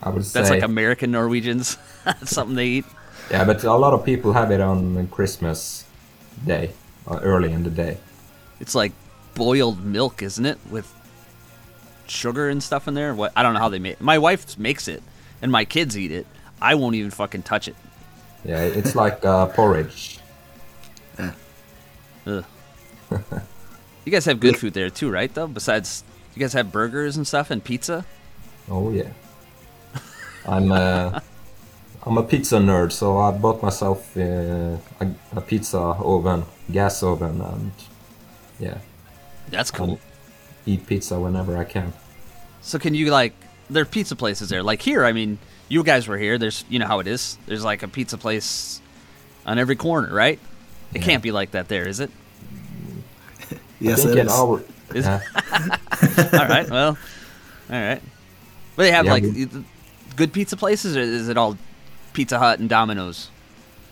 I 0.03 0.09
would 0.09 0.25
say. 0.25 0.39
That's 0.39 0.49
like 0.49 0.63
American 0.63 1.11
Norwegians. 1.11 1.77
That's 2.03 2.31
something 2.37 2.55
they 2.55 2.67
eat. 2.67 2.85
Yeah, 3.29 3.45
but 3.45 3.63
a 3.63 3.73
lot 3.73 3.93
of 3.93 4.03
people 4.03 4.33
have 4.33 4.51
it 4.51 4.59
on 4.59 5.07
Christmas 5.07 5.85
Day, 6.45 6.71
early 7.09 7.53
in 7.53 7.63
the 7.63 7.69
day. 7.69 7.97
It's 8.59 8.75
like 8.75 8.91
boiled 9.35 9.85
milk, 9.85 10.21
isn't 10.21 10.45
it, 10.45 10.57
with 10.69 10.91
sugar 12.11 12.49
and 12.49 12.61
stuff 12.61 12.87
in 12.87 12.93
there? 12.93 13.13
What 13.13 13.31
I 13.35 13.43
don't 13.43 13.53
know 13.53 13.59
how 13.59 13.69
they 13.69 13.79
make. 13.79 14.01
My 14.01 14.17
wife 14.17 14.57
makes 14.57 14.87
it, 14.87 15.01
and 15.41 15.51
my 15.51 15.65
kids 15.65 15.97
eat 15.97 16.11
it. 16.11 16.27
I 16.61 16.75
won't 16.75 16.95
even 16.95 17.11
fucking 17.11 17.43
touch 17.43 17.67
it. 17.67 17.75
Yeah, 18.45 18.61
it's 18.61 18.95
like 18.95 19.23
uh, 19.25 19.47
porridge. 19.47 20.19
You 24.03 24.11
guys 24.11 24.25
have 24.25 24.39
good 24.39 24.57
food 24.57 24.73
there 24.73 24.89
too, 24.89 25.11
right? 25.11 25.31
Though, 25.31 25.45
besides, 25.47 26.03
you 26.33 26.39
guys 26.39 26.53
have 26.53 26.71
burgers 26.71 27.17
and 27.17 27.27
stuff 27.27 27.51
and 27.51 27.63
pizza. 27.63 28.03
Oh 28.69 28.91
yeah. 28.91 29.09
I'm. 30.47 30.71
Uh, 30.71 31.19
I'm 32.03 32.17
a 32.17 32.23
pizza 32.23 32.57
nerd, 32.57 32.91
so 32.91 33.19
I 33.19 33.29
bought 33.29 33.61
myself 33.61 34.17
uh, 34.17 34.77
a, 34.99 35.07
a 35.35 35.41
pizza 35.41 35.77
oven, 35.77 36.45
gas 36.71 37.03
oven, 37.03 37.39
and 37.41 37.71
yeah, 38.59 38.79
That's 39.49 39.69
cool. 39.69 39.99
Eat 40.73 40.87
pizza 40.87 41.19
whenever 41.19 41.57
I 41.57 41.63
can. 41.63 41.93
So 42.61 42.77
can 42.79 42.93
you 42.95 43.11
like 43.11 43.33
there 43.69 43.83
are 43.83 43.85
pizza 43.85 44.15
places 44.15 44.49
there. 44.49 44.63
Like 44.63 44.81
here, 44.81 45.05
I 45.05 45.11
mean, 45.13 45.37
you 45.69 45.83
guys 45.83 46.07
were 46.07 46.17
here. 46.17 46.37
There's 46.37 46.63
you 46.69 46.79
know 46.79 46.87
how 46.87 46.99
it 46.99 47.07
is. 47.07 47.37
There's 47.45 47.63
like 47.63 47.83
a 47.83 47.87
pizza 47.87 48.17
place 48.17 48.81
on 49.45 49.57
every 49.59 49.75
corner, 49.75 50.13
right? 50.13 50.39
It 50.93 50.99
Yeah. 50.99 51.05
can't 51.07 51.23
be 51.23 51.31
like 51.31 51.51
that 51.51 51.67
there, 51.67 51.87
is 51.87 51.99
it? 51.99 52.11
Yes, 53.79 53.99
I 53.99 54.03
think 54.03 54.17
it 54.17 54.19
in 54.21 54.27
is. 54.27 54.33
our 54.33 54.61
Is- 54.93 55.05
yeah, 55.05 55.21
all 56.39 56.47
right. 56.47 56.69
Well, 56.69 56.97
all 57.69 57.79
right. 57.89 58.01
But 58.75 58.83
they 58.83 58.91
have 58.91 59.05
Yeah, 59.05 59.11
like 59.13 59.23
we- 59.23 59.45
y- 59.45 59.63
good 60.15 60.31
pizza 60.33 60.55
places, 60.57 60.95
or 60.95 61.01
is 61.01 61.29
it 61.29 61.37
all 61.37 61.57
Pizza 62.13 62.37
Hut 62.39 62.59
and 62.59 62.69
Domino's? 62.69 63.29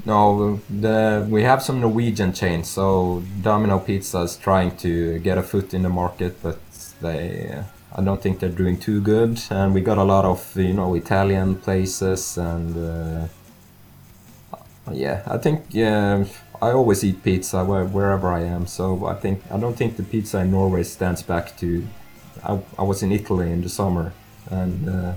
no, 0.05 0.59
the 0.69 1.25
we 1.29 1.43
have 1.43 1.61
some 1.63 1.81
Norwegian 1.81 2.33
chains. 2.33 2.67
So 2.69 3.23
Domino 3.41 3.79
Pizza 3.79 4.19
is 4.21 4.37
trying 4.37 4.75
to 4.77 5.17
get 5.19 5.37
a 5.37 5.43
foot 5.43 5.73
in 5.73 5.81
the 5.83 5.89
market, 5.89 6.41
but 6.43 6.59
they 7.01 7.63
I 7.95 8.03
don't 8.03 8.21
think 8.21 8.39
they're 8.39 8.49
doing 8.49 8.77
too 8.77 9.01
good. 9.01 9.41
And 9.49 9.73
we 9.73 9.81
got 9.81 9.97
a 9.97 10.03
lot 10.03 10.25
of 10.25 10.55
you 10.55 10.73
know 10.73 10.95
Italian 10.95 11.55
places 11.55 12.37
and. 12.37 12.77
Uh, 12.77 13.27
yeah, 14.91 15.21
I 15.27 15.37
think 15.37 15.65
yeah, 15.69 16.25
I 16.61 16.71
always 16.71 17.03
eat 17.03 17.23
pizza 17.23 17.63
where, 17.63 17.85
wherever 17.85 18.29
I 18.29 18.41
am. 18.41 18.67
So 18.67 19.05
I 19.05 19.13
think 19.13 19.41
I 19.51 19.57
don't 19.57 19.75
think 19.75 19.97
the 19.97 20.03
pizza 20.03 20.39
in 20.39 20.51
Norway 20.51 20.83
stands 20.83 21.21
back 21.21 21.57
to. 21.57 21.87
I, 22.43 22.59
I 22.77 22.83
was 22.83 23.03
in 23.03 23.11
Italy 23.11 23.51
in 23.51 23.61
the 23.61 23.69
summer, 23.69 24.13
and 24.49 24.89
uh, 24.89 25.13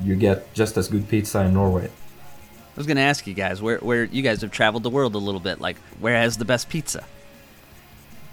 you 0.00 0.16
get 0.16 0.52
just 0.54 0.76
as 0.76 0.88
good 0.88 1.08
pizza 1.08 1.40
in 1.40 1.54
Norway. 1.54 1.86
I 1.86 2.76
was 2.76 2.86
gonna 2.86 3.00
ask 3.00 3.26
you 3.26 3.34
guys 3.34 3.60
where 3.60 3.78
where 3.78 4.04
you 4.04 4.22
guys 4.22 4.40
have 4.42 4.50
traveled 4.50 4.82
the 4.82 4.90
world 4.90 5.14
a 5.14 5.18
little 5.18 5.40
bit. 5.40 5.60
Like 5.60 5.76
where 5.98 6.16
has 6.16 6.36
the 6.36 6.44
best 6.44 6.68
pizza? 6.68 7.04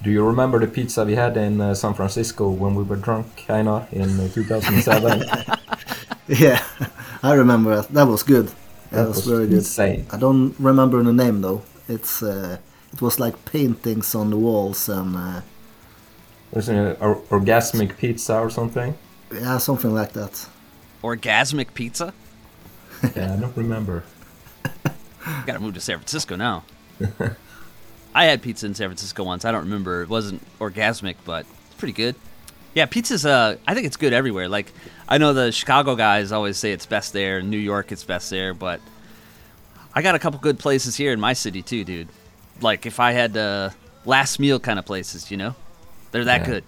Do 0.04 0.12
you 0.12 0.24
remember 0.26 0.60
the 0.60 0.68
pizza 0.68 1.04
we 1.06 1.16
had 1.16 1.36
in 1.38 1.60
uh, 1.60 1.74
San 1.74 1.93
Francisco 1.93 2.50
when 2.50 2.76
we 2.76 2.84
were 2.84 2.95
drunk, 2.95 3.45
Einar, 3.50 3.88
in 3.91 4.20
uh, 4.20 4.30
2007? 4.30 5.24
Yeah, 6.30 6.62
I 7.24 7.32
remember 7.36 7.74
that. 7.78 7.88
That 7.93 8.04
was 8.06 8.22
good. 8.22 8.48
That, 8.48 8.56
That 8.91 9.08
was, 9.08 9.16
was 9.18 9.28
very 9.28 9.48
good. 9.48 9.60
insane. 9.60 10.06
I 10.12 10.18
don't 10.18 10.54
remember 10.60 11.02
the 11.02 11.14
name 11.14 11.39
though. 11.39 11.62
It's 11.88 12.22
uh, 12.22 12.58
it 12.91 13.02
was 13.02 13.18
like 13.18 13.45
paintings 13.45 14.14
on 14.14 14.30
the 14.30 14.36
walls 14.36 14.89
and 14.89 15.16
uh, 15.16 15.41
There's 16.52 16.68
an 16.68 16.98
or- 17.00 17.22
orgasmic 17.30 17.95
pizza 17.98 18.38
or 18.39 18.50
something. 18.50 18.98
yeah, 19.34 19.58
something 19.58 19.93
like 19.93 20.12
that. 20.14 20.50
Orgasmic 21.02 21.74
pizza? 21.74 22.14
Yeah, 23.16 23.34
I 23.36 23.38
don't 23.39 23.56
remember. 23.56 24.04
Gotta 25.45 25.62
move 25.62 25.76
to 25.76 25.80
San 25.80 25.98
Francisco 26.00 26.36
now. 26.36 26.66
I 28.18 28.26
had 28.26 28.41
pizza 28.41 28.65
in 28.65 28.74
San 28.74 28.88
Francisco 28.89 29.24
once. 29.24 29.45
I 29.45 29.51
don't 29.51 29.65
remember. 29.65 30.01
It 30.01 30.09
wasn't 30.09 30.41
orgasmic, 30.59 31.15
but 31.24 31.45
it's 31.68 31.76
pretty 31.76 31.93
good. 31.93 32.15
Yeah, 32.74 32.86
pizza's. 32.88 33.26
Uh, 33.26 33.57
I 33.68 33.74
think 33.74 33.86
it's 33.86 33.97
good 33.97 34.13
everywhere. 34.13 34.47
Like, 34.49 34.72
I 35.07 35.18
know 35.18 35.34
the 35.34 35.51
Chicago 35.51 35.95
guys 35.95 36.32
always 36.32 36.57
say 36.57 36.72
it's 36.72 36.86
best 36.86 37.13
there. 37.13 37.41
New 37.41 37.57
York, 37.57 37.91
it's 37.91 38.03
best 38.03 38.30
there. 38.30 38.53
But 38.53 38.82
I 39.93 40.01
got 40.01 40.15
a 40.15 40.20
couple 40.20 40.39
good 40.39 40.59
places 40.59 40.95
here 40.95 41.11
in 41.11 41.20
my 41.20 41.34
city 41.34 41.61
too, 41.61 41.84
dude. 41.84 42.07
Like, 42.61 42.86
if 42.86 42.99
I 42.99 43.11
had 43.11 43.38
uh, 43.38 43.70
last 44.05 44.39
meal 44.39 44.59
kind 44.59 44.80
of 44.80 44.86
places, 44.86 45.30
you 45.32 45.38
know, 45.38 45.55
they're 46.11 46.26
that 46.26 46.41
Yeah. 46.41 46.45
good. 46.45 46.63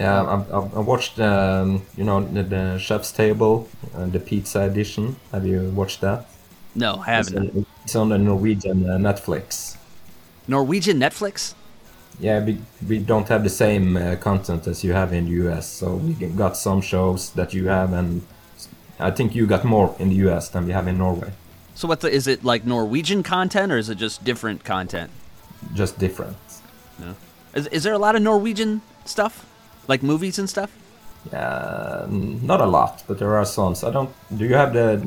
Yeah, 0.00 0.22
I, 0.22 0.34
I, 0.34 0.58
I 0.58 0.80
watched, 0.80 1.20
um, 1.20 1.82
you 1.96 2.04
know, 2.04 2.24
the, 2.24 2.42
the 2.42 2.78
Chef's 2.78 3.12
Table, 3.12 3.68
uh, 3.94 4.06
the 4.06 4.18
pizza 4.18 4.60
edition. 4.62 5.16
Have 5.30 5.46
you 5.46 5.70
watched 5.70 6.00
that? 6.00 6.26
No, 6.74 7.02
I 7.06 7.18
It's 7.18 7.30
haven't. 7.30 7.50
on, 7.56 7.66
it's 7.84 7.94
on 7.94 8.08
the 8.08 8.18
Norwegian 8.18 8.88
uh, 8.90 8.98
Netflix. 8.98 9.76
Norwegian 10.46 10.98
Netflix. 10.98 11.54
Yeah, 12.20 12.44
we, 12.44 12.58
we 12.88 12.98
don't 12.98 13.28
have 13.28 13.42
the 13.42 13.50
same 13.50 13.96
uh, 13.96 14.16
content 14.16 14.66
as 14.66 14.84
you 14.84 14.92
have 14.92 15.12
in 15.12 15.24
the 15.24 15.48
US, 15.48 15.68
so 15.68 15.96
we 15.96 16.12
got 16.14 16.56
some 16.56 16.80
shows 16.80 17.30
that 17.30 17.52
you 17.52 17.66
have, 17.66 17.92
and 17.92 18.22
I 18.98 19.10
think 19.10 19.34
you 19.34 19.46
got 19.46 19.64
more 19.64 19.96
in 19.98 20.10
the 20.10 20.16
US 20.28 20.48
than 20.48 20.66
we 20.66 20.72
have 20.72 20.86
in 20.86 20.98
Norway. 20.98 21.32
So, 21.74 21.88
what 21.88 22.00
the, 22.00 22.10
is 22.10 22.28
it 22.28 22.44
like 22.44 22.64
Norwegian 22.64 23.24
content 23.24 23.72
or 23.72 23.78
is 23.78 23.88
it 23.88 23.98
just 23.98 24.22
different 24.22 24.64
content? 24.64 25.10
Just 25.74 25.98
different. 25.98 26.36
No. 27.00 27.16
Is, 27.54 27.66
is 27.68 27.82
there 27.82 27.92
a 27.92 27.98
lot 27.98 28.14
of 28.14 28.22
Norwegian 28.22 28.82
stuff, 29.04 29.44
like 29.88 30.02
movies 30.02 30.38
and 30.38 30.48
stuff? 30.48 30.70
Uh, 31.32 32.06
not 32.08 32.60
a 32.60 32.66
lot, 32.66 33.02
but 33.08 33.18
there 33.18 33.34
are 33.34 33.46
some. 33.46 33.74
I 33.82 33.90
don't. 33.90 34.10
Do 34.36 34.44
you 34.44 34.54
have 34.54 34.72
the? 34.72 35.04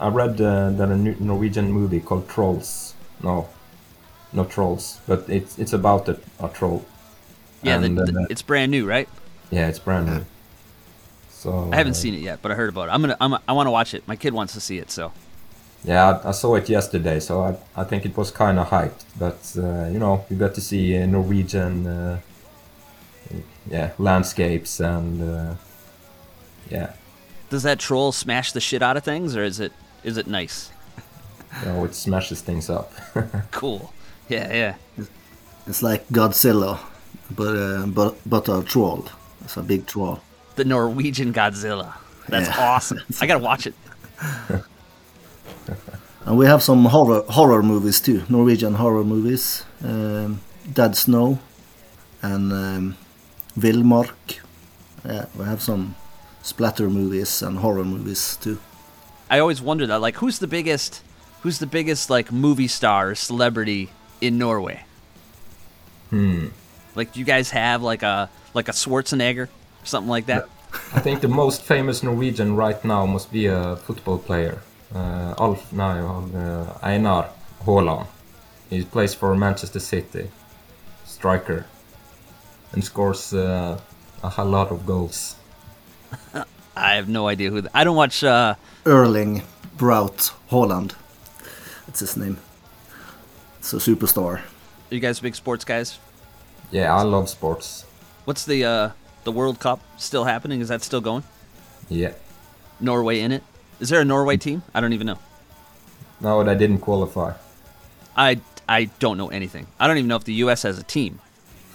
I 0.00 0.08
read 0.08 0.38
that 0.38 0.88
a 0.88 0.96
Norwegian 1.22 1.70
movie 1.70 2.00
called 2.00 2.28
Trolls. 2.28 2.94
No, 3.22 3.48
not 4.32 4.50
Trolls, 4.50 5.00
but 5.06 5.28
it's 5.28 5.58
it's 5.58 5.72
about 5.72 6.08
a, 6.08 6.18
a 6.38 6.48
troll. 6.48 6.84
Yeah, 7.62 7.78
And, 7.82 7.98
the- 7.98 8.20
uh, 8.22 8.26
it's 8.30 8.42
brand 8.42 8.70
new, 8.70 8.86
right? 8.86 9.08
Yeah, 9.50 9.68
it's 9.68 9.78
brand 9.78 10.06
new. 10.06 10.24
So 11.30 11.68
I 11.72 11.76
haven't 11.76 11.92
uh, 11.92 12.02
seen 12.02 12.14
it 12.14 12.20
yet, 12.20 12.40
but 12.42 12.52
I 12.52 12.54
heard 12.54 12.68
about 12.68 12.88
it. 12.88 12.92
I'm 12.92 13.00
gonna, 13.00 13.16
I'm, 13.20 13.34
I 13.48 13.52
want 13.52 13.66
to 13.66 13.70
watch 13.70 13.94
it. 13.94 14.06
My 14.06 14.16
kid 14.16 14.32
wants 14.34 14.52
to 14.54 14.60
see 14.60 14.78
it, 14.78 14.90
so 14.90 15.12
Yeah, 15.84 16.20
I, 16.24 16.28
I 16.28 16.32
saw 16.32 16.54
it 16.56 16.68
yesterday, 16.68 17.20
so 17.20 17.40
I, 17.42 17.56
I 17.80 17.84
think 17.84 18.04
it 18.04 18.16
was 18.16 18.30
kind 18.30 18.58
of 18.58 18.68
hyped. 18.68 19.04
But 19.18 19.40
uh, 19.56 19.88
you 19.92 19.98
know, 19.98 20.24
you 20.30 20.36
got 20.36 20.54
to 20.54 20.60
see 20.60 20.96
uh, 21.02 21.06
Norwegian, 21.06 21.86
uh, 21.86 22.20
yeah, 23.70 23.92
landscapes 23.98 24.80
and 24.80 25.22
uh, 25.22 25.54
yeah, 26.70 26.92
does 27.50 27.62
that 27.62 27.78
troll 27.78 28.12
smash 28.12 28.52
the 28.52 28.60
shit 28.60 28.82
out 28.82 28.96
of 28.96 29.04
things, 29.04 29.36
or 29.36 29.42
is 29.42 29.58
it, 29.60 29.72
is 30.04 30.16
it 30.16 30.26
nice? 30.26 30.70
you 31.60 31.66
know, 31.66 31.84
it 31.84 31.94
smashes 31.94 32.40
things 32.42 32.70
up. 32.70 32.92
Cool. 33.50 33.92
Yeah, 34.30 34.52
yeah. 34.54 34.74
It's 35.66 35.82
like 35.82 36.06
Godzilla, 36.08 36.78
but 37.36 37.56
uh, 37.56 37.86
but 37.86 38.16
but 38.24 38.48
a 38.48 38.62
troll. 38.62 39.04
It's 39.44 39.56
a 39.56 39.62
big 39.62 39.86
troll. 39.86 40.20
The 40.56 40.64
Norwegian 40.64 41.32
Godzilla. 41.32 41.92
That's 42.28 42.48
Yeah. 42.48 42.58
awesome. 42.74 43.00
I 43.20 43.26
gotta 43.26 43.40
watch 43.44 43.66
it. 43.66 43.74
And 46.26 46.36
we 46.36 46.46
have 46.46 46.62
some 46.62 46.84
horror 46.84 47.22
horror 47.28 47.62
movies 47.62 48.00
too, 48.00 48.22
Norwegian 48.28 48.74
horror 48.74 49.04
movies. 49.04 49.64
Um, 49.82 50.40
Dead 50.72 50.94
Snow 50.94 51.38
and 52.22 52.52
um, 52.52 52.96
Villmark. 53.58 54.40
Yeah, 55.04 55.24
we 55.34 55.44
have 55.46 55.62
some 55.62 55.94
splatter 56.42 56.90
movies 56.90 57.42
and 57.42 57.58
horror 57.58 57.84
movies 57.84 58.36
too. 58.36 58.58
I 59.30 59.38
always 59.38 59.62
wonder 59.62 59.86
that, 59.86 60.00
like, 60.00 60.16
who's 60.16 60.38
the 60.40 60.46
biggest, 60.46 61.02
who's 61.42 61.58
the 61.58 61.66
biggest 61.66 62.10
like 62.10 62.30
movie 62.30 62.68
star 62.68 63.10
or 63.10 63.14
celebrity 63.14 63.88
in 64.20 64.38
Norway? 64.38 64.84
hmm. 66.10 66.48
Like, 66.94 67.12
do 67.12 67.20
you 67.20 67.26
guys 67.26 67.50
have 67.50 67.82
like 67.82 68.02
a 68.02 68.28
like 68.54 68.68
a 68.68 68.72
Schwarzenegger, 68.72 69.46
or 69.46 69.86
something 69.86 70.10
like 70.10 70.26
that? 70.26 70.48
I 70.92 71.00
think 71.00 71.20
the 71.20 71.28
most 71.28 71.62
famous 71.62 72.02
Norwegian 72.02 72.56
right 72.56 72.84
now 72.84 73.06
must 73.06 73.32
be 73.32 73.46
a 73.46 73.76
football 73.76 74.18
player, 74.18 74.58
uh, 74.94 75.34
Alf, 75.38 75.72
no, 75.72 75.84
uh, 76.34 76.78
Einar 76.86 77.28
Haaland. 77.64 78.06
He 78.68 78.84
plays 78.84 79.14
for 79.14 79.34
Manchester 79.36 79.80
City, 79.80 80.30
striker, 81.04 81.66
and 82.72 82.84
scores 82.84 83.32
uh, 83.34 83.78
a 84.22 84.44
lot 84.44 84.70
of 84.70 84.84
goals. 84.86 85.36
I 86.76 86.94
have 86.94 87.08
no 87.08 87.28
idea 87.28 87.50
who. 87.50 87.60
th- 87.62 87.72
I 87.74 87.84
don't 87.84 87.96
watch. 87.96 88.24
uh 88.24 88.54
Erling 88.86 89.42
Braut 89.76 90.32
Haaland. 90.50 90.92
That's 91.86 92.00
his 92.00 92.16
name. 92.16 92.38
It's 93.60 93.72
a 93.74 93.76
superstar. 93.76 94.40
Are 94.40 94.94
you 94.94 95.00
guys 95.00 95.20
big 95.20 95.34
sports 95.36 95.64
guys? 95.64 95.98
Yeah, 96.70 96.94
I 96.96 97.02
love 97.02 97.28
sports. 97.28 97.84
What's 98.24 98.44
the 98.44 98.64
uh 98.64 98.90
the 99.24 99.32
World 99.32 99.60
Cup 99.60 99.80
still 99.98 100.24
happening? 100.24 100.60
Is 100.62 100.68
that 100.68 100.82
still 100.82 101.00
going? 101.02 101.24
Yeah. 101.90 102.12
Norway 102.80 103.20
in 103.20 103.32
it? 103.32 103.42
Is 103.80 103.90
there 103.90 104.00
a 104.00 104.04
Norway 104.04 104.36
team? 104.38 104.62
I 104.74 104.80
don't 104.80 104.94
even 104.94 105.06
know. 105.06 105.18
No, 106.20 106.42
they 106.42 106.56
didn't 106.56 106.78
qualify. 106.78 107.34
I 108.16 108.40
I 108.68 108.84
don't 108.98 109.18
know 109.18 109.28
anything. 109.28 109.66
I 109.78 109.86
don't 109.86 109.98
even 109.98 110.08
know 110.08 110.16
if 110.16 110.24
the 110.24 110.34
U.S. 110.44 110.62
has 110.62 110.78
a 110.78 110.82
team. 110.82 111.20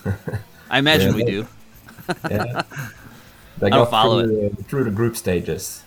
I 0.70 0.80
imagine 0.80 1.10
Yeah, 1.12 1.16
we 1.16 1.24
they- 1.24 1.32
do. 1.32 1.48
Yeah. 2.30 2.62
They 3.58 3.68
I 3.68 3.70
don't 3.70 3.86
got 3.86 3.90
follow 3.92 4.24
through, 4.26 4.48
uh, 4.48 4.64
through 4.68 4.84
the 4.84 4.92
group 4.92 5.16
stages. 5.16 5.84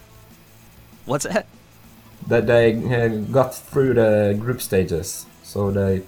What's 1.07 1.24
that? 1.26 1.46
That 2.26 2.46
they 2.46 2.74
uh, 2.74 3.09
got 3.30 3.55
through 3.55 3.94
the 3.94 4.36
group 4.40 4.61
stages. 4.62 5.26
So 5.49 5.70
they, 5.70 6.03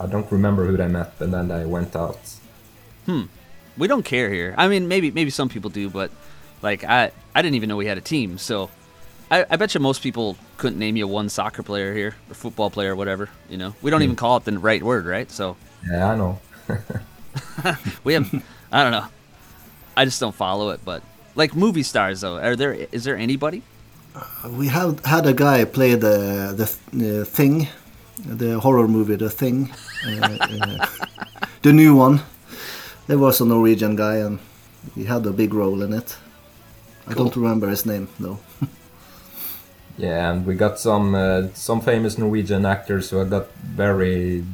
I 0.00 0.06
don't 0.06 0.30
remember 0.32 0.64
who 0.64 0.74
they 0.78 0.88
met, 0.88 1.12
and 1.20 1.32
then 1.32 1.48
they 1.48 1.66
went 1.66 1.94
out. 1.94 2.18
Hmm. 3.04 3.24
We 3.76 3.88
don't 3.88 4.04
care 4.04 4.32
here. 4.32 4.54
I 4.56 4.68
mean, 4.68 4.88
maybe 4.88 5.10
maybe 5.10 5.28
some 5.28 5.50
people 5.50 5.68
do, 5.68 5.90
but 5.90 6.10
like 6.62 6.82
I 6.82 7.10
I 7.34 7.42
didn't 7.42 7.56
even 7.56 7.68
know 7.68 7.76
we 7.76 7.84
had 7.84 7.98
a 7.98 8.06
team. 8.14 8.38
So 8.38 8.70
I, 9.30 9.44
I 9.50 9.56
bet 9.56 9.74
you 9.74 9.80
most 9.80 10.02
people 10.02 10.38
couldn't 10.56 10.78
name 10.78 10.96
you 10.96 11.06
one 11.06 11.28
soccer 11.28 11.62
player 11.62 11.92
here 11.92 12.16
or 12.30 12.34
football 12.34 12.70
player 12.70 12.92
or 12.92 12.96
whatever. 12.96 13.28
You 13.50 13.58
know, 13.58 13.74
we 13.82 13.90
don't 13.90 14.02
even 14.02 14.16
call 14.16 14.38
it 14.38 14.44
the 14.44 14.58
right 14.58 14.82
word, 14.82 15.04
right? 15.04 15.30
So 15.30 15.58
Yeah, 15.86 16.12
I 16.12 16.16
know. 16.16 16.40
we 18.02 18.14
have 18.14 18.32
I 18.72 18.82
don't 18.82 18.92
know. 18.92 19.06
I 19.94 20.06
just 20.06 20.20
don't 20.20 20.34
follow 20.34 20.70
it, 20.70 20.80
but 20.86 21.02
like 21.34 21.54
movie 21.54 21.82
stars 21.82 22.22
though, 22.22 22.38
are 22.38 22.56
there 22.56 22.72
is 22.72 23.04
there 23.04 23.16
anybody? 23.16 23.62
we 24.48 24.68
have 24.68 25.04
had 25.04 25.26
a 25.26 25.34
guy 25.34 25.66
play 25.66 25.94
the 25.94 26.54
the 26.92 27.20
uh, 27.20 27.24
thing, 27.24 27.68
the 28.24 28.58
horror 28.60 28.88
movie, 28.88 29.16
the 29.16 29.30
thing, 29.30 29.70
uh, 30.06 30.38
uh, 30.40 30.86
the 31.62 31.72
new 31.72 31.94
one. 31.96 32.20
There 33.06 33.18
was 33.18 33.40
a 33.40 33.44
Norwegian 33.44 33.96
guy, 33.96 34.16
and 34.16 34.38
he 34.94 35.04
had 35.04 35.26
a 35.26 35.30
big 35.32 35.54
role 35.54 35.82
in 35.82 35.92
it. 35.92 36.16
I 37.06 37.14
don't 37.14 37.34
remember 37.36 37.68
his 37.68 37.86
name 37.86 38.08
though. 38.18 38.38
Yeah, 39.98 40.30
and 40.30 40.44
we 40.44 40.54
got 40.56 40.78
some 40.78 41.14
uh, 41.14 41.48
some 41.54 41.80
famous 41.80 42.18
Norwegian 42.18 42.66
actors 42.66 43.08
who 43.10 43.16
have 43.16 43.30
got 43.30 43.46
very 43.64 44.44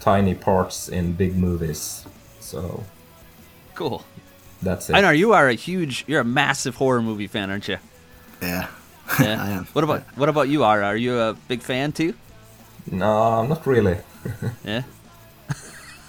tiny 0.00 0.34
parts 0.34 0.88
in 0.88 1.14
big 1.14 1.34
movies. 1.34 2.04
So 2.40 2.84
Cool. 3.74 4.04
that's 4.62 4.90
it. 4.90 4.96
I 4.96 5.00
know 5.00 5.10
you 5.10 5.32
are 5.32 5.48
a 5.48 5.54
huge, 5.54 6.04
you're 6.06 6.20
a 6.20 6.24
massive 6.24 6.74
horror 6.76 7.00
movie 7.02 7.26
fan, 7.26 7.50
aren't 7.50 7.68
you? 7.68 7.78
Yeah, 8.42 8.66
Yeah. 9.20 9.42
I 9.42 9.50
am. 9.50 9.64
What 9.72 9.82
about 9.84 10.02
what 10.14 10.28
about 10.28 10.48
you, 10.50 10.62
Ara? 10.62 10.84
Are 10.88 10.96
you 10.96 11.18
a 11.20 11.34
big 11.48 11.62
fan 11.62 11.92
too? 11.92 12.12
No, 12.90 13.46
not 13.46 13.66
really. 13.66 13.98
Yeah. 14.64 14.82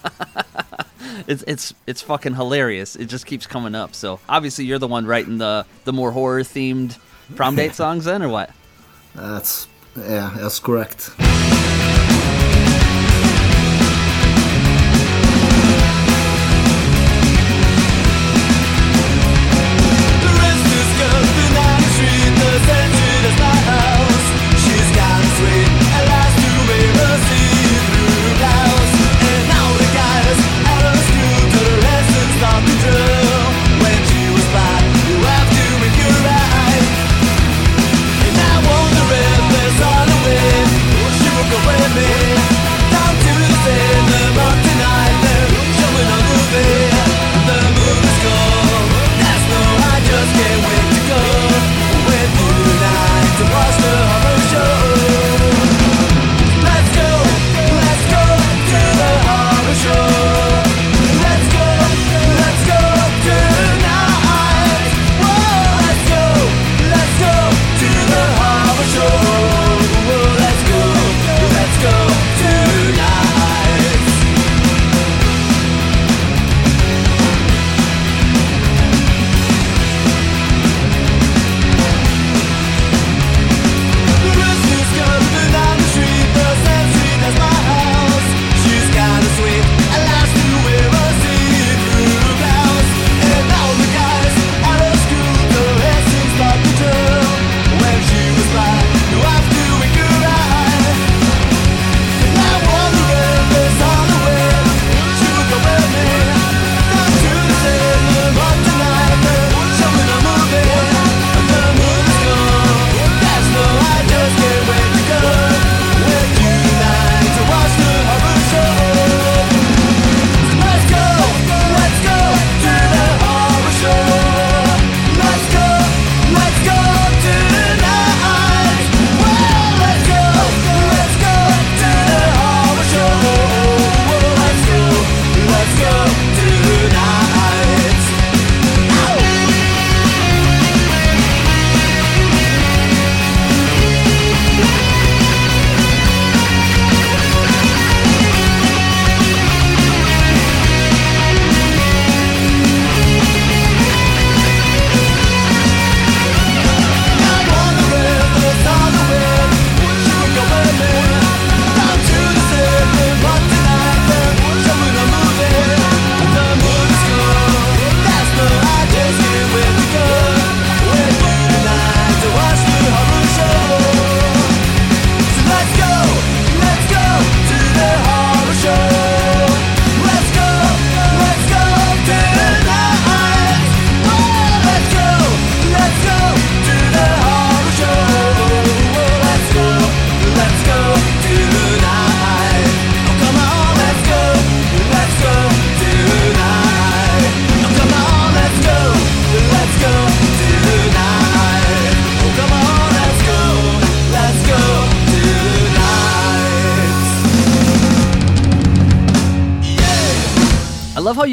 it's 1.28 1.44
it's 1.46 1.74
it's 1.86 2.02
fucking 2.02 2.34
hilarious. 2.36 2.96
It 2.96 3.06
just 3.06 3.26
keeps 3.26 3.46
coming 3.46 3.76
up. 3.76 3.94
So 3.94 4.20
obviously 4.28 4.66
you're 4.66 4.80
the 4.80 4.88
one 4.88 5.06
writing 5.06 5.38
the 5.38 5.66
the 5.84 5.94
more 5.94 6.12
horror 6.12 6.42
themed 6.42 6.98
Promdate 7.34 7.74
songs 7.82 8.06
then, 8.06 8.24
or 8.24 8.30
what? 8.30 8.50
That's 9.14 9.68
yeah, 9.96 10.34
that's 10.38 10.60
correct. 10.60 11.12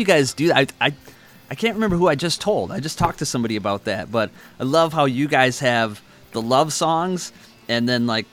You 0.05 0.15
guys 0.15 0.35
do 0.35 0.49
that. 0.49 0.73
I, 0.81 0.89
I 0.89 0.95
I 1.51 1.55
can't 1.55 1.75
remember 1.75 1.97
who 1.97 2.09
I 2.09 2.15
just 2.15 2.41
told. 2.41 2.71
I 2.71 2.81
just 2.81 2.99
talked 2.99 3.19
to 3.21 3.27
somebody 3.27 3.57
about 3.57 3.85
that, 3.85 4.11
but 4.11 4.31
I 4.59 4.65
love 4.65 4.93
how 4.93 5.05
you 5.05 5.29
guys 5.29 5.61
have 5.61 6.03
the 6.33 6.43
love 6.43 6.73
songs 6.73 7.33
and 7.69 7.89
then 7.89 8.07
like 8.07 8.27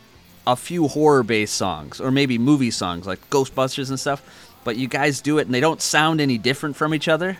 a 0.47 0.55
few 0.55 0.87
horror 0.87 1.23
based 1.23 1.53
songs 1.53 2.01
or 2.01 2.11
maybe 2.11 2.37
movie 2.37 2.71
songs 2.71 3.05
like 3.05 3.29
Ghostbusters 3.29 3.89
and 3.89 3.99
stuff. 3.99 4.21
But 4.63 4.75
you 4.75 4.87
guys 4.87 5.21
do 5.21 5.37
it 5.37 5.45
and 5.45 5.53
they 5.53 5.59
don't 5.59 5.81
sound 5.81 6.19
any 6.19 6.37
different 6.37 6.75
from 6.75 6.93
each 6.93 7.07
other. 7.07 7.37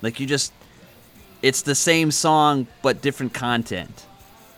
Like 0.00 0.20
you 0.20 0.26
just 0.26 0.52
it's 1.42 1.62
the 1.62 1.74
same 1.74 2.10
song 2.10 2.66
but 2.82 3.02
different 3.02 3.34
content. 3.34 4.06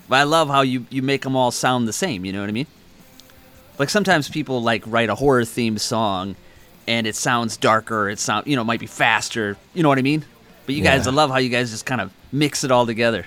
But 0.09 0.17
I 0.17 0.23
love 0.25 0.49
how 0.49 0.63
you 0.63 0.87
you 0.91 1.03
make 1.03 1.23
them 1.23 1.35
all 1.35 1.51
sound 1.51 1.89
the 1.89 1.93
same, 1.93 2.25
you 2.25 2.33
know 2.33 2.41
what 2.41 2.49
I 2.49 2.53
mean? 2.53 2.67
Like 3.79 3.91
sometimes 3.91 4.29
people 4.29 4.63
like 4.63 4.83
write 4.87 5.09
a 5.09 5.17
horror 5.17 5.43
themed 5.43 5.81
song 5.81 6.37
and 6.89 7.07
it 7.07 7.15
sounds 7.15 7.57
darker, 7.57 8.09
it 8.09 8.19
sound 8.19 8.47
you 8.47 8.57
know, 8.57 8.65
might 8.65 8.81
be 8.81 8.87
faster, 8.87 9.57
you 9.75 9.83
know 9.83 9.91
what 9.91 9.99
I 9.99 10.03
mean? 10.03 10.25
But 10.67 10.75
you 10.75 10.83
guys 10.83 11.07
I 11.07 11.11
love 11.11 11.31
how 11.31 11.37
you 11.37 11.51
guys 11.51 11.71
just 11.71 11.87
kind 11.87 12.01
of 12.01 12.13
mix 12.33 12.65
it 12.65 12.71
all 12.73 12.87
together. 12.87 13.27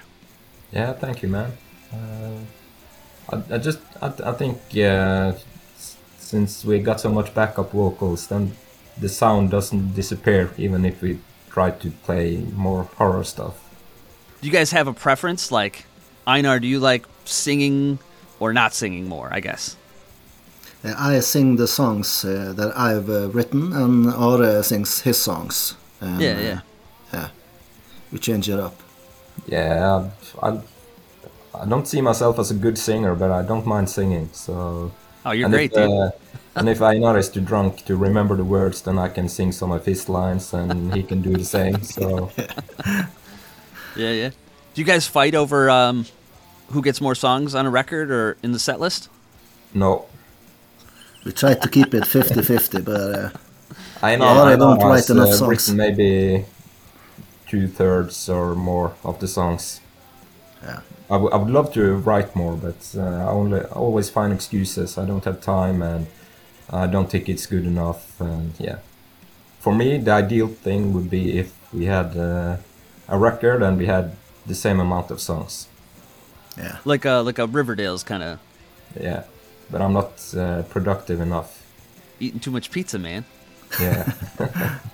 Yeah, 0.71 0.93
thank 0.93 1.21
you, 1.21 1.29
man. 1.29 1.51
Uh, 1.93 2.39
I, 3.31 3.55
I 3.55 3.57
just, 3.57 3.79
I, 4.01 4.07
I 4.25 4.31
think, 4.33 4.57
yeah, 4.71 5.35
since 6.17 6.65
we 6.65 6.79
got 6.79 6.99
so 6.99 7.09
much 7.09 7.33
backup 7.33 7.71
vocals, 7.71 8.27
then 8.27 8.53
the 8.97 9.09
sound 9.09 9.51
doesn't 9.51 9.95
disappear, 9.95 10.51
even 10.57 10.83
if 10.85 11.01
we 11.01 11.19
try 11.49 11.71
to 11.71 11.91
play 12.03 12.37
more 12.55 12.83
horror 12.97 13.23
stuff. 13.23 13.55
Do 14.41 14.47
you 14.47 14.53
guys 14.53 14.71
have 14.71 14.87
a 14.87 14.93
preference 14.93 15.51
like 15.51 15.85
Einar, 16.25 16.59
do 16.59 16.67
you 16.67 16.79
like 16.79 17.05
singing 17.25 17.99
or 18.39 18.53
not 18.53 18.73
singing 18.73 19.07
more? 19.07 19.29
I 19.31 19.39
guess. 19.39 19.75
Uh, 20.83 20.93
I 20.97 21.19
sing 21.19 21.55
the 21.57 21.67
songs 21.67 22.25
uh, 22.25 22.53
that 22.55 22.77
I've 22.77 23.09
uh, 23.09 23.29
written, 23.29 23.73
and 23.73 24.07
Are 24.13 24.63
sings 24.63 25.01
his 25.01 25.17
songs. 25.17 25.75
And, 26.01 26.19
Yeah, 26.19 26.35
uh, 26.37 26.39
yeah. 26.39 26.59
yeah. 27.13 27.29
We 28.11 28.19
change 28.19 28.49
it 28.49 28.59
up. 28.59 28.75
Yeah, 29.47 30.09
I, 30.41 30.59
I 31.53 31.65
don't 31.65 31.87
see 31.87 32.01
myself 32.01 32.39
as 32.39 32.51
a 32.51 32.53
good 32.55 32.77
singer, 32.77 33.15
but 33.15 33.31
I 33.31 33.41
don't 33.43 33.65
mind 33.65 33.89
singing. 33.89 34.29
So 34.33 34.91
Oh, 35.25 35.31
you're 35.31 35.47
and 35.47 35.53
great, 35.53 35.71
if, 35.71 35.73
dude. 35.73 35.91
uh, 35.91 36.11
and 36.55 36.69
if 36.69 36.81
Einar 36.81 37.17
is 37.17 37.29
too 37.29 37.41
drunk 37.41 37.85
to 37.85 37.95
remember 37.95 38.35
the 38.35 38.45
words, 38.45 38.81
then 38.81 38.97
I 38.99 39.09
can 39.09 39.29
sing 39.29 39.51
some 39.51 39.71
of 39.71 39.85
his 39.85 40.09
lines, 40.09 40.53
and 40.53 40.93
he 40.93 41.03
can 41.03 41.21
do 41.21 41.37
the 41.37 41.45
same. 41.45 41.81
So 41.83 42.31
Yeah, 43.95 44.11
yeah. 44.11 44.29
Do 44.73 44.81
you 44.81 44.85
guys 44.85 45.07
fight 45.07 45.35
over 45.35 45.69
um, 45.69 46.05
who 46.71 46.81
gets 46.81 47.01
more 47.01 47.15
songs 47.15 47.55
on 47.55 47.65
a 47.65 47.69
record 47.69 48.09
or 48.11 48.37
in 48.43 48.51
the 48.51 48.59
set 48.59 48.79
list? 48.79 49.09
no, 49.73 50.05
We 51.23 51.31
try 51.31 51.53
to 51.53 51.69
keep 51.69 51.93
it 51.93 52.03
50-50, 52.03 52.83
but 52.83 53.15
uh, 53.15 53.29
Einar, 54.01 54.25
Yeah, 54.35 54.43
I 54.43 54.55
don't 54.55 54.79
write 54.79 55.09
enough 55.09 55.29
uh, 55.29 55.33
songs. 55.33 55.71
maybe 55.71 56.45
two 57.47 57.67
thirds 57.67 58.29
or 58.29 58.55
more 58.55 58.93
of 59.03 59.19
the 59.19 59.27
songs. 59.27 59.81
Yeah. 60.63 60.79
I, 61.09 61.13
w- 61.15 61.29
I 61.31 61.35
would 61.37 61.49
love 61.51 61.73
to 61.73 61.95
write 61.97 62.35
more, 62.35 62.55
but 62.55 62.95
uh, 62.97 63.01
I 63.01 63.29
only 63.31 63.59
I 63.59 63.63
always 63.85 64.09
find 64.09 64.31
excuses. 64.33 64.97
I 64.97 65.05
don't 65.05 65.23
have 65.25 65.41
time, 65.41 65.81
and 65.81 66.07
I 66.69 66.87
don't 66.87 67.09
think 67.11 67.27
it's 67.29 67.45
good 67.45 67.65
enough. 67.65 68.19
And 68.21 68.53
yeah, 68.59 68.77
for 69.59 69.73
me, 69.75 69.97
the 69.97 70.11
ideal 70.11 70.47
thing 70.47 70.93
would 70.93 71.09
be 71.09 71.37
if 71.37 71.53
we 71.73 71.85
had 71.85 72.15
uh, 72.17 72.57
a 73.09 73.17
record 73.17 73.61
and 73.61 73.77
we 73.77 73.87
had 73.87 74.15
the 74.47 74.55
same 74.55 74.79
amount 74.79 75.11
of 75.11 75.19
songs. 75.19 75.67
yeah. 76.57 76.77
Like 76.85 77.05
a 77.05 77.21
like 77.25 77.39
a 77.39 77.47
Riverdales 77.47 78.05
kind 78.05 78.23
of 78.23 78.39
Yeah, 78.99 79.23
but 79.71 79.81
I'm 79.81 79.93
not 79.93 80.35
uh, 80.35 80.63
productive 80.63 81.19
enough. 81.21 81.63
eating 82.19 82.39
too 82.39 82.51
much 82.51 82.71
pizza, 82.71 82.99
man. 82.99 83.25
Yeah, 83.79 84.11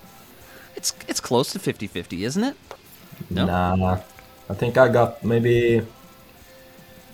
It's 0.78 0.93
it's 1.07 1.19
close 1.19 1.51
to 1.53 1.59
50-50, 1.59 2.23
isn't 2.23 2.43
it? 2.43 2.55
No. 3.32 3.45
nah. 3.45 3.99
I 4.49 4.53
think 4.53 4.78
I 4.78 4.88
got 4.88 5.23
maybe 5.23 5.82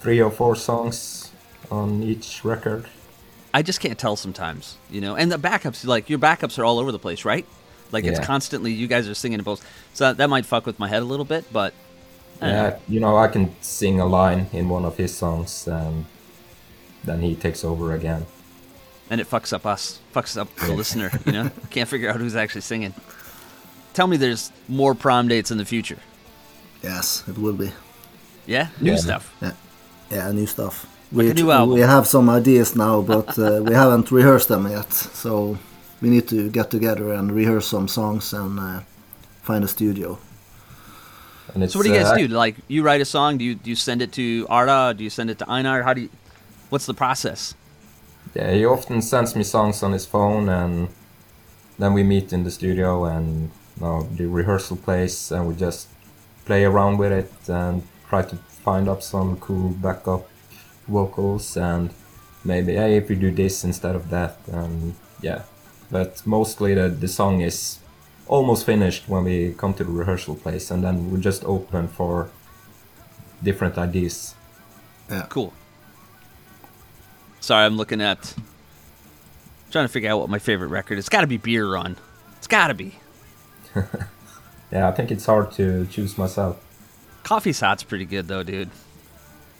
three 0.01 0.21
or 0.21 0.29
four 0.29 0.55
songs 0.55 1.31
on 1.71 2.03
each 2.03 2.43
record. 2.43 2.87
I 3.53 3.61
just 3.61 3.79
can't 3.79 3.97
tell 3.97 4.15
sometimes, 4.17 4.77
you 4.91 4.99
know. 4.99 5.15
And 5.15 5.31
the 5.31 5.37
backups, 5.37 5.85
like 5.85 6.09
your 6.09 6.19
backups, 6.19 6.59
are 6.59 6.65
all 6.65 6.77
over 6.77 6.91
the 6.91 6.99
place, 6.99 7.23
right? 7.23 7.45
Like 7.91 8.03
it's 8.03 8.19
constantly 8.19 8.71
you 8.73 8.87
guys 8.87 9.07
are 9.07 9.13
singing 9.13 9.39
in 9.39 9.45
both, 9.45 9.65
so 9.93 10.05
that, 10.05 10.17
that 10.17 10.29
might 10.29 10.45
fuck 10.45 10.65
with 10.65 10.77
my 10.77 10.89
head 10.89 11.01
a 11.01 11.05
little 11.05 11.25
bit. 11.25 11.45
But 11.53 11.73
don't 12.41 12.49
know. 12.49 12.63
Yeah, 12.63 12.77
you 12.89 12.99
know, 12.99 13.15
I 13.15 13.27
can 13.27 13.55
sing 13.61 13.99
a 13.99 14.05
line 14.05 14.47
in 14.51 14.67
one 14.67 14.83
of 14.83 14.97
his 14.97 15.15
songs, 15.15 15.67
and 15.67 16.05
then 17.03 17.21
he 17.21 17.35
takes 17.35 17.63
over 17.63 17.93
again. 17.93 18.25
and 19.09 19.19
it 19.21 19.29
fucks 19.29 19.53
up 19.53 19.65
us, 19.65 19.99
fucks 20.13 20.37
up 20.37 20.47
the 20.55 20.73
listener. 20.73 21.11
You 21.25 21.31
know, 21.33 21.51
can't 21.69 21.89
figure 21.89 22.09
out 22.09 22.17
who's 22.21 22.35
actually 22.35 22.61
singing. 22.61 22.93
Tell 23.93 24.07
me, 24.07 24.17
there's 24.17 24.51
more 24.67 24.95
Promdates 24.95 25.51
in 25.51 25.57
the 25.57 25.65
future. 25.65 25.99
Yes, 26.81 27.23
it 27.27 27.37
will 27.37 27.53
be. 27.53 27.71
Yeah, 28.47 28.67
new 28.81 28.91
Yeah. 28.91 28.97
stuff. 28.97 29.33
Yeah, 30.09 30.31
new 30.31 30.47
stuff. 30.47 30.85
Like 31.11 31.25
we, 31.25 31.31
a 31.31 31.33
new 31.33 31.51
album. 31.51 31.75
we 31.75 31.81
have 31.81 32.07
some 32.07 32.29
ideas 32.29 32.75
now, 32.75 33.01
but 33.01 33.37
uh, 33.37 33.61
we 33.63 33.73
haven't 33.75 34.11
rehearsed 34.11 34.47
them 34.47 34.67
yet. 34.67 34.91
So 34.93 35.57
we 36.01 36.09
need 36.09 36.27
to 36.29 36.49
get 36.49 36.71
together 36.71 37.13
and 37.13 37.31
rehearse 37.31 37.67
some 37.67 37.87
songs 37.87 38.33
and 38.33 38.59
uh, 38.59 38.79
find 39.43 39.63
a 39.63 39.67
studio. 39.67 40.17
And 41.53 41.63
it's, 41.63 41.73
So 41.73 41.79
what 41.79 41.83
do 41.85 41.89
you 41.93 41.99
guys 41.99 42.11
uh, 42.11 42.15
do? 42.17 42.27
Like, 42.29 42.55
you 42.67 42.81
write 42.83 43.01
a 43.01 43.05
song? 43.05 43.37
Do 43.37 43.43
you 43.45 43.53
do 43.55 43.69
you 43.69 43.75
send 43.75 44.01
it 44.01 44.11
to 44.13 44.47
Are? 44.49 44.93
Do 44.93 45.03
you 45.03 45.09
send 45.11 45.29
it 45.29 45.37
to 45.39 45.45
Einar? 45.49 45.83
How 45.83 45.93
do 45.93 46.01
you? 46.01 46.09
What's 46.73 46.87
the 46.87 46.95
process? 46.95 47.53
Yeah, 48.33 48.51
he 48.51 48.65
often 48.65 49.03
sends 49.03 49.35
me 49.35 49.43
songs 49.43 49.83
on 49.83 49.91
his 49.91 50.07
phone, 50.07 50.49
and 50.49 50.87
then 51.77 51.93
we 51.93 52.01
meet 52.01 52.33
in 52.33 52.45
the 52.45 52.49
studio 52.49 53.05
and 53.05 53.51
you 53.77 53.83
know, 53.83 54.09
the 54.17 54.25
rehearsal 54.25 54.77
place, 54.77 55.29
and 55.29 55.47
we 55.47 55.53
just 55.53 55.87
play 56.45 56.65
around 56.65 56.97
with 56.97 57.11
it 57.11 57.31
and 57.47 57.83
try 58.09 58.23
to 58.23 58.35
find 58.65 58.89
up 58.89 59.03
some 59.03 59.37
cool 59.37 59.69
backup 59.69 60.27
vocals 60.87 61.55
and 61.57 61.93
maybe 62.43 62.73
hey 62.73 62.97
if 62.97 63.07
we 63.07 63.15
do 63.15 63.29
this 63.29 63.63
instead 63.63 63.95
of 63.95 64.09
that 64.09 64.37
and 64.51 64.95
yeah 65.21 65.43
but 65.91 66.25
mostly 66.25 66.73
the, 66.73 66.89
the 66.89 67.07
song 67.07 67.41
is 67.41 67.79
almost 68.27 68.65
finished 68.65 69.07
when 69.07 69.23
we 69.23 69.53
come 69.53 69.73
to 69.73 69.83
the 69.83 69.91
rehearsal 69.91 70.35
place 70.35 70.71
and 70.71 70.83
then 70.83 71.11
we 71.11 71.19
just 71.19 71.45
open 71.45 71.87
for 71.87 72.29
different 73.43 73.77
ideas 73.77 74.35
yeah 75.09 75.25
Cool. 75.29 75.53
Sorry, 77.43 77.65
I'm 77.65 77.75
looking 77.75 77.99
at. 77.99 78.33
Trying 79.69 79.83
to 79.83 79.91
figure 79.91 80.09
out 80.09 80.19
what 80.19 80.29
my 80.29 80.39
favorite 80.39 80.69
record. 80.69 80.97
Is. 80.97 80.99
It's 81.03 81.09
got 81.09 81.21
to 81.21 81.27
be 81.27 81.35
Beer 81.35 81.69
Run. 81.69 81.97
It's 82.37 82.47
got 82.47 82.67
to 82.67 82.73
be. 82.73 82.95
yeah 84.71 84.87
i 84.87 84.91
think 84.91 85.09
it's 85.09 85.25
hard 85.25 85.51
to 85.51 85.87
choose 85.87 86.15
myself 86.15 86.63
Coffee's 87.23 87.59
Hot's 87.59 87.81
pretty 87.83 88.05
good 88.05 88.27
though, 88.27 88.43
dude. 88.43 88.69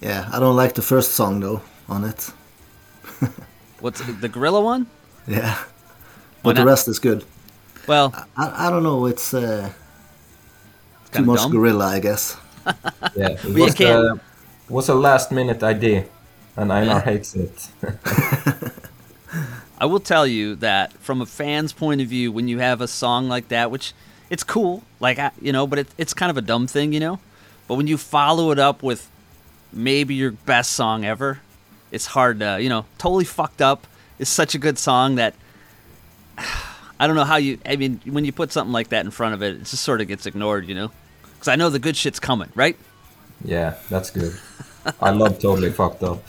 Yeah, 0.01 0.29
I 0.31 0.39
don't 0.39 0.55
like 0.55 0.75
the 0.75 0.81
first 0.84 1.13
song 1.13 1.39
though 1.39 1.61
on 1.89 2.03
it. 2.03 2.29
What's 3.79 4.01
it, 4.01 4.21
the 4.21 4.29
Gorilla 4.29 4.61
one? 4.61 4.86
Yeah, 5.25 5.55
Why 5.55 5.65
but 6.43 6.55
the 6.57 6.65
rest 6.65 6.88
is 6.89 6.99
good. 6.99 7.23
Well, 7.88 8.13
I, 8.38 8.67
I 8.67 8.69
don't 8.69 8.84
know. 8.84 9.05
It's 9.07 9.34
uh, 9.34 9.71
it's 11.01 11.09
too 11.17 11.23
much 11.25 11.39
dumb. 11.39 11.51
gorilla, 11.51 11.86
I 11.88 11.99
guess. 11.99 12.38
Yeah, 13.15 13.29
it 13.29 13.43
you 13.45 13.63
was, 13.63 13.73
can't- 13.73 14.21
was 14.69 14.89
a 14.89 14.95
last 14.95 15.31
minute 15.31 15.63
idea, 15.63 16.05
and 16.57 16.71
Einar 16.71 17.01
hates 17.01 17.35
it. 17.35 17.69
I 19.79 19.85
will 19.85 19.99
tell 19.99 20.25
you 20.27 20.55
that 20.57 20.93
from 20.93 21.21
a 21.21 21.25
fan's 21.25 21.73
point 21.73 21.99
of 22.01 22.07
view, 22.07 22.31
when 22.31 22.47
you 22.47 22.59
have 22.59 22.79
a 22.81 22.87
song 22.87 23.27
like 23.27 23.49
that, 23.49 23.71
which 23.71 23.93
it's 24.29 24.43
cool, 24.43 24.83
like 24.99 25.19
I- 25.19 25.31
you 25.41 25.51
know, 25.51 25.67
but 25.67 25.79
it, 25.79 25.87
it's 25.97 26.13
kind 26.13 26.29
of 26.29 26.37
a 26.37 26.41
dumb 26.41 26.67
thing, 26.67 26.93
you 26.93 26.99
know. 26.99 27.19
But 27.67 27.75
when 27.75 27.87
you 27.87 27.97
follow 27.97 28.51
it 28.51 28.59
up 28.59 28.83
with 28.83 29.09
maybe 29.71 30.15
your 30.15 30.31
best 30.31 30.71
song 30.73 31.03
ever, 31.05 31.39
it's 31.91 32.05
hard 32.07 32.39
to, 32.39 32.61
you 32.61 32.69
know, 32.69 32.85
totally 32.97 33.25
fucked 33.25 33.61
up. 33.61 33.87
Is 34.19 34.29
such 34.29 34.53
a 34.55 34.57
good 34.59 34.77
song 34.77 35.15
that 35.15 35.33
I 36.99 37.07
don't 37.07 37.15
know 37.15 37.23
how 37.25 37.37
you. 37.37 37.57
I 37.65 37.75
mean, 37.75 37.99
when 38.05 38.23
you 38.25 38.31
put 38.31 38.51
something 38.51 38.71
like 38.71 38.89
that 38.89 39.03
in 39.03 39.11
front 39.11 39.33
of 39.33 39.41
it, 39.41 39.55
it 39.55 39.59
just 39.65 39.83
sort 39.83 39.99
of 40.01 40.07
gets 40.07 40.25
ignored, 40.25 40.67
you 40.67 40.75
know. 40.75 40.91
Because 41.33 41.47
I 41.49 41.55
know 41.55 41.69
the 41.69 41.79
good 41.79 41.97
shit's 41.97 42.19
coming, 42.19 42.49
right? 42.55 42.77
yeah, 43.43 43.73
that's 43.89 44.09
good. 44.09 44.33
I 45.01 45.09
love 45.09 45.39
totally 45.39 45.71
fucked 45.71 46.03
up. 46.03 46.23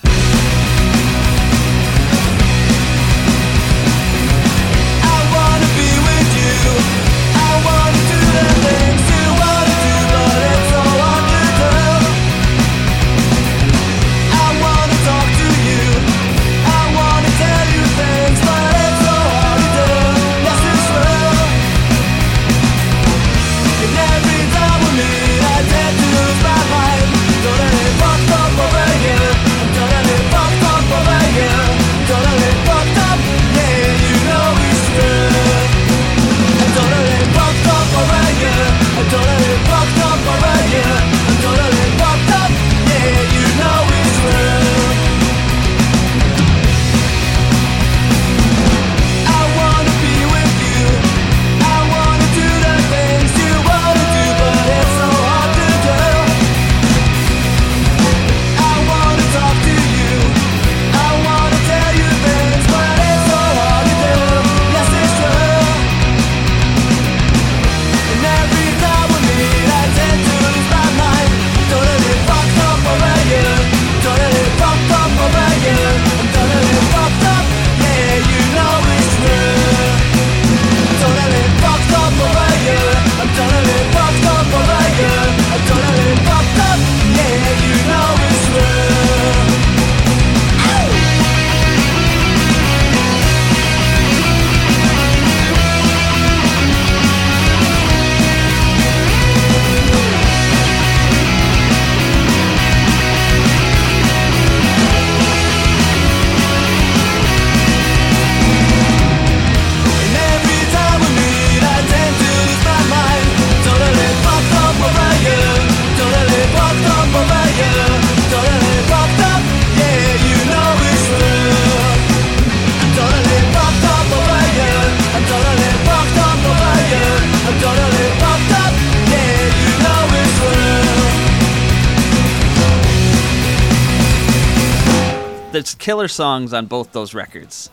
Killer 135.85 136.09
songs 136.09 136.55
on 136.55 136.65
both 136.67 136.93
those 136.93 137.13
records. 137.23 137.69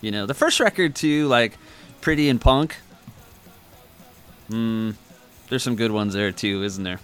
You 0.00 0.10
know, 0.10 0.26
the 0.26 0.34
first 0.34 0.58
record 0.58 0.92
too, 0.96 1.28
like 1.28 1.52
Pretty 2.00 2.28
and 2.28 2.40
Punk. 2.40 2.76
Hmm, 4.48 4.90
there's 5.48 5.62
some 5.62 5.76
good 5.76 5.92
ones 5.92 6.14
there 6.14 6.32
too, 6.32 6.64
isn't 6.64 6.84
there? 6.84 6.98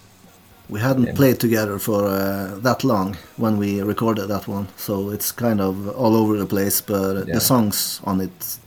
We 0.69 0.81
hadn't 0.81 1.07
Yeah. 1.07 1.15
played 1.21 1.39
together 1.41 1.79
for 1.79 2.01
uh, 2.07 2.59
that 2.67 2.83
long 2.85 3.17
when 3.37 3.59
we 3.59 3.81
recorded 3.83 4.27
that 4.29 4.49
one, 4.49 4.67
so 4.77 5.11
it's 5.15 5.31
kind 5.33 5.61
of 5.61 5.75
all 6.01 6.15
over 6.17 6.37
the 6.39 6.47
place. 6.47 6.81
But 6.81 7.13
Yeah. 7.27 7.35
the 7.35 7.41
songs 7.41 8.01
on 8.05 8.21
it 8.21 8.59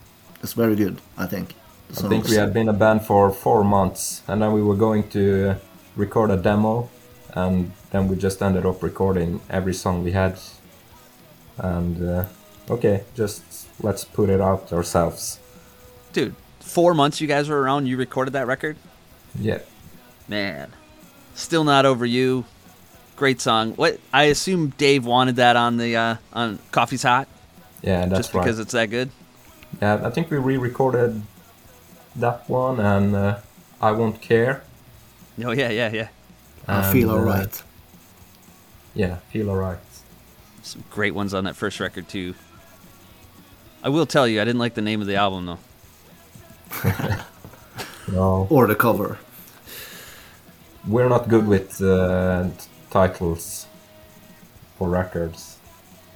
is 0.42 0.54
very 0.54 0.76
good, 0.76 0.96
I 1.18 1.28
think. 1.34 1.48
I 1.98 2.08
think 2.10 2.28
we 2.30 2.38
had 2.38 2.54
been 2.54 2.70
a 2.70 2.74
band 2.84 3.02
for 3.06 3.30
four 3.32 3.64
months, 3.64 4.22
and 4.28 4.42
then 4.42 4.52
we 4.58 4.62
were 4.64 4.78
going 4.88 5.04
to 5.10 5.22
uh, 5.50 5.56
record 5.98 6.32
a 6.32 6.38
demo, 6.38 6.88
and 7.36 7.72
then 7.92 8.08
we 8.10 8.16
just 8.16 8.42
ended 8.42 8.66
up 8.66 8.82
recording 8.84 9.40
every 9.50 9.74
song 9.74 10.04
we 10.04 10.12
had. 10.14 10.34
And 11.58 12.10
uh, 12.10 12.26
okay, 12.70 13.04
just 13.16 13.44
let's 13.82 14.04
put 14.04 14.30
it 14.30 14.42
out 14.42 14.72
ourselves. 14.74 15.40
Dude, 16.12 16.36
four 16.60 16.94
months 16.94 17.22
you 17.22 17.28
guys 17.28 17.50
were 17.50 17.62
around, 17.62 17.88
you 17.88 17.98
recorded 17.98 18.32
that 18.32 18.48
record? 18.48 18.78
Yeah, 19.40 19.60
Man. 20.28 20.72
Still 21.36 21.64
not 21.64 21.86
over 21.86 22.06
you. 22.06 22.46
Great 23.16 23.42
song. 23.42 23.74
What 23.74 24.00
I 24.12 24.26
assume 24.26 24.70
Dave 24.78 25.06
wanted 25.06 25.38
that 25.38 25.56
on 25.56 25.78
the 25.78 25.96
uh 25.96 26.16
on 26.32 26.60
Coffee's 26.72 27.04
Hot 27.04 27.28
yeah, 27.84 28.06
that's 28.06 28.20
just 28.20 28.32
because 28.32 28.58
right. 28.58 28.64
it's 28.64 28.72
that 28.72 28.90
good. 28.90 29.10
Yeah, 29.82 30.02
I 30.06 30.10
think 30.10 30.32
we 30.32 30.38
re-recorded 30.38 31.22
that 32.16 32.50
one, 32.50 32.80
and 32.80 33.16
uh, 33.16 33.40
I 33.82 33.92
won't 33.92 34.22
care. 34.22 34.64
Oh 35.44 35.52
yeah, 35.52 35.70
yeah, 35.70 35.92
yeah. 35.92 36.08
I 36.68 36.92
feel 36.94 37.10
and, 37.10 37.20
uh, 37.20 37.32
alright. 37.32 37.64
Yeah, 38.96 39.16
feel 39.32 39.50
alright. 39.50 39.80
Some 40.74 40.84
great 40.90 41.14
ones 41.14 41.36
on 41.36 41.44
that 41.44 41.56
first 41.56 41.80
record 41.80 42.10
too. 42.10 42.34
I 43.84 43.90
will 43.90 44.08
tell 44.08 44.28
you, 44.28 44.42
I 44.42 44.44
didn't 44.44 44.58
like 44.58 44.74
the 44.74 44.82
name 44.82 45.02
of 45.02 45.08
the 45.08 45.16
album 45.18 45.46
though. 45.46 45.60
No, 48.12 48.48
Or 48.50 48.66
the 48.68 48.76
cover. 48.76 49.18
we're 50.88 51.08
not 51.08 51.30
good 51.30 51.48
with 51.48 51.80
uh, 51.80 52.50
titles 52.90 53.68
for 54.78 54.90
records. 54.90 55.58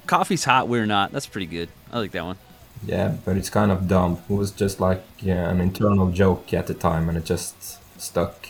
Coffee's 0.08 0.44
Hot, 0.46 0.68
We're 0.68 0.88
Not. 0.88 1.12
That's 1.12 1.28
pretty 1.28 1.46
good. 1.46 1.70
I 1.92 2.00
like 2.00 2.12
that 2.14 2.26
one. 2.26 2.38
Yeah, 2.86 3.16
but 3.24 3.38
it's 3.38 3.50
kind 3.52 3.72
of 3.72 3.88
dumb. 3.88 4.18
It 4.28 4.34
was 4.34 4.50
just 4.52 4.80
like 4.82 5.04
yeah, 5.20 5.50
an 5.50 5.62
internal 5.62 6.12
joke 6.12 6.52
at 6.54 6.66
the 6.68 6.74
time, 6.74 7.08
and 7.10 7.18
it 7.18 7.26
just 7.26 7.56
stuck. 8.02 8.50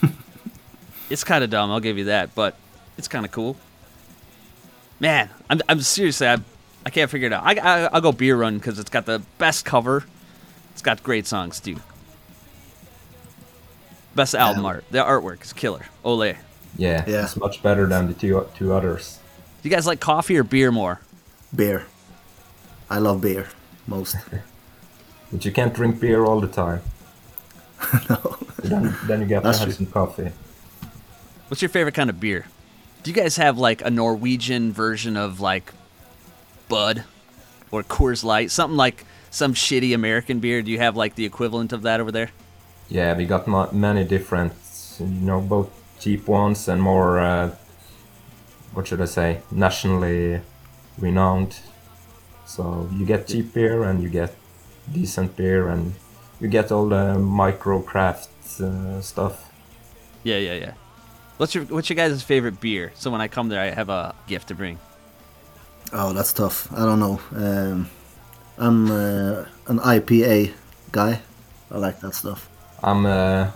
It's 1.10 1.22
kind 1.24 1.44
of 1.44 1.50
dumb, 1.50 1.70
I'll 1.70 1.78
give 1.80 1.98
you 1.98 2.04
that, 2.04 2.34
but 2.34 2.56
it's 2.98 3.06
kind 3.08 3.24
of 3.26 3.30
cool. 3.32 3.56
Man, 5.00 5.28
I'm, 5.50 5.60
I'm 5.68 5.80
seriously, 5.80 6.26
I, 6.26 6.38
I 6.84 6.90
can't 6.90 7.10
figure 7.10 7.26
it 7.26 7.32
out. 7.32 7.42
I, 7.44 7.54
I, 7.54 7.80
I'll 7.92 8.00
go 8.00 8.12
Beer 8.12 8.36
Run 8.36 8.56
because 8.58 8.78
it's 8.78 8.90
got 8.90 9.06
the 9.06 9.20
best 9.38 9.64
cover. 9.64 10.04
It's 10.72 10.82
got 10.82 11.02
great 11.02 11.26
songs 11.26 11.60
too. 11.60 11.76
Best 14.14 14.34
album 14.34 14.62
Yeah. 14.62 14.68
art. 14.68 14.84
The 14.90 14.98
artwork 14.98 15.42
is 15.44 15.52
killer. 15.52 15.86
Ole. 16.04 16.34
Yeah, 16.78 17.04
Yeah. 17.06 17.24
it's 17.24 17.36
much 17.36 17.62
better 17.62 17.86
than 17.86 18.06
the 18.08 18.14
two 18.14 18.46
two 18.56 18.72
others. 18.72 19.18
Do 19.62 19.68
you 19.68 19.74
guys 19.74 19.86
like 19.86 20.00
coffee 20.00 20.36
or 20.36 20.42
beer 20.44 20.70
more? 20.72 21.00
Beer. 21.54 21.86
I 22.90 22.98
love 22.98 23.20
beer 23.20 23.48
most. 23.86 24.16
But 25.32 25.44
you 25.44 25.50
can't 25.50 25.74
drink 25.74 25.98
beer 26.00 26.24
all 26.24 26.40
the 26.40 26.46
time. 26.46 26.82
no. 28.08 28.36
Then, 28.62 28.94
then 29.08 29.20
you 29.22 29.26
get 29.26 29.42
to 29.42 29.52
have 29.52 29.74
some 29.74 29.86
coffee. 29.86 30.30
What's 31.48 31.60
your 31.60 31.68
favorite 31.68 31.96
kind 31.96 32.08
of 32.08 32.20
beer? 32.20 32.46
Do 33.06 33.12
you 33.12 33.22
guys 33.22 33.36
have 33.36 33.56
like 33.56 33.82
a 33.82 33.90
Norwegian 33.90 34.72
version 34.72 35.16
of 35.16 35.38
like 35.38 35.72
Bud 36.68 37.04
or 37.70 37.84
Coors 37.84 38.24
Light? 38.24 38.50
Something 38.50 38.76
like 38.76 39.04
some 39.30 39.54
shitty 39.54 39.94
American 39.94 40.40
beer? 40.40 40.60
Do 40.60 40.72
you 40.72 40.78
have 40.78 40.96
like 40.96 41.14
the 41.14 41.24
equivalent 41.24 41.72
of 41.72 41.82
that 41.82 42.00
over 42.00 42.10
there? 42.10 42.30
Yeah, 42.88 43.16
we 43.16 43.24
got 43.24 43.46
ma- 43.46 43.70
many 43.70 44.02
different, 44.02 44.54
you 44.98 45.06
know, 45.06 45.40
both 45.40 45.70
cheap 46.00 46.26
ones 46.26 46.66
and 46.66 46.82
more, 46.82 47.20
uh, 47.20 47.54
what 48.72 48.88
should 48.88 49.00
I 49.00 49.04
say, 49.04 49.40
nationally 49.52 50.40
renowned. 50.98 51.60
So 52.44 52.90
you 52.92 53.06
get 53.06 53.28
cheap 53.28 53.54
beer 53.54 53.84
and 53.84 54.02
you 54.02 54.08
get 54.08 54.34
decent 54.92 55.36
beer 55.36 55.68
and 55.68 55.94
you 56.40 56.48
get 56.48 56.72
all 56.72 56.88
the 56.88 57.16
micro 57.20 57.82
craft 57.82 58.30
uh, 58.60 59.00
stuff. 59.00 59.52
Yeah, 60.24 60.38
yeah, 60.38 60.54
yeah. 60.54 60.72
What's 61.36 61.54
your 61.54 61.64
What's 61.64 61.90
your 61.90 61.96
guys' 61.96 62.22
favorite 62.22 62.60
beer? 62.60 62.92
So 62.94 63.10
when 63.10 63.20
I 63.20 63.28
come 63.28 63.48
there, 63.48 63.60
I 63.60 63.70
have 63.70 63.90
a 63.90 64.14
gift 64.26 64.48
to 64.48 64.54
bring. 64.54 64.78
Oh, 65.92 66.12
that's 66.12 66.32
tough. 66.32 66.72
I 66.72 66.84
don't 66.84 66.98
know. 66.98 67.20
Um, 67.34 67.90
I'm 68.58 68.90
uh, 68.90 69.44
an 69.66 69.78
IPA 69.78 70.52
guy. 70.92 71.20
I 71.70 71.78
like 71.78 72.00
that 72.00 72.14
stuff. 72.14 72.48
I'm 72.82 73.04
uh, 73.04 73.50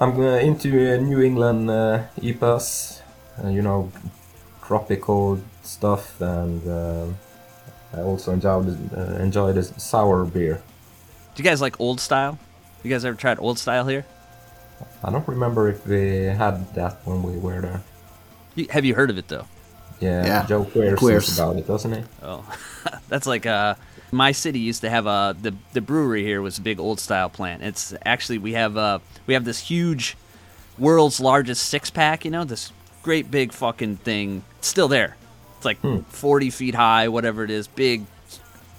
I'm 0.00 0.18
uh, 0.20 0.38
into 0.38 0.68
uh, 0.68 0.96
New 0.96 1.20
England 1.20 1.70
uh, 1.70 2.04
IPAs, 2.20 3.02
uh, 3.42 3.48
you 3.48 3.62
know, 3.62 3.92
tropical 4.66 5.40
stuff, 5.62 6.20
and 6.20 6.66
uh, 6.68 7.06
I 7.96 8.00
also 8.02 8.32
enjoy 8.32 8.62
the, 8.62 8.76
uh, 9.00 9.22
enjoy 9.22 9.52
the 9.52 9.62
sour 9.62 10.24
beer. 10.24 10.60
Do 11.34 11.42
you 11.42 11.48
guys 11.48 11.60
like 11.60 11.80
old 11.80 12.00
style? 12.00 12.38
You 12.82 12.90
guys 12.90 13.04
ever 13.04 13.16
tried 13.16 13.38
old 13.38 13.58
style 13.58 13.86
here? 13.86 14.04
I 15.02 15.10
don't 15.10 15.26
remember 15.28 15.68
if 15.68 15.86
we 15.86 16.24
had 16.24 16.74
that 16.74 17.00
when 17.04 17.22
we 17.22 17.36
were 17.38 17.60
there. 17.60 17.80
You, 18.54 18.66
have 18.70 18.84
you 18.84 18.94
heard 18.94 19.10
of 19.10 19.18
it 19.18 19.28
though? 19.28 19.46
Yeah, 20.00 20.24
Yeah, 20.26 20.46
Joe 20.46 20.64
Queers 20.64 20.98
Queers. 20.98 21.26
sings 21.26 21.38
about 21.38 21.56
it, 21.56 21.66
doesn't 21.66 21.92
he? 21.92 22.02
Oh, 22.22 22.44
that's 23.08 23.26
like 23.26 23.46
uh, 23.46 23.74
my 24.12 24.32
city 24.32 24.58
used 24.60 24.80
to 24.82 24.90
have 24.90 25.06
a 25.06 25.36
the 25.40 25.54
the 25.72 25.80
brewery 25.80 26.22
here 26.24 26.40
was 26.42 26.58
a 26.58 26.60
big 26.62 26.78
old 26.80 27.00
style 27.00 27.28
plant. 27.28 27.62
It's 27.62 27.94
actually 28.04 28.38
we 28.38 28.52
have 28.54 28.76
uh 28.76 28.98
we 29.26 29.34
have 29.34 29.44
this 29.44 29.58
huge, 29.58 30.16
world's 30.78 31.20
largest 31.20 31.64
six 31.68 31.90
pack. 31.90 32.24
You 32.24 32.30
know 32.30 32.44
this 32.44 32.72
great 33.02 33.30
big 33.30 33.52
fucking 33.52 33.96
thing. 33.98 34.44
It's 34.58 34.68
still 34.68 34.88
there. 34.88 35.16
It's 35.56 35.64
like 35.64 35.78
Hmm. 35.78 36.00
forty 36.08 36.50
feet 36.50 36.74
high, 36.76 37.08
whatever 37.08 37.42
it 37.44 37.50
is. 37.50 37.66
Big, 37.66 38.04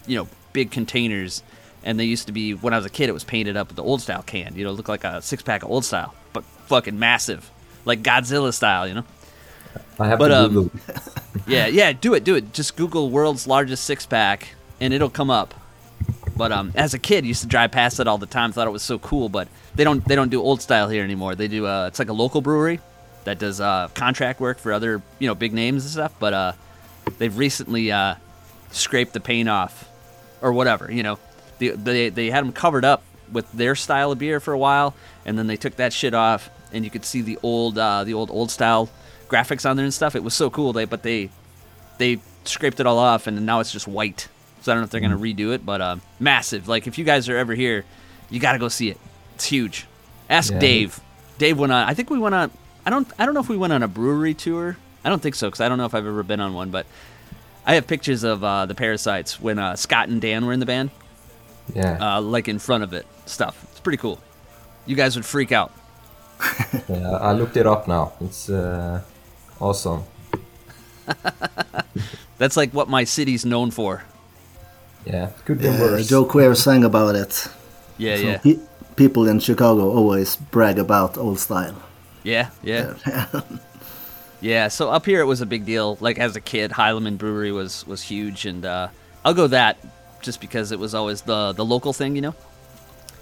you 0.08 0.18
know, 0.18 0.28
big 0.54 0.72
containers. 0.72 1.44
And 1.84 2.00
they 2.00 2.06
used 2.06 2.28
to 2.28 2.34
be 2.34 2.54
when 2.54 2.74
I 2.74 2.78
was 2.78 2.86
a 2.86 2.90
kid. 2.90 3.10
It 3.10 3.14
was 3.14 3.24
painted 3.24 3.56
up 3.56 3.68
with 3.68 3.78
the 3.78 3.84
old 3.84 4.02
style 4.02 4.22
can. 4.24 4.56
You 4.56 4.66
know, 4.66 4.72
look 4.72 4.90
like 4.90 5.04
a 5.04 5.22
six 5.22 5.42
pack 5.42 5.64
of 5.64 5.70
old 5.72 5.86
style, 5.86 6.14
but 6.34 6.44
fucking 6.68 7.00
massive, 7.00 7.50
like 7.86 8.02
Godzilla 8.04 8.54
style. 8.54 8.88
You 8.88 8.96
know. 8.96 9.04
I 10.00 10.08
have 10.08 10.20
But, 10.20 10.30
to 10.30 10.40
um, 10.40 10.54
Google. 10.54 10.72
Yeah, 11.48 11.68
yeah, 11.68 11.94
do 11.94 12.14
it, 12.14 12.24
do 12.24 12.36
it. 12.36 12.54
Just 12.54 12.76
Google 12.76 13.10
world's 13.10 13.48
largest 13.48 13.84
six 13.86 14.06
pack 14.06 14.50
and 14.80 14.94
it'll 14.94 15.10
come 15.10 15.30
up. 15.32 15.54
But 16.38 16.52
um, 16.52 16.72
as 16.76 16.94
a 16.94 17.00
kid, 17.00 17.26
used 17.26 17.42
to 17.42 17.48
drive 17.48 17.72
past 17.72 18.00
it 18.00 18.08
all 18.08 18.18
the 18.18 18.26
time. 18.26 18.52
Thought 18.52 18.68
it 18.68 18.72
was 18.72 18.84
so 18.84 19.00
cool. 19.00 19.30
But 19.30 19.48
they 19.76 19.84
don't 19.84 20.06
they 20.06 20.16
don't 20.16 20.30
do 20.30 20.42
old 20.42 20.62
style 20.62 20.90
here 20.90 21.04
anymore. 21.04 21.36
They 21.36 21.48
do 21.48 21.66
uh, 21.66 21.88
it's 21.88 22.00
like 22.00 22.10
a 22.10 22.14
local 22.14 22.42
brewery 22.42 22.80
that 23.26 23.40
does 23.40 23.60
uh, 23.60 23.90
contract 23.94 24.40
work 24.40 24.60
for 24.60 24.72
other 24.72 25.02
you 25.18 25.28
know 25.28 25.36
big 25.36 25.54
names 25.54 25.84
and 25.84 25.92
stuff. 25.92 26.14
But 26.20 26.34
uh, 26.34 26.52
they've 27.18 27.36
recently 27.38 27.92
uh, 27.92 28.16
scraped 28.72 29.14
the 29.14 29.20
paint 29.20 29.50
off 29.50 29.90
or 30.42 30.54
whatever. 30.54 30.92
You 30.92 31.04
know, 31.04 31.20
the, 31.60 31.70
they 31.72 32.10
they 32.10 32.30
had 32.32 32.44
them 32.44 32.52
covered 32.52 32.84
up 32.86 33.04
with 33.32 33.52
their 33.52 33.76
style 33.76 34.12
of 34.12 34.18
beer 34.20 34.40
for 34.40 34.54
a 34.54 34.58
while, 34.58 34.96
and 35.26 35.38
then 35.38 35.48
they 35.48 35.58
took 35.58 35.76
that 35.76 35.94
shit 35.94 36.14
off, 36.14 36.50
and 36.74 36.84
you 36.84 36.90
could 36.90 37.06
see 37.06 37.22
the 37.22 37.38
old 37.44 37.78
uh, 37.78 38.04
the 38.04 38.14
old 38.14 38.32
old 38.32 38.50
style 38.52 38.90
graphics 39.28 39.70
on 39.70 39.76
there 39.78 39.86
and 39.86 39.94
stuff. 39.94 40.16
It 40.16 40.24
was 40.24 40.34
so 40.34 40.50
cool. 40.50 40.74
They 40.74 40.86
but 40.86 41.04
they 41.04 41.30
they 42.00 42.20
scraped 42.46 42.80
it 42.80 42.88
all 42.88 42.98
off, 42.98 43.28
and 43.28 43.46
now 43.46 43.60
it's 43.60 43.72
just 43.72 43.88
white. 43.88 44.28
So 44.62 44.72
I 44.72 44.76
don't 44.76 44.82
know 44.82 44.86
if 44.86 44.90
they're 44.92 45.02
gonna 45.02 45.18
redo 45.18 45.54
it, 45.54 45.66
but 45.66 45.80
uh, 45.82 45.96
massive. 46.20 46.68
Like 46.68 46.88
if 46.88 46.98
you 46.98 47.06
guys 47.06 47.30
are 47.30 47.38
ever 47.38 47.54
here, 47.54 47.86
you 48.30 48.40
got 48.40 48.54
to 48.54 48.60
go 48.60 48.68
see 48.68 48.90
it. 48.90 48.98
It's 49.36 49.46
huge. 49.46 49.86
Ask 50.30 50.52
Yeah. 50.54 50.60
Dave. 50.60 51.00
Dave 51.38 51.58
went 51.58 51.72
on. 51.72 51.88
I 51.88 51.94
think 51.94 52.10
we 52.10 52.20
went 52.20 52.36
on. 52.36 52.52
I 52.86 52.90
don't. 52.90 53.08
I 53.18 53.26
don't 53.26 53.34
know 53.34 53.40
if 53.40 53.50
we 53.50 53.58
went 53.58 53.72
on 53.74 53.84
a 53.84 53.88
brewery 53.88 54.34
tour. 54.34 54.78
I 55.04 55.10
don't 55.10 55.22
think 55.22 55.36
so 55.36 55.48
because 55.48 55.62
I 55.62 55.70
don't 55.70 55.78
know 55.78 55.86
if 55.86 55.96
I've 55.96 56.06
ever 56.06 56.24
been 56.24 56.40
on 56.42 56.54
one. 56.54 56.72
But 56.72 56.86
I 57.66 57.76
have 57.76 57.88
pictures 57.88 58.24
of 58.24 58.44
uh, 58.44 58.66
the 58.66 58.76
Parasites 58.76 59.40
when 59.40 59.60
uh, 59.60 59.76
Scott 59.76 60.10
and 60.10 60.20
Dan 60.20 60.46
were 60.46 60.52
in 60.54 60.60
the 60.60 60.66
band, 60.66 60.92
Yeah, 61.76 61.98
uh, 62.18 62.22
like 62.22 62.48
in 62.48 62.60
front 62.60 62.84
of 62.84 62.94
it. 62.94 63.06
Stuff. 63.26 63.56
It's 63.72 63.80
pretty 63.80 63.98
cool. 63.98 64.20
You 64.86 64.96
guys 64.96 65.16
would 65.16 65.26
freak 65.26 65.52
out. 65.52 65.72
yeah, 66.90 67.12
I 67.22 67.34
looked 67.34 67.58
it 67.58 67.68
up 67.68 67.88
now. 67.88 68.14
It's 68.22 68.50
uh, 68.50 69.02
awesome. 69.60 70.04
That's 72.38 72.56
like 72.58 72.72
what 72.72 72.88
my 72.90 73.04
city's 73.04 73.46
known 73.46 73.72
for. 73.72 74.04
Yeah, 75.06 75.28
it 75.30 75.46
could 75.46 75.60
be 75.60 75.66
Yeah, 75.66 75.80
worse. 75.82 76.08
Joe 76.08 76.26
Queer 76.26 76.56
sang 76.56 76.84
about 76.84 77.16
it. 77.16 77.48
Yeah, 77.98 78.16
So 78.16 78.22
yeah, 78.22 78.38
pe- 78.38 78.60
people 78.96 79.28
in 79.28 79.40
Chicago 79.40 79.92
always 79.92 80.36
brag 80.38 80.80
about 80.80 81.18
old 81.18 81.40
style. 81.40 81.76
yeah, 82.24 82.50
yeah. 82.64 82.94
Yeah, 84.42 84.70
so 84.70 84.90
up 84.90 85.06
here 85.06 85.20
it 85.20 85.26
was 85.26 85.42
a 85.42 85.46
big 85.46 85.66
deal. 85.66 85.98
Like 86.00 86.18
as 86.18 86.38
a 86.38 86.40
kid, 86.42 86.72
Heileman 86.72 87.18
Brewery 87.18 87.52
was 87.52 87.86
was 87.86 88.02
huge, 88.02 88.46
and 88.46 88.64
uh, 88.64 88.88
I'll 89.26 89.34
go 89.34 89.48
that 89.48 89.78
just 90.22 90.42
because 90.42 90.72
it 90.72 90.80
was 90.80 90.94
always 90.94 91.22
the 91.22 91.54
the 91.54 91.66
local 91.66 91.94
thing, 91.94 92.16
you 92.16 92.22
know. 92.22 92.36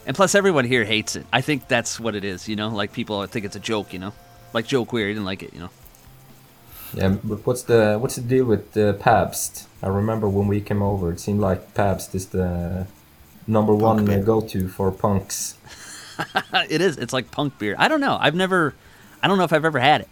And 0.05 0.15
plus, 0.15 0.35
everyone 0.35 0.65
here 0.65 0.85
hates 0.85 1.15
it. 1.15 1.25
I 1.33 1.41
think 1.41 1.67
that's 1.67 1.99
what 1.99 2.15
it 2.15 2.23
is, 2.23 2.47
you 2.47 2.55
know. 2.55 2.69
Like 2.69 2.93
people 2.93 3.25
think 3.27 3.45
it's 3.45 3.55
a 3.55 3.59
joke, 3.59 3.93
you 3.93 3.99
know. 3.99 4.13
Like 4.53 4.65
Joe 4.65 4.85
Queer, 4.85 5.07
he 5.07 5.13
didn't 5.13 5.25
like 5.25 5.43
it, 5.43 5.53
you 5.53 5.59
know. 5.59 5.69
Yeah, 6.93 7.17
but 7.23 7.45
what's 7.45 7.63
the 7.63 7.97
what's 7.99 8.15
the 8.15 8.21
deal 8.21 8.45
with 8.45 8.77
uh, 8.77 8.93
Pabst? 8.93 9.67
I 9.83 9.87
remember 9.87 10.29
when 10.29 10.47
we 10.47 10.61
came 10.61 10.81
over, 10.81 11.11
it 11.11 11.19
seemed 11.19 11.41
like 11.41 11.73
Pabst 11.73 12.15
is 12.15 12.27
the 12.27 12.87
number 13.45 13.75
one 13.75 13.99
uh, 13.99 14.03
beer. 14.03 14.23
go-to 14.23 14.67
for 14.67 14.91
punks. 14.91 15.57
it 16.69 16.81
is. 16.81 16.97
It's 16.97 17.13
like 17.13 17.29
punk 17.31 17.59
beer. 17.59 17.75
I 17.77 17.87
don't 17.87 18.01
know. 18.01 18.17
I've 18.19 18.35
never. 18.35 18.73
I 19.21 19.27
don't 19.27 19.37
know 19.37 19.43
if 19.43 19.53
I've 19.53 19.65
ever 19.65 19.79
had 19.79 20.01
it. 20.01 20.07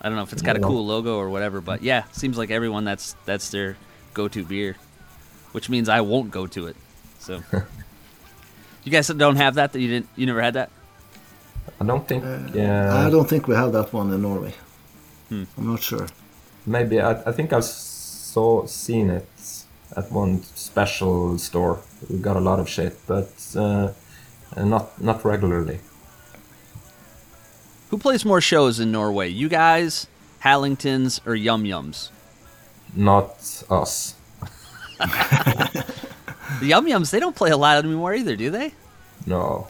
I 0.00 0.08
don't 0.08 0.16
know 0.16 0.22
if 0.22 0.32
it's 0.32 0.42
got 0.42 0.56
a 0.56 0.60
cool 0.60 0.86
logo 0.86 1.16
or 1.16 1.30
whatever, 1.30 1.60
but 1.60 1.82
yeah, 1.82 2.04
seems 2.12 2.38
like 2.38 2.50
everyone 2.50 2.84
that's 2.84 3.16
that's 3.24 3.50
their 3.50 3.76
go-to 4.14 4.44
beer, 4.44 4.76
which 5.56 5.70
means 5.70 5.88
I 5.88 6.02
won't 6.02 6.30
go 6.30 6.46
to 6.46 6.66
it. 6.70 6.76
So, 7.18 7.42
you 8.84 8.92
guys 8.92 9.06
don't 9.08 9.36
have 9.36 9.54
that. 9.54 9.72
That 9.72 9.80
you 9.80 9.88
didn't. 9.88 10.08
You 10.16 10.26
never 10.26 10.42
had 10.42 10.54
that. 10.54 10.68
I 11.80 11.84
don't 11.90 12.06
think. 12.06 12.22
Yeah 12.54 12.92
I 12.94 13.06
Uh, 13.06 13.10
don't 13.10 13.28
think 13.28 13.48
we 13.48 13.54
have 13.56 13.72
that 13.72 13.88
one 13.92 14.12
in 14.14 14.20
Norway. 14.20 14.52
I'm 15.30 15.66
not 15.72 15.82
sure. 15.82 16.06
maybe 16.66 17.00
I, 17.00 17.12
I 17.30 17.32
think 17.32 17.52
I 17.52 17.60
saw 17.60 18.66
seen 18.66 19.10
it 19.10 19.28
at 19.96 20.12
one 20.12 20.42
special 20.54 21.38
store. 21.38 21.78
We 22.10 22.18
got 22.18 22.36
a 22.36 22.40
lot 22.50 22.58
of 22.60 22.68
shit, 22.68 22.94
but 23.06 23.30
uh, 23.56 23.92
not 24.56 24.84
not 25.00 25.24
regularly. 25.24 25.78
Who 27.90 27.98
plays 27.98 28.24
more 28.24 28.40
shows 28.42 28.78
in 28.80 28.90
Norway? 28.92 29.28
You 29.30 29.48
guys, 29.48 30.06
Hallingtons, 30.44 31.20
or 31.26 31.34
Yum 31.34 31.64
Yums? 31.64 32.10
Not 32.94 33.30
us. 33.70 34.15
The 34.98 36.66
Yum 36.66 36.86
Yums 36.86 37.10
they 37.10 37.20
don't 37.20 37.36
play 37.36 37.50
a 37.50 37.56
lot 37.56 37.84
anymore 37.84 38.14
either, 38.14 38.36
do 38.36 38.50
they? 38.50 38.72
No. 39.26 39.68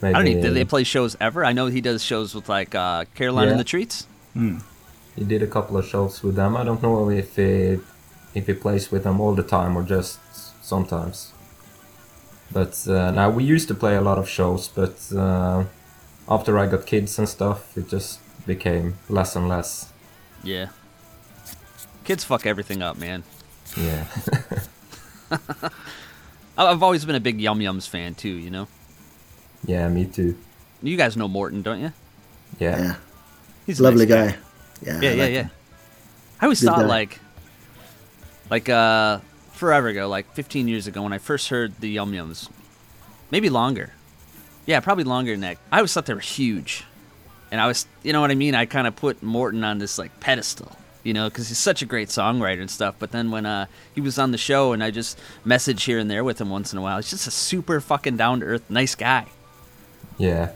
Maybe 0.00 0.14
I 0.14 0.18
don't 0.18 0.28
even. 0.28 0.42
Do 0.42 0.50
they 0.52 0.64
play 0.64 0.84
shows 0.84 1.16
ever? 1.20 1.44
I 1.44 1.52
know 1.52 1.66
he 1.66 1.80
does 1.80 2.02
shows 2.02 2.34
with 2.34 2.48
like 2.48 2.74
uh, 2.74 3.04
Caroline 3.14 3.48
and 3.48 3.60
the 3.60 3.64
Treats. 3.64 4.06
He 4.34 5.24
did 5.24 5.42
a 5.42 5.46
couple 5.46 5.76
of 5.76 5.86
shows 5.86 6.22
with 6.22 6.36
them. 6.36 6.56
I 6.56 6.64
don't 6.64 6.82
know 6.82 7.10
if 7.10 7.36
he 7.36 7.78
if 8.34 8.46
he 8.46 8.54
plays 8.54 8.90
with 8.90 9.04
them 9.04 9.20
all 9.20 9.34
the 9.34 9.42
time 9.42 9.76
or 9.76 9.82
just 9.82 10.18
sometimes. 10.64 11.32
But 12.50 12.86
uh, 12.86 13.10
now 13.10 13.30
we 13.30 13.44
used 13.44 13.68
to 13.68 13.74
play 13.74 13.96
a 13.96 14.00
lot 14.00 14.18
of 14.18 14.28
shows, 14.28 14.68
but 14.68 14.96
uh, 15.16 15.64
after 16.28 16.58
I 16.58 16.66
got 16.66 16.86
kids 16.86 17.18
and 17.18 17.28
stuff, 17.28 17.76
it 17.76 17.88
just 17.88 18.20
became 18.46 18.98
less 19.08 19.36
and 19.36 19.48
less. 19.48 19.92
Yeah. 20.42 20.68
Kids 22.04 22.24
fuck 22.24 22.44
everything 22.46 22.82
up, 22.82 22.98
man. 22.98 23.22
Yeah. 23.76 24.06
I- 25.30 25.36
I've 26.66 26.82
always 26.82 27.04
been 27.04 27.14
a 27.14 27.20
big 27.20 27.40
Yum 27.40 27.58
Yums 27.60 27.88
fan 27.88 28.14
too. 28.14 28.28
You 28.28 28.50
know. 28.50 28.68
yeah, 29.66 29.88
me 29.88 30.04
too. 30.04 30.36
You 30.82 30.96
guys 30.96 31.16
know 31.16 31.28
Morten, 31.28 31.62
don't 31.62 31.80
you? 31.80 31.92
Yeah. 32.58 32.78
Yeah, 32.78 32.94
He's 33.66 33.80
a 33.80 33.84
lovely 33.84 34.06
nice 34.06 34.32
guy. 34.32 34.38
Yeah, 34.84 35.00
Yeah, 35.00 35.10
I 35.10 35.12
yeah, 35.14 35.22
like 35.22 35.32
yeah. 35.32 35.42
him. 35.44 35.50
I 36.40 36.44
always 36.46 36.60
Good 36.60 36.66
thought 36.66 36.80
guy. 36.80 36.86
like, 36.86 37.20
like 38.50 38.68
uh, 38.68 39.20
forever 39.52 39.88
ago, 39.88 40.08
like 40.08 40.32
15 40.34 40.66
years 40.68 40.86
ago, 40.86 41.02
when 41.02 41.12
I 41.12 41.18
first 41.18 41.48
heard 41.48 41.72
the 41.80 41.88
Yum 41.88 42.12
Yums, 42.12 42.50
maybe 43.30 43.48
longer. 43.48 43.92
Yeah, 44.66 44.80
probably 44.80 45.04
longer 45.04 45.30
than 45.32 45.40
that. 45.42 45.58
I 45.70 45.76
always 45.78 45.92
thought 45.92 46.06
they 46.06 46.14
were 46.14 46.20
huge, 46.20 46.84
and 47.50 47.60
I 47.60 47.66
was, 47.68 47.86
you 48.02 48.12
know 48.12 48.20
what 48.20 48.30
I 48.30 48.34
mean. 48.34 48.54
I 48.54 48.66
kind 48.66 48.86
of 48.86 48.94
put 48.96 49.22
Morten 49.22 49.62
on 49.64 49.78
this 49.78 49.98
like 49.98 50.18
pedestal, 50.20 50.76
you 51.02 51.12
know, 51.12 51.28
because 51.28 51.48
he's 51.48 51.58
such 51.58 51.82
a 51.82 51.86
great 51.86 52.08
songwriter 52.08 52.60
and 52.60 52.70
stuff. 52.70 52.94
But 52.98 53.10
then 53.10 53.30
when 53.30 53.46
uh, 53.46 53.66
he 53.94 54.00
was 54.00 54.18
on 54.18 54.30
the 54.32 54.38
show, 54.38 54.72
and 54.72 54.82
I 54.82 54.90
just 54.90 55.18
message 55.44 55.84
here 55.84 55.98
and 55.98 56.10
there 56.10 56.24
with 56.24 56.40
him 56.40 56.50
once 56.50 56.72
in 56.72 56.78
a 56.78 56.82
while, 56.82 56.96
he's 56.96 57.10
just 57.10 57.26
a 57.26 57.30
super 57.30 57.80
fucking 57.80 58.16
down 58.16 58.40
to 58.40 58.46
earth, 58.46 58.70
nice 58.70 58.94
guy. 58.94 59.26
Yeah. 60.18 60.52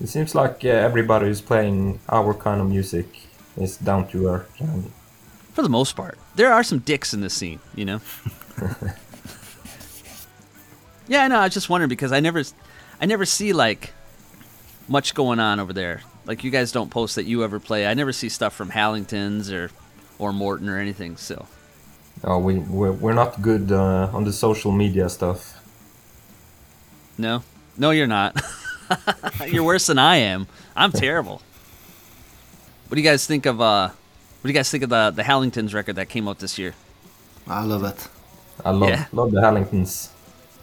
It 0.00 0.08
seems 0.08 0.34
like 0.34 0.64
uh, 0.64 0.68
everybody 0.68 1.26
who's 1.26 1.40
playing 1.40 2.00
our 2.08 2.34
kind 2.34 2.60
of 2.60 2.68
music 2.68 3.06
is 3.56 3.76
down 3.76 4.08
to 4.08 4.26
earth. 4.28 4.60
And 4.60 4.90
For 5.52 5.62
the 5.62 5.68
most 5.68 5.94
part, 5.94 6.18
there 6.34 6.52
are 6.52 6.62
some 6.62 6.80
dicks 6.80 7.14
in 7.14 7.20
this 7.20 7.34
scene, 7.34 7.60
you 7.74 7.84
know. 7.84 8.00
yeah, 11.08 11.24
I 11.24 11.28
know. 11.28 11.38
I 11.38 11.44
was 11.44 11.54
just 11.54 11.68
wondering 11.68 11.88
because 11.88 12.12
I 12.12 12.20
never, 12.20 12.42
I 13.00 13.06
never 13.06 13.24
see 13.24 13.52
like 13.52 13.92
much 14.88 15.14
going 15.14 15.38
on 15.38 15.60
over 15.60 15.72
there. 15.72 16.02
Like 16.26 16.44
you 16.44 16.50
guys 16.50 16.72
don't 16.72 16.90
post 16.90 17.16
that 17.16 17.24
you 17.24 17.42
ever 17.44 17.58
play. 17.58 17.86
I 17.86 17.94
never 17.94 18.12
see 18.12 18.28
stuff 18.28 18.54
from 18.54 18.70
Hallingtons 18.70 19.50
or 19.52 19.70
or 20.18 20.32
Morten 20.32 20.68
or 20.68 20.78
anything. 20.78 21.16
So 21.16 21.46
oh, 22.24 22.38
we 22.38 22.58
we're, 22.58 22.92
we're 22.92 23.12
not 23.14 23.42
good 23.42 23.72
uh, 23.72 24.08
on 24.12 24.24
the 24.24 24.32
social 24.32 24.70
media 24.72 25.08
stuff. 25.08 25.58
no, 27.18 27.42
no, 27.76 27.90
you're 27.90 28.06
not. 28.06 28.40
you're 29.48 29.64
worse 29.64 29.86
than 29.86 29.98
I 29.98 30.16
am. 30.16 30.46
I'm 30.76 30.92
terrible. 30.92 31.42
What 32.88 32.96
do 32.96 33.00
you 33.00 33.08
guys 33.08 33.26
think 33.26 33.46
of? 33.46 33.60
uh 33.60 33.88
What 33.88 34.42
do 34.42 34.48
you 34.48 34.54
guys 34.54 34.70
think 34.70 34.84
of 34.84 34.90
the 34.90 35.10
the 35.10 35.22
Hallingtons 35.22 35.74
record 35.74 35.96
that 35.96 36.08
came 36.08 36.28
out 36.28 36.38
this 36.38 36.58
year? 36.58 36.74
I 37.48 37.64
love 37.64 37.84
it. 37.84 38.08
I 38.64 38.70
love 38.70 38.88
Yeah. 38.90 39.06
love 39.12 39.32
the 39.32 39.40
Hallingtons. 39.40 40.10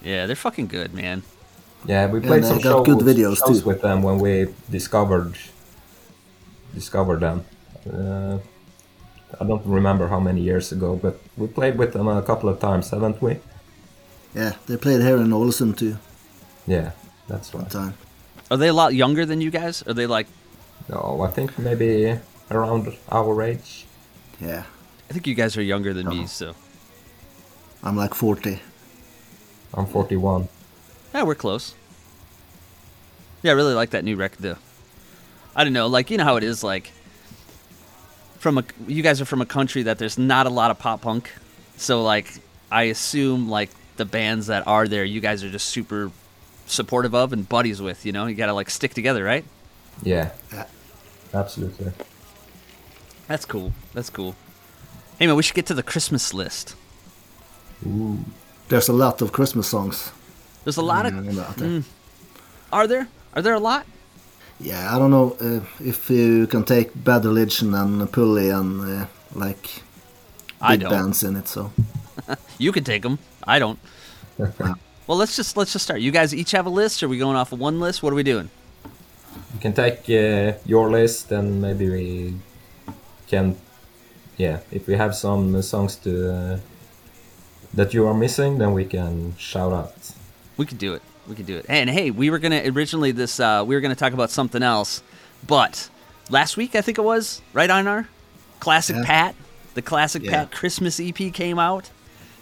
Yeah, 0.01 0.25
they're 0.27 0.35
fucking 0.37 0.67
good, 0.67 0.93
man. 0.93 1.23
Yeah, 1.85 2.07
we 2.07 2.19
played 2.19 2.43
they 2.43 2.47
some 2.47 2.59
got 2.59 2.85
shows, 2.85 2.85
good 2.85 2.99
videos, 2.99 3.37
shows 3.45 3.61
too. 3.61 3.67
with 3.67 3.81
them 3.81 4.03
when 4.03 4.19
we 4.19 4.47
discovered 4.69 5.35
discovered 6.75 7.19
them. 7.21 7.45
Uh, 7.91 8.37
I 9.39 9.45
don't 9.45 9.65
remember 9.65 10.07
how 10.07 10.19
many 10.19 10.41
years 10.41 10.71
ago, 10.71 10.95
but 11.01 11.19
we 11.37 11.47
played 11.47 11.77
with 11.77 11.93
them 11.93 12.07
a 12.07 12.21
couple 12.21 12.49
of 12.49 12.59
times, 12.59 12.89
haven't 12.89 13.21
we? 13.21 13.37
Yeah, 14.35 14.53
they 14.67 14.77
played 14.77 15.01
here 15.01 15.17
in 15.17 15.29
Ålesund 15.31 15.77
too. 15.77 15.97
Yeah, 16.67 16.91
that's 17.27 17.53
One 17.53 17.63
right. 17.63 17.71
time. 17.71 17.93
Are 18.51 18.57
they 18.57 18.67
a 18.67 18.73
lot 18.73 18.93
younger 18.93 19.25
than 19.25 19.41
you 19.41 19.49
guys? 19.51 19.83
Are 19.87 19.93
they 19.93 20.05
like? 20.07 20.27
No, 20.89 21.21
I 21.21 21.31
think 21.31 21.57
maybe 21.57 22.17
around 22.51 22.95
our 23.11 23.41
age. 23.41 23.85
Yeah, 24.41 24.63
I 25.09 25.13
think 25.13 25.27
you 25.27 25.35
guys 25.35 25.55
are 25.57 25.61
younger 25.63 25.93
than 25.93 26.07
me, 26.09 26.21
Oh. 26.23 26.25
so 26.27 26.53
I'm 27.83 27.95
like 27.95 28.13
40. 28.13 28.59
I'm 29.73 29.85
41. 29.85 30.47
Yeah, 31.19 31.25
we're 31.25 31.35
close. 31.35 31.75
Yeah, 33.43 33.51
I 33.51 33.55
really 33.55 33.73
like 33.73 33.89
that 33.89 34.05
new 34.05 34.15
record 34.15 34.39
though. 34.41 34.57
I 35.53 35.65
don't 35.65 35.73
know, 35.73 35.87
like 35.87 36.09
you 36.09 36.17
know 36.17 36.23
how 36.23 36.37
it 36.37 36.43
is, 36.43 36.63
like 36.63 36.91
from 38.37 38.57
a 38.57 38.63
you 38.87 39.03
guys 39.03 39.19
are 39.19 39.25
from 39.25 39.41
a 39.41 39.45
country 39.45 39.83
that 39.83 39.97
there's 39.97 40.17
not 40.17 40.45
a 40.47 40.49
lot 40.49 40.71
of 40.71 40.79
pop 40.79 41.01
punk, 41.01 41.29
so 41.75 42.03
like 42.03 42.31
I 42.71 42.83
assume 42.83 43.49
like 43.49 43.69
the 43.97 44.05
bands 44.05 44.47
that 44.47 44.65
are 44.65 44.87
there, 44.87 45.03
you 45.03 45.19
guys 45.19 45.43
are 45.43 45.49
just 45.49 45.67
super 45.67 46.09
supportive 46.67 47.13
of 47.13 47.33
and 47.33 47.47
buddies 47.49 47.81
with. 47.81 48.05
You 48.05 48.13
know, 48.13 48.27
you 48.27 48.35
gotta 48.35 48.53
like 48.53 48.69
stick 48.69 48.93
together, 48.93 49.23
right? 49.25 49.43
Yeah, 50.03 50.31
Yeah. 50.53 50.67
absolutely. 51.33 51.91
That's 53.27 53.43
cool. 53.45 53.73
That's 53.93 54.09
cool. 54.09 54.35
Hey 55.17 55.27
man, 55.27 55.35
we 55.35 55.43
should 55.43 55.55
get 55.55 55.65
to 55.65 55.73
the 55.73 55.83
Christmas 55.83 56.33
list. 56.33 56.75
Ooh. 57.85 58.19
There's 58.69 58.87
a 58.87 58.93
lot 58.93 59.21
of 59.21 59.33
Christmas 59.33 59.67
songs. 59.67 60.11
There's 60.69 60.77
a 60.77 60.83
lot 60.83 61.07
of. 61.07 61.13
Mm, 61.13 61.39
out 61.39 61.55
there. 61.55 61.67
Mm. 61.67 61.83
Are 62.71 62.85
there? 62.85 63.07
Are 63.33 63.41
there 63.41 63.55
a 63.55 63.59
lot? 63.59 63.87
Yeah, 64.59 64.95
I 64.95 64.99
don't 64.99 65.09
know 65.09 65.35
uh, 65.41 65.61
if 65.79 66.11
you 66.11 66.45
can 66.45 66.63
take 66.63 66.91
Bad 66.93 67.25
Religion 67.25 67.73
and 67.73 68.11
Pulley 68.11 68.49
and 68.49 68.81
uh, 68.81 69.05
like 69.33 69.81
I 70.61 70.73
big 70.73 70.81
don't. 70.81 70.91
bands 70.91 71.23
in 71.23 71.35
it. 71.37 71.47
So 71.47 71.71
You 72.59 72.71
can 72.71 72.83
take 72.83 73.01
them. 73.01 73.17
I 73.47 73.57
don't. 73.57 73.79
well, 74.37 75.17
let's 75.17 75.35
just 75.35 75.57
let's 75.57 75.73
just 75.73 75.85
start. 75.85 76.01
You 76.01 76.11
guys 76.11 76.35
each 76.35 76.51
have 76.51 76.67
a 76.67 76.69
list. 76.69 77.01
Are 77.01 77.09
we 77.09 77.17
going 77.17 77.35
off 77.35 77.51
of 77.51 77.59
one 77.59 77.79
list? 77.79 78.03
What 78.03 78.13
are 78.13 78.15
we 78.15 78.23
doing? 78.23 78.49
You 79.53 79.59
can 79.59 79.73
take 79.73 80.07
uh, 80.09 80.57
your 80.65 80.91
list 80.91 81.31
and 81.31 81.59
maybe 81.61 81.89
we 81.89 82.35
can, 83.27 83.55
yeah, 84.37 84.59
if 84.71 84.87
we 84.87 84.93
have 84.95 85.15
some 85.15 85.55
uh, 85.55 85.61
songs 85.61 85.95
to 85.97 86.11
uh, 86.31 86.59
that 87.73 87.93
you 87.93 88.05
are 88.07 88.13
missing, 88.13 88.59
then 88.59 88.73
we 88.73 88.85
can 88.85 89.35
shout 89.37 89.73
out. 89.73 89.95
We 90.59 90.65
could 90.65 90.77
do 90.77 90.93
it. 90.93 91.01
We 91.25 91.35
could 91.35 91.45
do 91.45 91.55
it. 91.55 91.65
And 91.69 91.89
hey, 91.89 92.11
we 92.11 92.29
were 92.29 92.37
gonna 92.37 92.61
originally 92.65 93.11
this 93.13 93.39
uh, 93.39 93.63
we 93.65 93.75
were 93.75 93.81
gonna 93.81 93.95
talk 93.95 94.11
about 94.11 94.29
something 94.29 94.61
else, 94.61 95.01
but 95.47 95.89
last 96.29 96.57
week 96.57 96.75
I 96.75 96.81
think 96.81 96.97
it 96.97 97.03
was 97.03 97.41
right 97.53 97.69
on 97.69 97.87
our 97.87 98.09
classic 98.59 98.97
Yeah. 98.97 99.05
Pat, 99.05 99.35
the 99.73 99.81
classic 99.81 100.21
Yeah. 100.23 100.31
Pat 100.31 100.51
Christmas 100.51 100.99
EP 100.99 101.15
came 101.33 101.59
out, 101.59 101.89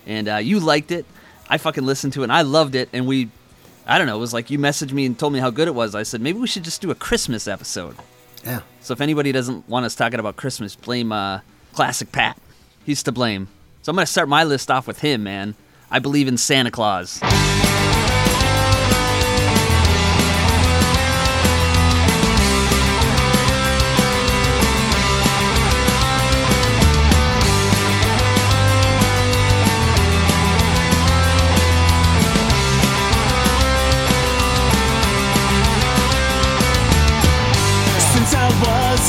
and 0.07 0.27
uh, 0.27 0.35
you 0.37 0.59
liked 0.59 0.89
it. 0.91 1.05
I 1.47 1.59
fucking 1.59 1.85
listened 1.85 2.13
to 2.13 2.21
it 2.21 2.23
and 2.25 2.31
I 2.33 2.41
loved 2.41 2.73
it. 2.75 2.89
And 2.91 3.05
we, 3.05 3.29
I 3.85 3.97
don't 3.99 4.07
know, 4.07 4.17
it 4.17 4.19
was 4.19 4.33
like 4.33 4.49
you 4.49 4.57
messaged 4.57 4.91
me 4.93 5.05
and 5.05 5.17
told 5.17 5.31
me 5.31 5.39
how 5.39 5.49
good 5.51 5.67
it 5.67 5.75
was. 5.75 5.93
I 5.93 6.01
said 6.03 6.19
maybe 6.19 6.39
we 6.39 6.47
should 6.47 6.63
just 6.63 6.81
do 6.81 6.89
a 6.89 6.95
Christmas 6.95 7.47
episode. 7.47 7.95
yeah, 8.43 8.61
So 8.81 8.93
if 8.93 8.99
anybody 9.01 9.31
doesn't 9.31 9.69
want 9.69 9.85
us 9.85 9.93
talking 9.95 10.19
about 10.19 10.37
Christmas, 10.37 10.75
blame 10.75 11.11
uh, 11.11 11.41
Classic 11.73 12.11
Pat. 12.11 12.37
He's 12.83 13.03
to 13.03 13.11
blame. 13.11 13.47
So 13.83 13.91
I'm 13.91 13.95
gonna 13.95 14.07
start 14.07 14.27
my 14.27 14.43
list 14.43 14.71
off 14.71 14.87
with 14.87 14.99
him, 15.01 15.23
man. 15.23 15.53
I 15.91 15.99
believe 15.99 16.27
in 16.27 16.37
Santa 16.37 16.71
Claus. 16.71 17.21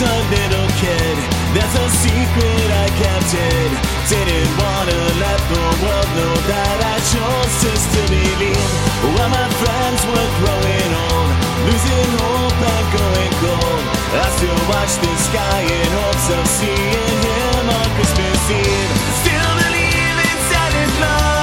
Was 0.01 0.11
a 0.11 0.19
little 0.31 0.69
kid, 0.79 1.17
there's 1.55 1.75
a 1.75 1.89
secret 1.91 2.69
I 2.71 2.87
kept 3.03 3.27
scene 3.31 3.75
Didn't 4.07 4.51
wanna 4.59 5.01
let 5.19 5.41
the 5.51 5.65
world 5.83 6.11
know 6.15 6.35
that 6.47 6.79
I 6.87 6.97
chose 7.13 7.55
to 7.63 7.71
still 7.75 8.07
believe. 8.07 8.71
While 9.03 9.31
my 9.31 9.49
friends 9.59 10.01
were 10.07 10.31
growing 10.39 10.91
old, 11.03 11.31
losing 11.67 12.11
hope 12.23 12.61
and 12.75 12.87
going 12.95 13.33
cold. 13.43 13.85
I 14.23 14.27
still 14.39 14.61
watch 14.71 14.95
the 15.03 15.13
sky 15.29 15.61
in 15.67 15.89
hopes 15.99 16.27
of 16.37 16.45
seeing 16.47 17.19
him 17.27 17.65
on 17.67 17.89
Christmas 17.97 18.43
Eve. 18.55 18.91
Still 19.23 19.51
believe 19.67 20.19
in 20.31 20.39
Santa 20.49 20.85
Claus. 20.99 21.38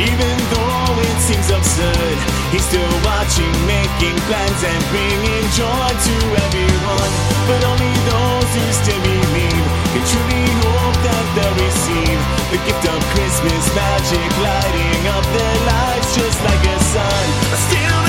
Even 0.00 0.36
though 0.48 0.96
it 0.96 1.16
seems 1.20 1.48
absurd. 1.52 2.16
He's 2.52 2.64
still 2.64 2.94
watching, 3.04 3.52
making 3.68 4.16
plans, 4.26 4.60
and 4.64 4.82
bringing 4.88 5.44
joy 5.52 5.88
to 5.92 6.14
everyone. 6.48 7.10
But 7.44 7.60
only 7.68 7.92
those 8.08 8.50
who 8.56 8.64
still 8.72 9.02
believe 9.04 9.66
can 9.92 10.04
truly 10.08 10.44
hope 10.64 10.96
that 11.04 11.26
they'll 11.36 11.58
receive 11.60 12.20
the 12.48 12.58
gift 12.64 12.84
of 12.88 13.00
Christmas 13.12 13.64
magic, 13.76 14.28
lighting 14.40 15.02
up 15.12 15.26
their 15.36 15.58
lives 15.68 16.08
just 16.16 16.38
like 16.48 16.64
a 16.64 16.78
sun. 16.80 17.26
Still 17.68 17.99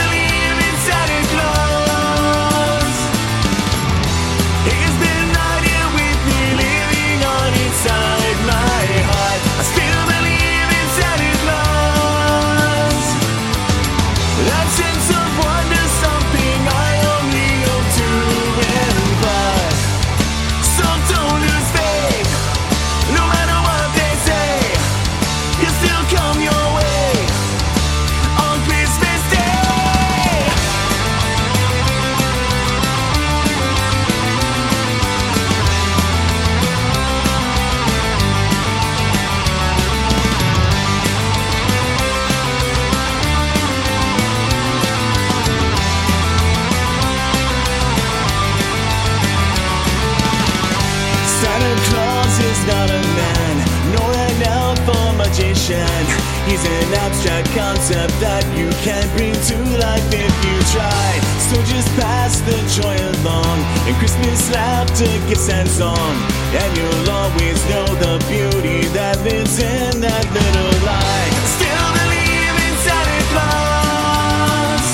magician. 55.72 56.06
He's 56.48 56.64
an 56.66 56.94
abstract 56.94 57.48
concept 57.56 58.14
that 58.20 58.44
you 58.58 58.70
can't 58.84 59.08
bring 59.16 59.34
to 59.34 59.58
life 59.80 60.04
if 60.12 60.34
you 60.46 60.58
try. 60.74 61.20
So 61.50 61.56
just 61.64 61.88
pass 62.00 62.42
the 62.42 62.58
joy 62.82 62.96
along, 62.96 63.60
and 63.88 63.96
Christmas 63.98 64.52
laughter, 64.52 65.12
gifts 65.28 65.50
and 65.50 65.68
song. 65.68 66.16
And 66.56 66.78
you'll 66.78 67.10
always 67.10 67.60
know 67.70 67.86
the 67.86 68.18
beauty 68.28 68.88
that 68.98 69.20
lives 69.24 69.60
in 69.60 70.02
that 70.02 70.26
little 70.34 70.74
light. 70.84 71.34
Still 71.56 71.90
believe 72.00 72.56
in 72.68 72.76
Santa 72.84 73.20
Claus. 73.32 74.86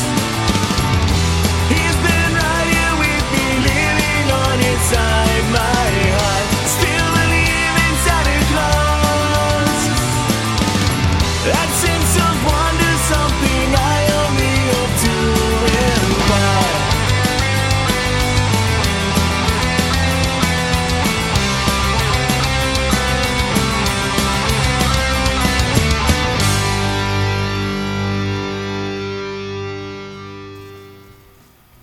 He's 1.72 1.98
been 2.06 2.32
right 2.36 2.68
here 2.76 2.96
with 3.02 3.26
me, 3.34 3.46
living 3.66 4.28
on 4.34 4.58
inside 4.60 5.27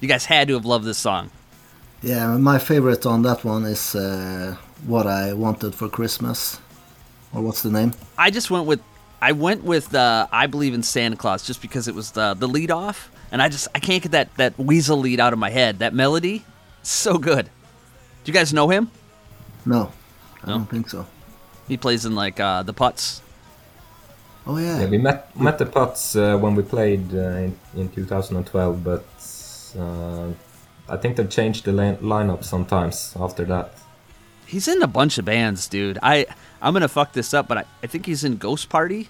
You 0.04 0.08
guys 0.08 0.26
had 0.26 0.48
to 0.48 0.54
have 0.54 0.66
loved 0.66 0.84
this 0.84 0.98
song. 0.98 1.30
Yeah, 2.02 2.36
my 2.36 2.58
favorite 2.58 3.06
on 3.06 3.22
that 3.22 3.42
one 3.42 3.64
is 3.64 3.94
uh, 3.94 4.54
What 4.86 5.06
I 5.06 5.32
Wanted 5.32 5.74
for 5.74 5.88
Christmas. 5.88 6.60
Or 7.32 7.40
what's 7.40 7.62
the 7.62 7.70
name? 7.70 7.94
I 8.18 8.30
just 8.30 8.50
went 8.50 8.66
with 8.66 8.82
I 9.22 9.32
went 9.32 9.64
with 9.64 9.94
uh, 9.94 10.26
I 10.30 10.46
believe 10.46 10.74
in 10.74 10.82
Santa 10.82 11.16
Claus 11.16 11.42
just 11.46 11.62
because 11.62 11.88
it 11.88 11.94
was 11.94 12.10
the 12.10 12.34
the 12.34 12.46
lead 12.46 12.70
off, 12.70 13.10
and 13.32 13.40
I 13.40 13.48
just 13.48 13.66
I 13.74 13.78
can't 13.78 14.02
get 14.02 14.12
that 14.12 14.28
that 14.36 14.58
weasel 14.58 14.98
lead 14.98 15.20
out 15.20 15.32
of 15.32 15.38
my 15.38 15.48
head. 15.48 15.78
That 15.78 15.94
melody, 15.94 16.44
so 16.82 17.16
good. 17.16 17.46
Do 17.46 18.30
you 18.30 18.34
guys 18.34 18.52
know 18.52 18.68
him? 18.68 18.90
No, 19.64 19.90
I 20.42 20.48
No? 20.50 20.58
don't 20.58 20.68
think 20.70 20.90
so. 20.90 21.06
He 21.66 21.78
plays 21.78 22.04
in 22.04 22.14
like 22.14 22.38
uh, 22.40 22.62
the 22.62 22.74
Putts. 22.74 23.22
Oh, 24.46 24.58
yeah. 24.58 24.80
Yeah, 24.80 24.90
we 24.90 24.98
met 24.98 25.34
met 25.40 25.56
the 25.56 25.64
Putts 25.64 26.14
uh, 26.14 26.36
when 26.36 26.54
we 26.54 26.62
played 26.62 27.14
uh, 27.14 27.46
in, 27.46 27.56
in 27.74 27.88
2012, 27.88 28.84
but 28.84 29.02
uh, 29.78 30.28
I 30.88 30.96
think 30.96 31.16
they 31.16 31.26
changed 31.26 31.64
the 31.64 31.72
lin- 31.72 31.96
lineup 31.98 32.44
sometimes 32.44 33.14
after 33.18 33.44
that. 33.46 33.72
He's 34.46 34.68
in 34.68 34.82
a 34.82 34.86
bunch 34.86 35.18
of 35.18 35.24
bands, 35.24 35.66
dude. 35.68 35.98
I 36.02 36.26
I'm 36.60 36.72
gonna 36.72 36.88
fuck 36.88 37.12
this 37.12 37.32
up, 37.34 37.48
but 37.48 37.58
I, 37.58 37.64
I 37.82 37.86
think 37.86 38.06
he's 38.06 38.24
in 38.24 38.36
Ghost 38.36 38.68
Party, 38.68 39.08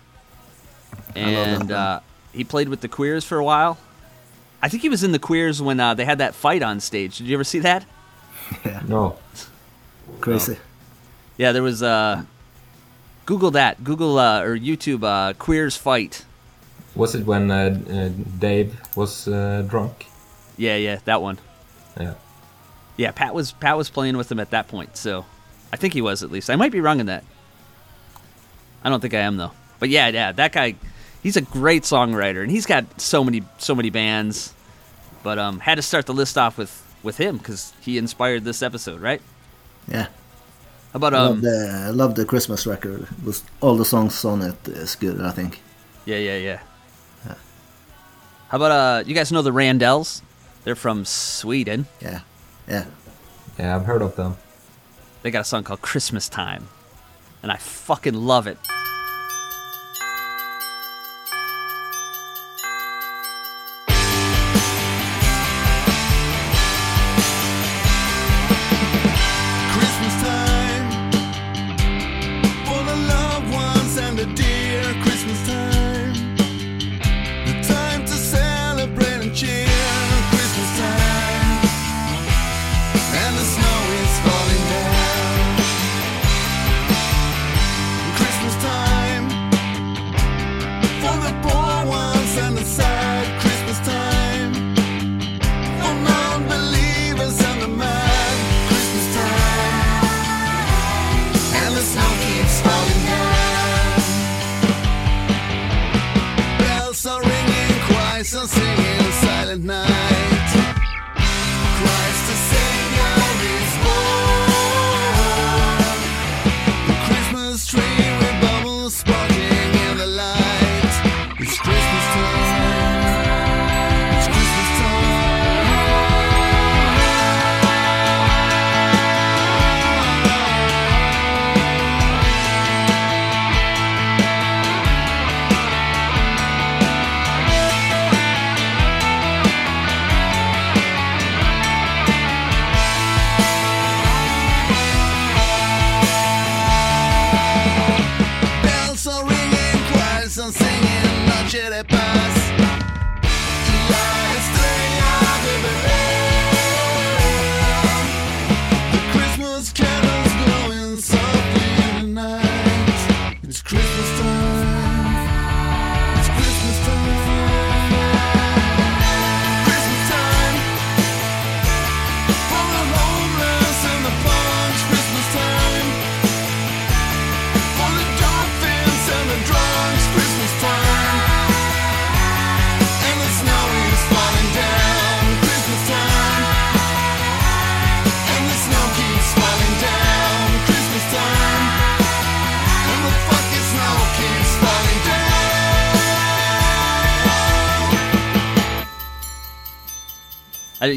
and 1.15 1.71
uh, 1.73 2.01
he 2.33 2.45
played 2.45 2.69
with 2.69 2.81
the 2.81 2.89
Queers 2.89 3.25
for 3.25 3.39
a 3.39 3.45
while. 3.45 3.79
I 4.63 4.69
think 4.69 4.83
he 4.83 4.89
was 4.89 5.03
in 5.05 5.13
the 5.13 5.19
Queers 5.19 5.61
when 5.61 5.79
uh, 5.81 5.95
they 5.95 6.05
had 6.05 6.19
that 6.19 6.35
fight 6.35 6.63
on 6.63 6.81
stage. 6.81 7.19
Did 7.19 7.27
you 7.27 7.35
ever 7.37 7.45
see 7.45 7.61
that? 7.61 7.85
Yeah. 8.65 8.83
No, 8.87 9.17
Crazy. 10.21 10.59
Yeah, 11.39 11.53
there 11.53 11.63
was. 11.63 11.83
Uh, 11.83 12.25
Google 13.27 13.51
that. 13.53 13.83
Google 13.83 14.19
uh, 14.19 14.43
or 14.43 14.55
YouTube 14.57 15.03
uh, 15.03 15.33
Queers 15.33 15.77
fight. 15.79 16.25
was 16.95 17.15
it 17.15 17.25
when 17.27 17.51
uh, 17.51 17.81
uh, 17.91 18.11
Dave 18.39 18.79
was 18.97 19.27
uh, 19.27 19.65
drunk? 19.67 20.07
Yeah, 20.57 20.77
yeah, 20.77 21.01
that 21.05 21.23
one. 21.23 21.39
Yeah. 21.99 22.15
Yeah, 22.97 23.11
Pat 23.11 23.35
was 23.35 23.53
Pat 23.53 23.77
was 23.77 23.91
playing 23.91 24.17
with 24.17 24.31
him 24.31 24.39
at 24.39 24.51
that 24.51 24.69
point, 24.69 24.97
so 24.97 25.27
I 25.73 25.77
think 25.77 25.95
he 25.95 26.01
was 26.01 26.23
at 26.23 26.31
least. 26.31 26.49
I 26.51 26.57
might 26.57 26.73
be 26.73 26.81
wrong 26.81 27.01
in 27.01 27.07
that. 27.07 27.25
I 28.85 28.91
don't 28.91 29.01
think 29.01 29.15
I 29.15 29.21
am 29.21 29.37
though. 29.37 29.53
But 29.81 29.89
yeah, 29.89 30.09
yeah, 30.09 30.33
that 30.33 30.53
guy, 30.53 30.77
he's 31.23 31.37
a 31.37 31.43
great 31.43 31.83
songwriter, 31.83 32.43
and 32.43 32.51
he's 32.51 32.67
got 32.67 33.01
so 33.01 33.25
many 33.25 33.43
so 33.59 33.75
many 33.75 33.91
bands. 33.91 34.55
But 35.23 35.39
um, 35.39 35.59
had 35.59 35.77
to 35.77 35.83
start 35.83 36.07
the 36.07 36.15
list 36.15 36.39
off 36.39 36.57
with 36.57 36.83
with 37.03 37.17
him 37.17 37.39
because 37.39 37.73
he 37.81 37.99
inspired 37.99 38.45
this 38.45 38.63
episode, 38.63 39.01
right? 39.01 39.21
Yeah. 39.89 40.07
How 40.93 40.99
about 40.99 41.15
I 41.15 41.23
love 41.23 41.33
um? 41.33 41.41
the, 41.41 41.85
I 41.87 41.91
love 41.91 42.15
the 42.15 42.25
Christmas 42.25 42.67
record. 42.67 43.03
It 43.03 43.25
was, 43.25 43.43
all 43.61 43.77
the 43.77 43.85
songs 43.85 44.25
on 44.25 44.43
it? 44.43 44.55
it 44.69 44.77
is 44.77 44.95
good, 44.95 45.21
I 45.21 45.33
think. 45.33 45.61
Yeah, 46.05 46.19
yeah, 46.19 46.37
yeah. 46.37 46.61
How 48.49 48.59
about 48.59 48.71
uh? 48.71 49.03
You 49.05 49.17
guys 49.17 49.33
know 49.33 49.43
the 49.43 49.51
Randells? 49.51 50.23
They're 50.65 50.75
from 50.75 51.05
Sweden. 51.05 51.87
Yeah. 52.01 52.21
Yeah. 52.67 52.87
Yeah, 53.59 53.77
I've 53.77 53.85
heard 53.85 54.03
of 54.03 54.17
them. 54.17 54.37
They 55.23 55.31
got 55.31 55.43
a 55.43 55.45
song 55.45 55.63
called 55.65 55.81
Christmas 55.81 56.29
Time, 56.29 56.69
and 57.43 57.53
I 57.53 57.57
fucking 57.57 58.15
love 58.15 58.47
it. 58.47 58.59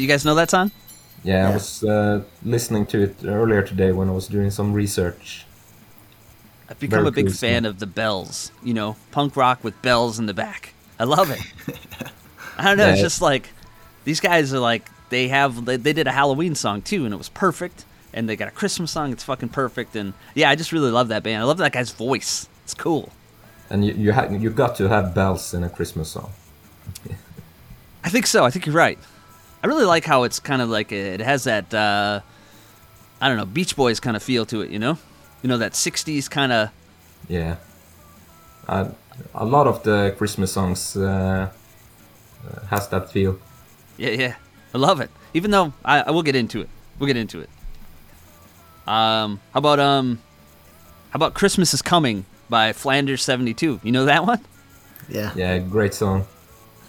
You 0.00 0.08
guys 0.08 0.24
know 0.24 0.34
that 0.34 0.50
song? 0.50 0.70
Yeah, 1.24 1.48
I 1.48 1.52
was 1.54 1.82
uh, 1.84 2.22
listening 2.44 2.86
to 2.86 3.02
it 3.02 3.16
earlier 3.24 3.62
today 3.62 3.92
when 3.92 4.08
I 4.08 4.12
was 4.12 4.28
doing 4.28 4.50
some 4.50 4.72
research. 4.72 5.44
I've 6.70 6.78
become 6.78 6.98
Very 7.00 7.08
a 7.08 7.12
big 7.12 7.26
cool 7.26 7.34
fan 7.34 7.62
song. 7.62 7.70
of 7.70 7.78
the 7.78 7.86
bells. 7.86 8.52
You 8.62 8.74
know, 8.74 8.96
punk 9.10 9.36
rock 9.36 9.64
with 9.64 9.80
bells 9.82 10.18
in 10.18 10.26
the 10.26 10.34
back. 10.34 10.74
I 10.98 11.04
love 11.04 11.30
it. 11.30 11.40
I 12.58 12.64
don't 12.64 12.76
know. 12.76 12.88
It's 12.88 13.00
just 13.00 13.22
like 13.22 13.48
these 14.04 14.20
guys 14.20 14.52
are 14.52 14.58
like 14.58 14.88
they 15.10 15.28
have 15.28 15.64
they, 15.64 15.76
they 15.76 15.92
did 15.92 16.06
a 16.06 16.12
Halloween 16.12 16.54
song 16.54 16.82
too, 16.82 17.04
and 17.04 17.14
it 17.14 17.16
was 17.16 17.28
perfect. 17.28 17.84
And 18.12 18.28
they 18.28 18.36
got 18.36 18.48
a 18.48 18.52
Christmas 18.52 18.90
song. 18.90 19.12
It's 19.12 19.24
fucking 19.24 19.50
perfect. 19.50 19.94
And 19.94 20.14
yeah, 20.34 20.50
I 20.50 20.54
just 20.56 20.72
really 20.72 20.90
love 20.90 21.08
that 21.08 21.22
band. 21.22 21.42
I 21.42 21.44
love 21.44 21.58
that 21.58 21.72
guy's 21.72 21.90
voice. 21.90 22.48
It's 22.64 22.74
cool. 22.74 23.12
And 23.70 23.84
you 23.84 23.92
you, 23.94 24.12
ha- 24.12 24.28
you 24.30 24.50
got 24.50 24.76
to 24.76 24.88
have 24.88 25.14
bells 25.14 25.52
in 25.54 25.62
a 25.62 25.68
Christmas 25.68 26.10
song. 26.10 26.30
I 28.04 28.08
think 28.08 28.26
so. 28.26 28.44
I 28.44 28.50
think 28.50 28.66
you're 28.66 28.74
right. 28.74 28.98
I 29.62 29.66
really 29.66 29.84
like 29.84 30.04
how 30.04 30.22
it's 30.24 30.38
kind 30.38 30.62
of 30.62 30.68
like 30.68 30.92
it 30.92 31.20
has 31.20 31.44
that 31.44 31.72
uh, 31.74 32.20
I 33.20 33.28
don't 33.28 33.36
know 33.36 33.46
Beach 33.46 33.74
Boys 33.76 34.00
kind 34.00 34.16
of 34.16 34.22
feel 34.22 34.46
to 34.46 34.62
it. 34.62 34.70
You 34.70 34.78
know, 34.78 34.98
you 35.42 35.48
know 35.48 35.58
that 35.58 35.72
'60s 35.72 36.30
kind 36.30 36.52
of 36.52 36.70
Yeah. 37.28 37.56
Uh, 38.68 38.90
a 39.34 39.44
lot 39.44 39.66
of 39.66 39.82
the 39.82 40.14
Christmas 40.16 40.52
songs 40.52 40.96
uh, 40.96 41.48
uh, 42.46 42.66
has 42.66 42.88
that 42.88 43.10
feel. 43.10 43.38
Yeah, 43.96 44.10
yeah. 44.10 44.34
I 44.74 44.78
love 44.78 45.00
it. 45.00 45.10
Even 45.34 45.50
though 45.50 45.72
I, 45.84 46.02
I 46.02 46.10
will 46.10 46.22
get 46.22 46.36
into 46.36 46.60
it. 46.60 46.68
We'll 46.98 47.06
get 47.06 47.16
into 47.16 47.40
it. 47.40 47.48
Um, 48.86 49.40
how 49.52 49.58
about 49.58 49.80
um, 49.80 50.20
how 51.10 51.16
about 51.16 51.34
Christmas 51.34 51.74
is 51.74 51.82
Coming 51.82 52.24
by 52.48 52.72
Flanders 52.72 53.22
seventy 53.22 53.54
two? 53.54 53.80
You 53.82 53.92
know 53.92 54.04
that 54.04 54.24
one? 54.24 54.40
Yeah. 55.08 55.32
Yeah, 55.34 55.58
great 55.58 55.94
song. 55.94 56.26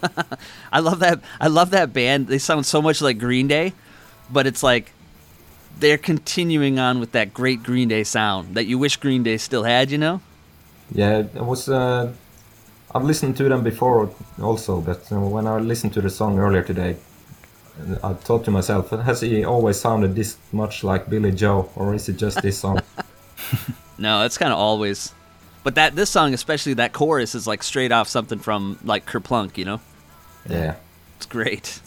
I 0.71 0.80
love 0.80 0.99
that. 0.99 1.21
I 1.39 1.47
love 1.47 1.71
that 1.71 1.93
band. 1.93 2.27
They 2.27 2.38
sound 2.38 2.65
so 2.65 2.81
much 2.81 3.01
like 3.01 3.19
Green 3.19 3.47
Day, 3.47 3.73
but 4.30 4.47
it's 4.47 4.63
like 4.63 4.91
they're 5.80 5.97
continuing 5.97 6.80
on 6.80 6.99
with 6.99 7.11
that 7.13 7.34
great 7.34 7.63
Green 7.63 7.88
Day 7.88 8.03
sound 8.03 8.55
that 8.55 8.65
you 8.65 8.77
wish 8.77 8.97
Green 8.97 9.23
Day 9.23 9.38
still 9.38 9.63
had. 9.63 9.91
You 9.91 9.97
know? 9.97 10.21
Yeah, 10.91 11.19
it 11.19 11.45
was. 11.45 11.69
Uh, 11.69 12.13
I've 12.93 13.03
listened 13.03 13.38
to 13.38 13.43
them 13.49 13.63
before 13.63 14.09
also, 14.41 14.81
but 14.81 15.11
uh, 15.11 15.19
when 15.19 15.45
I 15.45 15.59
listened 15.59 15.93
to 15.93 16.01
the 16.01 16.09
song 16.09 16.39
earlier 16.39 16.63
today, 16.63 16.97
I 18.03 18.13
thought 18.13 18.43
to 18.45 18.51
myself, 18.51 18.89
has 18.89 19.21
he 19.21 19.45
always 19.45 19.80
sounded 19.80 20.15
this 20.15 20.38
much 20.51 20.84
like 20.84 21.09
Billie 21.09 21.31
Joe, 21.31 21.69
or 21.76 21.93
is 21.93 22.09
it 22.09 22.17
just 22.17 22.41
this 22.41 22.57
song? 22.57 22.81
No, 23.99 24.23
it's 24.23 24.38
kind 24.38 24.53
of 24.53 24.57
always. 24.57 25.13
But 25.63 25.76
that 25.76 25.95
this 25.95 26.09
song, 26.09 26.34
especially 26.34 26.76
that 26.76 26.93
chorus, 26.93 27.35
is 27.35 27.45
like 27.45 27.63
straight 27.63 27.91
off 27.91 28.07
something 28.07 28.39
from 28.39 28.80
like 28.84 29.05
Kerplunk. 29.05 29.57
You 29.57 29.65
know? 29.65 29.81
Yeah. 30.49 30.76
It's 31.17 31.26
great. 31.26 31.81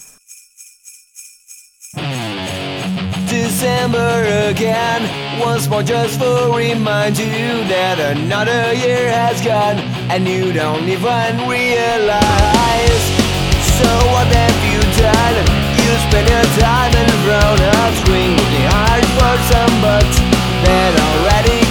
December 3.27 4.49
again. 4.51 5.41
Once 5.41 5.69
more, 5.69 5.83
just 5.83 6.21
to 6.21 6.53
remind 6.55 7.19
you 7.19 7.65
that 7.73 7.99
another 7.99 8.73
year 8.75 9.11
has 9.11 9.41
gone 9.41 9.79
and 10.13 10.29
you 10.29 10.53
don't 10.53 10.85
even 10.89 11.49
realize. 11.49 13.03
So, 13.81 13.89
what 14.13 14.29
have 14.29 14.59
you 14.69 14.81
done? 15.01 15.37
You 15.81 15.91
spend 16.07 16.29
your 16.29 16.47
time 16.61 16.93
in 16.93 17.11
front 17.25 17.61
of 17.61 17.89
screen 18.05 18.37
looking 18.37 18.69
hard 18.69 19.05
for 19.17 19.35
some 19.51 19.75
bucks 19.81 20.17
that 20.69 20.93
already 21.01 21.62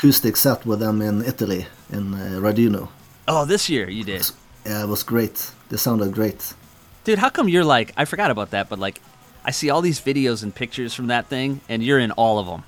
acoustic 0.00 0.36
set 0.36 0.64
with 0.64 0.80
them 0.80 1.02
in 1.02 1.22
Italy, 1.22 1.66
in 1.92 2.14
uh, 2.14 2.40
Raduno. 2.40 2.88
Oh, 3.28 3.44
this 3.44 3.68
year 3.68 3.88
you 3.90 4.02
did. 4.02 4.30
Yeah, 4.64 4.82
it 4.84 4.88
was 4.88 5.02
great. 5.02 5.50
They 5.68 5.76
sounded 5.76 6.12
great. 6.12 6.54
Dude, 7.04 7.18
how 7.18 7.28
come 7.28 7.48
you're 7.50 7.64
like, 7.64 7.92
I 7.98 8.06
forgot 8.06 8.30
about 8.30 8.50
that, 8.50 8.68
but 8.70 8.78
like, 8.78 8.98
I 9.44 9.50
see 9.50 9.68
all 9.70 9.82
these 9.82 10.00
videos 10.00 10.42
and 10.42 10.54
pictures 10.54 10.94
from 10.94 11.08
that 11.08 11.26
thing, 11.26 11.60
and 11.68 11.82
you're 11.82 11.98
in 11.98 12.12
all 12.12 12.38
of 12.38 12.46
them. 12.46 12.62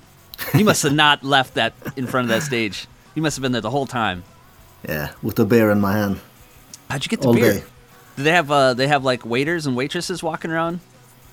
You 0.53 0.63
must 0.65 0.83
have 0.83 0.93
not 0.93 1.23
left 1.23 1.55
that 1.55 1.73
in 1.95 2.05
front 2.07 2.25
of 2.25 2.29
that 2.29 2.43
stage. 2.43 2.87
You 3.15 3.21
must 3.21 3.35
have 3.37 3.41
been 3.41 3.51
there 3.51 3.61
the 3.61 3.69
whole 3.71 3.85
time. 3.87 4.23
Yeah, 4.87 5.11
with 5.23 5.35
the 5.35 5.45
beer 5.45 5.71
in 5.71 5.79
my 5.79 5.93
hand 5.93 6.19
How'd 6.89 7.05
you 7.05 7.09
get 7.09 7.21
the 7.21 7.27
all 7.29 7.33
beer? 7.33 7.53
day. 7.53 7.63
Do 8.17 8.23
they 8.23 8.31
have 8.31 8.51
uh, 8.51 8.73
they 8.75 8.87
have 8.87 9.03
like 9.03 9.25
waiters 9.25 9.65
and 9.65 9.75
waitresses 9.75 10.21
walking 10.21 10.51
around, 10.51 10.81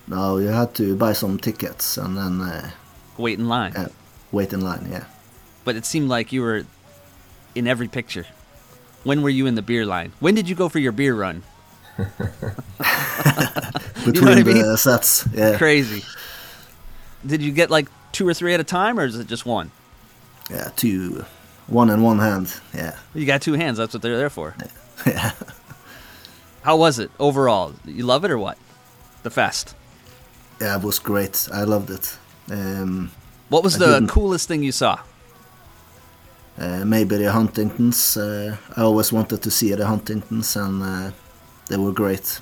No, 0.06 0.38
you 0.38 0.48
had 0.48 0.72
to 0.76 0.96
buy 0.96 1.12
some 1.14 1.36
tickets 1.38 1.98
and 1.98 2.16
then 2.16 2.40
uh, 2.40 2.70
wait 3.18 3.38
in 3.38 3.48
line? 3.48 3.72
uh, 3.76 3.88
wait 4.32 4.52
in 4.52 4.60
line. 4.60 4.88
Yeah, 4.90 5.04
But 5.70 5.76
it 5.76 5.86
seemed 5.86 6.08
like 6.08 6.32
you 6.32 6.42
were 6.42 6.64
in 7.54 7.68
every 7.68 7.86
picture. 7.86 8.26
When 9.04 9.22
were 9.22 9.28
you 9.30 9.46
in 9.46 9.54
the 9.54 9.62
beer 9.62 9.86
line? 9.86 10.10
When 10.18 10.34
did 10.34 10.48
you 10.48 10.56
go 10.56 10.68
for 10.68 10.80
your 10.80 10.90
beer 10.90 11.14
run? 11.14 11.44
between 14.04 14.24
what 14.24 14.38
I 14.38 14.42
the 14.42 14.52
mean? 14.52 14.76
sets. 14.76 15.28
Yeah, 15.32 15.56
Crazy. 15.58 16.02
Did 17.24 17.40
you 17.40 17.52
get 17.52 17.70
like 17.70 17.86
two 18.10 18.26
or 18.26 18.34
three 18.34 18.52
at 18.52 18.58
a 18.58 18.64
time, 18.64 18.98
or 18.98 19.04
is 19.04 19.16
it 19.16 19.28
just 19.28 19.46
one? 19.46 19.70
yeah, 20.50 20.70
two, 20.74 21.24
one 21.68 21.88
in 21.88 22.02
one 22.02 22.18
hand. 22.18 22.52
Yeah, 22.74 22.96
You 23.14 23.24
got 23.24 23.40
two 23.40 23.52
hands. 23.52 23.78
That's 23.78 23.94
what 23.94 24.02
they're 24.02 24.16
there 24.18 24.28
for. 24.28 24.56
yeah. 25.06 25.30
How 26.62 26.76
was 26.76 26.98
it 26.98 27.12
overall? 27.20 27.74
You 27.84 28.04
love 28.06 28.24
it 28.24 28.32
or 28.32 28.38
what? 28.38 28.58
The 29.22 29.30
fest. 29.30 29.76
Yeah, 30.60 30.76
it 30.78 30.82
was 30.82 30.98
great. 30.98 31.48
I 31.52 31.62
loved 31.62 31.90
it. 31.90 32.18
Um, 32.50 33.12
What 33.50 33.62
was 33.62 33.76
I 33.76 33.78
the 33.86 33.94
didn't- 34.00 34.08
coolest 34.08 34.48
thing 34.48 34.64
you 34.64 34.72
saw? 34.72 34.98
Uh, 36.60 36.84
maybe 36.84 37.16
the 37.16 37.32
Huntingtons. 37.32 38.16
Uh, 38.16 38.56
I 38.76 38.82
always 38.82 39.12
wanted 39.12 39.40
to 39.42 39.50
see 39.50 39.74
the 39.74 39.86
Huntingtons, 39.86 40.56
and 40.56 40.82
uh, 40.82 41.10
they 41.68 41.76
were 41.78 41.92
great. 41.92 42.40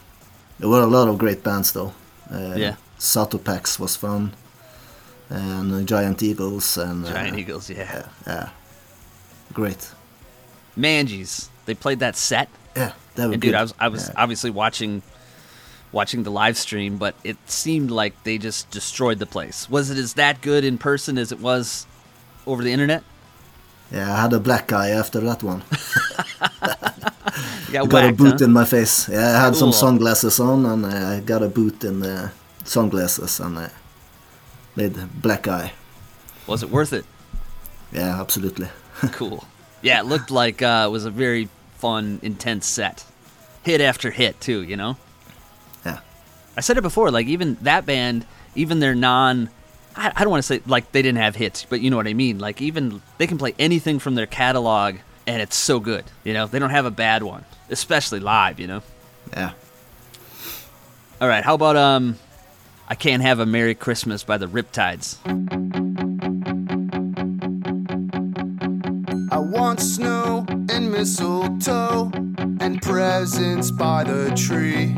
There 0.58 0.68
were 0.68 0.82
a 0.82 0.86
lot 0.86 1.06
of 1.08 1.18
great 1.18 1.42
bands, 1.44 1.70
though. 1.72 1.92
Uh, 2.30 2.54
Yeah. 2.56 2.74
Satopax 2.98 3.78
was 3.78 3.94
fun, 3.96 4.32
and 5.30 5.72
uh, 5.72 5.82
Giant 5.82 6.20
Eagles 6.22 6.76
and 6.78 7.06
Giant 7.06 7.38
Eagles, 7.38 7.70
yeah. 7.70 8.06
Yeah, 8.26 8.48
great. 9.52 9.88
Manges, 10.76 11.48
They 11.66 11.74
played 11.74 11.98
that 12.00 12.16
set. 12.16 12.48
Yeah, 12.76 12.92
that 13.14 13.26
was 13.26 13.34
And 13.34 13.42
good. 13.42 13.48
dude, 13.48 13.54
I 13.54 13.62
was 13.62 13.74
I 13.78 13.88
was 13.88 14.08
Yeah. 14.08 14.14
obviously 14.22 14.50
watching 14.50 15.02
watching 15.92 16.22
the 16.24 16.30
live 16.30 16.56
stream, 16.56 16.98
but 16.98 17.14
it 17.24 17.36
seemed 17.46 17.90
like 17.90 18.14
they 18.24 18.36
just 18.38 18.70
destroyed 18.70 19.18
the 19.18 19.26
place. 19.26 19.68
Was 19.70 19.90
it 19.90 19.98
as 19.98 20.14
that 20.14 20.40
good 20.40 20.64
in 20.64 20.76
person 20.78 21.18
as 21.18 21.30
it 21.32 21.40
was 21.40 21.86
over 22.46 22.62
the 22.64 22.72
internet? 22.72 23.02
Yeah, 23.90 24.12
I 24.12 24.22
had 24.22 24.32
a 24.32 24.40
black 24.40 24.72
eye 24.72 24.90
after 24.90 25.20
that 25.20 25.42
one. 25.42 25.62
Got, 27.72 27.84
I 27.84 27.86
got 27.86 28.08
a 28.08 28.12
boot 28.12 28.40
huh? 28.40 28.44
in 28.46 28.52
my 28.52 28.64
face. 28.64 29.08
Yeah, 29.08 29.38
I 29.38 29.44
had 29.44 29.56
some 29.56 29.72
sunglasses 29.72 30.40
on, 30.40 30.64
and 30.64 30.86
uh, 30.86 30.88
I 30.88 31.20
got 31.20 31.42
a 31.42 31.48
boot 31.48 31.84
in 31.84 32.00
the 32.00 32.30
sunglasses, 32.64 33.40
and 33.40 33.58
uh, 33.58 33.68
made 34.74 34.96
black 35.20 35.46
eye. 35.46 35.72
Was 36.46 36.62
it 36.62 36.70
worth 36.70 36.94
it? 36.94 37.04
Yeah, 37.92 38.20
absolutely. 38.20 38.68
Cool. 39.12 39.44
Yeah, 39.80 40.00
it 40.00 40.06
looked 40.06 40.32
like 40.32 40.60
uh, 40.60 40.86
it 40.88 40.90
was 40.90 41.04
a 41.04 41.10
very 41.10 41.48
fun, 41.76 42.18
intense 42.22 42.66
set. 42.66 43.04
Hit 43.62 43.80
after 43.80 44.10
hit, 44.10 44.40
too, 44.40 44.62
you 44.64 44.76
know? 44.76 44.96
Yeah. 45.86 46.00
I 46.56 46.60
said 46.62 46.78
it 46.78 46.82
before, 46.82 47.12
like, 47.12 47.28
even 47.28 47.56
that 47.62 47.86
band, 47.86 48.26
even 48.56 48.80
their 48.80 48.96
non. 48.96 49.50
I, 49.98 50.12
I 50.16 50.20
don't 50.22 50.30
want 50.30 50.42
to 50.42 50.46
say, 50.46 50.62
like, 50.66 50.92
they 50.92 51.02
didn't 51.02 51.18
have 51.18 51.36
hits, 51.36 51.66
but 51.68 51.80
you 51.80 51.90
know 51.90 51.96
what 51.96 52.06
I 52.06 52.14
mean. 52.14 52.38
Like, 52.38 52.62
even 52.62 53.02
they 53.18 53.26
can 53.26 53.36
play 53.36 53.54
anything 53.58 53.98
from 53.98 54.14
their 54.14 54.26
catalog, 54.26 54.96
and 55.26 55.42
it's 55.42 55.56
so 55.56 55.80
good, 55.80 56.04
you 56.24 56.32
know? 56.32 56.46
They 56.46 56.58
don't 56.58 56.70
have 56.70 56.86
a 56.86 56.90
bad 56.90 57.22
one, 57.22 57.44
especially 57.68 58.20
live, 58.20 58.60
you 58.60 58.68
know? 58.68 58.82
Yeah. 59.32 59.52
All 61.20 61.28
right, 61.28 61.44
how 61.44 61.54
about, 61.54 61.76
um. 61.76 62.18
I 62.90 62.94
Can't 62.94 63.20
Have 63.20 63.38
a 63.38 63.44
Merry 63.44 63.74
Christmas 63.74 64.24
by 64.24 64.38
the 64.38 64.46
Riptides. 64.46 65.18
I 69.30 69.36
want 69.36 69.80
snow 69.80 70.46
and 70.48 70.90
mistletoe 70.90 72.10
and 72.60 72.80
presents 72.80 73.70
by 73.70 74.04
the 74.04 74.30
tree. 74.34 74.96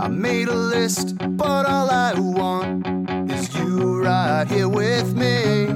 I 0.00 0.08
made 0.08 0.48
a 0.48 0.54
list, 0.54 1.16
but 1.36 1.66
all 1.66 1.90
I 1.90 2.12
want 2.18 2.86
is 3.30 3.54
you 3.54 4.02
right 4.02 4.46
here 4.46 4.68
with 4.68 5.14
me. 5.14 5.66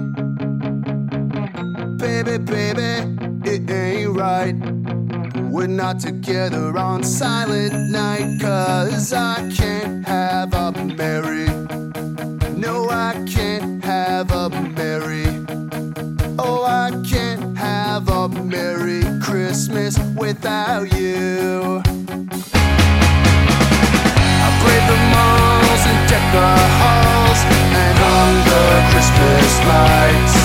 Baby, 1.97 2.39
baby, 2.39 3.17
it 3.45 3.71
ain't 3.71 4.17
right. 4.17 4.55
We're 5.51 5.67
not 5.67 6.01
together 6.01 6.77
on 6.77 7.03
silent 7.03 7.91
night, 7.91 8.41
cause 8.41 9.13
I 9.13 9.51
can't 9.55 10.07
have 10.07 10.53
a 10.55 10.73
merry. 10.73 11.47
No, 12.57 12.89
I 12.91 13.25
can't 13.29 13.85
have 13.85 14.31
a 14.33 14.51
merry. 14.51 15.27
Oh, 16.39 16.65
I 16.65 16.91
can't 17.09 17.57
have 17.57 18.09
a 18.09 18.29
Merry 18.29 19.03
Christmas 19.21 19.99
without 20.17 20.93
you. 20.93 21.83
Malls 25.13 25.83
and 25.91 26.01
decked 26.09 26.33
the 26.33 26.49
halls 26.81 27.41
and 27.77 27.99
hung 27.99 28.37
the 28.53 28.65
Christmas 28.91 29.53
lights. 29.69 30.38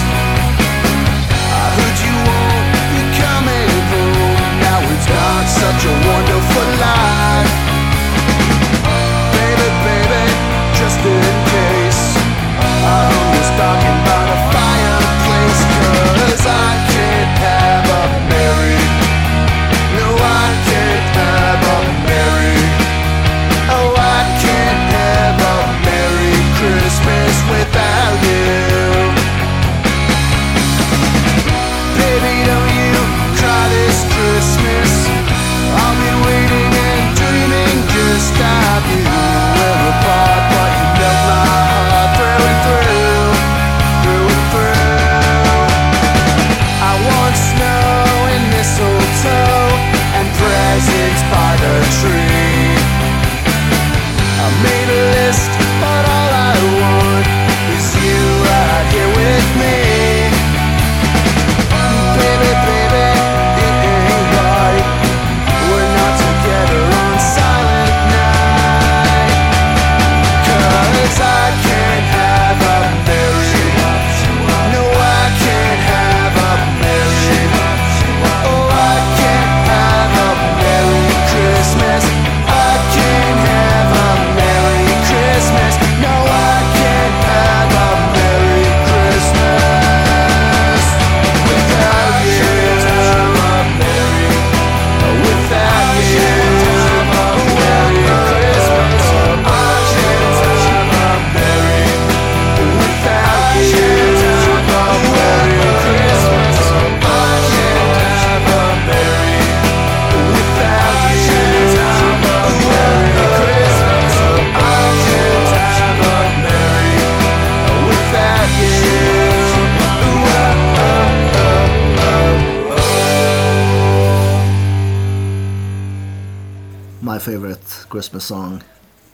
Favorite 127.23 127.65
Christmas 127.89 128.23
song. 128.25 128.63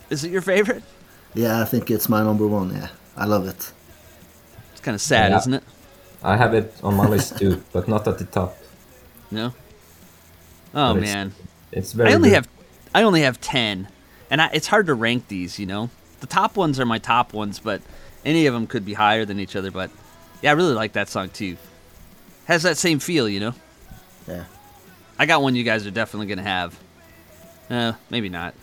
Is 0.09 0.23
it 0.23 0.31
your 0.31 0.41
favorite? 0.41 0.83
Yeah, 1.35 1.61
I 1.61 1.65
think 1.65 1.89
it's 1.91 2.09
my 2.09 2.23
number 2.23 2.47
one. 2.47 2.73
Yeah, 2.73 2.89
I 3.15 3.25
love 3.25 3.47
it. 3.47 3.71
It's 4.71 4.81
kind 4.81 4.95
of 4.95 5.01
sad, 5.01 5.31
Yeah. 5.31 5.37
isn't 5.37 5.53
it? 5.53 5.63
I 6.23 6.35
have 6.35 6.53
it 6.53 6.73
on 6.83 6.95
my 6.95 7.07
list 7.07 7.37
too, 7.37 7.63
but 7.73 7.87
not 7.87 8.07
at 8.07 8.17
the 8.17 8.25
top. 8.25 8.57
No. 9.31 9.53
Oh 10.73 10.93
But 10.93 11.03
it's- 11.03 11.13
man, 11.13 11.33
It's 11.71 11.93
very. 11.93 12.11
I 12.11 12.15
only 12.15 12.29
good. 12.29 12.35
have 12.35 12.47
I 12.95 13.03
only 13.03 13.21
have 13.21 13.39
ten, 13.39 13.87
and 14.31 14.41
I, 14.41 14.49
it's 14.53 14.67
hard 14.67 14.87
to 14.87 14.93
rank 14.95 15.27
these. 15.27 15.59
You 15.59 15.65
know, 15.67 15.89
the 16.19 16.27
top 16.27 16.57
ones 16.57 16.79
are 16.79 16.85
my 16.85 16.97
top 16.99 17.33
ones, 17.33 17.59
but 17.59 17.81
any 18.25 18.47
of 18.47 18.53
them 18.53 18.65
could 18.67 18.83
be 18.85 18.93
higher 18.95 19.25
than 19.25 19.39
each 19.39 19.55
other. 19.55 19.71
But 19.71 19.91
yeah, 20.41 20.49
I 20.51 20.53
really 20.53 20.73
like 20.73 20.93
that 20.93 21.09
song 21.09 21.29
too. 21.29 21.57
Has 22.45 22.63
that 22.63 22.77
same 22.77 22.99
feel, 22.99 23.29
you 23.29 23.39
know. 23.39 23.53
Yeah. 24.27 24.45
I 25.19 25.25
got 25.27 25.41
one 25.43 25.55
you 25.55 25.63
guys 25.63 25.85
are 25.85 25.91
definitely 25.91 26.27
gonna 26.27 26.41
have. 26.49 26.77
Uh, 27.69 27.93
maybe 28.09 28.29
not. 28.29 28.53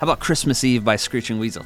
How 0.00 0.04
about 0.04 0.18
Christmas 0.18 0.64
Eve 0.64 0.84
by 0.84 0.96
Screeching 0.96 1.38
Weasel? 1.38 1.64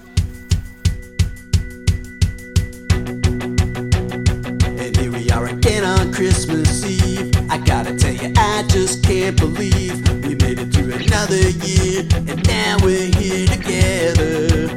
And 4.79 4.97
here 4.97 5.11
we 5.13 5.31
are 5.31 5.47
again 5.47 5.85
on 5.85 6.13
Christmas 6.13 6.85
Eve. 6.85 7.33
I 7.51 7.59
gotta 7.59 7.97
tell 7.97 8.13
you, 8.13 8.33
I 8.37 8.65
just 8.69 9.03
can't 9.05 9.39
believe 9.39 10.07
we 10.25 10.35
made 10.35 10.59
it 10.59 10.73
through 10.73 10.93
another 10.93 11.49
year, 11.65 12.03
and 12.15 12.47
now 12.47 12.77
we're 12.83 13.11
here 13.17 13.47
together. 13.47 14.69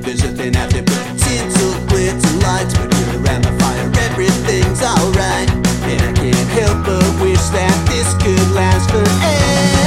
There's 0.00 0.24
nothing 0.24 0.56
out 0.56 0.70
there 0.70 0.82
but 0.82 1.18
tinsel, 1.18 1.72
glitter, 1.88 2.36
lights, 2.40 2.74
but 2.76 2.92
here 2.94 3.20
around 3.20 3.44
the 3.44 3.52
fire, 3.60 3.90
everything's 4.08 4.82
alright. 4.82 5.50
And 5.88 6.00
I 6.02 6.12
can't 6.12 6.48
help 6.56 6.84
but 6.86 7.20
wish 7.20 7.40
that 7.50 7.86
this 7.88 8.14
could 8.22 8.54
last 8.54 8.90
forever. 8.90 9.79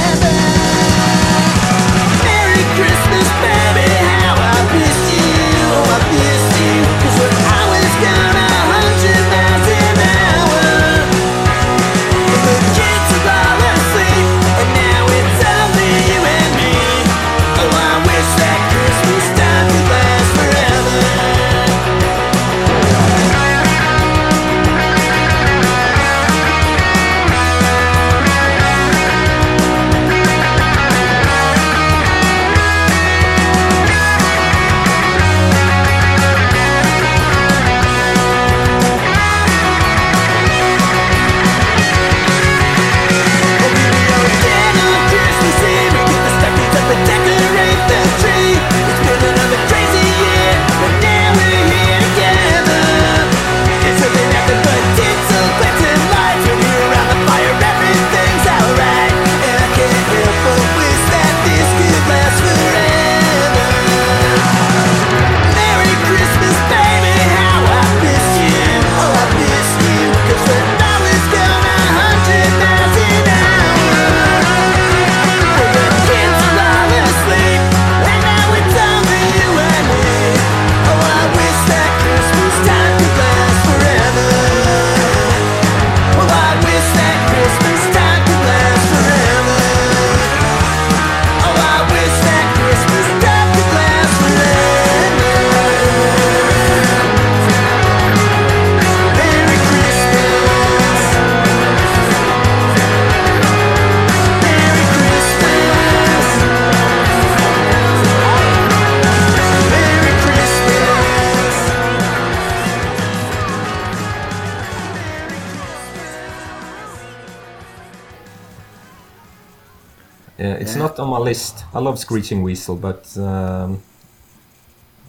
List. 121.24 121.64
I 121.72 121.80
love 121.80 121.98
Screeching 121.98 122.42
Weasel, 122.42 122.76
but 122.76 123.16
um, 123.16 123.82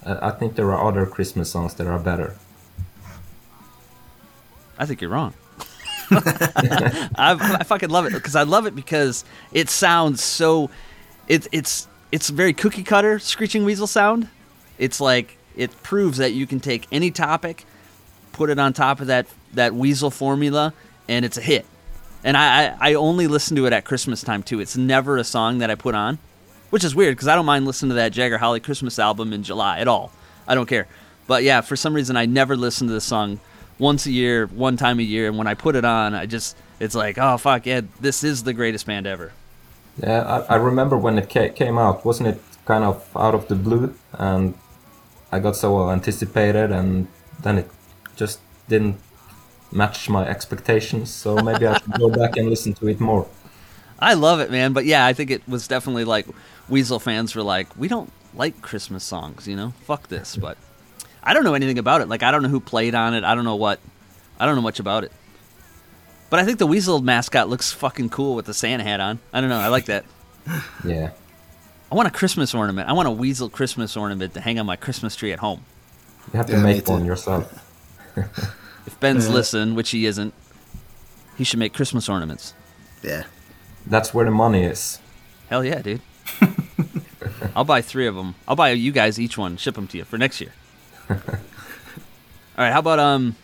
I 0.05 0.31
think 0.31 0.55
there 0.55 0.71
are 0.71 0.87
other 0.87 1.05
Christmas 1.05 1.51
songs 1.51 1.73
that 1.75 1.87
are 1.87 1.99
better. 1.99 2.35
I 4.77 4.85
think 4.85 5.01
you're 5.01 5.09
wrong. 5.09 5.33
I, 6.11 7.57
I 7.59 7.63
fucking 7.63 7.89
love 7.89 8.05
it 8.05 8.13
because 8.13 8.35
I 8.35 8.43
love 8.43 8.65
it 8.65 8.75
because 8.75 9.25
it 9.51 9.69
sounds 9.69 10.23
so. 10.23 10.69
It, 11.27 11.47
it's 11.51 11.87
it's 12.11 12.29
very 12.29 12.53
cookie 12.53 12.83
cutter 12.83 13.17
screeching 13.19 13.65
weasel 13.65 13.87
sound. 13.87 14.27
It's 14.77 15.01
like 15.01 15.37
it 15.55 15.71
proves 15.83 16.17
that 16.17 16.33
you 16.33 16.45
can 16.45 16.59
take 16.59 16.87
any 16.91 17.09
topic, 17.11 17.65
put 18.33 18.49
it 18.49 18.59
on 18.59 18.73
top 18.73 18.99
of 18.99 19.07
that 19.07 19.27
that 19.53 19.73
weasel 19.73 20.11
formula, 20.11 20.73
and 21.07 21.25
it's 21.25 21.37
a 21.37 21.41
hit. 21.41 21.65
And 22.25 22.35
I, 22.35 22.75
I, 22.79 22.95
only 22.95 23.27
listen 23.27 23.55
to 23.55 23.67
it 23.67 23.71
at 23.71 23.85
Christmas 23.85 24.23
time 24.23 24.41
too. 24.41 24.59
It's 24.59 24.75
never 24.75 25.17
a 25.17 25.23
song 25.23 25.59
that 25.59 25.69
I 25.69 25.75
put 25.75 25.93
on, 25.93 26.17
which 26.71 26.83
is 26.83 26.95
weird 26.95 27.15
because 27.15 27.27
I 27.27 27.35
don't 27.35 27.45
mind 27.45 27.67
listening 27.67 27.89
to 27.89 27.95
that 27.95 28.13
Jagger 28.13 28.39
Holly 28.39 28.59
Christmas 28.59 28.97
album 28.97 29.31
in 29.31 29.43
July 29.43 29.77
at 29.77 29.87
all. 29.87 30.11
I 30.47 30.55
don't 30.55 30.65
care. 30.65 30.87
But 31.27 31.43
yeah, 31.43 31.61
for 31.61 31.75
some 31.75 31.93
reason 31.93 32.17
I 32.17 32.25
never 32.25 32.57
listen 32.57 32.87
to 32.87 32.93
this 32.93 33.05
song 33.05 33.39
once 33.77 34.07
a 34.07 34.11
year, 34.11 34.47
one 34.47 34.75
time 34.75 34.97
a 34.97 35.03
year, 35.03 35.27
and 35.27 35.37
when 35.37 35.45
I 35.45 35.53
put 35.53 35.75
it 35.75 35.85
on, 35.85 36.15
I 36.15 36.25
just 36.25 36.57
it's 36.79 36.95
like, 36.95 37.19
oh 37.19 37.37
fuck 37.37 37.67
yeah, 37.67 37.81
this 38.01 38.23
is 38.23 38.41
the 38.41 38.53
greatest 38.53 38.87
band 38.87 39.05
ever. 39.05 39.31
Yeah, 40.01 40.23
I, 40.49 40.53
I 40.53 40.55
remember 40.55 40.97
when 40.97 41.19
it 41.19 41.29
came 41.29 41.77
out. 41.77 42.03
Wasn't 42.05 42.27
it 42.27 42.41
kind 42.65 42.83
of 42.83 43.07
out 43.15 43.35
of 43.35 43.47
the 43.49 43.55
blue? 43.55 43.93
And 44.13 44.55
I 45.31 45.37
got 45.37 45.55
so 45.55 45.91
anticipated, 45.91 46.71
and 46.71 47.07
then 47.43 47.59
it 47.59 47.69
just 48.15 48.39
didn't 48.67 48.97
match 49.71 50.09
my 50.09 50.27
expectations. 50.27 51.09
So 51.11 51.35
maybe 51.37 51.65
I 51.67 51.77
should 51.79 51.93
go 51.93 52.09
back 52.09 52.37
and 52.37 52.49
listen 52.49 52.73
to 52.75 52.87
it 52.87 52.99
more. 52.99 53.27
I 53.99 54.13
love 54.13 54.39
it, 54.39 54.51
man. 54.51 54.73
But 54.73 54.85
yeah, 54.85 55.05
I 55.05 55.13
think 55.13 55.31
it 55.31 55.47
was 55.47 55.67
definitely 55.67 56.05
like 56.05 56.27
Weasel 56.69 56.99
fans 56.99 57.35
were 57.35 57.43
like, 57.43 57.67
we 57.77 57.87
don't 57.87 58.11
like 58.33 58.61
Christmas 58.61 59.03
songs, 59.03 59.47
you 59.47 59.55
know? 59.55 59.73
Fuck 59.85 60.07
this. 60.09 60.35
But 60.35 60.57
I 61.23 61.33
don't 61.33 61.43
know 61.43 61.53
anything 61.53 61.79
about 61.79 62.01
it. 62.01 62.09
Like, 62.09 62.21
I 62.23 62.31
don't 62.31 62.43
know 62.43 62.49
who 62.49 62.59
played 62.59 62.93
on 62.95 63.13
it. 63.13 63.23
I 63.23 63.35
don't 63.35 63.45
know 63.45 63.55
what. 63.55 63.79
I 64.39 64.45
don't 64.45 64.55
know 64.55 64.61
much 64.61 64.79
about 64.79 65.03
it. 65.05 65.11
But 66.29 66.39
I 66.39 66.43
think 66.45 66.59
the 66.59 66.67
Weasel 66.67 67.01
mascot 67.01 67.47
looks 67.49 67.71
fucking 67.71 68.09
cool 68.09 68.35
with 68.35 68.45
the 68.45 68.53
Santa 68.53 68.83
hat 68.83 68.99
on. 68.99 69.19
I 69.31 69.39
don't 69.41 69.49
know. 69.49 69.59
I 69.59 69.67
like 69.67 69.85
that. 69.85 70.05
Yeah, 70.83 71.09
I 71.91 71.95
want 71.95 72.07
a 72.07 72.11
Christmas 72.11 72.53
ornament. 72.53 72.87
I 72.87 72.93
want 72.93 73.07
a 73.07 73.11
Weasel 73.11 73.49
Christmas 73.49 73.97
ornament 73.97 74.35
to 74.35 74.41
hang 74.41 74.59
on 74.59 74.65
my 74.67 74.75
Christmas 74.75 75.15
tree 75.15 75.31
at 75.31 75.39
home. 75.39 75.65
you 76.31 76.37
have 76.37 76.45
to 76.47 76.53
Yeah, 76.53 76.61
make 76.61 76.87
one 76.87 76.99
too. 77.01 77.05
yourself. 77.07 77.51
If 78.85 78.99
Ben's 78.99 79.27
Yeah. 79.27 79.33
listen, 79.33 79.75
which 79.75 79.91
he 79.91 80.05
isn't, 80.05 80.33
he 81.37 81.43
should 81.43 81.59
make 81.59 81.73
Christmas 81.73 82.07
ornaments. 82.09 82.53
Yeah. 83.03 83.23
That's 83.87 84.13
where 84.13 84.25
the 84.25 84.31
money 84.31 84.63
is. 84.63 84.99
Hell 85.49 85.63
yeah, 85.63 85.81
dude. 85.81 86.01
I'll 87.55 87.63
buy 87.65 87.81
three 87.81 88.07
of 88.07 88.15
them. 88.15 88.35
I'll 88.47 88.55
buy 88.55 88.71
you 88.71 88.91
guys 88.91 89.19
each 89.19 89.37
one, 89.37 89.57
ship 89.57 89.75
them 89.75 89.87
to 89.87 89.97
you 89.97 90.05
for 90.05 90.17
next 90.17 90.41
year. 90.41 90.53
All 91.09 91.17
right, 92.57 92.71
how 92.71 92.79
about 92.79 92.99
um 92.99 93.35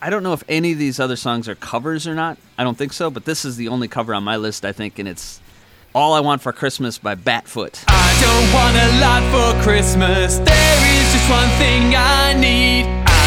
I 0.00 0.10
don't 0.10 0.22
know 0.22 0.32
if 0.34 0.44
any 0.48 0.72
of 0.72 0.78
these 0.78 1.00
other 1.00 1.16
songs 1.16 1.48
are 1.48 1.54
covers 1.54 2.06
or 2.06 2.14
not. 2.14 2.36
I 2.58 2.64
don't 2.64 2.76
think 2.76 2.92
so, 2.92 3.10
but 3.10 3.24
this 3.24 3.44
is 3.44 3.56
the 3.56 3.68
only 3.68 3.88
cover 3.88 4.14
on 4.14 4.22
my 4.24 4.36
list 4.36 4.64
I 4.64 4.72
think 4.72 4.98
and 4.98 5.08
it's 5.08 5.40
All 5.94 6.12
I 6.14 6.20
Want 6.20 6.42
for 6.42 6.52
Christmas 6.52 6.98
by 6.98 7.14
Batfoot. 7.14 7.84
I 7.88 8.10
don't 8.20 8.52
want 8.52 8.76
a 8.76 9.00
lot 9.00 9.22
for 9.32 9.62
Christmas. 9.62 10.38
There 10.38 10.98
is 11.00 11.12
just 11.12 11.30
one 11.30 11.48
thing 11.58 11.94
I 11.96 12.32
need. 12.34 12.84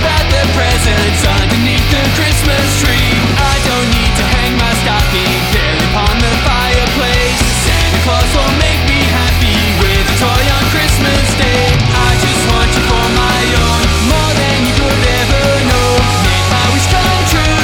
About 0.00 0.26
the 0.30 0.42
presents 0.56 1.22
underneath 1.22 1.86
the 1.90 2.04
Christmas 2.18 2.66
tree. 2.82 3.10
I 3.38 3.56
don't 3.62 3.88
need 3.94 4.12
to 4.18 4.24
hang 4.38 4.52
my 4.58 4.72
stocking 4.82 5.34
there 5.54 5.78
upon 5.90 6.14
the 6.18 6.34
fireplace. 6.42 7.42
Santa 7.62 8.00
Claus 8.02 8.30
will 8.34 8.54
make 8.58 8.82
me 8.90 9.00
happy 9.06 9.58
with 9.78 10.04
a 10.10 10.16
toy 10.18 10.44
on 10.56 10.64
Christmas 10.74 11.26
Day. 11.38 11.64
I 11.78 12.10
just 12.18 12.42
want 12.50 12.70
you 12.74 12.82
for 12.90 13.06
my 13.14 13.40
own, 13.62 13.82
more 14.10 14.32
than 14.34 14.58
you 14.66 14.74
could 14.78 15.02
ever 15.20 15.46
know. 15.70 15.90
Make 16.26 16.46
my 16.50 16.66
wish 16.74 16.88
come 16.90 17.22
true. 17.30 17.62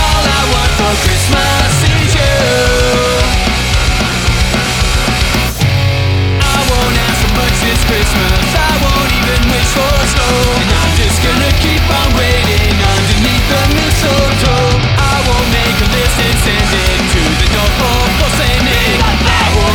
All 0.00 0.24
I 0.26 0.42
want 0.50 0.72
for 0.80 0.92
Christmas 1.06 1.72
is 1.86 2.10
you. 2.18 2.34
I 6.42 6.58
won't 6.66 6.96
ask 7.06 7.18
for 7.22 7.32
much 7.38 7.56
this 7.62 7.82
Christmas. 7.86 8.42
I 8.58 8.72
won't 8.82 9.10
even 9.22 9.40
wish 9.54 9.70
for 9.70 9.94
snow. 10.14 10.73
I 14.98 15.22
won't 15.26 15.48
make 15.48 15.78
a 15.80 15.88
list 15.94 16.20
and 16.20 16.38
send 16.44 16.70
it 16.84 17.00
to 17.12 17.22
the 17.40 17.48
door 17.54 17.70
for 17.78 18.00
for 18.18 19.73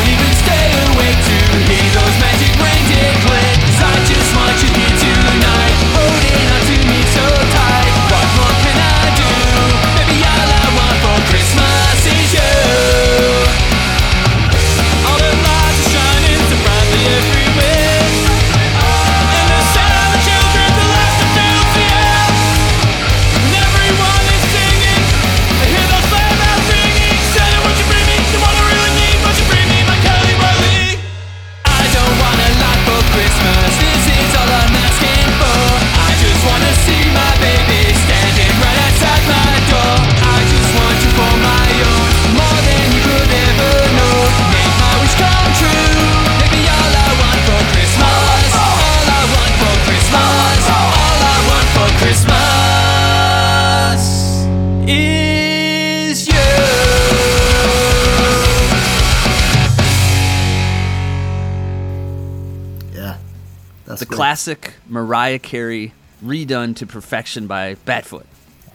classic 64.30 64.74
Mariah 64.88 65.40
Carey 65.40 65.92
redone 66.24 66.76
to 66.76 66.86
perfection 66.86 67.48
by 67.48 67.74
Batfoot. 67.74 68.26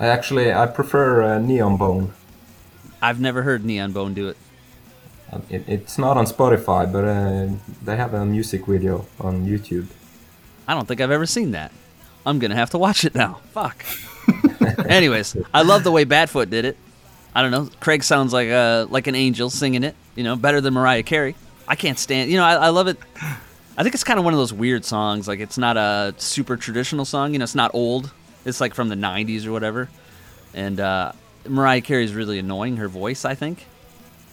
I 0.00 0.08
actually 0.08 0.52
I 0.52 0.66
prefer 0.66 1.22
uh, 1.22 1.38
Neon 1.38 1.76
Bone. 1.76 2.12
I've 3.00 3.20
never 3.20 3.42
heard 3.42 3.64
Neon 3.64 3.92
Bone 3.92 4.14
do 4.14 4.26
it. 4.30 4.36
Uh, 5.32 5.38
It, 5.48 5.62
it's 5.68 5.96
not 5.96 6.16
on 6.16 6.26
Spotify, 6.26 6.90
but 6.92 7.04
uh, 7.04 7.54
they 7.84 7.96
have 7.96 8.14
a 8.14 8.26
music 8.26 8.66
video 8.66 9.06
on 9.20 9.46
YouTube. 9.46 9.86
I 10.66 10.74
don't 10.74 10.88
think 10.88 11.00
I've 11.00 11.12
ever 11.12 11.26
seen 11.26 11.52
that. 11.52 11.70
I'm 12.26 12.40
gonna 12.40 12.56
have 12.56 12.70
to 12.70 12.78
watch 12.78 13.04
it 13.04 13.14
now. 13.14 13.38
Fuck. 13.52 13.84
Anyways, 14.88 15.36
I 15.54 15.62
love 15.62 15.84
the 15.84 15.92
way 15.92 16.04
Batfoot 16.04 16.50
did 16.50 16.64
it. 16.64 16.76
I 17.32 17.42
don't 17.42 17.52
know. 17.52 17.68
Craig 17.78 18.02
sounds 18.02 18.32
like 18.32 18.48
a 18.48 18.88
like 18.90 19.06
an 19.06 19.14
angel 19.14 19.50
singing 19.50 19.84
it. 19.84 19.94
You 20.16 20.24
know, 20.24 20.34
better 20.34 20.60
than 20.60 20.74
Mariah 20.74 21.04
Carey. 21.04 21.36
I 21.68 21.76
can't 21.76 21.98
stand. 21.98 22.28
You 22.28 22.38
know, 22.38 22.44
I, 22.44 22.54
I 22.54 22.68
love 22.70 22.88
it. 22.88 22.98
I 23.76 23.82
think 23.82 23.94
it's 23.94 24.04
kind 24.04 24.18
of 24.18 24.24
one 24.24 24.34
of 24.34 24.38
those 24.38 24.52
weird 24.52 24.84
songs. 24.84 25.26
Like 25.26 25.40
it's 25.40 25.58
not 25.58 25.76
a 25.76 26.14
super 26.16 26.56
traditional 26.56 27.04
song. 27.04 27.32
You 27.32 27.38
know, 27.38 27.42
it's 27.44 27.54
not 27.54 27.74
old. 27.74 28.12
It's 28.44 28.60
like 28.60 28.74
from 28.74 28.88
the 28.88 28.94
'90s 28.94 29.46
or 29.46 29.52
whatever. 29.52 29.88
And 30.52 30.78
uh, 30.78 31.12
Mariah 31.48 31.80
Carey's 31.80 32.14
really 32.14 32.38
annoying. 32.38 32.76
Her 32.76 32.88
voice, 32.88 33.24
I 33.24 33.34
think. 33.34 33.66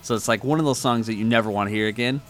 So 0.04 0.16
it's 0.16 0.28
like 0.28 0.44
one 0.44 0.60
of 0.60 0.66
those 0.66 0.78
songs 0.78 1.08
that 1.08 1.16
you 1.16 1.26
never 1.26 1.50
want 1.50 1.70
to 1.70 1.76
hear 1.76 1.88
again. 1.88 2.22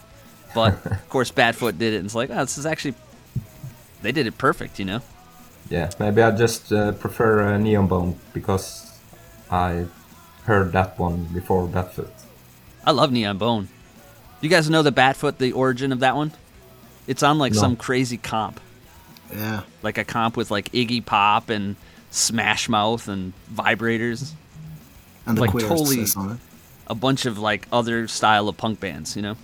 But 0.54 0.84
of 0.86 1.08
course, 1.08 1.30
Batfoot 1.30 1.78
did 1.78 1.94
it, 1.94 1.96
and 1.98 2.06
it's 2.06 2.14
like, 2.14 2.30
oh, 2.30 2.40
this 2.40 2.56
is 2.56 2.66
actually 2.66 2.94
they 4.00 4.12
did 4.12 4.26
it 4.26 4.38
perfect. 4.38 4.78
You 4.78 4.86
know. 4.86 5.02
Yeah, 5.70 5.90
maybe 5.98 6.22
I 6.22 6.30
just 6.30 6.72
uh, 6.72 6.92
prefer 6.92 7.54
uh, 7.54 7.58
Neon 7.58 7.88
Bone 7.88 8.18
because 8.32 8.98
I 9.50 9.86
heard 10.44 10.72
that 10.72 10.98
one 10.98 11.24
before 11.24 11.66
Batfoot. 11.68 12.10
I 12.84 12.90
love 12.90 13.12
Neon 13.12 13.38
Bone. 13.38 13.68
You 14.40 14.48
guys 14.48 14.68
know 14.68 14.82
the 14.82 14.92
Batfoot, 14.92 15.38
the 15.38 15.52
origin 15.52 15.92
of 15.92 16.00
that 16.00 16.16
one? 16.16 16.32
It's 17.12 17.22
on 17.22 17.36
like 17.36 17.52
No. 17.52 17.60
some 17.60 17.76
crazy 17.76 18.16
comp, 18.16 18.58
Yeah. 19.36 19.60
like 19.82 19.98
a 19.98 20.04
comp 20.04 20.34
with 20.34 20.50
like 20.50 20.72
Iggy 20.72 21.04
Pop 21.04 21.50
and 21.50 21.76
Smash 22.10 22.70
Mouth 22.70 23.06
and 23.06 23.34
vibrators, 23.54 24.32
And 25.26 25.36
the 25.36 25.42
Like, 25.42 25.50
totally- 25.52 26.06
on 26.16 26.30
it. 26.32 26.38
a 26.86 26.94
bunch 26.94 27.26
of 27.26 27.36
like 27.38 27.68
other 27.70 28.08
style 28.08 28.48
of 28.48 28.56
punk 28.56 28.80
bands. 28.80 29.14
You 29.14 29.20
know, 29.20 29.36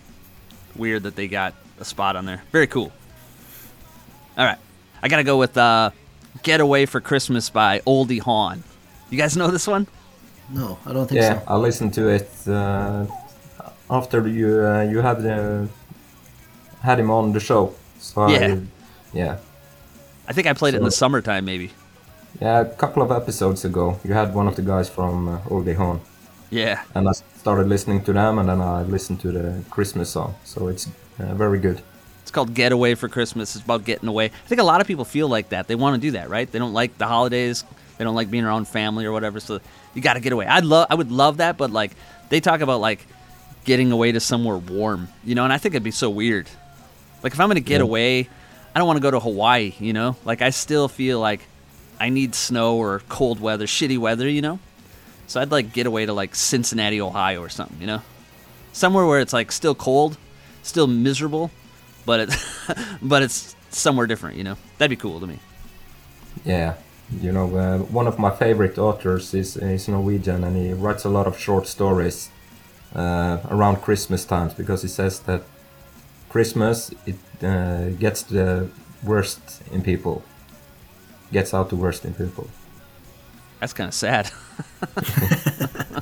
weird 0.76 1.02
that 1.02 1.14
they 1.14 1.28
got 1.28 1.52
a 1.78 1.84
spot 1.84 2.16
on 2.16 2.24
there. 2.24 2.42
Very 2.52 2.66
cool. 2.66 2.90
All 4.38 4.46
right, 4.46 4.56
I 5.02 5.08
gotta 5.08 5.24
go 5.24 5.36
with 5.36 5.56
uh, 5.58 5.90
"Get 6.42 6.60
Away 6.60 6.86
for 6.86 7.00
Christmas" 7.02 7.50
by 7.50 7.80
Oldie 7.86 8.20
Hawn. 8.22 8.64
You 9.10 9.18
guys 9.18 9.36
know 9.36 9.48
this 9.48 9.66
one? 9.66 9.86
No, 10.48 10.78
I 10.86 10.94
don't 10.94 11.06
think 11.06 11.20
Yeah, 11.20 11.40
so. 11.40 11.44
I 11.46 11.56
listened 11.56 11.92
to 11.94 12.08
it 12.08 12.30
uh, 12.48 13.04
after 13.90 14.26
you 14.26 14.48
uh, 14.64 14.82
you 14.90 15.00
had 15.02 15.18
uh, 15.26 15.66
had 16.82 16.98
him 17.00 17.10
on 17.10 17.32
the 17.32 17.40
show. 17.40 17.74
So 17.98 18.28
Yeah. 18.28 18.54
I, 18.54 18.60
yeah, 19.12 19.36
I 20.28 20.32
think 20.32 20.46
I 20.46 20.52
played 20.52 20.74
it 20.74 20.78
in 20.78 20.84
the 20.84 20.90
summertime, 20.90 21.44
maybe. 21.44 21.70
yeah. 22.40 22.60
A 22.60 22.64
couple 22.64 23.02
of 23.02 23.10
episodes 23.10 23.64
ago, 23.64 23.98
you 24.04 24.12
had 24.14 24.34
one 24.34 24.46
of 24.46 24.54
the 24.56 24.62
guys 24.62 24.88
from 24.88 25.28
uh, 25.28 25.38
Oldie 25.48 25.74
Hawn, 25.74 26.00
Yeah, 26.50 26.82
and 26.94 27.08
I 27.08 27.12
started 27.12 27.68
listening 27.68 28.04
to 28.04 28.12
them, 28.12 28.38
and 28.38 28.48
then 28.48 28.60
I 28.60 28.82
listened 28.82 29.20
to 29.20 29.32
the 29.32 29.62
Christmas 29.70 30.10
song. 30.10 30.34
So 30.44 30.68
it's 30.68 30.86
uh, 31.18 31.34
very 31.34 31.58
good. 31.58 31.80
It's 32.22 32.30
called 32.30 32.52
Get 32.52 32.72
Away 32.72 32.94
for 32.94 33.08
Christmas. 33.08 33.56
It's 33.56 33.64
about 33.64 33.84
getting 33.84 34.08
away. 34.08 34.26
I 34.26 34.48
think 34.48 34.60
a 34.60 34.64
lot 34.64 34.82
of 34.82 34.86
people 34.86 35.06
feel 35.06 35.28
like 35.28 35.48
that. 35.48 35.66
They 35.66 35.74
want 35.74 35.94
to 35.96 36.00
do 36.06 36.10
that, 36.12 36.28
right? 36.28 36.50
They 36.50 36.58
don't 36.58 36.74
like 36.74 36.98
the 36.98 37.06
holidays. 37.06 37.64
They 37.96 38.04
don't 38.04 38.14
like 38.14 38.30
being 38.30 38.44
around 38.44 38.68
family 38.68 39.06
or 39.06 39.12
whatever. 39.12 39.40
So 39.40 39.60
you 39.94 40.02
got 40.02 40.14
to 40.14 40.20
get 40.20 40.32
away. 40.34 40.46
I'd 40.46 40.64
love. 40.66 40.86
I 40.90 40.94
would 40.94 41.10
love 41.10 41.38
that, 41.38 41.56
but 41.56 41.70
like 41.70 41.92
they 42.28 42.40
talk 42.40 42.60
about 42.60 42.80
like 42.82 43.06
getting 43.64 43.90
away 43.90 44.12
to 44.12 44.20
somewhere 44.20 44.58
warm, 44.58 45.08
you 45.24 45.34
know. 45.34 45.44
And 45.44 45.52
I 45.52 45.56
think 45.58 45.74
it'd 45.74 45.82
be 45.82 45.90
so 45.90 46.10
weird. 46.10 46.46
Like 47.22 47.32
if 47.32 47.40
I'm 47.40 47.48
gonna 47.48 47.60
get 47.60 47.78
Yeah. 47.78 47.84
away, 47.84 48.28
I 48.74 48.78
don't 48.78 48.86
want 48.86 48.96
to 48.98 49.02
go 49.02 49.10
to 49.10 49.20
Hawaii, 49.20 49.72
you 49.80 49.92
know. 49.92 50.16
Like 50.24 50.42
I 50.42 50.50
still 50.50 50.88
feel 50.88 51.20
like 51.20 51.40
I 52.00 52.10
need 52.10 52.34
snow 52.34 52.76
or 52.76 53.02
cold 53.08 53.40
weather, 53.40 53.66
shitty 53.66 53.98
weather, 53.98 54.28
you 54.28 54.40
know. 54.42 54.58
So 55.26 55.40
I'd 55.40 55.50
like 55.50 55.72
get 55.72 55.86
away 55.86 56.06
to 56.06 56.12
like 56.12 56.34
Cincinnati, 56.34 57.00
Ohio, 57.00 57.40
or 57.42 57.48
something, 57.48 57.78
you 57.80 57.86
know, 57.86 58.02
somewhere 58.72 59.04
where 59.04 59.20
it's 59.20 59.32
like 59.32 59.52
still 59.52 59.74
cold, 59.74 60.16
still 60.62 60.86
miserable, 60.86 61.50
but 62.06 62.20
it, 62.20 62.36
but 63.02 63.22
it's 63.22 63.54
somewhere 63.70 64.06
different, 64.06 64.36
you 64.36 64.44
know. 64.44 64.56
That'd 64.78 64.90
be 64.90 64.96
cool 64.96 65.20
to 65.20 65.26
me. 65.26 65.38
Yeah, 66.44 66.74
you 67.20 67.32
know, 67.32 67.54
uh, 67.56 67.78
one 67.78 68.06
of 68.06 68.18
my 68.18 68.30
favorite 68.30 68.78
authors 68.78 69.34
is 69.34 69.56
is 69.56 69.88
Norwegian, 69.88 70.44
and 70.44 70.56
he 70.56 70.72
writes 70.72 71.04
a 71.04 71.08
lot 71.10 71.26
of 71.26 71.38
short 71.38 71.66
stories 71.66 72.30
uh, 72.94 73.38
around 73.50 73.82
Christmas 73.82 74.24
times 74.24 74.54
because 74.54 74.82
he 74.82 74.88
says 74.88 75.20
that 75.20 75.42
Christmas 76.28 76.90
it 77.06 77.16
uh, 77.42 77.88
gets 77.98 78.22
the 78.22 78.68
worst 79.02 79.40
in 79.72 79.82
people, 79.82 80.22
gets 81.32 81.54
out 81.54 81.68
the 81.68 81.76
worst 81.76 82.04
in 82.04 82.14
people. 82.14 82.48
That's 83.60 83.72
kind 83.72 83.88
of 83.88 83.94
sad. 83.94 84.30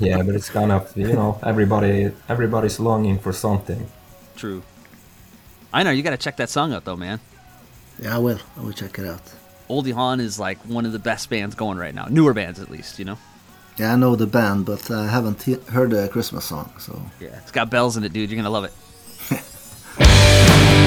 Yeah, 0.00 0.22
but 0.22 0.34
it's 0.34 0.50
kind 0.50 0.72
of 0.72 0.94
you 0.94 1.12
know 1.14 1.38
everybody 1.42 2.12
everybody's 2.28 2.78
longing 2.78 3.18
for 3.18 3.32
something. 3.32 3.86
True. 4.36 4.62
I 5.72 5.82
know 5.82 5.90
you 5.90 6.02
got 6.02 6.10
to 6.10 6.18
check 6.18 6.36
that 6.36 6.50
song 6.50 6.74
out 6.74 6.84
though, 6.84 6.96
man. 6.96 7.18
Yeah, 7.98 8.14
I 8.16 8.18
will. 8.18 8.38
I 8.58 8.60
will 8.60 8.72
check 8.74 8.98
it 8.98 9.06
out. 9.06 9.22
Oldie 9.70 9.92
Hawn 9.94 10.20
is 10.20 10.38
like 10.38 10.58
one 10.66 10.84
of 10.84 10.92
the 10.92 10.98
best 10.98 11.30
bands 11.30 11.54
going 11.54 11.78
right 11.78 11.94
now, 11.94 12.06
newer 12.10 12.34
bands 12.34 12.60
at 12.60 12.70
least, 12.70 12.98
you 12.98 13.04
know. 13.06 13.16
Yeah, 13.78 13.94
I 13.94 13.96
know 13.96 14.16
the 14.16 14.26
band, 14.26 14.66
but 14.66 14.90
I 14.90 15.06
haven't 15.08 15.42
he- 15.42 15.54
heard 15.70 15.90
the 15.90 16.08
Christmas 16.08 16.44
song, 16.44 16.70
so 16.78 17.00
Yeah, 17.20 17.38
it's 17.42 17.50
got 17.50 17.70
bells 17.70 17.96
in 17.96 18.04
it, 18.04 18.12
dude. 18.12 18.30
You're 18.30 18.36
gonna 18.36 18.50
love 18.50 18.64
it. 18.64 18.72
I 19.98 20.85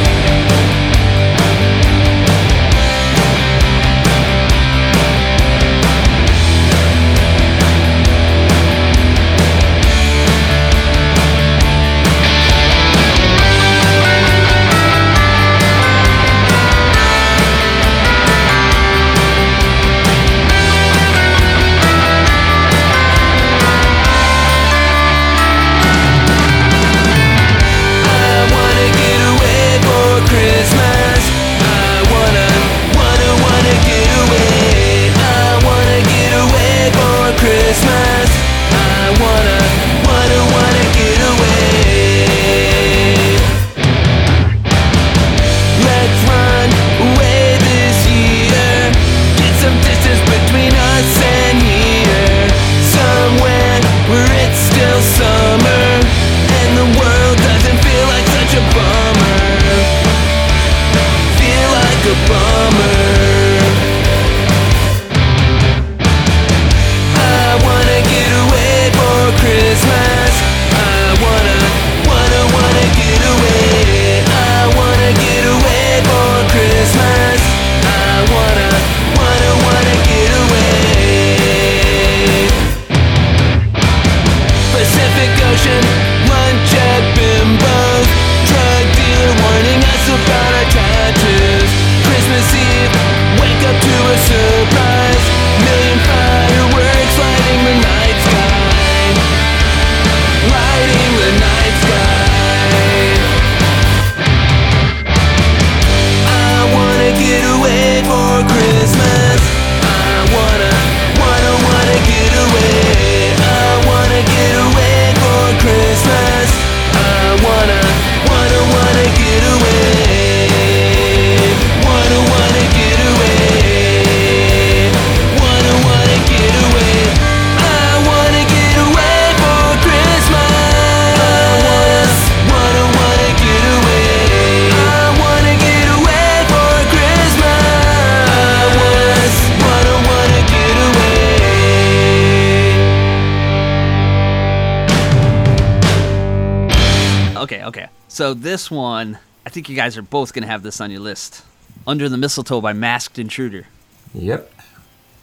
this 148.60 148.69
one, 148.69 149.18
I 149.45 149.49
think 149.49 149.69
you 149.69 149.76
guys 149.77 149.98
are 149.98 150.02
both 150.02 150.34
gonna 150.34 150.45
have 150.45 150.64
this 150.64 150.81
on 150.81 150.91
your 150.91 150.99
list. 150.99 151.44
Under 151.88 152.10
the 152.10 152.18
Mistletoe 152.18 152.60
by 152.60 152.73
Masked 152.73 153.18
Intruder. 153.18 153.68
Yep. 154.14 154.52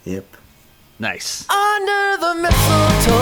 yep. 0.06 0.24
Nice. 0.98 1.46
Under 1.50 2.16
the 2.16 2.34
mistletoe, 2.40 3.12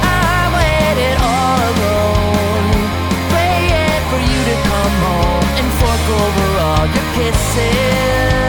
I 0.00 0.48
waited 0.56 1.16
all 1.20 1.60
alone, 1.72 2.72
praying 3.28 4.02
for 4.08 4.20
you 4.32 4.40
to 4.48 4.56
come 4.64 4.94
home 5.04 5.44
and 5.60 5.68
fork 5.76 6.04
over 6.22 6.48
all 6.64 6.86
your 6.96 7.06
kisses. 7.12 8.45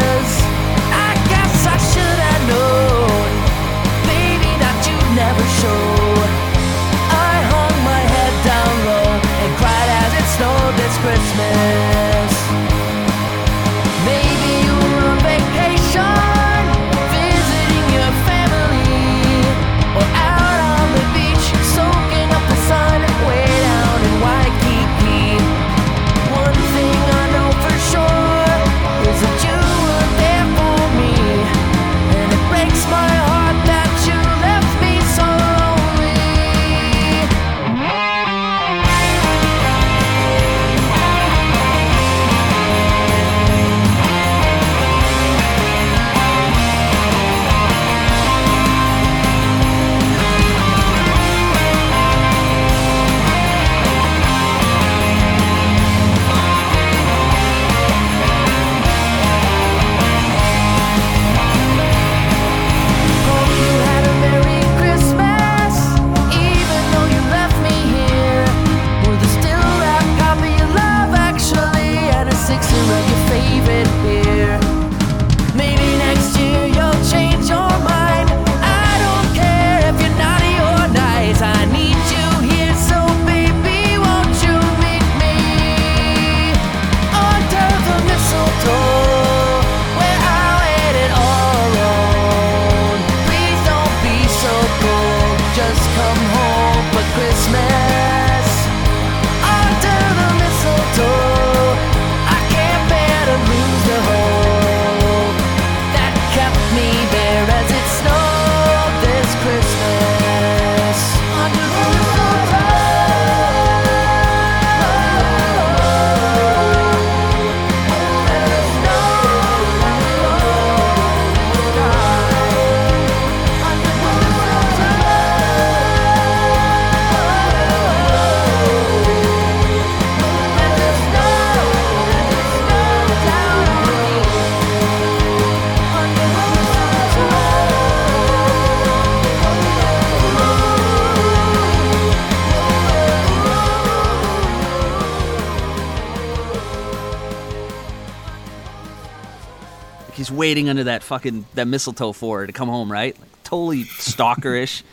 Everybody's 150.28 150.38
waiting 150.38 150.70
under 150.70 150.86
that 150.86 151.04
fucking 151.04 151.46
that 151.56 151.68
mistletoe 151.68 152.14
for 152.14 152.40
her 152.40 152.48
to 152.48 152.54
come 152.54 152.70
home, 152.70 152.92
right? 152.92 153.18
Like, 153.20 153.44
totally 153.44 153.84
stalkerish 153.84 154.84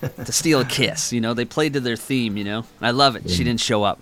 to 0.00 0.32
steal 0.32 0.60
a 0.60 0.64
kiss. 0.64 1.12
You 1.12 1.20
know, 1.20 1.34
they 1.34 1.44
played 1.44 1.74
to 1.74 1.80
their 1.80 1.96
theme. 1.96 2.36
You 2.36 2.44
know, 2.44 2.64
I 2.80 2.90
love 2.90 3.16
it. 3.16 3.30
She 3.30 3.44
didn't 3.44 3.60
show 3.60 3.84
up. 3.84 4.00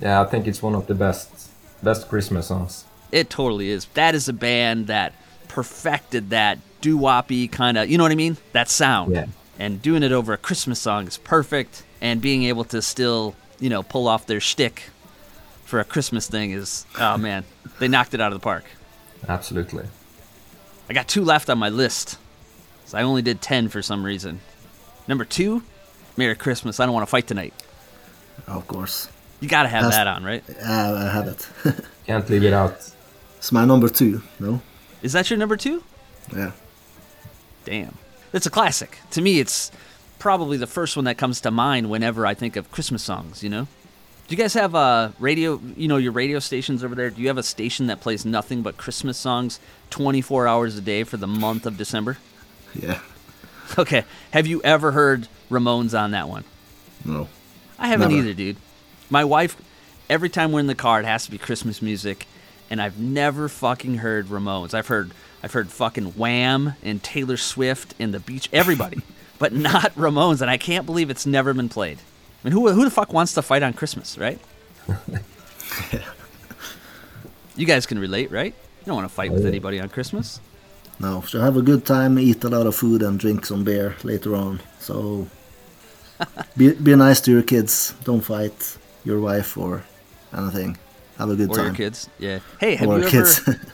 Yeah, 0.00 0.20
I 0.20 0.24
think 0.24 0.46
it's 0.46 0.62
one 0.62 0.74
of 0.74 0.86
the 0.86 0.94
best 0.94 1.50
best 1.82 2.08
Christmas 2.08 2.48
songs. 2.48 2.84
It 3.12 3.30
totally 3.30 3.70
is. 3.70 3.86
That 3.94 4.14
is 4.14 4.28
a 4.28 4.32
band 4.32 4.88
that 4.88 5.12
perfected 5.48 6.30
that 6.30 6.58
doo 6.80 6.98
woppy 6.98 7.50
kind 7.50 7.78
of, 7.78 7.88
you 7.88 7.96
know 7.96 8.04
what 8.04 8.10
I 8.12 8.16
mean? 8.16 8.36
That 8.52 8.68
sound. 8.68 9.14
Yeah. 9.14 9.26
And 9.58 9.80
doing 9.80 10.02
it 10.02 10.10
over 10.10 10.32
a 10.32 10.38
Christmas 10.38 10.80
song 10.80 11.06
is 11.06 11.18
perfect. 11.18 11.84
And 12.00 12.20
being 12.20 12.42
able 12.44 12.64
to 12.64 12.82
still, 12.82 13.36
you 13.60 13.70
know, 13.70 13.84
pull 13.84 14.08
off 14.08 14.26
their 14.26 14.40
shtick 14.40 14.84
for 15.64 15.78
a 15.78 15.84
Christmas 15.84 16.26
thing 16.26 16.50
is, 16.50 16.86
oh 16.98 17.16
man, 17.16 17.44
they 17.78 17.86
knocked 17.86 18.14
it 18.14 18.20
out 18.20 18.32
of 18.32 18.40
the 18.40 18.42
park. 18.42 18.64
Absolutely. 19.28 19.84
I 20.88 20.92
got 20.92 21.08
two 21.08 21.24
left 21.24 21.48
on 21.50 21.58
my 21.58 21.68
list. 21.68 22.18
So 22.86 22.98
I 22.98 23.02
only 23.02 23.22
did 23.22 23.40
10 23.40 23.68
for 23.68 23.82
some 23.82 24.04
reason. 24.04 24.40
Number 25.08 25.24
two, 25.24 25.62
Merry 26.16 26.34
Christmas. 26.34 26.80
I 26.80 26.86
don't 26.86 26.94
want 26.94 27.06
to 27.06 27.10
fight 27.10 27.26
tonight. 27.26 27.54
Of 28.46 28.66
course. 28.66 29.08
You 29.40 29.48
got 29.48 29.62
to 29.64 29.68
have 29.68 29.84
Has- 29.84 29.92
that 29.92 30.06
on, 30.06 30.24
right? 30.24 30.44
Uh, 30.48 30.94
I 31.08 31.12
have 31.12 31.26
it. 31.28 31.48
Can't 32.06 32.28
leave 32.28 32.44
it 32.44 32.52
out. 32.52 32.72
it's 33.38 33.52
my 33.52 33.64
number 33.64 33.88
two. 33.88 34.22
No. 34.38 34.60
Is 35.02 35.12
that 35.12 35.30
your 35.30 35.38
number 35.38 35.56
two? 35.56 35.82
Yeah. 36.34 36.52
Damn. 37.64 37.96
It's 38.32 38.46
a 38.46 38.50
classic. 38.50 38.98
To 39.12 39.20
me, 39.22 39.40
it's 39.40 39.70
probably 40.18 40.56
the 40.56 40.66
first 40.66 40.96
one 40.96 41.04
that 41.06 41.16
comes 41.18 41.40
to 41.42 41.50
mind 41.50 41.88
whenever 41.90 42.26
I 42.26 42.34
think 42.34 42.56
of 42.56 42.70
Christmas 42.72 43.02
songs, 43.02 43.42
you 43.42 43.50
know? 43.50 43.68
Do 44.26 44.34
you 44.34 44.42
guys 44.42 44.54
have 44.54 44.74
a 44.74 45.12
radio, 45.18 45.60
you 45.76 45.86
know, 45.86 45.98
your 45.98 46.12
radio 46.12 46.38
stations 46.38 46.82
over 46.82 46.94
there? 46.94 47.10
Do 47.10 47.20
you 47.20 47.28
have 47.28 47.36
a 47.36 47.42
station 47.42 47.88
that 47.88 48.00
plays 48.00 48.24
nothing 48.24 48.62
but 48.62 48.78
Christmas 48.78 49.18
songs 49.18 49.60
24 49.90 50.48
hours 50.48 50.78
a 50.78 50.80
day 50.80 51.04
for 51.04 51.18
the 51.18 51.26
month 51.26 51.66
of 51.66 51.76
December? 51.76 52.16
Yeah. 52.74 53.00
Okay. 53.78 54.04
Have 54.30 54.46
you 54.46 54.62
ever 54.62 54.92
heard 54.92 55.28
Ramones 55.50 55.98
on 55.98 56.12
that 56.12 56.28
one? 56.28 56.44
No. 57.04 57.28
I 57.78 57.88
haven't 57.88 58.08
Never. 58.10 58.22
either, 58.22 58.34
dude. 58.34 58.56
My 59.10 59.24
wife, 59.24 59.56
every 60.08 60.30
time 60.30 60.52
we're 60.52 60.60
in 60.60 60.68
the 60.68 60.74
car, 60.74 61.00
it 61.00 61.06
has 61.06 61.26
to 61.26 61.30
be 61.30 61.36
Christmas 61.38 61.82
music, 61.82 62.26
and 62.70 62.80
I've 62.80 62.98
never 62.98 63.48
fucking 63.48 63.96
heard 63.96 64.28
Ramones. 64.28 64.72
I've 64.72 64.86
heard, 64.86 65.10
I've 65.42 65.52
heard 65.52 65.70
fucking 65.70 66.12
Wham 66.12 66.74
and 66.82 67.02
Taylor 67.02 67.36
Swift 67.36 67.94
and 67.98 68.14
the 68.14 68.20
Beach, 68.20 68.48
everybody, 68.54 69.02
but 69.38 69.52
not 69.52 69.94
Ramones, 69.96 70.40
and 70.40 70.50
I 70.50 70.56
can't 70.56 70.86
believe 70.86 71.10
it's 71.10 71.26
never 71.26 71.52
been 71.52 71.68
played. 71.68 71.98
I 72.44 72.48
mean, 72.48 72.52
who, 72.52 72.70
who 72.70 72.84
the 72.84 72.90
fuck 72.90 73.12
wants 73.12 73.32
to 73.34 73.42
fight 73.42 73.62
on 73.62 73.72
Christmas, 73.72 74.18
right? 74.18 74.38
you 77.56 77.64
guys 77.64 77.86
can 77.86 77.98
relate, 77.98 78.30
right? 78.30 78.54
You 78.80 78.86
don't 78.86 78.96
want 78.96 79.08
to 79.08 79.14
fight 79.14 79.32
with 79.32 79.40
oh, 79.40 79.44
yeah. 79.44 79.48
anybody 79.48 79.80
on 79.80 79.88
Christmas. 79.88 80.40
No. 81.00 81.22
So 81.22 81.40
have 81.40 81.56
a 81.56 81.62
good 81.62 81.86
time, 81.86 82.18
eat 82.18 82.44
a 82.44 82.50
lot 82.50 82.66
of 82.66 82.76
food, 82.76 83.02
and 83.02 83.18
drink 83.18 83.46
some 83.46 83.64
beer 83.64 83.96
later 84.04 84.36
on. 84.36 84.60
So 84.78 85.26
be 86.56 86.72
be 86.74 86.94
nice 86.94 87.20
to 87.22 87.30
your 87.30 87.42
kids. 87.42 87.94
Don't 88.04 88.20
fight 88.20 88.76
your 89.04 89.20
wife 89.20 89.56
or 89.56 89.82
anything. 90.36 90.76
Have 91.18 91.30
a 91.30 91.36
good 91.36 91.50
Or 91.50 91.56
time. 91.56 91.66
your 91.66 91.74
kids, 91.74 92.10
yeah. 92.18 92.40
Hey, 92.58 92.74
have 92.74 92.88
or 92.88 92.98
you 93.00 93.08
kids. 93.08 93.40
ever? 93.48 93.60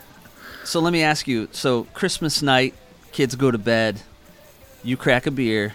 So 0.63 0.79
let 0.79 0.93
me 0.93 1.01
ask 1.01 1.27
you. 1.27 1.49
So 1.51 1.85
Christmas 1.85 2.43
night, 2.43 2.75
kids 3.11 3.35
go 3.35 3.49
to 3.49 3.57
bed. 3.57 3.99
You 4.83 4.95
crack 4.95 5.25
a 5.25 5.31
beer. 5.31 5.73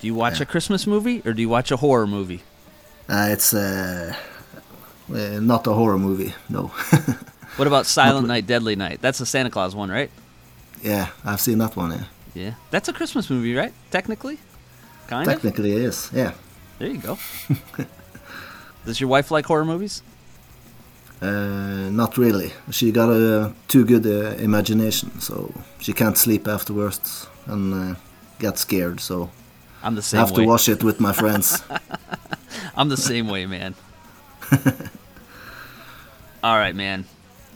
Do 0.00 0.06
you 0.06 0.14
watch 0.14 0.36
Yeah. 0.38 0.42
a 0.44 0.46
Christmas 0.46 0.86
movie 0.86 1.22
or 1.24 1.32
do 1.32 1.40
you 1.42 1.48
watch 1.48 1.70
a 1.70 1.76
horror 1.76 2.06
movie? 2.06 2.40
uh, 3.08 3.28
it's 3.30 3.52
uh, 3.54 4.14
uh, 5.12 5.40
not 5.40 5.66
a 5.66 5.72
horror 5.72 5.98
movie. 5.98 6.34
No. 6.48 6.70
What 7.56 7.66
about 7.66 7.84
Silent 7.86 8.26
Night, 8.28 8.46
Deadly 8.46 8.76
Night? 8.76 9.00
That's 9.02 9.20
a 9.20 9.26
Santa 9.26 9.50
Claus 9.50 9.74
one, 9.74 9.90
right? 9.90 10.10
yeah, 10.82 11.08
I've 11.24 11.40
seen 11.40 11.58
that 11.58 11.76
one. 11.76 11.90
Yeah. 11.90 12.04
Yeah, 12.34 12.54
that's 12.70 12.88
a 12.88 12.92
Christmas 12.92 13.28
movie, 13.28 13.54
right? 13.56 13.72
Technically, 13.90 14.38
kind 15.08 15.26
of. 15.28 15.34
Technically, 15.34 15.72
it 15.72 15.82
is. 15.82 16.10
Yeah. 16.14 16.32
There 16.78 16.88
you 16.88 16.98
go. 16.98 17.18
Does 18.86 19.00
your 19.00 19.08
wife 19.10 19.30
like 19.32 19.46
horror 19.46 19.64
movies? 19.64 20.02
Uh, 21.20 21.90
not 21.90 22.16
really. 22.16 22.52
She 22.70 22.92
got 22.92 23.10
a 23.10 23.52
too 23.68 23.84
good 23.84 24.06
uh, 24.06 24.36
imagination, 24.42 25.20
so 25.20 25.52
she 25.80 25.92
can't 25.92 26.16
sleep 26.16 26.46
afterwards 26.48 27.26
and 27.46 27.74
uh, 27.74 27.94
get 28.38 28.58
scared. 28.58 29.00
So 29.00 29.28
I'm 29.82 29.94
the 29.94 30.02
same. 30.02 30.20
I 30.20 30.24
same 30.24 30.28
have 30.28 30.36
way. 30.36 30.44
to 30.44 30.48
watch 30.48 30.68
it 30.68 30.84
with 30.84 31.00
my 31.00 31.12
friends. 31.12 31.62
I'm 32.76 32.88
the 32.88 32.96
same 32.96 33.28
way, 33.28 33.46
man. 33.46 33.74
All 36.42 36.56
right, 36.56 36.74
man. 36.74 37.04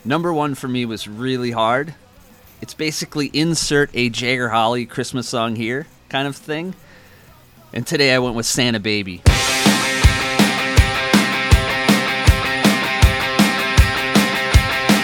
Number 0.05 0.33
one 0.33 0.55
for 0.55 0.69
me 0.69 0.85
was 0.85 1.09
really 1.09 1.51
hard. 1.51 1.95
It's 2.61 2.75
basically 2.75 3.31
insert 3.33 3.91
a 3.95 4.09
Jagger 4.11 4.51
Holly 4.51 4.87
Christmas 4.87 5.29
song 5.29 5.57
here 5.57 5.87
kind 6.09 6.29
of 6.29 6.37
thing. 6.37 6.75
And 7.73 7.87
today 7.87 8.15
I 8.15 8.19
went 8.21 8.37
with 8.37 8.47
Santa 8.47 8.79
Baby. 8.79 9.23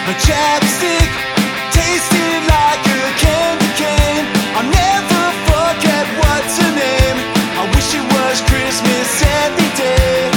The 0.07 0.17
chapstick 0.25 1.11
tasted 1.71 2.41
like 2.47 2.85
a 2.85 3.11
candy 3.19 3.71
cane. 3.75 4.25
I'll 4.55 4.69
never 4.71 5.10
forget 5.51 6.05
what's 6.21 6.55
her 6.61 6.71
name. 6.71 7.17
I 7.61 7.63
wish 7.75 7.89
it 7.99 8.05
was 8.15 8.41
Christmas 8.49 9.09
every 9.43 9.69
day. 9.77 10.30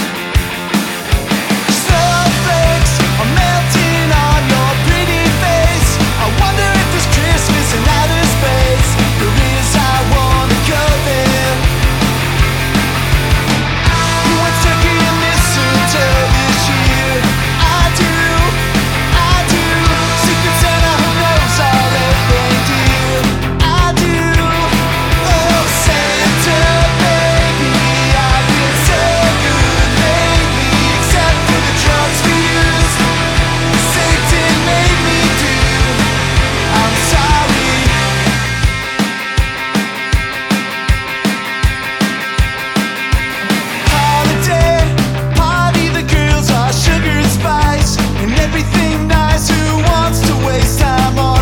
to 50.13 50.47
waste 50.47 50.81
time 50.81 51.19
on 51.19 51.34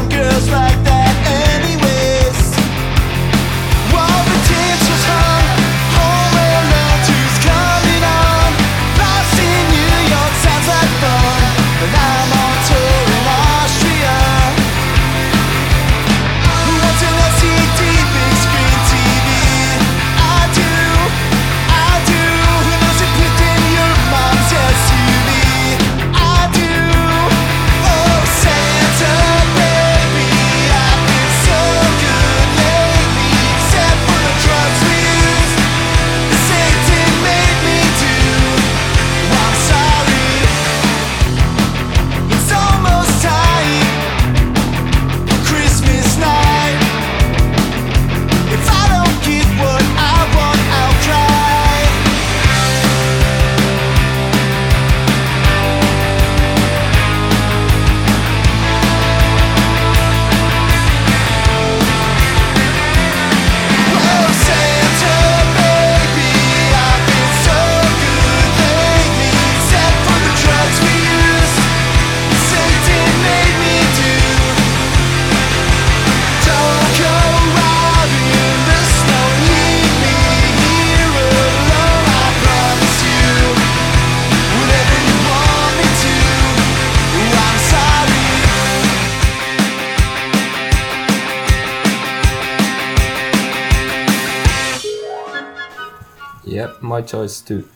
my 97.03 97.07
choice 97.09 97.41
too. 97.41 97.69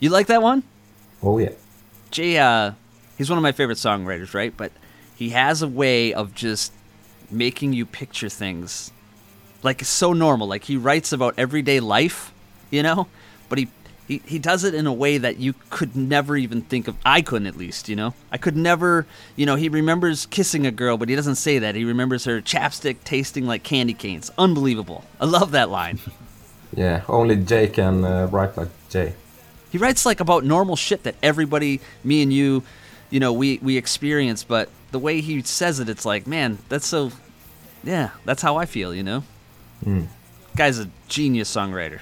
You 0.00 0.10
like 0.10 0.26
that 0.28 0.42
one? 0.42 0.62
Oh 1.22 1.38
yeah. 1.38 1.52
Jay, 2.10 2.38
uh, 2.38 2.72
he's 3.18 3.28
one 3.28 3.38
of 3.38 3.42
my 3.42 3.52
favorite 3.52 3.78
songwriters, 3.78 4.34
right? 4.34 4.56
But 4.56 4.72
he 5.16 5.30
has 5.30 5.62
a 5.62 5.68
way 5.68 6.12
of 6.14 6.34
just 6.34 6.72
making 7.30 7.72
you 7.72 7.86
picture 7.86 8.28
things 8.28 8.92
like 9.62 9.80
it's 9.80 9.90
so 9.90 10.12
normal. 10.12 10.46
Like 10.46 10.64
he 10.64 10.76
writes 10.76 11.12
about 11.12 11.34
everyday 11.38 11.80
life, 11.80 12.32
you 12.70 12.82
know, 12.82 13.08
but 13.48 13.58
he, 13.58 13.68
he 14.06 14.20
he 14.26 14.38
does 14.38 14.62
it 14.62 14.74
in 14.74 14.86
a 14.86 14.92
way 14.92 15.16
that 15.18 15.38
you 15.38 15.54
could 15.70 15.96
never 15.96 16.36
even 16.36 16.60
think 16.62 16.86
of. 16.86 16.96
I 17.04 17.22
couldn't, 17.22 17.48
at 17.48 17.56
least, 17.56 17.88
you 17.88 17.96
know. 17.96 18.14
I 18.30 18.36
could 18.36 18.56
never, 18.56 19.06
you 19.36 19.46
know. 19.46 19.56
He 19.56 19.68
remembers 19.68 20.26
kissing 20.26 20.66
a 20.66 20.70
girl, 20.70 20.98
but 20.98 21.08
he 21.08 21.16
doesn't 21.16 21.36
say 21.36 21.58
that. 21.60 21.74
He 21.74 21.84
remembers 21.84 22.24
her 22.26 22.40
chapstick 22.42 23.02
tasting 23.04 23.46
like 23.46 23.62
candy 23.62 23.94
canes. 23.94 24.30
Unbelievable. 24.36 25.04
I 25.20 25.24
love 25.24 25.52
that 25.52 25.70
line. 25.70 25.98
Yeah, 26.76 27.02
only 27.08 27.36
Jay 27.36 27.68
can 27.68 28.04
uh, 28.04 28.26
write 28.26 28.56
like 28.56 28.68
Jay. 28.88 29.14
He 29.70 29.78
writes 29.78 30.04
like 30.06 30.20
about 30.20 30.44
normal 30.44 30.76
shit 30.76 31.02
that 31.04 31.14
everybody, 31.22 31.80
me 32.02 32.22
and 32.22 32.32
you, 32.32 32.62
you 33.10 33.20
know, 33.20 33.32
we 33.32 33.58
we 33.62 33.76
experience. 33.76 34.44
But 34.44 34.68
the 34.90 34.98
way 34.98 35.20
he 35.20 35.42
says 35.42 35.80
it, 35.80 35.88
it's 35.88 36.04
like, 36.04 36.26
man, 36.26 36.58
that's 36.68 36.86
so. 36.86 37.12
Yeah, 37.82 38.10
that's 38.24 38.42
how 38.42 38.56
I 38.56 38.66
feel. 38.66 38.94
You 38.94 39.02
know. 39.02 39.24
Guy's 40.56 40.78
a 40.78 40.88
genius 41.08 41.54
songwriter. 41.54 42.00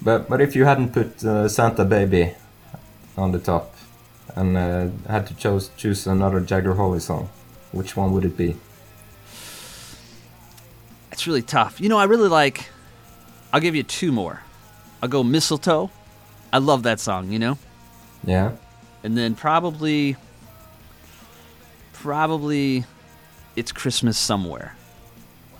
But 0.00 0.28
but 0.28 0.40
if 0.40 0.54
you 0.54 0.64
hadn't 0.64 0.92
put 0.92 1.24
uh, 1.24 1.48
Santa 1.48 1.84
Baby 1.84 2.34
on 3.16 3.32
the 3.32 3.38
top 3.38 3.74
and 4.36 4.56
uh, 4.56 4.88
had 5.08 5.26
to 5.26 5.34
choose 5.34 5.70
choose 5.76 6.06
another 6.06 6.40
Jagger 6.40 6.74
Holly 6.74 7.00
song, 7.00 7.28
which 7.72 7.96
one 7.96 8.12
would 8.12 8.24
it 8.24 8.36
be? 8.36 8.56
It's 11.10 11.26
really 11.26 11.42
tough. 11.42 11.80
You 11.80 11.88
know, 11.88 11.98
I 11.98 12.04
really 12.04 12.28
like. 12.28 12.68
I'll 13.54 13.60
give 13.60 13.76
you 13.76 13.84
two 13.84 14.10
more. 14.10 14.40
I'll 15.00 15.08
go 15.08 15.22
Mistletoe. 15.22 15.88
I 16.52 16.58
love 16.58 16.82
that 16.82 16.98
song. 16.98 17.30
You 17.30 17.38
know, 17.38 17.58
Yeah. 18.24 18.50
and 19.04 19.16
then 19.16 19.34
probably. 19.36 20.16
Probably, 21.92 22.84
it's 23.56 23.72
Christmas 23.72 24.18
somewhere. 24.18 24.74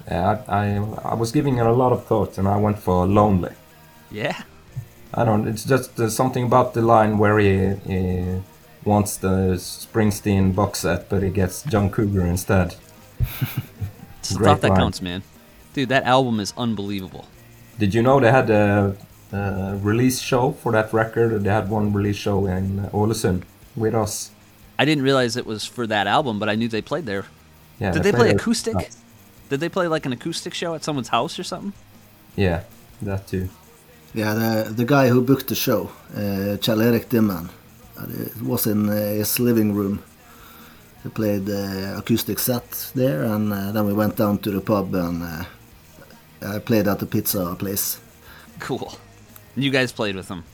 Yeah, 0.09 0.43
I, 0.49 0.77
I 0.77 1.13
I 1.13 1.15
was 1.15 1.33
giving 1.33 1.57
it 1.59 1.65
a 1.67 1.73
lot 1.73 1.93
of 1.93 2.05
thought 2.05 2.37
and 2.37 2.47
I 2.47 2.57
went 2.59 2.79
for 2.79 3.07
Lonely. 3.07 3.55
Yeah. 4.11 4.43
I 5.15 5.25
don't. 5.25 5.47
It's 5.49 5.65
just 5.65 5.99
uh, 5.99 6.11
something 6.11 6.45
about 6.47 6.75
the 6.75 6.83
line 6.83 7.17
where 7.19 7.39
he, 7.39 7.75
he 7.87 8.43
wants 8.85 9.17
the 9.17 9.55
Springsteen 9.57 10.55
box 10.55 10.81
set, 10.81 11.09
but 11.09 11.23
he 11.23 11.31
gets 11.31 11.63
John 11.63 11.89
Cougar 11.91 12.27
instead. 12.27 12.75
It's 14.19 14.35
Great 14.37 14.61
that 14.63 14.71
line. 14.71 14.79
counts, 14.79 15.03
man. 15.03 15.23
Dude, 15.75 15.91
that 15.91 16.05
album 16.05 16.41
is 16.41 16.55
unbelievable. 16.57 17.27
Did 17.79 17.95
you 17.95 18.03
know 18.03 18.21
they 18.21 18.31
had 18.31 18.51
a, 18.51 18.97
a 19.33 19.79
release 19.83 20.21
show 20.21 20.53
for 20.53 20.73
that 20.73 20.93
record? 20.93 21.43
They 21.43 21.51
had 21.51 21.69
one 21.69 21.93
release 21.93 22.17
show 22.17 22.47
in 22.47 22.89
Ålesund 22.93 23.43
with 23.77 23.95
us. 23.95 24.31
I 24.79 24.85
didn't 24.85 25.05
realize 25.05 25.37
it 25.37 25.47
was 25.47 25.65
for 25.65 25.87
that 25.87 26.07
album, 26.07 26.39
but 26.39 26.49
I 26.49 26.55
knew 26.55 26.69
they 26.69 26.83
played 26.83 27.07
there. 27.07 27.27
Yeah. 27.81 27.93
Did 27.93 28.03
they 28.03 28.13
play 28.13 28.31
acoustic? 28.31 28.91
Did 29.49 29.61
they 29.61 29.69
play 29.69 29.89
like 29.89 30.07
an 30.07 30.13
acoustic 30.13 30.55
show 30.55 30.75
at 30.75 30.85
someone's 30.85 31.09
house 31.09 31.39
or 31.39 31.45
something? 31.45 31.73
Yeah, 32.37 32.63
that 33.03 33.27
too. 33.27 33.49
Yeah, 34.15 34.35
the, 34.35 34.73
the 34.73 34.85
guy 34.85 35.09
who 35.09 35.21
booked 35.21 35.49
the 35.49 35.55
show, 35.57 35.91
uh, 36.15 36.57
Kjell-Erik 36.59 37.09
Dimman, 37.09 37.49
uh, 37.99 38.07
it 38.09 38.43
was 38.43 38.67
in 38.67 38.89
uh, 38.89 38.93
his 38.93 39.41
living 39.41 39.75
room. 39.75 40.03
He 41.03 41.09
played 41.09 41.49
uh, 41.51 41.99
acoustic 41.99 42.39
set 42.39 42.91
there, 42.95 43.25
and 43.25 43.53
uh, 43.53 43.73
then 43.73 43.87
we 43.87 43.93
went 43.93 44.17
down 44.17 44.39
to 44.39 44.51
the 44.51 44.61
pub 44.61 44.95
and 44.95 45.23
uh, 45.23 45.45
I 46.45 46.59
played 46.59 46.87
at 46.89 46.99
the 46.99 47.07
pizza 47.07 47.55
place. 47.59 48.01
Cool. 48.61 48.93
You 49.57 49.71
guys 49.71 49.93
played 49.93 50.17
with 50.17 50.29
them. 50.29 50.45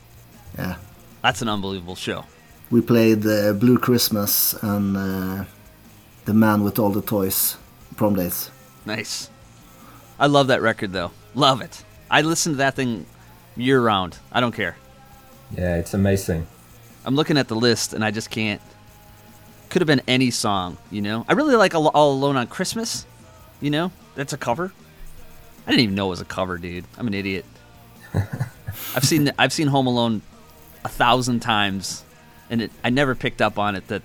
Yeah, 0.57 0.75
That's 1.21 1.41
an 1.41 1.47
unbelievable 1.49 1.95
show. 1.95 2.25
we 2.69 2.81
played 2.81 3.25
uh, 3.25 3.53
Blue 3.53 3.77
Christmas 3.77 4.53
and 4.61 4.97
uh, 4.97 5.45
The 6.25 6.33
Man 6.33 6.63
with 6.63 6.77
All 6.79 6.89
the 6.91 7.01
Toys, 7.01 7.57
Prom 7.95 8.15
Dates. 8.15 8.51
Nice. 8.85 9.29
I 10.19 10.27
love 10.27 10.47
that 10.47 10.61
record 10.61 10.91
though. 10.93 11.11
Love 11.35 11.61
it. 11.61 11.83
I 12.09 12.21
listen 12.21 12.53
to 12.53 12.57
that 12.57 12.75
thing 12.75 13.05
year 13.55 13.79
round. 13.81 14.17
I 14.31 14.39
don't 14.41 14.53
care. 14.55 14.75
Yeah, 15.57 15.77
it's 15.77 15.93
amazing. 15.93 16.45
I'm 17.05 17.15
looking 17.15 17.37
at 17.37 17.47
the 17.47 17.55
list 17.55 17.93
and 17.93 18.03
I 18.03 18.11
just 18.11 18.29
can't. 18.29 18.61
Could 19.69 19.81
have 19.81 19.87
been 19.87 20.01
any 20.07 20.31
song, 20.31 20.77
you 20.91 21.01
know. 21.01 21.25
I 21.29 21.33
really 21.33 21.55
like 21.55 21.73
All 21.73 22.11
Alone 22.13 22.35
on 22.35 22.47
Christmas. 22.47 23.05
You 23.61 23.69
know, 23.69 23.91
that's 24.15 24.33
a 24.33 24.37
cover. 24.37 24.73
I 25.71 25.73
didn't 25.75 25.83
even 25.83 25.95
know 25.95 26.07
it 26.07 26.09
was 26.09 26.19
a 26.19 26.25
cover, 26.25 26.57
dude. 26.57 26.83
I'm 26.97 27.07
an 27.07 27.13
idiot. 27.13 27.45
I've 28.13 29.05
seen 29.05 29.31
I've 29.39 29.53
seen 29.53 29.67
Home 29.67 29.87
Alone 29.87 30.21
a 30.83 30.89
thousand 30.89 31.39
times, 31.39 32.03
and 32.49 32.63
it, 32.63 32.71
I 32.83 32.89
never 32.89 33.15
picked 33.15 33.41
up 33.41 33.57
on 33.57 33.77
it 33.77 33.87
that 33.87 34.01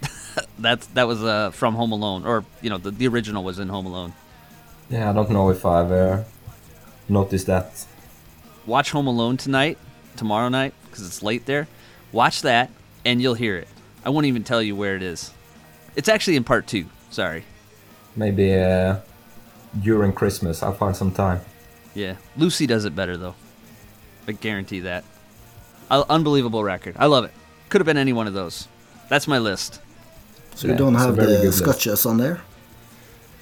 that 0.60 0.80
that 0.94 1.06
was 1.06 1.22
uh, 1.22 1.50
from 1.50 1.74
Home 1.74 1.92
Alone, 1.92 2.24
or 2.24 2.46
you 2.62 2.70
know, 2.70 2.78
the, 2.78 2.90
the 2.90 3.06
original 3.06 3.44
was 3.44 3.58
in 3.58 3.68
Home 3.68 3.84
Alone. 3.84 4.14
Yeah, 4.88 5.10
I 5.10 5.12
don't 5.12 5.28
know 5.28 5.50
if 5.50 5.66
I've 5.66 5.92
uh, 5.92 6.22
noticed 7.06 7.48
that. 7.48 7.84
Watch 8.64 8.90
Home 8.92 9.06
Alone 9.06 9.36
tonight, 9.36 9.76
tomorrow 10.16 10.48
night, 10.48 10.72
because 10.84 11.06
it's 11.06 11.22
late 11.22 11.44
there. 11.44 11.68
Watch 12.12 12.40
that, 12.40 12.70
and 13.04 13.20
you'll 13.20 13.34
hear 13.34 13.58
it. 13.58 13.68
I 14.06 14.08
won't 14.08 14.24
even 14.24 14.42
tell 14.42 14.62
you 14.62 14.74
where 14.74 14.96
it 14.96 15.02
is. 15.02 15.34
It's 15.96 16.08
actually 16.08 16.36
in 16.36 16.44
part 16.44 16.66
two. 16.66 16.86
Sorry. 17.10 17.44
Maybe 18.16 18.54
uh, 18.54 19.00
during 19.82 20.12
Christmas 20.12 20.62
I'll 20.62 20.74
find 20.74 20.96
some 20.96 21.12
time. 21.12 21.40
Yeah, 21.94 22.16
Lucy 22.36 22.66
does 22.66 22.84
it 22.84 22.94
better 22.94 23.16
though. 23.16 23.34
I 24.26 24.32
guarantee 24.32 24.80
that. 24.80 25.04
Uh, 25.90 26.04
unbelievable 26.08 26.62
record. 26.62 26.94
I 26.98 27.06
love 27.06 27.24
it. 27.24 27.32
Could 27.68 27.80
have 27.80 27.86
been 27.86 27.96
any 27.96 28.12
one 28.12 28.26
of 28.26 28.34
those. 28.34 28.68
That's 29.08 29.26
my 29.26 29.38
list. 29.38 29.80
So 30.54 30.66
Yeah, 30.66 30.74
you 30.74 30.78
don't 30.78 30.94
have 30.94 31.16
very 31.16 31.32
the 31.34 31.42
good 31.42 31.54
scotches 31.54 32.06
on 32.06 32.16
there? 32.18 32.42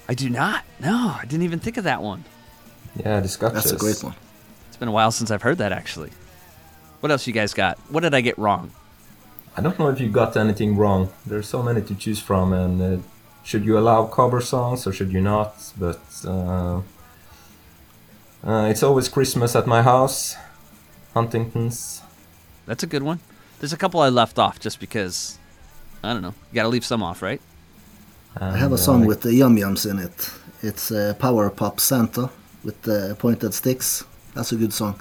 I 0.09 0.15
do 0.15 0.31
not. 0.31 0.65
No, 0.81 1.17
I 1.21 1.25
didn't 1.27 1.43
even 1.43 1.59
think 1.59 1.77
of 1.77 1.85
that 1.85 2.03
one. 2.03 2.25
Yeah, 2.97 3.21
the 3.21 3.29
Scotches. 3.29 3.65
That's 3.65 3.73
a 3.73 3.77
great 3.77 4.03
one. 4.03 4.15
It's 4.69 4.77
been 4.77 4.89
a 4.89 4.93
while 4.93 5.11
since 5.11 5.31
I've 5.31 5.43
heard 5.43 5.59
that 5.59 5.73
actually. 5.73 6.11
What 7.01 7.13
else 7.13 7.27
you 7.27 7.33
guys 7.33 7.53
got? 7.55 7.79
What 7.91 8.03
did 8.03 8.15
I 8.15 8.21
get 8.23 8.39
wrong? 8.39 8.73
I 9.57 9.61
don't 9.61 9.79
know 9.79 9.89
if 9.89 10.01
you 10.01 10.09
got 10.09 10.37
anything 10.37 10.77
wrong. 10.77 11.11
There's 11.27 11.49
so 11.49 11.63
many 11.63 11.83
to 11.83 11.95
choose 11.95 12.21
from, 12.21 12.53
and 12.53 12.81
uh, 12.81 13.03
should 13.49 13.65
you 13.65 13.79
allow 13.79 14.05
cover 14.05 14.43
songs 14.43 14.87
or 14.87 14.93
should 14.93 15.11
you 15.11 15.23
not? 15.23 15.55
But 15.79 16.03
uh, 16.27 16.83
uh, 18.45 18.67
it's 18.71 18.83
always 18.83 19.09
Christmas 19.09 19.57
at 19.57 19.67
my 19.67 19.81
house, 19.81 20.37
Huntingtons. 21.15 22.03
That's 22.67 22.83
a 22.83 22.87
good 22.87 23.03
one. 23.03 23.21
There's 23.59 23.73
a 23.73 23.79
couple 23.79 24.01
I 24.01 24.11
left 24.11 24.39
off 24.39 24.61
just 24.61 24.79
because 24.79 25.39
I 26.05 26.13
don't 26.13 26.21
know. 26.21 26.35
You 26.51 26.55
got 26.57 26.65
to 26.65 26.69
leave 26.69 26.85
some 26.85 27.03
off, 27.03 27.23
right? 27.23 27.41
I 28.39 28.59
have 28.59 28.73
a 28.73 28.79
song 28.79 29.05
uh, 29.05 29.07
with 29.07 29.23
the 29.23 29.35
Yum 29.35 29.57
Yums 29.57 29.91
in 29.91 29.99
it. 29.99 30.31
It's 30.63 30.91
uh, 30.91 31.15
Power 31.19 31.49
Pop 31.49 31.81
Santa 31.81 32.29
with 32.63 32.83
the 32.83 33.17
pointed 33.19 33.55
sticks. 33.55 34.05
That's 34.35 34.53
a 34.53 34.57
good 34.57 34.75
song. 34.75 35.01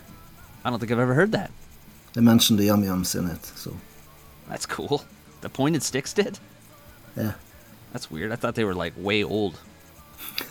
I 0.64 0.70
don't 0.70 0.80
think 0.80 0.94
I've 0.94 1.00
ever 1.00 1.16
heard 1.16 1.34
that. 1.34 1.52
They 2.14 2.22
mentioned 2.22 2.60
the 2.60 2.66
Yum 2.66 2.82
Yums 2.82 3.20
in 3.20 3.28
it, 3.28 3.46
so 3.46 3.76
That's 4.48 4.66
cool. 4.66 5.04
The 5.42 5.50
pointed 5.50 5.84
sticks 5.84 6.14
did. 6.14 6.40
yeah. 7.18 7.34
That's 7.94 8.10
weird. 8.12 8.32
I 8.32 8.36
thought 8.36 8.56
they 8.56 8.64
were 8.64 8.76
like 8.76 8.94
way 8.98 9.24
old. 9.24 9.60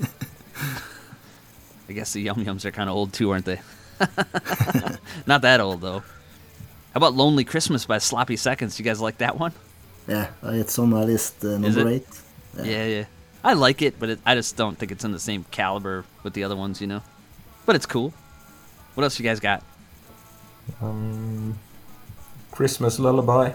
I 1.88 1.92
guess 1.92 2.12
the 2.12 2.22
Yum 2.22 2.44
Yums 2.44 2.64
are 2.64 2.70
kind 2.72 2.88
of 2.90 2.96
old 2.96 3.12
too, 3.12 3.30
aren't 3.30 3.44
they? 3.44 3.60
Not 5.26 5.42
that 5.42 5.60
old 5.60 5.80
though. 5.80 6.00
How 6.00 6.98
about 6.98 7.14
"Lonely 7.14 7.44
Christmas" 7.44 7.84
by 7.86 7.98
Sloppy 7.98 8.36
Seconds? 8.36 8.78
You 8.78 8.84
guys 8.84 9.00
like 9.00 9.18
that 9.18 9.38
one? 9.38 9.52
Yeah, 10.08 10.28
uh, 10.42 10.50
it's 10.52 10.78
on 10.78 10.90
my 10.90 11.02
list, 11.04 11.44
uh, 11.44 11.48
Is 11.48 11.76
number 11.76 11.90
it? 11.90 11.94
eight. 11.94 12.06
Yeah. 12.58 12.64
Yeah, 12.64 12.84
yeah. 12.86 13.04
I 13.44 13.52
like 13.52 13.82
it, 13.82 13.98
but 14.00 14.08
it, 14.08 14.18
I 14.24 14.34
just 14.34 14.56
don't 14.56 14.76
think 14.78 14.92
it's 14.92 15.04
in 15.04 15.12
the 15.12 15.18
same 15.20 15.44
caliber 15.50 16.04
with 16.22 16.32
the 16.32 16.42
other 16.44 16.56
ones, 16.56 16.80
you 16.80 16.86
know. 16.86 17.02
But 17.64 17.76
it's 17.76 17.86
cool. 17.86 18.12
What 18.94 19.04
else 19.04 19.18
you 19.18 19.24
guys 19.24 19.40
got? 19.40 19.62
Um, 20.80 21.58
Christmas 22.50 22.98
Lullaby, 22.98 23.52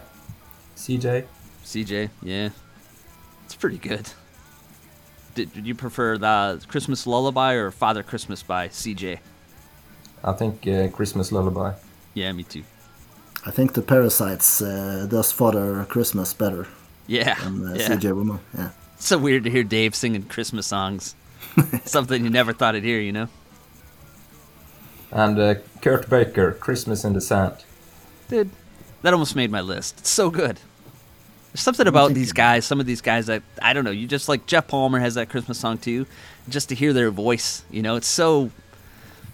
CJ. 0.78 1.26
CJ, 1.66 2.10
yeah, 2.22 2.50
it's 3.52 3.60
pretty 3.60 3.78
good. 3.78 4.08
Did, 5.36 5.54
did 5.54 5.68
you 5.68 5.76
prefer 5.76 6.18
the 6.18 6.64
Christmas 6.70 7.06
Lullaby 7.06 7.54
or 7.56 7.70
Father 7.70 8.02
Christmas 8.02 8.44
by 8.44 8.70
CJ? 8.70 9.20
I 10.24 10.32
think 10.32 10.66
uh, 10.66 10.88
Christmas 10.88 11.34
Lullaby. 11.34 11.74
Yeah, 12.14 12.32
me 12.32 12.44
too. 12.44 12.64
I 13.46 13.52
think 13.52 13.74
the 13.74 13.82
Parasites 13.82 14.62
uh, 14.62 15.06
does 15.10 15.34
Father 15.34 15.84
Christmas 15.90 16.34
better 16.34 16.66
Yeah, 17.08 17.36
than 17.44 17.68
uh, 17.68 17.74
yeah. 17.74 17.90
CJ 17.90 18.16
Woman. 18.16 18.40
Yeah. 18.58 18.70
It's 18.96 19.08
so 19.08 19.18
weird 19.18 19.44
to 19.44 19.50
hear 19.52 19.64
Dave 19.64 19.96
singing 19.96 20.24
Christmas 20.24 20.68
songs. 20.68 21.14
Something 21.84 22.24
you 22.24 22.30
never 22.30 22.54
thought 22.54 22.76
I'd 22.76 22.84
hear, 22.86 23.02
you 23.02 23.12
know? 23.12 23.28
And 25.12 25.38
uh, 25.38 25.56
Kurt 25.82 26.10
Baker, 26.10 26.54
Christmas 26.54 27.04
in 27.04 27.12
the 27.12 27.22
Sand. 27.22 27.66
Dude, 28.30 28.52
that 29.02 29.12
almost 29.12 29.36
made 29.36 29.52
my 29.52 29.60
list. 29.60 30.00
It's 30.00 30.10
so 30.10 30.30
good. 30.30 30.62
There's 31.52 31.62
something 31.62 31.88
about 31.88 32.14
these 32.14 32.32
guys, 32.32 32.66
some 32.66 32.80
of 32.80 32.86
these 32.86 33.02
guys 33.02 33.26
that, 33.26 33.44
I 33.62 33.74
don't 33.74 33.84
know, 33.84 33.92
you 33.92 34.08
just 34.08 34.30
like 34.30 34.46
Jeff 34.46 34.68
Palmer 34.68 35.00
has 35.00 35.16
that 35.16 35.30
Christmas 35.30 35.60
song 35.60 35.78
too. 35.78 36.06
Just 36.48 36.70
to 36.70 36.76
hear 36.76 36.94
their 36.94 37.12
voice, 37.12 37.64
you 37.70 37.82
know, 37.82 37.98
it's 37.98 38.08
so 38.08 38.52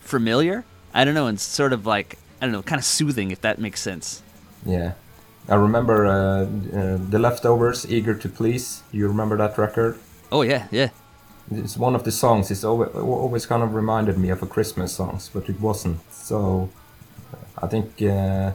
familiar. 0.01 0.65
I 0.93 1.05
don't 1.05 1.13
know, 1.13 1.27
and 1.27 1.39
sort 1.39 1.73
of 1.73 1.85
like 1.85 2.17
I 2.41 2.45
don't 2.45 2.51
know, 2.53 2.63
kind 2.63 2.79
of 2.79 2.85
soothing 2.85 3.31
if 3.31 3.41
that 3.41 3.59
makes 3.59 3.81
sense. 3.81 4.21
Yeah. 4.65 4.93
I 5.49 5.55
remember 5.55 6.05
uh, 6.05 6.41
uh, 6.41 6.97
The 7.09 7.19
Leftovers, 7.19 7.89
Eager 7.89 8.13
to 8.15 8.29
Please. 8.29 8.83
You 8.91 9.07
remember 9.07 9.37
that 9.37 9.57
record? 9.57 9.97
Oh 10.31 10.41
yeah, 10.41 10.67
yeah. 10.71 10.89
It's 11.49 11.77
one 11.77 11.95
of 11.95 12.03
the 12.03 12.11
songs. 12.11 12.51
It's 12.51 12.65
always, 12.65 12.89
always 12.93 13.45
kind 13.45 13.63
of 13.63 13.73
reminded 13.73 14.17
me 14.17 14.29
of 14.29 14.43
a 14.43 14.45
Christmas 14.45 14.93
songs, 14.93 15.29
but 15.33 15.47
it 15.47 15.61
wasn't. 15.61 15.99
So 16.11 16.69
I 17.57 17.67
think 17.67 18.01
uh, 18.01 18.51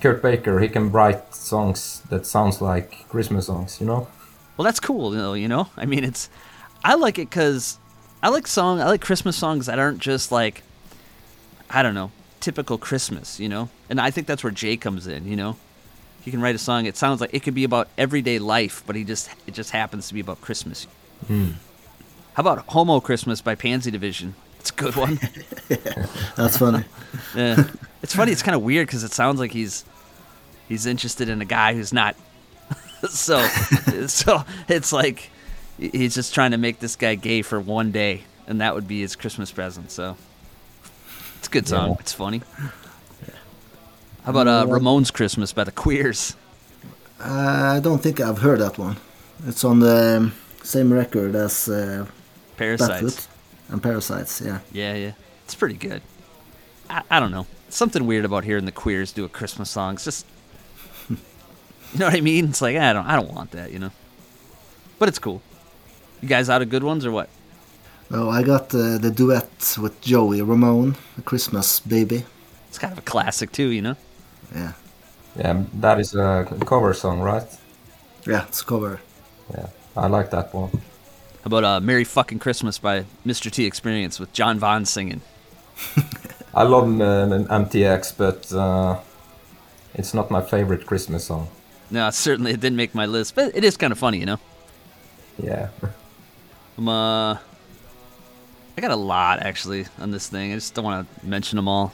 Kurt 0.00 0.22
Baker 0.22 0.60
he 0.60 0.68
can 0.68 0.92
write 0.92 1.34
songs 1.34 2.02
that 2.10 2.26
sounds 2.26 2.60
like 2.60 3.08
Christmas 3.08 3.46
songs. 3.46 3.80
You 3.80 3.86
know? 3.86 4.08
Well, 4.56 4.64
that's 4.64 4.80
cool, 4.80 5.10
though. 5.10 5.34
You 5.34 5.48
know, 5.48 5.68
I 5.76 5.86
mean, 5.86 6.04
it's 6.04 6.28
I 6.84 6.94
like 6.94 7.18
it 7.18 7.30
because 7.30 7.78
I 8.22 8.28
like 8.28 8.46
song. 8.46 8.80
I 8.80 8.86
like 8.86 9.00
Christmas 9.00 9.36
songs 9.36 9.66
that 9.66 9.78
aren't 9.78 9.98
just 9.98 10.30
like 10.30 10.62
I 11.68 11.82
don't 11.82 11.94
know 11.94 12.10
typical 12.40 12.78
Christmas. 12.78 13.40
You 13.40 13.48
know, 13.48 13.68
and 13.88 14.00
I 14.00 14.10
think 14.10 14.26
that's 14.26 14.44
where 14.44 14.52
Jay 14.52 14.76
comes 14.76 15.06
in. 15.06 15.26
You 15.26 15.36
know, 15.36 15.56
he 16.22 16.30
can 16.30 16.40
write 16.40 16.54
a 16.54 16.58
song. 16.58 16.86
It 16.86 16.96
sounds 16.96 17.20
like 17.20 17.30
it 17.32 17.42
could 17.42 17.54
be 17.54 17.64
about 17.64 17.88
everyday 17.98 18.38
life, 18.38 18.82
but 18.86 18.96
he 18.96 19.04
just 19.04 19.30
it 19.46 19.54
just 19.54 19.70
happens 19.70 20.08
to 20.08 20.14
be 20.14 20.20
about 20.20 20.40
Christmas. 20.40 20.86
Hmm. 21.26 21.52
How 22.34 22.42
about 22.42 22.64
Homo 22.68 23.00
Christmas 23.00 23.40
by 23.40 23.54
Pansy 23.54 23.90
Division? 23.90 24.34
It's 24.60 24.70
a 24.70 24.74
good 24.74 24.94
one. 24.94 25.18
That's 26.36 26.58
funny. 26.58 26.84
Yeah. 27.34 27.64
it's 28.02 28.14
funny. 28.14 28.30
It's 28.30 28.42
kind 28.42 28.54
of 28.54 28.62
weird 28.62 28.86
because 28.86 29.04
it 29.04 29.12
sounds 29.12 29.40
like 29.40 29.52
he's 29.52 29.86
he's 30.68 30.84
interested 30.84 31.30
in 31.30 31.40
a 31.40 31.46
guy 31.46 31.72
who's 31.72 31.94
not. 31.94 32.14
so 33.08 33.46
so 34.06 34.44
it's 34.68 34.92
like 34.92 35.30
he's 35.78 36.14
just 36.14 36.34
trying 36.34 36.50
to 36.50 36.58
make 36.58 36.78
this 36.78 36.94
guy 36.94 37.14
gay 37.14 37.40
for 37.40 37.58
one 37.58 37.90
day, 37.90 38.24
and 38.46 38.60
that 38.60 38.74
would 38.74 38.86
be 38.86 39.00
his 39.00 39.16
Christmas 39.16 39.50
present. 39.50 39.90
So 39.90 40.18
it's 41.38 41.48
a 41.48 41.50
good 41.50 41.66
song. 41.66 41.88
Yeah. 41.88 41.96
It's 42.00 42.12
funny. 42.12 42.42
How 44.24 44.30
about 44.32 44.46
uh, 44.46 44.66
Ramones 44.66 45.10
Christmas 45.10 45.54
by 45.54 45.64
the 45.64 45.72
Queers? 45.72 46.36
I 47.18 47.80
don't 47.82 48.02
think 48.02 48.20
I've 48.20 48.38
heard 48.38 48.60
that 48.60 48.76
one. 48.76 48.98
It's 49.46 49.64
on 49.64 49.80
the 49.80 50.18
um, 50.18 50.32
same 50.62 50.92
record 50.92 51.34
as 51.34 51.66
uh, 51.66 52.04
Parasites. 52.58 53.29
Batfoot 53.70 53.72
and 53.72 53.82
Parasites. 53.82 54.40
Yeah. 54.40 54.60
Yeah, 54.72 54.94
yeah. 54.94 55.12
It's 55.44 55.54
pretty 55.54 55.76
good. 55.76 56.02
I, 56.88 57.02
I 57.10 57.20
don't 57.20 57.30
know. 57.30 57.46
Something 57.68 58.06
weird 58.06 58.24
about 58.24 58.44
hearing 58.44 58.64
the 58.64 58.72
Queers 58.72 59.12
do 59.12 59.24
a 59.24 59.28
Christmas 59.28 59.70
song. 59.70 59.94
It's 59.94 60.04
just, 60.04 60.26
you 61.08 61.16
know 61.98 62.06
what 62.06 62.14
I 62.14 62.20
mean? 62.20 62.46
It's 62.46 62.62
like 62.62 62.76
I 62.76 62.92
don't, 62.92 63.06
I 63.06 63.16
don't 63.16 63.32
want 63.32 63.52
that, 63.52 63.72
you 63.72 63.78
know. 63.78 63.90
But 64.98 65.08
it's 65.08 65.18
cool. 65.18 65.40
You 66.20 66.28
guys 66.28 66.50
out 66.50 66.62
of 66.62 66.68
good 66.68 66.82
ones 66.82 67.06
or 67.06 67.10
what? 67.10 67.28
Oh, 68.10 68.28
I 68.28 68.42
got 68.42 68.74
uh, 68.74 68.98
the 68.98 69.10
duet 69.10 69.76
with 69.80 70.00
Joey 70.00 70.42
Ramone, 70.42 70.96
"The 71.16 71.22
Christmas 71.22 71.78
Baby." 71.78 72.24
It's 72.68 72.76
kind 72.76 72.92
of 72.92 72.98
a 72.98 73.02
classic 73.02 73.52
too, 73.52 73.68
you 73.68 73.80
know. 73.82 73.96
Yeah. 74.54 74.72
Yeah, 75.36 75.62
that 75.74 76.00
is 76.00 76.14
a 76.16 76.44
cover 76.66 76.92
song, 76.92 77.20
right? 77.20 77.46
Yeah, 78.26 78.46
it's 78.46 78.62
a 78.62 78.64
cover. 78.64 79.00
Yeah, 79.54 79.68
I 79.96 80.08
like 80.08 80.30
that 80.30 80.52
one. 80.52 80.70
How 81.42 81.46
about 81.46 81.64
uh, 81.64 81.80
"Merry 81.80 82.04
Fucking 82.04 82.38
Christmas" 82.38 82.78
by 82.78 83.04
Mr. 83.26 83.50
T 83.50 83.64
Experience 83.64 84.20
with 84.20 84.32
Jon 84.32 84.58
Von 84.58 84.84
singing? 84.84 85.22
I 86.54 86.64
love 86.64 86.84
um, 86.84 87.00
MTX, 87.00 88.16
but 88.16 88.52
uh, 88.52 88.98
it's 89.94 90.12
not 90.12 90.30
my 90.30 90.42
favorite 90.42 90.84
Christmas 90.86 91.24
song. 91.24 91.48
No, 91.90 92.10
certainly 92.10 92.52
it 92.52 92.60
didn't 92.60 92.76
make 92.76 92.94
my 92.94 93.06
list, 93.06 93.34
but 93.34 93.56
it 93.56 93.64
is 93.64 93.76
kind 93.76 93.92
of 93.92 93.98
funny, 93.98 94.18
you 94.18 94.26
know. 94.26 94.38
Yeah. 95.42 95.70
I'm, 96.76 96.88
uh, 96.88 97.34
I 97.34 98.80
got 98.80 98.90
a 98.90 98.96
lot 98.96 99.40
actually 99.40 99.86
on 99.98 100.10
this 100.10 100.28
thing. 100.28 100.52
I 100.52 100.56
just 100.56 100.74
don't 100.74 100.84
want 100.84 101.20
to 101.20 101.26
mention 101.26 101.56
them 101.56 101.68
all. 101.68 101.92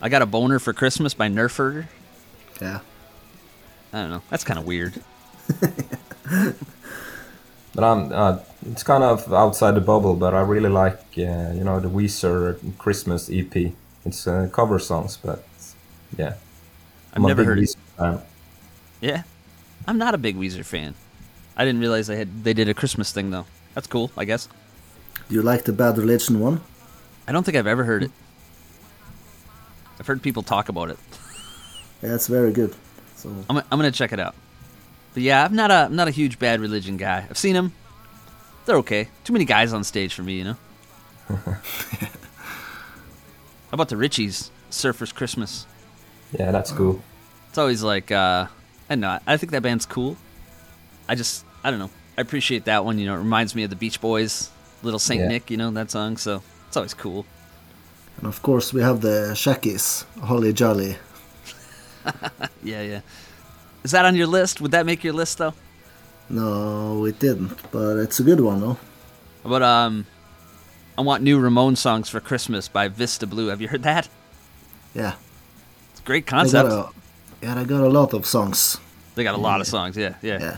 I 0.00 0.08
got 0.08 0.22
a 0.22 0.26
boner 0.26 0.58
for 0.58 0.72
Christmas 0.72 1.14
by 1.14 1.28
Nerf 1.28 1.56
Herder. 1.56 1.88
Yeah. 2.60 2.80
I 3.92 4.02
don't 4.02 4.10
know. 4.10 4.22
That's 4.30 4.44
kind 4.44 4.58
of 4.58 4.66
weird. 4.66 4.94
But 7.78 7.92
I'm, 7.92 8.12
uh, 8.12 8.38
it's 8.72 8.82
kind 8.82 9.04
of 9.04 9.32
outside 9.32 9.76
the 9.76 9.80
bubble, 9.80 10.16
but 10.16 10.34
I 10.34 10.40
really 10.40 10.68
like, 10.68 10.98
uh, 11.16 11.54
you 11.54 11.62
know, 11.62 11.78
the 11.78 11.88
Weezer 11.88 12.58
Christmas 12.76 13.30
EP. 13.32 13.72
It's 14.04 14.26
uh, 14.26 14.48
cover 14.52 14.80
songs, 14.80 15.16
but 15.16 15.44
yeah. 16.16 16.34
I've 17.12 17.18
I'm 17.18 17.22
never 17.22 17.42
big 17.42 17.46
heard 17.46 17.58
it. 17.60 17.76
Fan. 17.96 18.20
Yeah, 19.00 19.22
I'm 19.86 19.96
not 19.96 20.12
a 20.12 20.18
big 20.18 20.36
Weezer 20.36 20.64
fan. 20.64 20.94
I 21.56 21.64
didn't 21.64 21.80
realize 21.80 22.08
they 22.08 22.16
had 22.16 22.42
they 22.42 22.52
did 22.52 22.68
a 22.68 22.74
Christmas 22.74 23.12
thing 23.12 23.30
though. 23.30 23.46
That's 23.74 23.86
cool, 23.86 24.10
I 24.16 24.24
guess. 24.24 24.48
Do 25.28 25.36
you 25.36 25.42
like 25.42 25.62
the 25.62 25.72
Bad 25.72 25.98
Religion 25.98 26.40
one? 26.40 26.60
I 27.28 27.32
don't 27.32 27.44
think 27.44 27.56
I've 27.56 27.68
ever 27.68 27.84
heard 27.84 28.02
it. 28.02 28.10
I've 30.00 30.06
heard 30.08 30.20
people 30.20 30.42
talk 30.42 30.68
about 30.68 30.90
it. 30.90 30.98
Yeah, 32.02 32.16
it's 32.16 32.26
very 32.26 32.50
good. 32.50 32.74
So 33.14 33.28
I'm, 33.48 33.58
I'm 33.58 33.78
gonna 33.78 33.92
check 33.92 34.12
it 34.12 34.18
out. 34.18 34.34
But 35.14 35.22
yeah, 35.22 35.44
I'm 35.44 35.54
not 35.56 35.70
a 35.70 35.86
I'm 35.86 35.96
not 35.96 36.08
a 36.08 36.12
huge 36.12 36.38
Bad 36.38 36.60
Religion 36.60 36.96
guy. 36.96 37.26
I've 37.28 37.38
seen 37.38 37.54
them. 37.54 37.72
They're 38.66 38.76
okay. 38.78 39.08
Too 39.24 39.32
many 39.32 39.44
guys 39.44 39.72
on 39.72 39.82
stage 39.84 40.12
for 40.14 40.22
me, 40.22 40.34
you 40.38 40.44
know. 40.44 40.56
How 41.28 41.58
about 43.72 43.88
the 43.88 43.96
Richies? 43.96 44.50
Surfers 44.70 45.14
Christmas. 45.14 45.66
Yeah, 46.38 46.50
that's 46.52 46.70
cool. 46.72 47.02
It's 47.48 47.58
always 47.58 47.82
like 47.82 48.10
uh 48.10 48.46
I 48.88 48.94
don't 48.94 49.00
know. 49.00 49.18
I 49.26 49.36
think 49.36 49.52
that 49.52 49.62
band's 49.62 49.86
cool. 49.86 50.16
I 51.08 51.14
just 51.14 51.44
I 51.64 51.70
don't 51.70 51.78
know. 51.80 51.90
I 52.16 52.20
appreciate 52.20 52.64
that 52.66 52.84
one. 52.84 52.98
You 52.98 53.06
know, 53.06 53.14
it 53.14 53.18
reminds 53.18 53.54
me 53.54 53.62
of 53.64 53.70
the 53.70 53.76
Beach 53.76 54.00
Boys, 54.00 54.50
Little 54.82 54.98
Saint 54.98 55.22
Yeah. 55.22 55.28
Nick. 55.28 55.50
You 55.50 55.56
know 55.56 55.70
that 55.72 55.90
song. 55.90 56.16
So 56.16 56.42
it's 56.68 56.76
always 56.76 56.94
cool. 56.94 57.24
and 58.18 58.26
of 58.26 58.42
course 58.42 58.72
we 58.72 58.80
have 58.82 59.00
the 59.00 59.32
Shackies, 59.34 60.04
Holly 60.22 60.52
Jolly. 60.52 60.96
Yeah, 62.62 62.82
yeah. 62.82 63.00
Is 63.84 63.92
that 63.92 64.04
on 64.04 64.16
your 64.16 64.26
list? 64.26 64.60
Would 64.60 64.72
that 64.72 64.86
make 64.86 65.04
your 65.04 65.12
list 65.14 65.38
though? 65.38 65.54
No, 66.28 67.04
it 67.06 67.18
didn't, 67.18 67.56
but 67.70 67.96
it's 67.96 68.20
a 68.20 68.22
good 68.22 68.40
one 68.40 68.60
though. 68.60 68.76
But 69.44 69.62
um, 69.62 70.06
I 70.98 71.02
want 71.02 71.22
new 71.22 71.40
Ramones 71.40 71.78
songs 71.78 72.08
for 72.08 72.20
Christmas 72.20 72.68
by 72.68 72.88
Vista 72.88 73.26
Blue. 73.26 73.46
Have 73.48 73.60
you 73.60 73.68
heard 73.68 73.82
that? 73.84 74.08
Yeah. 74.94 75.14
It's 75.92 76.00
a 76.00 76.02
great 76.02 76.26
They 76.26 76.30
concept. 76.30 76.68
got 76.68 76.92
a, 76.92 77.46
yeah, 77.46 77.54
they 77.54 77.64
got 77.64 77.82
a 77.82 77.88
lot 77.88 78.12
of 78.12 78.26
songs. 78.26 78.78
They 79.14 79.24
got 79.24 79.34
a 79.34 79.38
lot 79.38 79.60
of 79.60 79.66
songs. 79.66 79.96
Yeah, 79.96 80.14
yeah. 80.22 80.56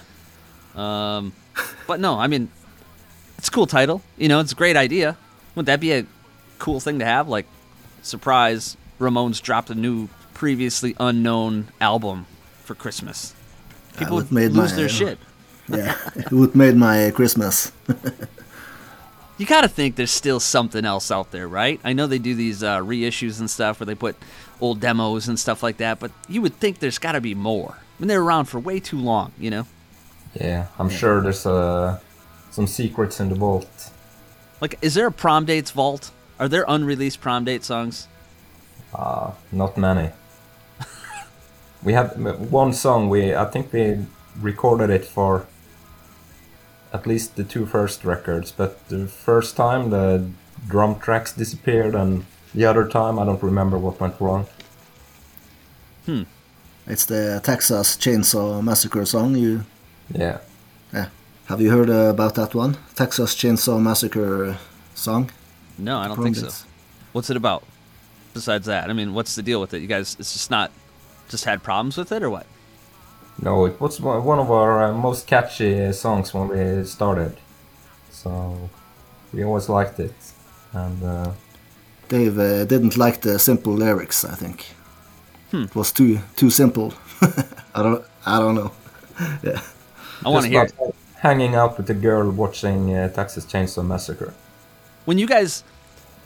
Yeah. 0.76 1.16
Um, 1.16 1.32
but 1.86 2.00
no, 2.00 2.18
I 2.18 2.26
mean, 2.26 2.50
it's 3.38 3.48
a 3.48 3.50
cool 3.50 3.66
title. 3.66 4.02
You 4.16 4.28
know, 4.28 4.40
it's 4.40 4.52
a 4.52 4.56
great 4.56 4.76
idea. 4.76 5.16
Wouldn't 5.54 5.66
that 5.66 5.80
be 5.80 5.92
a 5.92 6.06
cool 6.58 6.80
thing 6.80 6.98
to 6.98 7.04
have? 7.04 7.28
Like, 7.28 7.46
surprise, 8.02 8.76
Ramones 8.98 9.40
dropped 9.42 9.70
a 9.70 9.74
new, 9.74 10.08
previously 10.34 10.96
unknown 10.98 11.68
album 11.80 12.26
for 12.70 12.76
Christmas. 12.76 13.34
People 13.98 14.14
would 14.14 14.26
would 14.26 14.32
made 14.32 14.52
lose 14.52 14.70
my, 14.70 14.76
their 14.76 14.84
uh, 14.84 15.00
shit. 15.00 15.18
Yeah. 15.68 15.96
it 16.14 16.30
would 16.30 16.54
made 16.54 16.76
my 16.76 17.10
Christmas. 17.10 17.72
You 19.38 19.46
gotta 19.46 19.68
think 19.68 19.96
there's 19.96 20.10
still 20.10 20.38
something 20.38 20.84
else 20.84 21.10
out 21.10 21.30
there, 21.30 21.48
right? 21.48 21.80
I 21.82 21.94
know 21.94 22.06
they 22.06 22.18
do 22.18 22.34
these 22.34 22.62
uh, 22.62 22.80
reissues 22.80 23.40
and 23.40 23.48
stuff 23.48 23.80
where 23.80 23.86
they 23.86 23.94
put 23.94 24.16
old 24.60 24.80
demos 24.80 25.28
and 25.28 25.40
stuff 25.40 25.62
like 25.62 25.78
that, 25.78 25.98
but 25.98 26.10
you 26.28 26.42
would 26.42 26.56
think 26.56 26.78
there's 26.78 26.98
gotta 26.98 27.22
be 27.22 27.34
more. 27.34 27.72
I 27.72 27.96
mean, 27.98 28.08
they're 28.08 28.20
around 28.20 28.44
for 28.52 28.60
way 28.60 28.80
too 28.80 28.98
long, 28.98 29.32
you 29.38 29.48
know? 29.48 29.66
Yeah, 30.34 30.66
I'm 30.78 30.90
sure 30.90 31.22
there's 31.22 31.46
uh, 31.46 31.98
some 32.50 32.66
secrets 32.66 33.18
in 33.18 33.30
the 33.30 33.34
vault. 33.34 33.90
Like, 34.60 34.74
is 34.82 34.92
there 34.92 35.06
a 35.06 35.12
prom 35.12 35.46
dates 35.46 35.70
vault? 35.70 36.10
Are 36.38 36.46
there 36.46 36.66
unreleased 36.68 37.22
prom 37.22 37.46
date 37.46 37.64
songs? 37.64 38.08
Uh, 38.92 39.30
not 39.52 39.78
many. 39.78 40.10
We 41.82 41.92
have 41.92 42.12
m- 42.14 42.50
one 42.50 42.72
song. 42.72 43.08
We 43.08 43.34
I 43.34 43.44
think 43.44 43.72
we 43.72 44.06
recorded 44.40 44.90
it 44.90 45.04
for 45.04 45.46
at 46.92 47.06
least 47.06 47.36
the 47.36 47.44
two 47.44 47.66
first 47.66 48.04
records, 48.04 48.52
but 48.52 48.88
the 48.88 49.06
first 49.06 49.56
time 49.56 49.90
the 49.90 50.28
drum 50.68 50.98
tracks 50.98 51.32
disappeared, 51.32 51.94
and 51.94 52.24
the 52.54 52.64
other 52.64 52.86
time 52.88 53.18
I 53.18 53.24
don't 53.24 53.42
remember 53.42 53.78
what 53.78 54.00
went 54.00 54.20
wrong. 54.20 54.46
Hmm. 56.06 56.22
It's 56.86 57.04
the 57.04 57.40
Texas 57.42 57.96
Chainsaw 57.96 58.62
Massacre 58.62 59.04
song. 59.06 59.36
You 59.36 59.64
Yeah, 60.14 60.38
yeah. 60.92 61.08
Have 61.46 61.60
you 61.60 61.70
heard 61.70 61.90
uh, 61.90 62.10
about 62.10 62.34
that 62.34 62.54
one? 62.54 62.76
Texas 62.94 63.34
Chainsaw 63.34 63.80
Massacre 63.80 64.56
song? 64.94 65.30
No, 65.78 65.98
I 65.98 66.06
don't 66.08 66.16
Prom 66.16 66.34
think 66.34 66.36
so. 66.36 66.66
What's 67.12 67.30
it 67.30 67.36
about? 67.36 67.64
Besides 68.34 68.66
that, 68.66 68.88
I 68.90 68.92
mean, 68.92 69.14
what's 69.14 69.34
the 69.34 69.42
deal 69.42 69.60
with 69.60 69.74
it? 69.74 69.80
You 69.80 69.88
guys, 69.88 70.16
it's 70.18 70.32
just 70.32 70.50
not, 70.50 70.70
just 71.30 71.44
had 71.44 71.62
problems 71.62 71.96
with 71.96 72.12
it 72.12 72.22
or 72.22 72.30
what? 72.30 72.46
no, 73.42 73.64
it 73.66 73.80
was 73.80 74.00
one 74.00 74.24
one 74.24 74.38
of 74.40 74.50
our 74.50 74.82
uh, 74.84 74.92
most 74.92 75.26
catchy 75.26 75.86
uh, 75.86 75.92
songs 75.92 76.34
when 76.34 76.48
we 76.48 76.84
started, 76.84 77.32
so 78.10 78.68
we 79.32 79.44
always 79.44 79.68
liked 79.68 79.98
it, 80.00 80.14
and. 80.72 81.02
Uh, 81.02 81.32
Dave 82.08 82.38
uh, 82.40 82.64
didn't 82.64 82.96
like 82.96 83.20
the 83.20 83.38
simple 83.38 83.72
lyrics. 83.72 84.24
I 84.24 84.34
think 84.34 84.64
Hmm. 85.50 85.62
it 85.64 85.74
was 85.74 85.92
too 85.92 86.18
too 86.36 86.50
simple. 86.50 86.92
I 87.74 87.82
don't 87.82 88.04
I 88.26 88.38
don't 88.40 88.54
know. 88.54 88.70
yeah. 89.42 89.60
I 90.24 90.28
want 90.28 90.44
to 90.44 90.50
hear 90.50 90.64
it. 90.64 90.72
about 90.72 90.94
Hanging 91.22 91.54
out 91.54 91.76
with 91.76 91.90
a 91.90 91.94
girl 91.94 92.30
watching 92.32 92.94
uh, 92.96 93.08
Texas 93.12 93.44
Chainsaw 93.46 93.84
Massacre. 93.84 94.32
When 95.06 95.18
you 95.18 95.26
guys 95.26 95.62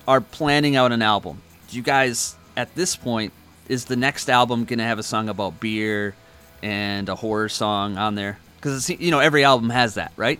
are 0.06 0.20
planning 0.20 0.76
out 0.76 0.92
an 0.92 1.02
album, 1.02 1.42
do 1.68 1.72
do 1.72 1.76
you 1.76 1.82
guys 1.82 2.36
at 2.56 2.68
this 2.74 2.96
point 2.96 3.32
is 3.68 3.86
the 3.86 3.96
next 3.96 4.28
album 4.28 4.64
gonna 4.64 4.84
have 4.84 4.98
a 4.98 5.02
song 5.02 5.28
about 5.28 5.60
beer 5.60 6.14
and 6.62 7.08
a 7.08 7.14
horror 7.14 7.48
song 7.48 7.96
on 7.98 8.14
there? 8.14 8.38
Because 8.56 8.88
you 8.90 9.10
know 9.10 9.20
every 9.20 9.44
album 9.44 9.70
has 9.70 9.94
that, 9.94 10.12
right? 10.16 10.38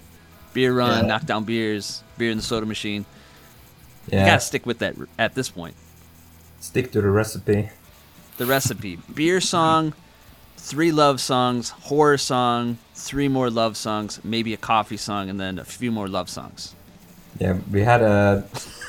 Beer 0.53 0.73
Run, 0.73 1.03
Yeah. 1.03 1.07
Knock 1.09 1.27
Down 1.27 1.45
Beers, 1.45 2.03
Beer 2.17 2.31
in 2.31 2.37
the 2.39 2.43
Soda 2.43 2.65
Machine. 2.67 3.05
Yeah, 4.09 4.21
You 4.21 4.27
gotta 4.27 4.41
stick 4.41 4.67
with 4.67 4.79
that 4.79 4.95
at 5.19 5.35
this 5.35 5.49
point. 5.51 5.75
stick 6.61 6.93
to 6.93 7.01
the 7.01 7.11
recipe. 7.11 7.71
The 8.39 8.47
recipe: 8.47 8.99
beer 9.15 9.41
song, 9.41 9.95
three 10.57 10.91
love 10.93 11.21
songs, 11.21 11.71
horror 11.71 12.19
song, 12.19 12.79
three 12.95 13.29
more 13.29 13.51
love 13.51 13.77
songs, 13.77 14.19
maybe 14.25 14.53
a 14.55 14.57
coffee 14.57 14.97
song, 14.97 15.29
and 15.31 15.39
then 15.39 15.59
a 15.59 15.65
few 15.65 15.91
more 15.93 16.09
love 16.09 16.29
songs. 16.29 16.75
Yeah, 17.39 17.59
we 17.71 17.83
had 17.83 18.01
a, 18.03 18.45
a 18.53 18.84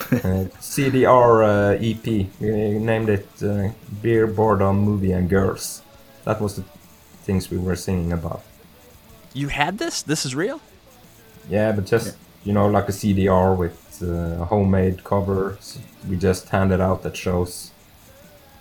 CDR 0.60 1.44
uh, 1.44 1.78
EP. 1.80 2.26
We 2.40 2.78
named 2.78 3.08
it 3.08 3.28
uh, 3.42 3.70
Beer, 4.02 4.26
Boredom, 4.26 4.78
Movie, 4.78 5.12
and 5.12 5.28
Girls. 5.28 5.82
That 6.24 6.40
was 6.40 6.56
the 6.56 6.64
things 7.22 7.50
we 7.50 7.58
were 7.58 7.76
singing 7.76 8.12
about. 8.12 8.42
You 9.32 9.48
had 9.48 9.78
this? 9.78 10.02
This 10.02 10.24
is 10.26 10.34
real? 10.34 10.60
Yeah, 11.48 11.72
but 11.72 11.86
just 11.86 12.16
you 12.44 12.52
know, 12.52 12.68
like 12.68 12.88
a 12.88 12.92
CDR 12.92 13.56
with 13.56 14.02
uh, 14.02 14.44
homemade 14.46 15.04
covers. 15.04 15.78
We 16.08 16.16
just 16.16 16.48
handed 16.48 16.80
out 16.80 17.04
at 17.04 17.16
shows. 17.16 17.70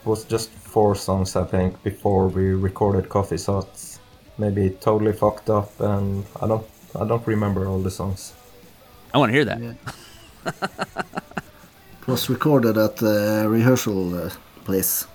It 0.01 0.07
was 0.07 0.25
just 0.25 0.49
four 0.49 0.95
songs, 0.95 1.35
I 1.35 1.45
think, 1.45 1.81
before 1.83 2.27
we 2.27 2.53
recorded 2.53 3.09
Coffee 3.09 3.37
Sots. 3.37 3.99
Maybe 4.37 4.69
totally 4.69 5.13
fucked 5.13 5.49
up, 5.49 5.79
and 5.79 6.25
I 6.41 6.47
don't, 6.47 6.65
I 6.99 7.05
don't 7.05 7.25
remember 7.27 7.67
all 7.67 7.79
the 7.79 7.91
songs. 7.91 8.33
I 9.13 9.17
want 9.17 9.29
to 9.29 9.33
hear 9.33 9.45
that. 9.45 9.59
Yeah. 9.61 11.13
it 12.09 12.11
was 12.11 12.27
recorded 12.29 12.75
at 12.77 12.97
the 12.97 13.45
rehearsal 13.47 14.15
uh, 14.25 14.29
place. 14.65 15.05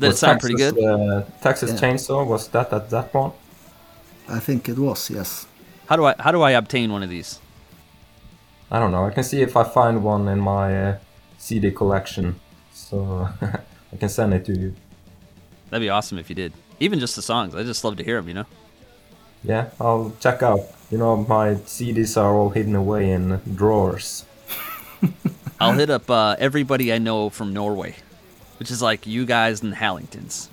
That 0.00 0.08
Was 0.08 0.18
sound 0.18 0.40
pretty 0.40 0.56
good. 0.56 0.76
Uh, 0.76 1.22
Texas 1.40 1.70
Yeah. 1.70 1.78
Chainsaw 1.78 2.26
was 2.26 2.48
that 2.48 2.72
at 2.72 2.90
that 2.90 3.14
one? 3.14 3.32
I 4.28 4.40
think 4.40 4.68
it 4.68 4.78
was, 4.78 5.10
yes. 5.10 5.46
How 5.86 5.96
do 5.96 6.04
I 6.04 6.14
how 6.18 6.32
do 6.32 6.42
I 6.42 6.50
obtain 6.52 6.92
one 6.92 7.02
of 7.04 7.08
these? 7.10 7.40
I 8.70 8.78
don't 8.80 8.90
know. 8.90 9.06
I 9.06 9.10
can 9.10 9.22
see 9.24 9.40
if 9.42 9.56
I 9.56 9.64
find 9.64 10.02
one 10.04 10.28
in 10.28 10.40
my 10.40 10.66
uh, 10.88 10.98
CD 11.38 11.70
collection, 11.70 12.40
so 12.72 13.28
I 13.92 13.96
can 13.96 14.08
send 14.08 14.34
it 14.34 14.44
to 14.46 14.52
you. 14.52 14.74
That'd 15.70 15.86
be 15.86 15.88
awesome 15.88 16.18
if 16.18 16.28
you 16.28 16.34
did. 16.34 16.52
Even 16.80 16.98
just 16.98 17.16
the 17.16 17.22
songs. 17.22 17.54
I 17.54 17.62
just 17.62 17.84
love 17.84 17.96
to 17.96 18.04
hear 18.04 18.20
them. 18.20 18.28
You 18.28 18.34
know. 18.34 18.46
Yeah, 19.44 19.70
I'll 19.80 20.12
check 20.20 20.42
out. 20.42 20.60
You 20.90 20.98
know, 20.98 21.16
my 21.16 21.54
CDs 21.64 22.16
are 22.20 22.34
all 22.34 22.50
hidden 22.50 22.74
away 22.74 23.10
in 23.12 23.40
drawers. 23.54 24.26
I'll 25.60 25.72
hit 25.72 25.90
up 25.90 26.08
uh, 26.10 26.36
everybody 26.38 26.92
I 26.92 26.98
know 26.98 27.30
from 27.30 27.52
Norway, 27.52 27.96
which 28.58 28.70
is 28.70 28.80
like 28.80 29.06
you 29.06 29.26
guys 29.26 29.62
and 29.62 29.74
Hallingtons, 29.74 30.48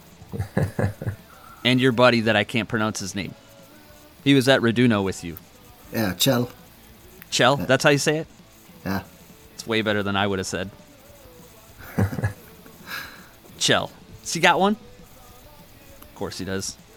and 1.63 1.79
your 1.79 1.91
buddy 1.91 2.21
that 2.21 2.35
I 2.35 2.43
can't 2.43 2.67
pronounce 2.67 2.99
his 2.99 3.13
name. 3.13 3.35
He 4.23 4.33
was 4.33 4.47
at 4.47 4.61
Reduno 4.61 5.03
with 5.03 5.23
you. 5.23 5.37
Yeah, 5.93 6.13
Kjell. 6.13 6.49
Kjell, 7.29 7.67
that's 7.67 7.83
how 7.83 7.91
you 7.91 7.99
say 7.99 8.17
it. 8.17 8.27
Yeah. 8.83 9.03
It's 9.53 9.67
way 9.67 9.81
better 9.81 10.01
than 10.01 10.15
I 10.15 10.25
would 10.25 10.39
have 10.39 10.47
said. 10.47 10.71
Kjell. 13.59 13.91
Has 14.21 14.33
he 14.33 14.39
got 14.39 14.59
one? 14.59 14.75
Of 16.01 16.15
course 16.15 16.37
he 16.37 16.45
does. 16.45 16.77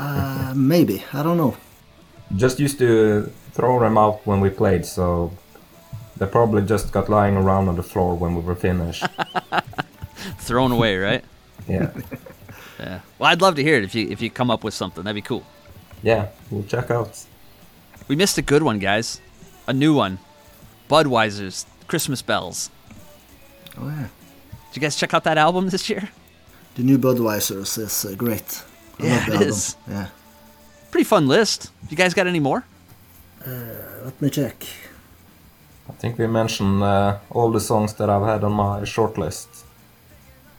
Uh, 0.00 0.52
maybe. 0.54 1.02
I 1.12 1.24
don't 1.24 1.36
know. 1.36 1.56
Just 2.36 2.60
used 2.60 2.78
to 2.78 3.32
throw 3.50 3.80
them 3.80 3.98
out 3.98 4.24
when 4.24 4.38
we 4.40 4.48
played, 4.48 4.86
so 4.86 5.32
they 6.18 6.26
probably 6.26 6.62
just 6.62 6.92
got 6.92 7.08
lying 7.08 7.36
around 7.36 7.68
on 7.68 7.76
the 7.76 7.82
floor 7.82 8.14
when 8.16 8.34
we 8.34 8.42
were 8.42 8.54
finished. 8.54 9.04
Thrown 10.38 10.72
away, 10.72 10.96
right? 10.96 11.24
yeah, 11.68 11.90
Yeah. 12.78 13.00
Well, 13.18 13.30
I'd 13.30 13.40
love 13.42 13.56
to 13.56 13.62
hear 13.62 13.76
it 13.76 13.84
if 13.84 13.94
you 13.94 14.08
if 14.08 14.20
you 14.22 14.30
come 14.30 14.50
up 14.50 14.64
with 14.64 14.74
something. 14.74 15.04
That'd 15.04 15.14
be 15.14 15.26
cool. 15.26 15.44
yeah, 16.02 16.28
we'll 16.50 16.64
check 16.64 16.90
out. 16.90 17.24
We 18.08 18.16
missed 18.16 18.38
a 18.38 18.42
good 18.42 18.62
one, 18.62 18.78
guys. 18.78 19.20
A 19.66 19.72
new 19.72 19.94
one. 19.94 20.18
Budweiser's 20.88 21.66
Christmas 21.88 22.22
Bells. 22.22 22.70
Oh, 23.76 23.86
yeah. 23.88 24.08
Did 24.70 24.76
you 24.76 24.80
guys 24.82 24.96
check 24.96 25.12
out 25.12 25.24
that 25.24 25.36
album 25.38 25.68
this 25.68 25.90
year? 25.90 26.08
The 26.74 26.82
new 26.82 26.98
Budweiser's 26.98 27.76
is 27.76 28.04
uh, 28.06 28.14
great. 28.16 28.62
I 29.00 29.04
Yeah, 29.04 29.10
love 29.16 29.26
the 29.26 29.32
it 29.32 29.34
album. 29.34 29.48
is. 29.48 29.76
Yeah. 29.88 30.06
Pretty 30.90 31.04
fun 31.04 31.28
list. 31.28 31.70
You 31.90 31.96
guys 31.96 32.14
got 32.14 32.26
any 32.26 32.40
more? 32.40 32.64
Uh, 33.46 33.50
Let 34.04 34.22
me 34.22 34.30
check. 34.30 34.64
I 35.88 35.92
think 35.92 36.18
we 36.18 36.26
mentioned 36.26 36.82
uh, 36.82 37.18
all 37.30 37.50
the 37.50 37.60
songs 37.60 37.94
that 37.94 38.08
I've 38.10 38.22
had 38.26 38.44
on 38.44 38.52
my 38.52 38.80
shortlist. 38.82 39.64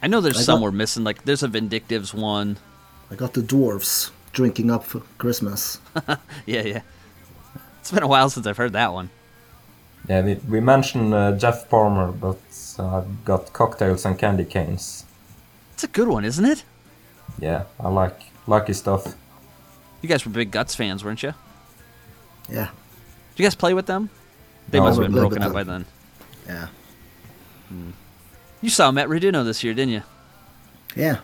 I 0.02 0.08
know 0.08 0.22
there's 0.22 0.38
I 0.38 0.42
some 0.42 0.60
got- 0.60 0.64
we're 0.66 0.72
missing. 0.72 1.04
Like 1.04 1.24
there's 1.26 1.44
a 1.44 1.48
Vindictives 1.48 2.14
one. 2.14 2.58
I 3.12 3.16
got 3.16 3.34
the 3.34 3.42
dwarves 3.42 4.12
drinking 4.34 4.72
up 4.72 4.84
for 4.84 5.02
Christmas. 5.18 5.80
Yeah, 6.46 6.62
yeah. 6.64 6.82
It's 7.80 7.92
been 7.92 8.04
a 8.04 8.08
while 8.08 8.30
since 8.30 8.46
I've 8.48 8.58
heard 8.58 8.74
that 8.74 8.94
one. 8.94 9.10
Yeah, 10.08 10.22
we, 10.22 10.36
we 10.48 10.60
mentioned 10.60 11.14
uh, 11.14 11.34
Jeff 11.38 11.70
Palmer, 11.70 12.12
but 12.12 12.40
uh, 12.80 12.98
I've 12.98 13.26
got 13.26 13.52
cocktails 13.54 14.06
and 14.06 14.18
candy 14.18 14.46
canes. 14.46 15.06
It's 15.74 15.84
a 15.84 15.88
good 15.88 16.08
one, 16.08 16.26
isn't 16.26 16.46
it? 16.46 16.64
Yeah, 17.40 17.64
I 17.80 17.90
like 17.90 18.20
like 18.48 18.68
his 18.68 18.78
stuff. 18.80 19.16
You 20.02 20.10
guys 20.10 20.26
were 20.26 20.32
big 20.32 20.52
Guts 20.52 20.76
fans, 20.76 21.04
weren't 21.04 21.22
you? 21.24 21.34
Yeah. 22.50 22.70
Did 23.36 23.44
you 23.44 23.46
guys 23.46 23.56
play 23.56 23.74
with 23.74 23.86
them? 23.86 24.10
They 24.72 24.80
No, 24.80 24.86
must 24.86 25.00
have 25.00 25.08
been 25.12 25.20
broken 25.20 25.42
up 25.44 25.54
by 25.54 25.64
then. 25.64 25.86
Yeah. 26.48 26.68
You 28.62 28.70
saw 28.70 28.90
him 28.90 28.98
at 28.98 29.08
Reduno 29.08 29.44
this 29.46 29.64
year, 29.64 29.74
didn't 29.74 29.94
you? 29.94 30.04
Yeah. 30.96 31.18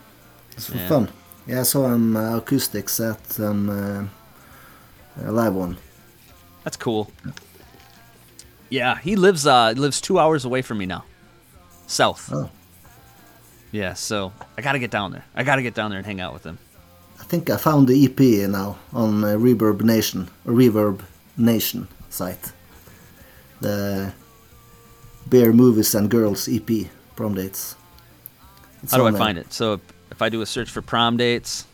It's 0.52 0.70
Yeah. 0.70 0.88
fun. 0.88 1.10
Yeah, 1.48 1.60
I 1.60 1.64
saw 1.64 1.94
him 1.94 2.16
uh, 2.16 2.38
acoustic 2.38 2.90
set 2.90 3.38
and 3.40 3.70
uh, 3.70 4.04
a 5.26 5.32
live 5.32 5.54
one. 5.54 5.78
That's 6.64 6.78
cool. 6.78 7.12
Yeah, 8.70 8.98
he 8.98 9.16
lives 9.16 9.46
uh 9.46 9.74
lives 9.78 10.02
two 10.02 10.18
hours 10.18 10.44
away 10.46 10.64
from 10.64 10.80
me 10.80 10.86
now. 10.88 11.04
South. 11.88 12.30
Oh. 12.34 12.50
Yeah, 13.72 13.94
so 13.94 14.34
I 14.58 14.62
gotta 14.62 14.80
get 14.80 14.90
down 14.90 15.12
there. 15.12 15.24
I 15.36 15.44
gotta 15.44 15.62
get 15.62 15.76
down 15.76 15.92
there 15.92 16.00
and 16.00 16.06
hang 16.06 16.20
out 16.20 16.34
with 16.34 16.44
him. 16.44 16.58
I 17.20 17.24
think 17.26 17.50
I 17.50 17.58
found 17.58 17.88
the 17.88 18.06
EP 18.06 18.50
now 18.50 18.78
on 18.94 19.24
uh, 19.24 19.28
Reverb 19.38 19.82
Nation, 19.82 20.30
Reverb 20.48 21.02
Nation 21.38 21.88
site. 22.10 22.52
The 23.66 24.14
Bear 25.26 25.52
Movies 25.52 25.96
and 25.96 26.08
Girls 26.10 26.48
EP 26.48 26.70
prom 27.16 27.34
dates. 27.34 27.76
It's 28.84 28.92
How 28.92 29.00
do 29.00 29.08
I 29.08 29.12
there. 29.12 29.18
find 29.18 29.40
it? 29.40 29.52
So 29.52 29.82
if 30.12 30.22
I 30.22 30.30
do 30.30 30.42
a 30.42 30.46
search 30.46 30.70
for 30.70 30.84
prom 30.84 31.18
dates, 31.18 31.66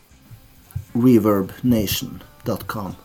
ReverbNation.com. 0.96 2.96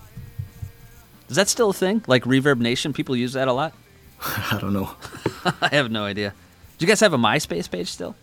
is 1.29 1.35
that 1.35 1.49
still 1.49 1.71
a 1.71 1.73
thing? 1.73 2.01
Like 2.07 2.23
Reverb 2.23 2.59
Nation, 2.59 2.93
people 2.93 3.13
use 3.15 3.33
that 3.33 3.49
a 3.49 3.53
lot. 3.53 3.73
I 4.53 4.57
don't 4.61 4.71
know. 4.71 4.89
I 5.61 5.67
have 5.75 5.91
no 5.91 6.05
idea. 6.05 6.33
Do 6.77 6.85
you 6.85 6.87
guys 6.87 7.01
have 7.01 7.13
a 7.13 7.17
MySpace 7.17 7.69
page 7.69 7.89
still? 7.89 8.15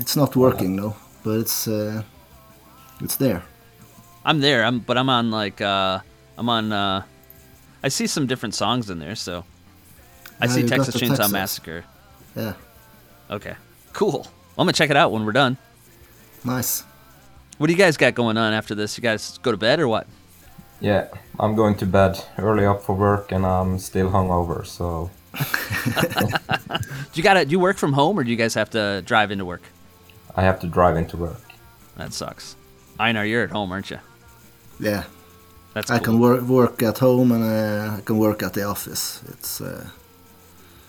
It's 0.00 0.14
not 0.14 0.36
working 0.36 0.76
no, 0.76 0.94
but 1.24 1.40
it's 1.40 1.66
uh, 1.66 2.02
it's 3.00 3.16
there. 3.16 3.42
I'm 4.24 4.38
there. 4.40 4.64
I'm, 4.64 4.78
but 4.78 4.96
I'm 4.96 5.08
on 5.08 5.32
like 5.32 5.60
uh, 5.60 5.98
I'm 6.36 6.48
on. 6.48 6.72
I 7.82 7.88
see 7.88 8.06
some 8.06 8.26
different 8.26 8.54
songs 8.54 8.90
in 8.90 8.98
there, 8.98 9.14
so 9.14 9.44
I 10.40 10.46
Yeah, 10.46 10.52
see 10.52 10.62
Texas 10.66 10.96
Chainsaw 10.96 11.16
Texas. 11.16 11.32
Massacre. 11.32 11.84
Yeah, 12.36 12.54
Okay, 13.30 13.54
cool. 13.92 14.10
Well, 14.20 14.26
I'm 14.58 14.64
gonna 14.66 14.72
check 14.72 14.90
it 14.90 14.96
out 14.96 15.12
when 15.12 15.24
we're 15.24 15.32
done. 15.32 15.56
nice. 16.44 16.84
What 17.58 17.66
do 17.66 17.72
you 17.72 17.78
guys 17.78 17.96
got 17.96 18.14
going 18.14 18.36
on 18.36 18.52
after 18.52 18.74
this? 18.76 18.96
You 18.96 19.02
guys 19.02 19.38
go 19.38 19.50
to 19.50 19.56
bed 19.56 19.80
or 19.80 19.88
what? 19.88 20.06
Yeah, 20.80 21.08
I'm 21.40 21.56
going 21.56 21.74
to 21.78 21.86
bed 21.86 22.24
early 22.38 22.64
up 22.64 22.82
for 22.84 22.94
work 22.94 23.32
and 23.32 23.44
I'm 23.44 23.78
still 23.80 24.10
hungover, 24.10 24.64
so 24.64 25.10
Do 25.92 27.14
you 27.14 27.22
got 27.22 27.34
to 27.34 27.44
Do 27.44 27.50
you 27.50 27.58
work 27.60 27.76
from 27.76 27.92
home 27.92 28.18
or 28.18 28.22
do 28.24 28.30
you 28.30 28.36
guys 28.36 28.54
have 28.54 28.70
to 28.70 29.02
drive 29.04 29.30
into 29.32 29.44
work? 29.44 29.62
I 30.36 30.42
have 30.42 30.60
to 30.60 30.66
drive 30.68 30.96
into 30.96 31.16
work. 31.16 31.40
That 31.96 32.12
sucks. 32.12 32.54
Einar, 33.00 33.24
you're 33.24 33.42
at 33.42 33.50
home, 33.50 33.72
aren't 33.72 33.90
you? 33.90 33.98
Yeah, 34.78 35.04
That's 35.78 35.92
I 35.92 35.98
cool. 35.98 36.04
can 36.06 36.18
work 36.18 36.42
work 36.42 36.82
at 36.82 36.98
home 36.98 37.30
and 37.30 37.44
uh, 37.44 37.98
I 37.98 38.00
can 38.00 38.18
work 38.18 38.42
at 38.42 38.52
the 38.52 38.64
office. 38.64 39.22
It's 39.28 39.60
uh, 39.60 39.86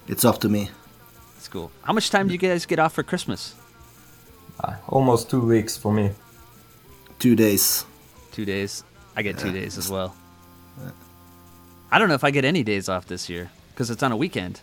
it's 0.07 0.25
up 0.25 0.39
to 0.39 0.49
me. 0.49 0.71
It's 1.37 1.47
cool. 1.47 1.69
How 1.83 1.93
much 1.93 2.09
time 2.09 2.27
do 2.27 2.33
you 2.33 2.39
guys 2.39 2.65
get 2.65 2.79
off 2.79 2.93
for 2.93 3.03
Christmas? 3.03 3.53
Uh, 4.59 4.73
almost 4.87 5.29
two 5.29 5.41
weeks 5.41 5.77
for 5.77 5.93
me. 5.93 6.09
Two 7.19 7.35
days. 7.35 7.85
Two 8.31 8.45
days. 8.45 8.83
I 9.15 9.21
get 9.21 9.37
two 9.37 9.51
days 9.51 9.77
as 9.77 9.91
well. 9.91 10.15
I 11.91 11.99
don't 11.99 12.07
know 12.09 12.15
if 12.15 12.23
I 12.23 12.31
get 12.31 12.43
any 12.45 12.63
days 12.63 12.89
off 12.89 13.05
this 13.05 13.29
year 13.29 13.51
because 13.71 13.91
it's 13.91 14.01
on 14.01 14.11
a 14.11 14.17
weekend. 14.17 14.61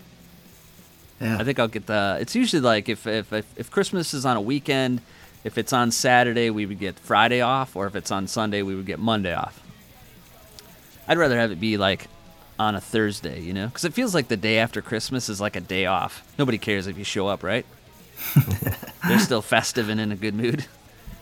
Yeah, 1.20 1.38
I 1.38 1.44
think 1.44 1.58
I'll 1.60 1.68
get 1.68 1.86
the. 1.86 2.18
It's 2.20 2.34
usually 2.34 2.62
like 2.62 2.88
if 2.88 3.06
if 3.06 3.32
if, 3.32 3.46
if 3.56 3.70
Christmas 3.70 4.12
is 4.12 4.26
on 4.26 4.36
a 4.36 4.40
weekend, 4.40 5.02
if 5.44 5.56
it's 5.56 5.72
on 5.72 5.92
Saturday, 5.92 6.50
we 6.50 6.66
would 6.66 6.80
get 6.80 6.98
Friday 6.98 7.40
off, 7.40 7.76
or 7.76 7.86
if 7.86 7.94
it's 7.94 8.10
on 8.10 8.26
Sunday, 8.26 8.62
we 8.62 8.74
would 8.74 8.86
get 8.86 8.98
Monday 8.98 9.34
off. 9.34 9.62
I'd 11.08 11.18
rather 11.18 11.38
have 11.38 11.52
it 11.52 11.60
be 11.60 11.76
like 11.76 12.08
on 12.58 12.74
a 12.74 12.80
Thursday, 12.80 13.40
you 13.40 13.52
know? 13.52 13.66
Because 13.66 13.84
it 13.84 13.94
feels 13.94 14.14
like 14.14 14.28
the 14.28 14.36
day 14.36 14.58
after 14.58 14.80
Christmas 14.82 15.28
is 15.28 15.40
like 15.40 15.56
a 15.56 15.60
day 15.60 15.86
off. 15.86 16.24
Nobody 16.38 16.58
cares 16.58 16.86
if 16.86 16.96
you 16.98 17.04
show 17.04 17.28
up, 17.28 17.42
right? 17.42 17.66
They're 19.06 19.18
still 19.18 19.42
festive 19.42 19.88
and 19.88 20.00
in 20.00 20.10
a 20.10 20.16
good 20.16 20.34
mood. 20.34 20.66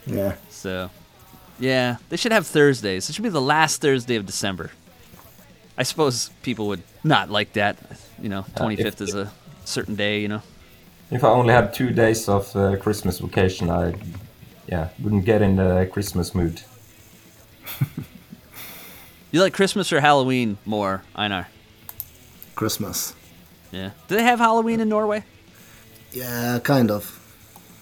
Yeah. 0.07 0.37
So, 0.51 0.91
yeah, 1.59 1.97
they 2.09 2.17
should 2.17 2.33
have 2.33 2.47
Thursdays. 2.47 3.09
It 3.09 3.15
should 3.15 3.23
be 3.23 3.29
the 3.29 3.41
last 3.41 3.81
Thursday 3.81 4.17
of 4.17 4.27
December. 4.27 4.71
I 5.77 5.83
suppose 5.83 6.31
people 6.43 6.69
would 6.69 6.83
not 7.03 7.31
like 7.31 7.55
that. 7.55 7.77
You 8.21 8.29
know, 8.29 8.43
25th 8.57 9.01
is 9.01 9.15
a 9.15 9.33
certain 9.65 9.97
day, 9.97 10.21
you 10.21 10.29
know? 10.29 10.43
If 11.11 11.25
I 11.25 11.29
only 11.29 11.53
had 11.53 11.75
two 11.75 11.91
days 11.91 12.29
of 12.29 12.55
uh, 12.57 12.77
Christmas 12.77 13.19
vacation, 13.19 13.71
I 13.71 13.95
yeah 14.67 14.89
wouldn't 15.03 15.25
get 15.27 15.43
in 15.43 15.57
the 15.57 15.89
Christmas 15.93 16.35
mood. 16.35 16.63
You 19.35 19.43
like 19.43 19.53
Christmas 19.53 19.93
or 19.93 20.01
Halloween 20.01 20.59
more, 20.65 21.03
Einar? 21.17 21.49
Christmas. 22.55 23.15
Yeah. 23.73 23.91
Do 24.07 24.15
they 24.15 24.23
have 24.23 24.39
Halloween 24.39 24.79
in 24.79 24.89
Norway? 24.89 25.25
Yeah, 26.13 26.61
kind 26.63 26.89
of. 26.89 27.19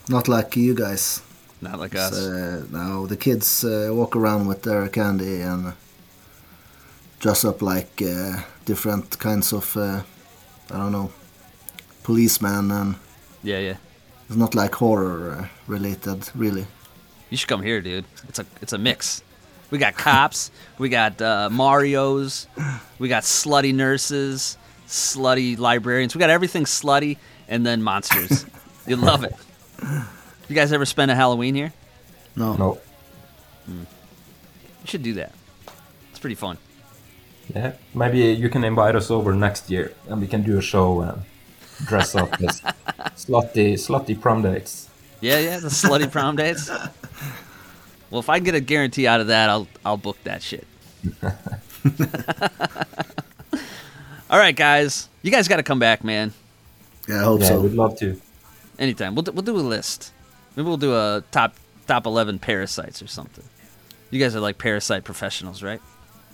Not 0.08 0.28
like 0.28 0.56
you 0.56 0.74
guys. 0.74 1.20
Not 1.60 1.78
like 1.78 1.94
us. 1.94 2.14
Uh, 2.14 2.64
no, 2.70 3.06
the 3.06 3.18
kids 3.18 3.64
uh, 3.64 3.90
walk 3.92 4.16
around 4.16 4.46
with 4.46 4.62
their 4.62 4.88
candy 4.88 5.42
and 5.42 5.74
dress 7.20 7.44
up 7.44 7.60
like 7.60 8.00
uh, 8.00 8.40
different 8.64 9.18
kinds 9.18 9.52
of, 9.52 9.76
uh, 9.76 10.00
I 10.70 10.78
don't 10.78 10.92
know, 10.92 11.10
policemen, 12.02 12.70
and 12.70 12.94
yeah, 13.42 13.58
yeah. 13.58 13.76
it's 14.26 14.38
not 14.38 14.54
like 14.54 14.74
horror 14.74 15.32
uh, 15.38 15.48
related, 15.66 16.30
really. 16.34 16.64
You 17.28 17.36
should 17.36 17.48
come 17.48 17.62
here, 17.62 17.82
dude. 17.82 18.06
It's 18.26 18.38
a 18.38 18.46
it's 18.62 18.72
a 18.72 18.78
mix. 18.78 19.22
We 19.72 19.78
got 19.78 19.94
cops, 19.96 20.50
we 20.78 20.90
got 20.90 21.20
uh, 21.22 21.48
Mario's, 21.50 22.46
we 22.98 23.08
got 23.08 23.22
slutty 23.22 23.74
nurses, 23.74 24.58
slutty 24.86 25.58
librarians. 25.58 26.14
We 26.14 26.18
got 26.18 26.28
everything 26.28 26.64
slutty, 26.64 27.16
and 27.48 27.64
then 27.64 27.82
monsters. 27.82 28.44
you 28.86 28.96
love 28.96 29.24
it. 29.24 29.34
You 30.48 30.54
guys 30.54 30.74
ever 30.74 30.84
spend 30.84 31.10
a 31.10 31.14
Halloween 31.14 31.54
here? 31.54 31.72
No. 32.36 32.54
No, 32.56 32.78
You 33.66 33.86
should 34.84 35.02
do 35.02 35.14
that. 35.14 35.32
It's 36.10 36.18
pretty 36.18 36.34
fun. 36.36 36.58
yeah, 37.54 37.72
maybe 37.94 38.18
you 38.18 38.50
can 38.50 38.64
invite 38.64 38.94
us 38.94 39.10
over 39.10 39.34
next 39.34 39.70
year 39.70 39.94
and 40.06 40.20
we 40.20 40.26
can 40.26 40.42
do 40.42 40.58
a 40.58 40.62
show 40.62 41.00
and 41.00 41.22
dress 41.86 42.14
up 42.14 42.30
as 42.42 42.60
slutty 43.16 43.72
slutty 43.74 44.20
prom 44.20 44.42
dates. 44.42 44.90
Yeah, 45.22 45.38
yeah, 45.38 45.58
the 45.60 45.68
slutty 45.68 46.10
prom 46.12 46.36
dates. 46.36 46.70
Well, 48.12 48.20
if 48.20 48.28
I 48.28 48.36
can 48.36 48.44
get 48.44 48.54
a 48.54 48.60
guarantee 48.60 49.06
out 49.06 49.22
of 49.22 49.28
that, 49.28 49.48
I'll 49.48 49.66
I'll 49.86 49.96
book 49.96 50.18
that 50.24 50.42
shit. 50.42 50.66
All 54.30 54.38
right, 54.38 54.54
guys, 54.54 55.08
you 55.22 55.30
guys 55.30 55.48
got 55.48 55.56
to 55.56 55.62
come 55.62 55.78
back, 55.78 56.04
man. 56.04 56.32
Yeah, 57.08 57.20
I 57.20 57.24
hope 57.24 57.40
Yeah, 57.40 57.48
so. 57.48 57.60
we'd 57.62 57.72
love 57.72 57.98
to. 58.00 58.20
Anytime. 58.78 59.14
We'll 59.14 59.22
do, 59.22 59.32
we'll 59.32 59.42
do 59.42 59.56
a 59.56 59.60
list. 59.60 60.12
Maybe 60.56 60.66
we'll 60.68 60.76
do 60.76 60.94
a 60.94 61.22
top 61.30 61.54
top 61.86 62.04
eleven 62.06 62.38
parasites 62.38 63.00
or 63.02 63.06
something. 63.06 63.44
You 64.10 64.20
guys 64.20 64.36
are 64.36 64.40
like 64.40 64.58
parasite 64.58 65.04
professionals, 65.04 65.62
right? 65.62 65.80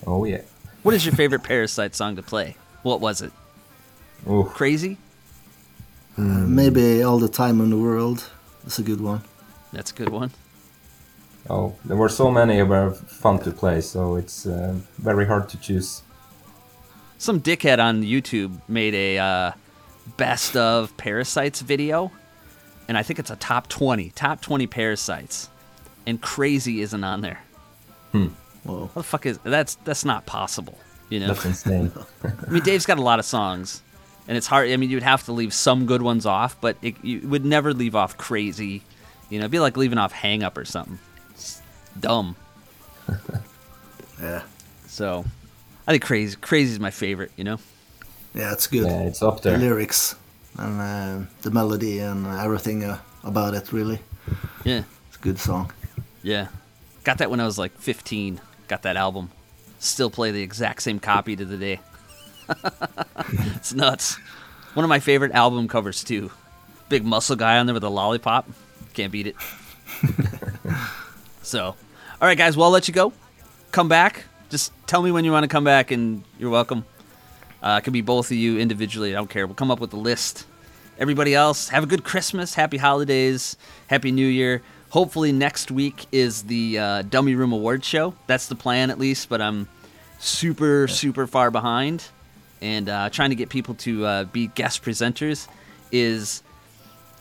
Oh 0.05 0.25
yeah. 0.25 0.43
What 0.83 0.95
is 0.95 1.07
your 1.07 1.15
favorite 1.15 1.45
parasite 1.45 1.95
song 1.95 2.17
to 2.17 2.23
play? 2.23 2.57
What 2.83 3.01
was 3.01 3.23
it? 3.23 3.33
Oh, 4.27 4.43
Crazy? 4.43 4.97
Uh, 6.17 6.23
maybe 6.23 7.05
all 7.05 7.19
the 7.21 7.29
time 7.29 7.61
in 7.61 7.71
the 7.71 7.77
world. 7.77 8.29
That's 8.65 8.81
a 8.81 8.83
good 8.83 9.01
one. 9.01 9.23
That's 9.73 9.93
a 9.93 9.95
good 9.95 10.09
one. 10.09 10.33
Oh, 11.51 11.75
there 11.85 11.97
were 11.97 12.09
so 12.09 12.31
many 12.31 12.63
were 12.63 12.93
fun 12.93 13.39
to 13.41 13.51
play, 13.51 13.81
so 13.81 14.17
it's 14.17 14.47
uh, 14.47 14.75
very 14.99 15.27
hard 15.27 15.49
to 15.51 15.59
choose. 15.59 16.03
Some 17.19 17.41
dickhead 17.41 17.83
on 17.83 18.03
YouTube 18.03 18.61
made 18.69 18.95
a 18.95 19.19
uh, 19.19 19.53
best 20.17 20.57
of 20.57 20.97
parasites 20.97 21.61
video, 21.61 22.13
and 22.87 22.97
I 22.97 23.03
think 23.03 23.19
it's 23.19 23.31
a 23.31 23.37
top 23.37 23.69
twenty, 23.69 24.11
top 24.11 24.41
twenty 24.41 24.67
parasites, 24.67 25.49
and 26.07 26.21
crazy 26.21 26.81
isn't 26.81 27.03
on 27.05 27.21
there. 27.21 27.43
Hmm. 28.13 28.29
Whoa. 28.65 28.81
What 28.81 28.95
the 28.95 29.03
fuck 29.03 29.27
is 29.27 29.39
that's 29.39 29.77
that's 29.77 30.05
not 30.05 30.27
possible, 30.27 30.79
you 31.09 31.21
know? 31.21 31.29
That's 31.29 31.45
insane. 31.45 31.93
I 32.47 32.51
mean, 32.51 32.63
Dave's 32.63 32.87
got 32.87 32.99
a 32.99 33.03
lot 33.03 33.19
of 33.19 33.25
songs, 33.25 33.83
and 34.29 34.37
it's 34.37 34.47
hard. 34.47 34.71
I 34.71 34.77
mean, 34.77 34.91
you'd 34.91 35.03
have 35.03 35.25
to 35.25 35.33
leave 35.33 35.53
some 35.53 35.87
good 35.87 36.03
ones 36.03 36.27
off, 36.27 36.61
but 36.61 36.77
it, 36.83 37.03
you 37.03 37.27
would 37.29 37.45
never 37.45 37.73
leave 37.73 37.97
off 37.97 38.17
crazy. 38.17 38.83
You 39.31 39.39
know, 39.39 39.45
it'd 39.45 39.51
be 39.51 39.59
like 39.59 39.77
leaving 39.77 39.99
off 39.99 40.13
hang 40.13 40.43
up 40.43 40.57
or 40.57 40.65
something. 40.65 40.99
It's 41.99 42.03
dumb. 42.03 42.37
Yeah. 44.21 44.43
So, 44.89 45.25
I 45.87 45.93
think 45.93 46.03
crazy 46.03 46.37
crazy 46.41 46.73
is 46.73 46.81
my 46.81 46.91
favorite. 46.91 47.31
You 47.37 47.45
know. 47.45 47.59
Yeah, 48.35 48.53
it's 48.53 48.67
good. 48.67 48.85
yeah, 48.85 49.03
it's 49.03 49.23
up 49.23 49.43
there. 49.43 49.57
The 49.57 49.65
lyrics 49.65 50.17
and 50.59 50.81
uh, 50.81 51.31
the 51.43 51.53
melody 51.53 52.01
and 52.01 52.27
everything 52.27 52.83
uh, 52.83 52.99
about 53.23 53.55
it, 53.55 53.73
really. 53.73 54.01
Yeah. 54.65 54.83
It's 55.07 55.19
a 55.19 55.21
good 55.21 55.39
song. 55.39 55.71
Yeah. 56.25 56.49
Got 57.05 57.19
that 57.19 57.31
when 57.31 57.39
I 57.39 57.45
was 57.45 57.61
like 57.61 57.79
15. 57.79 58.41
Got 58.67 58.83
that 58.83 58.97
album. 58.97 59.31
Still 59.79 60.11
play 60.11 60.33
the 60.33 60.43
exact 60.43 60.83
same 60.83 60.99
copy 60.99 61.37
to 61.37 61.45
the 61.45 61.57
day. 61.57 61.81
it's 63.55 63.73
nuts. 63.73 64.17
One 64.75 64.85
of 64.85 64.89
my 64.89 64.99
favorite 64.99 65.31
album 65.31 65.69
covers 65.69 66.03
too. 66.03 66.33
Big 66.89 67.05
muscle 67.05 67.37
guy 67.37 67.59
on 67.59 67.67
there 67.67 67.75
with 67.75 67.85
a 67.85 67.89
lollipop. 67.89 68.51
Can't 68.95 69.13
beat 69.13 69.29
it. 69.29 69.37
so, 71.43 71.77
all 72.21 72.27
right, 72.27 72.37
guys. 72.37 72.57
Well, 72.57 72.67
I'll 72.67 72.73
let 72.73 72.89
you 72.89 72.95
go. 72.95 73.13
Come 73.71 73.89
back. 73.89 74.25
Just 74.51 74.73
tell 74.89 75.03
me 75.03 75.13
when 75.13 75.25
you 75.25 75.31
want 75.31 75.45
to 75.45 75.49
come 75.49 75.63
back, 75.63 75.93
and 75.93 76.25
you're 76.37 76.51
welcome. 76.51 76.85
Uh, 77.63 77.79
it 77.81 77.85
could 77.85 77.93
be 77.93 78.01
both 78.01 78.33
of 78.33 78.37
you 78.37 78.59
individually. 78.59 79.15
I 79.15 79.19
don't 79.19 79.31
care. 79.31 79.47
We'll 79.47 79.55
come 79.55 79.71
up 79.71 79.79
with 79.79 79.93
a 79.93 79.97
list. 79.99 80.45
Everybody 80.99 81.33
else, 81.33 81.69
have 81.69 81.85
a 81.85 81.87
good 81.87 82.03
Christmas, 82.03 82.55
happy 82.55 82.77
holidays, 82.77 83.57
happy 83.87 84.11
New 84.11 84.27
Year. 84.27 84.63
Hopefully 84.91 85.31
next 85.31 85.71
week 85.71 86.07
is 86.11 86.43
the 86.45 86.79
uh, 86.79 87.03
Dummy 87.03 87.37
Room 87.37 87.53
Award 87.53 87.85
show. 87.85 88.15
That's 88.27 88.49
the 88.49 88.57
plan, 88.57 88.91
at 88.91 88.99
least. 88.99 89.29
But 89.29 89.41
I'm 89.41 89.69
super, 90.19 90.89
super 90.89 91.29
far 91.29 91.53
behind, 91.53 92.03
and 92.61 92.89
uh, 92.89 93.11
trying 93.11 93.31
to 93.31 93.37
get 93.37 93.49
people 93.49 93.75
to 93.75 94.05
uh, 94.05 94.25
be 94.25 94.49
guest 94.49 94.83
presenters 94.83 95.47
is 95.93 96.43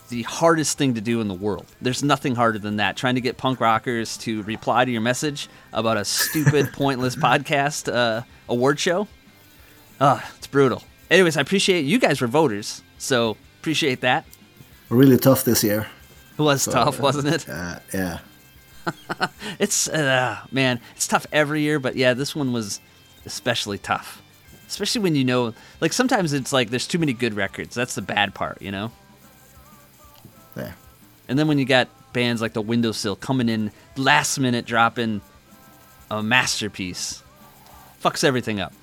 the 0.09 0.23
hardest 0.23 0.77
thing 0.77 0.93
to 0.95 1.01
do 1.01 1.21
in 1.21 1.27
the 1.27 1.33
world. 1.33 1.65
There's 1.81 2.03
nothing 2.03 2.35
harder 2.35 2.59
than 2.59 2.77
that. 2.77 2.97
Trying 2.97 3.15
to 3.15 3.21
get 3.21 3.37
punk 3.37 3.59
rockers 3.59 4.17
to 4.19 4.43
reply 4.43 4.85
to 4.85 4.91
your 4.91 5.01
message 5.01 5.49
about 5.73 5.97
a 5.97 6.05
stupid, 6.05 6.67
pointless 6.73 7.15
podcast 7.15 7.91
uh, 7.93 8.21
award 8.47 8.79
show. 8.79 9.07
Ah, 9.99 10.29
it's 10.37 10.47
brutal. 10.47 10.83
Anyways, 11.09 11.37
I 11.37 11.41
appreciate 11.41 11.85
you 11.85 11.99
guys 11.99 12.21
were 12.21 12.27
voters, 12.27 12.81
so 12.97 13.37
appreciate 13.59 14.01
that. 14.01 14.25
Really 14.89 15.17
tough 15.17 15.43
this 15.43 15.63
year. 15.63 15.87
It 16.37 16.41
was 16.41 16.65
tough, 16.65 16.99
wasn't 16.99 17.27
it? 17.27 17.49
Uh, 17.49 17.79
yeah. 17.93 18.19
It's 19.59 19.89
uh, 19.89 20.37
man, 20.51 20.79
it's 20.95 21.07
tough 21.07 21.25
every 21.33 21.61
year, 21.61 21.77
but 21.79 21.95
yeah, 21.97 22.13
this 22.13 22.35
one 22.35 22.53
was 22.53 22.79
especially 23.25 23.77
tough. 23.77 24.21
Especially 24.67 25.01
when 25.01 25.15
you 25.15 25.25
know, 25.25 25.53
like 25.81 25.91
sometimes 25.93 26.31
it's 26.31 26.53
like 26.53 26.69
there's 26.69 26.87
too 26.87 26.99
many 26.99 27.11
good 27.11 27.33
records. 27.33 27.75
That's 27.75 27.95
the 27.95 28.01
bad 28.01 28.33
part, 28.33 28.61
you 28.61 28.71
know. 28.71 28.91
Yeah. 30.57 30.73
And 31.27 31.37
then 31.37 31.47
when 31.47 31.59
you 31.59 31.65
got 31.65 31.89
bands 32.13 32.41
like 32.41 32.53
the 32.53 32.61
Windowsill 32.61 33.15
coming 33.15 33.49
in 33.49 33.71
last 33.95 34.39
minute, 34.39 34.65
dropping 34.65 35.21
a 36.09 36.23
masterpiece, 36.23 37.21
fucks 38.01 38.23
everything 38.23 38.59
up. 38.59 38.73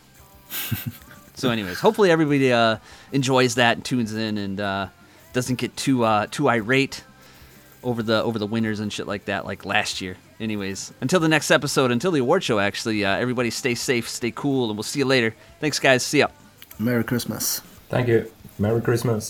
so, 1.35 1.51
anyways, 1.51 1.81
hopefully 1.81 2.11
everybody 2.11 2.53
uh, 2.53 2.77
enjoys 3.13 3.57
that 3.57 3.77
and 3.77 3.85
tunes 3.85 4.15
in 4.15 4.39
and 4.39 4.61
uh, 4.61 4.89
doesn't 5.33 5.57
get 5.57 5.77
too 5.77 6.05
uh, 6.05 6.27
too 6.31 6.49
irate 6.49 7.03
over 7.83 8.03
the 8.03 8.23
over 8.23 8.39
the 8.39 8.47
winners 8.47 8.81
and 8.81 8.93
shit 8.93 9.07
like 9.07 9.27
that, 9.27 9.45
like 9.45 9.65
last 9.65 10.01
year. 10.01 10.17
Anyways, 10.41 10.93
until 11.01 11.21
the 11.21 11.29
next 11.29 11.51
episode, 11.51 11.91
until 11.91 12.11
the 12.11 12.21
award 12.21 12.43
show, 12.43 12.59
actually, 12.59 13.05
uh, 13.05 13.17
everybody 13.17 13.51
stay 13.51 13.75
safe, 13.75 14.09
stay 14.09 14.33
cool, 14.33 14.69
and 14.69 14.77
we'll 14.77 14.83
see 14.83 14.99
you 14.99 15.05
later. 15.05 15.35
Thanks, 15.61 15.79
guys. 15.79 16.03
See 16.03 16.19
ya. 16.19 16.29
Merry 16.79 17.05
Christmas. 17.05 17.61
Thank 17.89 18.09
you. 18.09 18.31
Merry 18.59 18.81
Christmas. 18.81 19.29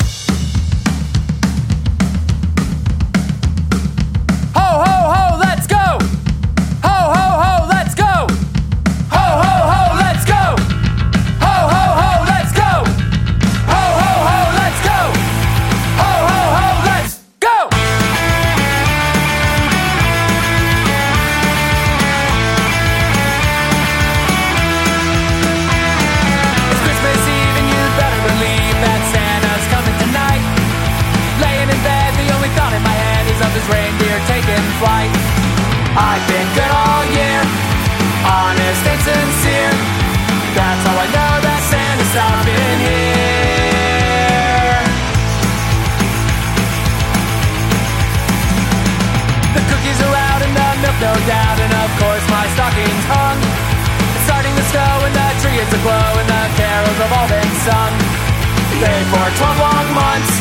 Paid 58.83 59.07
for 59.07 59.27
12 59.39 59.59
long 59.61 59.87
months, 59.95 60.33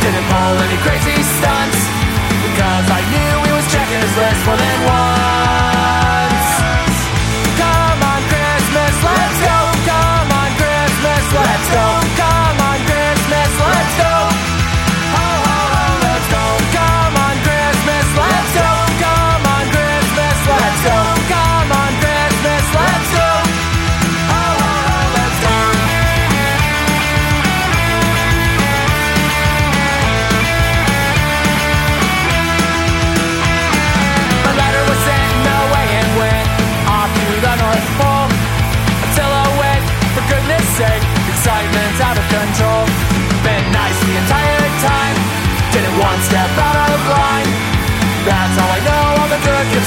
didn't 0.00 0.26
pull 0.30 0.54
any 0.62 0.78
crazy 0.86 1.22
stunts. 1.22 1.80
Because 2.46 2.86
I 2.86 3.00
knew 3.10 3.32
he 3.46 3.52
was 3.52 3.66
checking 3.72 4.00
his 4.00 4.16
list 4.16 4.46
more 4.46 4.56
than 4.56 4.86
once. 4.86 5.19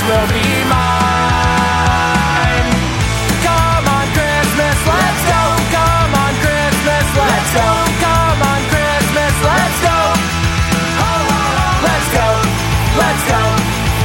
Will 0.08 0.28
be 0.28 0.44
mine. 0.68 1.94
Come 3.46 3.86
on, 3.88 4.08
Christmas, 4.12 4.78
let's 4.84 5.24
go. 5.32 5.42
Come 5.72 6.14
on, 6.24 6.34
Christmas, 6.44 7.08
let's 7.16 7.52
go. 7.56 7.68
Come 8.04 8.42
on, 8.52 8.62
Christmas, 8.68 9.34
let's 9.48 9.80
go. 9.88 9.98
Let's 11.84 12.10
go. 12.16 12.28
Let's 13.00 13.24
go. 13.30 13.42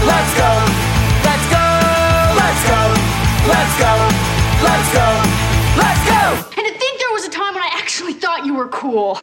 Let's 0.08 0.32
go. 0.38 0.50
Let's 1.26 1.44
go. 1.50 1.70
Let's 2.38 2.62
go. 2.68 2.82
Let's 3.48 3.74
go. 3.78 3.92
Let's 4.66 4.88
go. 4.94 5.06
Let's 5.78 6.02
go. 6.08 6.22
And 6.58 6.64
to 6.66 6.72
think 6.78 6.94
there 6.98 7.12
was 7.12 7.24
a 7.24 7.30
time 7.30 7.54
when 7.54 7.62
I 7.62 7.70
actually 7.74 8.14
thought 8.14 8.44
you 8.44 8.54
were 8.54 8.68
cool. 8.68 9.16